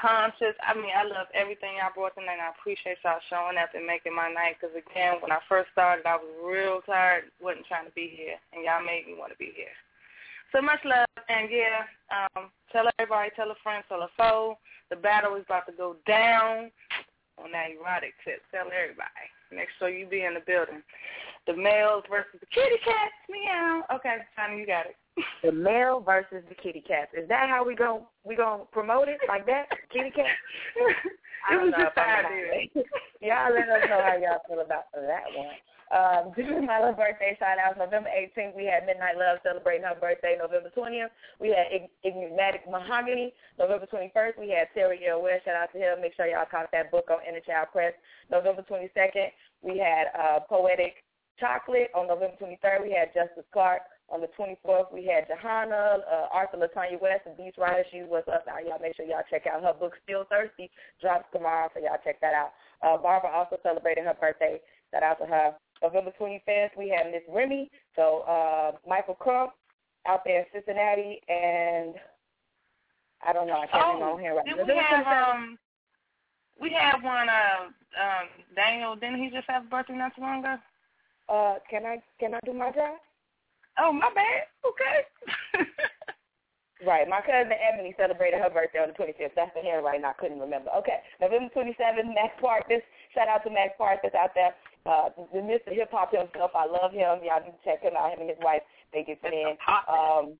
conscious. 0.00 0.54
I 0.62 0.74
mean, 0.74 0.92
I 0.94 1.04
love 1.04 1.28
everything 1.34 1.78
y'all 1.78 1.94
brought 1.94 2.14
tonight. 2.14 2.38
and 2.38 2.46
I 2.46 2.54
appreciate 2.54 2.98
y'all 3.04 3.22
showing 3.30 3.58
up 3.58 3.74
and 3.74 3.86
making 3.86 4.14
my 4.14 4.30
night. 4.30 4.58
Because 4.58 4.74
again, 4.74 5.18
when 5.20 5.32
I 5.32 5.38
first 5.48 5.70
started, 5.72 6.06
I 6.06 6.16
was 6.16 6.30
real 6.42 6.80
tired, 6.86 7.30
wasn't 7.40 7.66
trying 7.66 7.86
to 7.86 7.94
be 7.96 8.12
here, 8.12 8.36
and 8.52 8.64
y'all 8.64 8.84
made 8.84 9.06
me 9.06 9.14
want 9.18 9.32
to 9.32 9.40
be 9.40 9.52
here. 9.54 9.74
So 10.52 10.62
much 10.62 10.78
love, 10.84 11.10
and 11.28 11.50
yeah, 11.50 11.82
um, 12.14 12.50
tell 12.70 12.86
everybody, 12.98 13.30
tell 13.34 13.50
a 13.50 13.58
friend, 13.62 13.82
tell 13.88 14.06
a 14.06 14.10
foe. 14.16 14.58
The 14.90 14.96
battle 14.96 15.34
is 15.34 15.42
about 15.46 15.66
to 15.66 15.74
go 15.74 15.96
down 16.06 16.70
on 17.42 17.50
that 17.50 17.74
erotic 17.74 18.14
tip. 18.22 18.38
Tell 18.54 18.70
everybody. 18.70 19.26
Make 19.54 19.68
sure 19.78 19.88
you 19.88 20.06
be 20.06 20.24
in 20.24 20.34
the 20.34 20.40
building. 20.46 20.82
The 21.46 21.54
males 21.56 22.04
versus 22.08 22.40
the 22.40 22.46
kitty 22.46 22.78
cats. 22.84 23.14
Meow. 23.28 23.84
Okay, 23.94 24.16
Sonny, 24.36 24.58
you 24.60 24.66
got 24.66 24.86
it. 24.86 24.96
The 25.44 25.52
male 25.52 26.00
versus 26.00 26.42
the 26.48 26.54
kitty 26.56 26.80
cats. 26.80 27.12
Is 27.16 27.28
that 27.28 27.48
how 27.48 27.64
we 27.64 27.76
gon' 27.76 28.02
we 28.24 28.34
gonna 28.34 28.64
promote 28.72 29.08
it 29.08 29.20
like 29.28 29.46
that? 29.46 29.66
Kitty 29.92 30.10
cats. 30.10 30.26
I 31.48 31.54
It 31.54 31.56
don't 31.56 31.64
was 31.66 31.72
know 31.76 31.84
just 31.84 31.96
if 31.96 32.02
I'm 32.02 32.24
an 32.24 32.32
idea. 32.32 32.82
y'all 33.20 33.52
let 33.54 33.68
us 33.68 33.84
know 33.88 34.00
how 34.02 34.16
y'all 34.16 34.40
feel 34.48 34.60
about 34.64 34.90
that 34.92 35.28
one. 35.36 35.54
Um, 35.92 36.32
this 36.36 36.46
is 36.46 36.62
my 36.64 36.80
little 36.80 36.96
birthday 36.96 37.36
shout 37.38 37.58
out. 37.58 37.76
November 37.76 38.08
18th, 38.08 38.56
we 38.56 38.64
had 38.64 38.86
Midnight 38.86 39.16
Love 39.18 39.38
celebrating 39.42 39.84
her 39.84 39.96
birthday. 39.98 40.36
November 40.38 40.70
20th, 40.72 41.12
we 41.40 41.52
had 41.52 41.68
Enigmatic 42.04 42.64
Mahogany. 42.70 43.32
November 43.58 43.86
21st, 43.86 44.38
we 44.38 44.50
had 44.50 44.68
Terry 44.74 45.00
L. 45.08 45.22
West. 45.22 45.44
Shout 45.44 45.56
out 45.56 45.72
to 45.72 45.78
him. 45.78 46.00
Make 46.00 46.14
sure 46.14 46.26
y'all 46.26 46.48
caught 46.50 46.70
that 46.72 46.90
book 46.90 47.08
on 47.10 47.18
Inner 47.28 47.44
Child 47.44 47.68
Press. 47.72 47.92
November 48.30 48.64
22nd, 48.64 49.28
we 49.62 49.78
had 49.78 50.08
uh, 50.16 50.40
Poetic 50.48 51.04
Chocolate. 51.38 51.90
On 51.94 52.06
November 52.06 52.36
23rd, 52.40 52.82
we 52.82 52.92
had 52.92 53.12
Justice 53.14 53.48
Clark. 53.52 53.82
On 54.10 54.20
the 54.20 54.28
24th, 54.38 54.92
we 54.92 55.06
had 55.06 55.26
Johanna, 55.26 56.04
uh, 56.04 56.28
Arthur 56.30 56.58
Latanya 56.58 57.00
West, 57.00 57.24
and 57.24 57.36
Beast 57.36 57.56
Rider. 57.56 57.84
She's 57.90 58.04
what's 58.06 58.28
up 58.28 58.44
now. 58.46 58.58
Y'all 58.60 58.78
make 58.78 58.94
sure 58.94 59.06
y'all 59.06 59.24
check 59.30 59.46
out 59.46 59.62
her 59.62 59.72
book, 59.72 59.94
Still 60.04 60.24
Thirsty. 60.28 60.70
Drops 61.00 61.24
tomorrow, 61.32 61.70
so 61.72 61.80
y'all 61.80 61.96
check 62.04 62.20
that 62.20 62.34
out. 62.34 62.52
Uh, 62.82 63.00
Barbara 63.00 63.30
also 63.30 63.56
celebrated 63.62 64.04
her 64.04 64.14
birthday. 64.20 64.60
Shout 64.92 65.02
out 65.02 65.18
to 65.20 65.26
her. 65.26 65.54
November 65.84 66.12
25th, 66.18 66.70
we 66.78 66.88
have 66.88 67.12
Miss 67.12 67.22
Remy. 67.28 67.70
So 67.94 68.20
uh, 68.20 68.72
Michael 68.88 69.14
Crump 69.14 69.52
out 70.06 70.22
there 70.24 70.40
in 70.40 70.46
Cincinnati, 70.52 71.20
and 71.28 71.94
I 73.26 73.32
don't 73.32 73.46
know. 73.46 73.60
I 73.60 73.66
can't 73.66 73.94
remember 73.94 74.14
on 74.14 74.20
here 74.20 74.34
right 74.34 74.44
Did 74.46 74.56
now. 74.56 74.64
we 74.64 74.80
have 74.80 75.06
um 75.06 75.58
we 76.60 76.70
had 76.70 77.02
one 77.02 77.28
uh 77.28 77.68
um 77.68 78.28
Daniel, 78.56 78.96
didn't 78.96 79.22
he 79.22 79.30
just 79.30 79.48
have 79.48 79.64
a 79.64 79.68
birthday 79.68 79.94
not 79.94 80.14
too 80.16 80.22
long 80.22 80.40
ago? 80.40 80.56
Uh 81.28 81.54
can 81.68 81.84
I 81.84 82.02
can 82.18 82.34
I 82.34 82.40
do 82.44 82.52
my 82.52 82.70
job? 82.70 82.96
Oh, 83.78 83.92
my 83.92 84.10
bad. 84.14 84.46
Okay. 84.64 85.66
Right. 86.84 87.08
My 87.08 87.20
cousin 87.24 87.54
Ebony 87.56 87.94
celebrated 87.96 88.40
her 88.40 88.50
birthday 88.50 88.80
on 88.80 88.92
the 88.92 88.98
25th. 88.98 89.32
That's 89.36 89.54
the 89.56 89.62
handwriting 89.62 90.04
I 90.04 90.12
couldn't 90.12 90.38
remember. 90.38 90.68
Okay. 90.76 91.00
November 91.20 91.48
27th, 91.56 92.12
Max 92.12 92.36
Parkus. 92.42 92.84
Shout 93.14 93.28
out 93.28 93.42
to 93.44 93.50
Max 93.50 93.72
Park 93.78 94.00
that's 94.02 94.14
out 94.14 94.34
there. 94.34 94.52
Uh, 94.84 95.08
the 95.32 95.40
Mr. 95.40 95.72
Hip 95.72 95.88
Hop 95.92 96.12
himself. 96.12 96.52
I 96.54 96.66
love 96.66 96.92
him. 96.92 97.24
Y'all 97.24 97.40
need 97.40 97.56
to 97.56 97.64
check 97.64 97.80
him 97.80 97.96
out. 97.96 98.12
Him 98.12 98.20
and 98.20 98.30
his 98.30 98.38
wife, 98.44 98.60
they 98.92 99.02
get 99.02 99.18
in. 99.24 99.56
Um, 99.88 100.36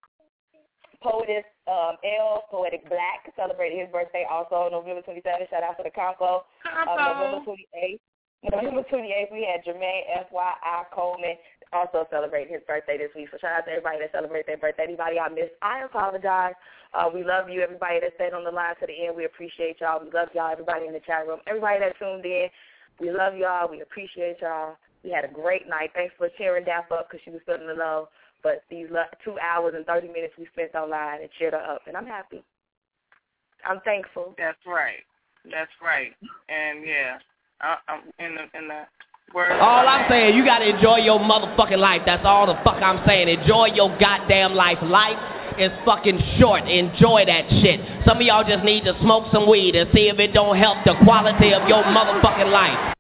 Poetess 1.00 1.44
um, 1.68 1.96
L, 2.00 2.44
Poetic 2.50 2.88
Black, 2.88 3.28
celebrated 3.36 3.80
his 3.80 3.92
birthday 3.92 4.24
also 4.28 4.68
November 4.72 5.00
27th. 5.04 5.48
Shout 5.48 5.64
out 5.64 5.76
to 5.76 5.84
the 5.84 5.92
Compo. 5.92 6.44
Um, 6.64 6.96
November 6.96 7.40
28th. 7.44 8.00
November 8.44 8.84
28th, 8.92 9.32
we 9.32 9.48
had 9.48 9.64
Jermaine 9.64 10.04
F.Y.I. 10.28 10.84
Coleman 10.92 11.36
also 11.72 12.04
celebrating 12.10 12.52
his 12.52 12.62
birthday 12.68 12.98
this 12.98 13.08
week. 13.16 13.28
So 13.32 13.38
shout 13.40 13.56
out 13.56 13.64
to 13.64 13.72
everybody 13.72 13.98
that 14.04 14.12
celebrated 14.12 14.46
their 14.46 14.60
birthday. 14.60 14.84
Anybody 14.84 15.18
I 15.18 15.28
missed, 15.28 15.56
I 15.62 15.84
apologize. 15.84 16.52
Uh, 16.92 17.08
we 17.08 17.24
love 17.24 17.48
you, 17.48 17.62
everybody 17.64 18.00
that 18.00 18.12
stayed 18.14 18.36
on 18.36 18.44
the 18.44 18.52
line 18.52 18.76
to 18.80 18.86
the 18.86 18.92
end. 18.92 19.16
We 19.16 19.24
appreciate 19.24 19.80
y'all. 19.80 20.04
We 20.04 20.12
love 20.12 20.28
y'all, 20.36 20.52
everybody 20.52 20.86
in 20.86 20.92
the 20.92 21.00
chat 21.00 21.26
room. 21.26 21.40
Everybody 21.48 21.80
that 21.80 21.96
tuned 21.98 22.24
in, 22.24 22.52
we 23.00 23.10
love 23.10 23.36
y'all. 23.36 23.70
We 23.70 23.80
appreciate 23.80 24.36
y'all. 24.40 24.76
We 25.02 25.10
had 25.10 25.24
a 25.24 25.28
great 25.28 25.68
night. 25.68 25.90
Thanks 25.94 26.14
for 26.16 26.28
cheering 26.38 26.64
Dap 26.64 26.90
up 26.90 27.08
because 27.08 27.22
she 27.24 27.30
was 27.30 27.40
feeling 27.46 27.66
the 27.66 27.74
love. 27.74 28.08
But 28.42 28.62
these 28.70 28.88
two 29.24 29.38
hours 29.38 29.74
and 29.76 29.86
30 29.86 30.08
minutes 30.08 30.34
we 30.38 30.46
spent 30.52 30.74
online 30.74 31.22
and 31.22 31.30
cheered 31.38 31.54
her 31.54 31.60
up, 31.60 31.82
and 31.86 31.96
I'm 31.96 32.06
happy. 32.06 32.42
I'm 33.66 33.80
thankful. 33.80 34.34
That's 34.36 34.58
right. 34.66 35.00
That's 35.50 35.70
right. 35.82 36.12
And 36.48 36.86
yeah, 36.86 37.18
I, 37.60 37.76
I'm 37.88 38.00
in 38.18 38.34
the 38.34 38.58
in 38.58 38.68
the 38.68 38.84
word. 39.34 39.52
All 39.52 39.88
I'm 39.88 40.08
saying, 40.10 40.36
you 40.36 40.44
gotta 40.44 40.68
enjoy 40.68 40.98
your 40.98 41.18
motherfucking 41.18 41.78
life. 41.78 42.02
That's 42.04 42.24
all 42.24 42.46
the 42.46 42.56
fuck 42.64 42.82
I'm 42.82 43.04
saying. 43.06 43.28
Enjoy 43.28 43.66
your 43.74 43.96
goddamn 43.98 44.54
life. 44.54 44.78
Life 44.82 45.18
is 45.58 45.70
fucking 45.84 46.18
short. 46.38 46.68
Enjoy 46.68 47.24
that 47.26 47.48
shit. 47.62 47.80
Some 48.06 48.18
of 48.18 48.22
y'all 48.22 48.44
just 48.44 48.64
need 48.64 48.84
to 48.84 48.98
smoke 49.00 49.24
some 49.32 49.48
weed 49.48 49.74
and 49.76 49.88
see 49.94 50.08
if 50.08 50.18
it 50.18 50.32
don't 50.32 50.56
help 50.58 50.84
the 50.84 50.94
quality 51.04 51.52
of 51.52 51.68
your 51.68 51.82
motherfucking 51.84 52.50
life. 52.50 52.94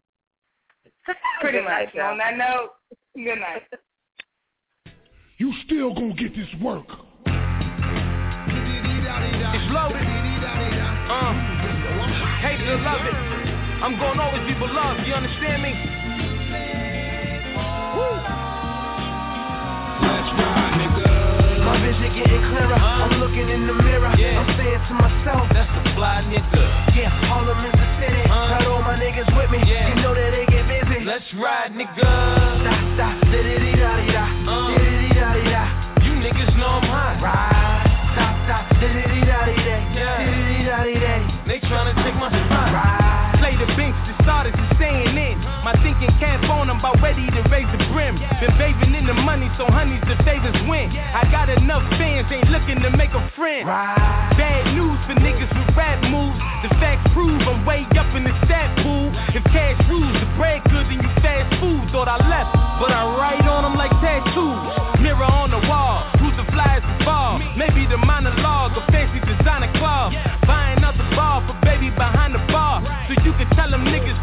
Pretty 1.40 1.60
much. 1.60 1.94
On 2.00 2.18
that 2.18 2.36
note, 2.36 2.70
good 3.14 3.38
night. 3.38 3.62
You 5.38 5.52
still 5.66 5.92
gonna 5.94 6.14
get 6.14 6.34
this 6.34 6.48
work. 6.62 6.86
It's 9.56 9.70
loaded. 9.70 10.06
Uh, 11.06 11.32
hate 12.40 12.60
it 12.60 12.68
or 12.68 12.78
love 12.80 13.04
it. 13.04 13.14
I'm 13.82 13.98
gonna 13.98 14.22
always 14.22 14.46
be 14.48 14.54
beloved. 14.54 15.06
You 15.06 15.14
understand 15.14 15.62
me? 15.62 15.72
Woo. 17.96 18.34
My 21.74 21.82
vision 21.82 22.06
getting 22.14 22.38
clearer. 22.54 22.78
I'm 22.78 23.18
looking 23.18 23.48
in 23.50 23.66
the 23.66 23.74
mirror. 23.74 24.06
I'm 24.06 24.46
saying 24.54 24.82
to 24.86 24.94
myself, 24.94 25.50
That's 25.50 25.66
the 25.74 25.82
fly 25.98 26.22
nigga. 26.30 26.62
yeah, 26.94 27.10
Harlem 27.26 27.66
is 27.66 27.74
the 27.74 27.88
city. 27.98 28.22
Got 28.30 28.66
all 28.70 28.78
my 28.82 28.94
niggas 28.94 29.26
with 29.34 29.50
me. 29.50 29.58
You 29.58 29.98
know 29.98 30.14
that 30.14 30.30
they 30.30 30.46
get 30.54 30.70
busy. 30.70 31.02
Let's 31.04 31.26
ride, 31.34 31.74
nigga. 31.74 31.98
Stop, 31.98 32.78
stop, 32.94 33.14
da-da-dee-da-dee-da. 33.26 33.90
Da-da-dee-da-dee-da. 33.90 34.33
My 46.04 46.12
thinking 46.12 46.20
cap 46.20 46.50
on, 46.50 46.68
I'm 46.68 46.78
about 46.80 47.00
ready 47.00 47.24
to 47.24 47.40
raise 47.48 47.68
the 47.72 47.80
brim. 47.88 48.20
Been 48.20 48.52
bathing 48.60 48.94
in 48.94 49.06
the 49.06 49.14
money, 49.14 49.48
so 49.56 49.64
honeys, 49.64 50.04
the 50.04 50.20
favors 50.24 50.56
win. 50.68 50.92
I 50.92 51.24
got 51.32 51.48
enough 51.48 51.80
fans, 51.96 52.28
ain't 52.28 52.48
looking 52.52 52.80
to 52.84 52.90
make 52.96 53.10
a 53.16 53.24
friend. 53.32 53.64
Bad 53.64 54.74
news 54.76 55.00
for 55.08 55.16
niggas 55.16 55.48
with 55.48 55.76
rap 55.76 56.04
moves. 56.12 56.36
The 56.60 56.68
facts 56.76 57.08
prove 57.16 57.40
I'm 57.48 57.64
way 57.64 57.88
up 57.96 58.12
in 58.12 58.24
the 58.24 58.36
stat 58.44 58.76
pool. 58.84 59.16
If 59.32 59.44
cash 59.48 59.80
rules, 59.88 60.12
the 60.20 60.28
bread 60.36 60.60
good, 60.68 60.92
then 60.92 61.00
you 61.00 61.10
fast 61.24 61.48
food. 61.60 61.88
Thought 61.88 62.08
I 62.08 62.20
left, 62.28 62.52
but 62.80 62.92
I 62.92 63.08
write 63.16 63.48
on 63.48 63.64
them 63.64 63.76
like 63.80 63.92
tattoos. 64.04 65.00
Mirror 65.00 65.24
on 65.24 65.56
the 65.56 65.62
wall, 65.68 66.04
who's 66.20 66.36
the 66.36 66.44
flyest 66.52 66.84
of 66.84 67.08
all? 67.08 67.40
Maybe 67.56 67.88
the 67.88 67.96
monologue, 67.96 68.76
a 68.76 68.84
fancy 68.92 69.24
designer 69.24 69.72
club. 69.80 70.12
Buying 70.44 70.84
out 70.84 70.96
the 71.00 71.08
bar 71.16 71.40
for 71.48 71.56
baby 71.64 71.88
behind 71.88 72.36
the 72.36 72.44
bar. 72.52 72.84
So 73.08 73.16
you 73.24 73.32
can 73.40 73.48
tell 73.56 73.70
them 73.70 73.84
niggas 73.88 73.94
for 73.94 73.94
tying 73.94 74.04
them 74.04 74.13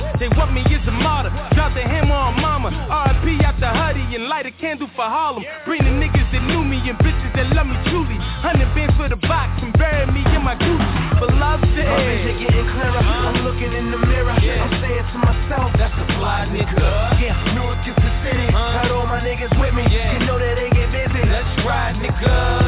job. 0.00 0.18
They 0.18 0.28
want 0.28 0.52
me 0.52 0.62
as 0.66 0.86
a 0.86 0.90
martyr. 0.90 1.30
Drop 1.54 1.74
the 1.74 1.82
hammer 1.82 2.14
on 2.14 2.40
mama. 2.40 2.70
RIP 2.70 3.42
out 3.44 3.58
the 3.60 3.70
hoodie 3.70 4.14
and 4.14 4.28
light 4.28 4.46
a 4.46 4.52
candle 4.52 4.88
for 4.96 5.04
Harlem. 5.06 5.44
Bring 5.64 5.82
the 5.82 5.90
niggas 5.90 6.28
that 6.32 6.42
knew 6.46 6.64
me 6.64 6.78
and 6.88 6.98
bitches 6.98 7.32
that 7.36 7.54
love 7.54 7.66
me 7.66 7.76
truly. 7.90 8.16
Hundred 8.42 8.70
bands 8.74 8.94
for 8.96 9.08
the 9.08 9.16
box 9.16 9.62
and 9.62 9.72
bury 9.78 10.06
me 10.10 10.22
in 10.34 10.42
my 10.42 10.54
Gucci. 10.56 11.20
But 11.20 11.34
love 11.34 11.60
to 11.60 11.66
My 11.66 12.02
vision 12.04 12.34
getting 12.42 12.66
clearer. 12.74 13.02
I'm 13.02 13.44
looking 13.44 13.72
in 13.72 13.90
the 13.90 13.98
mirror. 13.98 14.34
I'm 14.34 14.72
saying 14.82 15.06
to 15.12 15.18
myself, 15.18 15.70
That's 15.78 15.94
a 15.94 16.06
fly 16.18 16.46
nigga. 16.50 17.20
yeah, 17.20 17.54
Newark 17.54 17.82
is 17.86 17.96
the 17.96 18.10
city. 18.24 18.46
Got 18.50 18.90
all 18.90 19.06
my 19.06 19.20
niggas 19.20 19.52
with 19.60 19.74
me. 19.74 19.84
You 19.88 20.26
know 20.26 20.38
that 20.38 20.54
they 20.58 20.70
get 20.70 20.90
busy. 20.90 21.22
Let's 21.28 21.52
ride, 21.66 21.96
nigga. 22.02 22.63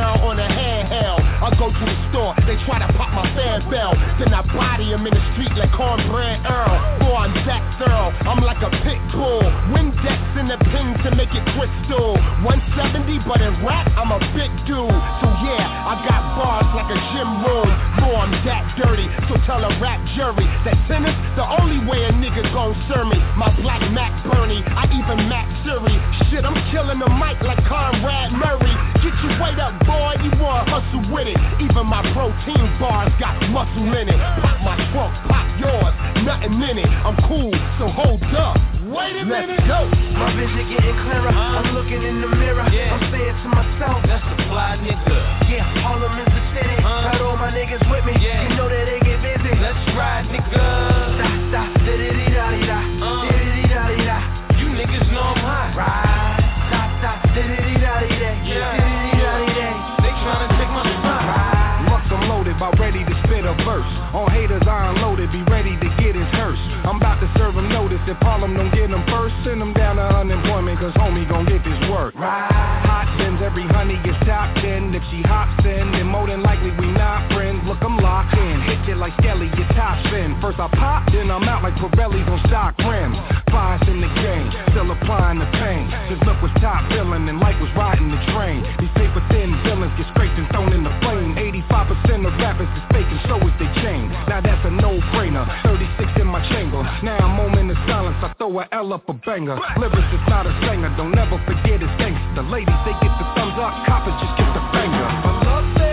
Main 0.00 0.20
on 0.22 0.38
a 0.38 0.48
handheld. 0.48 1.20
I 1.20 1.50
go 1.58 1.72
to 1.72 1.84
the 1.84 1.99
they 2.46 2.56
try 2.66 2.78
to 2.78 2.90
pop 2.94 3.10
my 3.14 3.26
fan 3.34 3.64
bell. 3.70 3.94
Then 4.18 4.34
I 4.34 4.42
body 4.54 4.92
him 4.92 5.06
in 5.06 5.14
the 5.14 5.24
street 5.34 5.54
like 5.56 5.72
cornbread 5.72 6.44
Earl. 6.46 6.76
Boy, 7.00 7.26
I'm 7.26 7.34
Jack 7.46 7.62
Thurl, 7.80 8.12
I'm 8.26 8.42
like 8.44 8.62
a 8.62 8.70
pit 8.84 9.00
bull. 9.12 9.42
Windex 9.72 10.20
in 10.38 10.46
the 10.48 10.58
pin 10.70 10.94
to 11.04 11.14
make 11.16 11.32
it 11.32 11.44
crystal. 11.56 12.14
170, 12.44 13.24
but 13.26 13.40
in 13.40 13.52
rap, 13.64 13.88
I'm 13.96 14.12
a 14.12 14.20
big 14.36 14.52
dude. 14.68 14.92
So 15.20 15.26
yeah, 15.44 15.88
I 15.88 15.94
got 16.06 16.22
bars 16.38 16.68
like 16.76 16.90
a 16.92 16.98
gym 17.14 17.30
room. 17.44 17.70
Boy, 18.00 18.16
I'm 18.16 18.32
that 18.46 18.64
dirty, 18.78 19.08
so 19.28 19.36
tell 19.44 19.62
a 19.64 19.72
rap 19.80 20.00
jury 20.16 20.46
that 20.64 20.76
tennis, 20.88 21.14
the 21.36 21.44
only 21.44 21.80
way 21.84 22.04
a 22.04 22.12
nigga 22.12 22.44
gon' 22.52 22.76
serve 22.88 23.08
me. 23.08 23.18
My 23.36 23.52
black 23.60 23.82
Mac 23.92 24.12
Bernie, 24.24 24.62
I 24.64 24.86
even 24.88 25.28
Mac 25.28 25.48
Siri. 25.64 25.96
Shit, 26.28 26.44
I'm 26.44 26.56
killing 26.70 26.98
the 26.98 27.10
mic 27.20 27.40
like 27.42 27.60
Conrad 27.66 28.32
Murray. 28.32 28.74
Get 29.00 29.14
your 29.24 29.34
weight 29.40 29.58
up, 29.58 29.74
boy, 29.84 30.16
you 30.24 30.30
wanna 30.40 30.68
hustle 30.68 31.04
with 31.12 31.28
it. 31.28 31.38
Even 31.60 31.86
my 31.86 32.04
protein 32.20 32.68
bars 32.76 33.08
got 33.16 33.40
muscle 33.48 33.88
in 33.96 34.04
it. 34.12 34.20
Pop 34.44 34.60
my 34.60 34.76
trunk, 34.92 35.12
pop 35.24 35.48
yours, 35.56 35.94
nothing 36.20 36.52
in 36.68 36.76
it. 36.76 36.90
I'm 37.00 37.16
cool, 37.24 37.48
so 37.80 37.88
hold 37.88 38.20
up. 38.36 38.60
Wait 38.92 39.16
a 39.16 39.24
Let's 39.24 39.48
minute. 39.48 39.64
go. 39.64 39.88
My 40.20 40.28
vision 40.36 40.68
getting 40.68 40.96
clearer. 41.00 41.32
I'm 41.32 41.72
looking 41.72 42.02
in 42.04 42.20
the 42.20 42.28
mirror. 42.36 42.68
Yeah. 42.68 42.92
I'm 42.92 43.08
saying 43.08 43.36
to 43.40 43.48
myself, 43.48 44.04
That's 44.04 44.20
the 44.36 44.36
fly 44.52 44.76
nigga. 44.84 45.16
yeah, 45.48 45.64
Harlem 45.80 46.12
is 46.20 46.28
the 46.28 46.42
city. 46.60 46.76
Got 46.82 47.22
all 47.24 47.36
my 47.40 47.48
niggas 47.56 47.80
with 47.88 48.04
me. 48.04 48.12
Yeah. 48.20 48.50
You 48.50 48.56
know 48.56 48.68
that 48.68 48.84
they 48.84 49.00
get 49.00 49.22
busy. 49.24 49.56
Let's 49.56 49.80
ride, 49.96 50.26
nigga. 50.28 51.19
On 64.12 64.28
haters, 64.28 64.49
serve 68.06 68.16
him 68.16 68.24
notice. 68.24 68.50
If 68.50 68.56
don't 68.56 68.70
get 68.74 68.90
him 68.90 69.04
first, 69.08 69.34
send 69.44 69.62
him 69.62 69.72
down 69.72 69.96
to 69.96 70.02
unemployment, 70.02 70.78
cause 70.78 70.92
homie 70.94 71.28
gon' 71.28 71.46
get 71.46 71.64
this 71.64 71.80
work. 71.90 72.14
Right. 72.14 72.48
Hot 72.86 73.08
bins, 73.18 73.40
every 73.42 73.66
honey 73.66 73.98
gets 74.04 74.18
top 74.26 74.54
10. 74.56 74.94
If 74.94 75.02
she 75.10 75.22
hops 75.22 75.64
in, 75.64 75.92
then 75.92 76.06
more 76.06 76.26
than 76.26 76.42
likely 76.42 76.70
we 76.76 76.86
not 76.92 77.30
friends. 77.32 77.60
Look, 77.66 77.78
I'm 77.82 77.98
locked 77.98 78.36
in. 78.36 78.60
Hit 78.62 78.88
you 78.88 78.96
like 78.96 79.12
Skelly, 79.20 79.48
your 79.56 79.68
top 79.76 79.98
spin. 80.06 80.36
First 80.40 80.58
I 80.58 80.68
pop, 80.76 81.10
then 81.12 81.30
I'm 81.30 81.44
out 81.48 81.62
like 81.62 81.74
Pirelli's 81.76 82.28
on 82.28 82.40
stock 82.48 82.76
rims. 82.78 83.16
Bias 83.50 83.82
in 83.88 84.00
the 84.00 84.10
game, 84.22 84.46
still 84.70 84.90
applying 84.90 85.42
the 85.42 85.50
pain. 85.58 85.90
Since 86.08 86.22
look 86.22 86.38
was 86.40 86.54
top 86.62 86.86
billing 86.88 87.26
and 87.28 87.38
life 87.40 87.58
was 87.60 87.70
riding 87.74 88.10
the 88.10 88.20
train. 88.32 88.62
These 88.78 88.94
paper 88.94 89.20
thin 89.30 89.50
villains 89.66 89.92
get 89.98 90.06
scraped 90.14 90.38
and 90.38 90.46
thrown 90.54 90.72
in 90.72 90.86
the 90.86 90.94
flame. 91.02 91.34
85% 91.34 92.26
of 92.26 92.32
rappers 92.38 92.70
is 92.70 92.84
fake 92.94 93.10
and 93.10 93.22
so 93.26 93.36
is 93.42 93.54
they 93.58 93.70
chain. 93.82 94.06
Now 94.30 94.40
that's 94.40 94.59
my 96.40 96.48
shingle. 96.48 96.82
Now 97.02 97.18
a 97.18 97.28
moment 97.28 97.70
of 97.70 97.76
silence, 97.86 98.16
I 98.22 98.32
throw 98.38 98.60
a 98.60 98.68
L 98.72 98.92
up 98.92 99.08
a 99.08 99.12
banger. 99.12 99.58
Lyrics 99.76 100.12
is 100.12 100.24
not 100.28 100.46
a 100.46 100.52
singer, 100.64 100.92
don't 100.96 101.16
ever 101.16 101.36
forget 101.44 101.80
his 101.80 101.90
thanks. 101.98 102.20
The 102.34 102.42
ladies, 102.42 102.76
they 102.84 102.92
get 103.00 103.12
the 103.20 103.26
thumbs 103.36 103.56
up, 103.60 103.72
coppers 103.86 104.16
just 104.20 104.34
get 104.40 104.48
the 104.56 104.64
finger. 104.72 105.06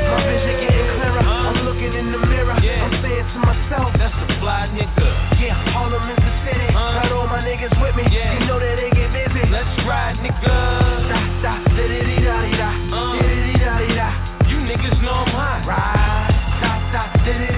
My 0.07 0.23
vision 0.23 0.55
getting 0.63 0.87
clearer. 0.95 1.23
Uh, 1.23 1.51
I'm 1.51 1.59
looking 1.67 1.93
in 1.93 2.11
the 2.11 2.21
mirror, 2.31 2.55
yeah. 2.63 2.85
I'm 2.85 2.95
saying 3.03 3.27
to 3.27 3.39
myself, 3.43 3.91
that's 3.99 4.15
a 4.15 4.27
fly 4.39 4.71
nigga. 4.71 5.09
Yeah, 5.39 5.55
Harlem 5.75 6.07
is 6.11 6.19
the 6.19 6.33
city, 6.47 6.67
uh, 6.71 7.03
got 7.03 7.11
all 7.11 7.27
my 7.27 7.43
niggas 7.43 7.75
with 7.81 7.95
me. 7.95 8.07
Yeah. 8.07 8.39
You 8.39 8.47
know 8.47 8.59
that 8.59 8.75
they 8.79 8.89
get 8.95 9.11
busy. 9.11 9.43
Let's 9.51 9.71
ride, 9.83 10.17
nigga. 10.23 10.47
Da 10.47 11.19
da 11.43 11.43
da 11.43 11.53
da 11.75 11.83
da 11.83 12.07
da 12.23 12.37
da. 12.55 12.69
Uh, 12.95 13.19
da 13.19 13.31
da 13.59 13.73
da 13.83 13.95
da. 13.99 14.09
You 14.47 14.57
niggas 14.63 14.97
know 15.03 15.27
I'm 15.27 15.35
hot. 15.35 15.67
Ride, 15.67 16.31
da, 16.63 16.71
da, 16.91 17.03
da 17.11 17.25
da 17.25 17.45
da 17.45 17.51
da. 17.51 17.56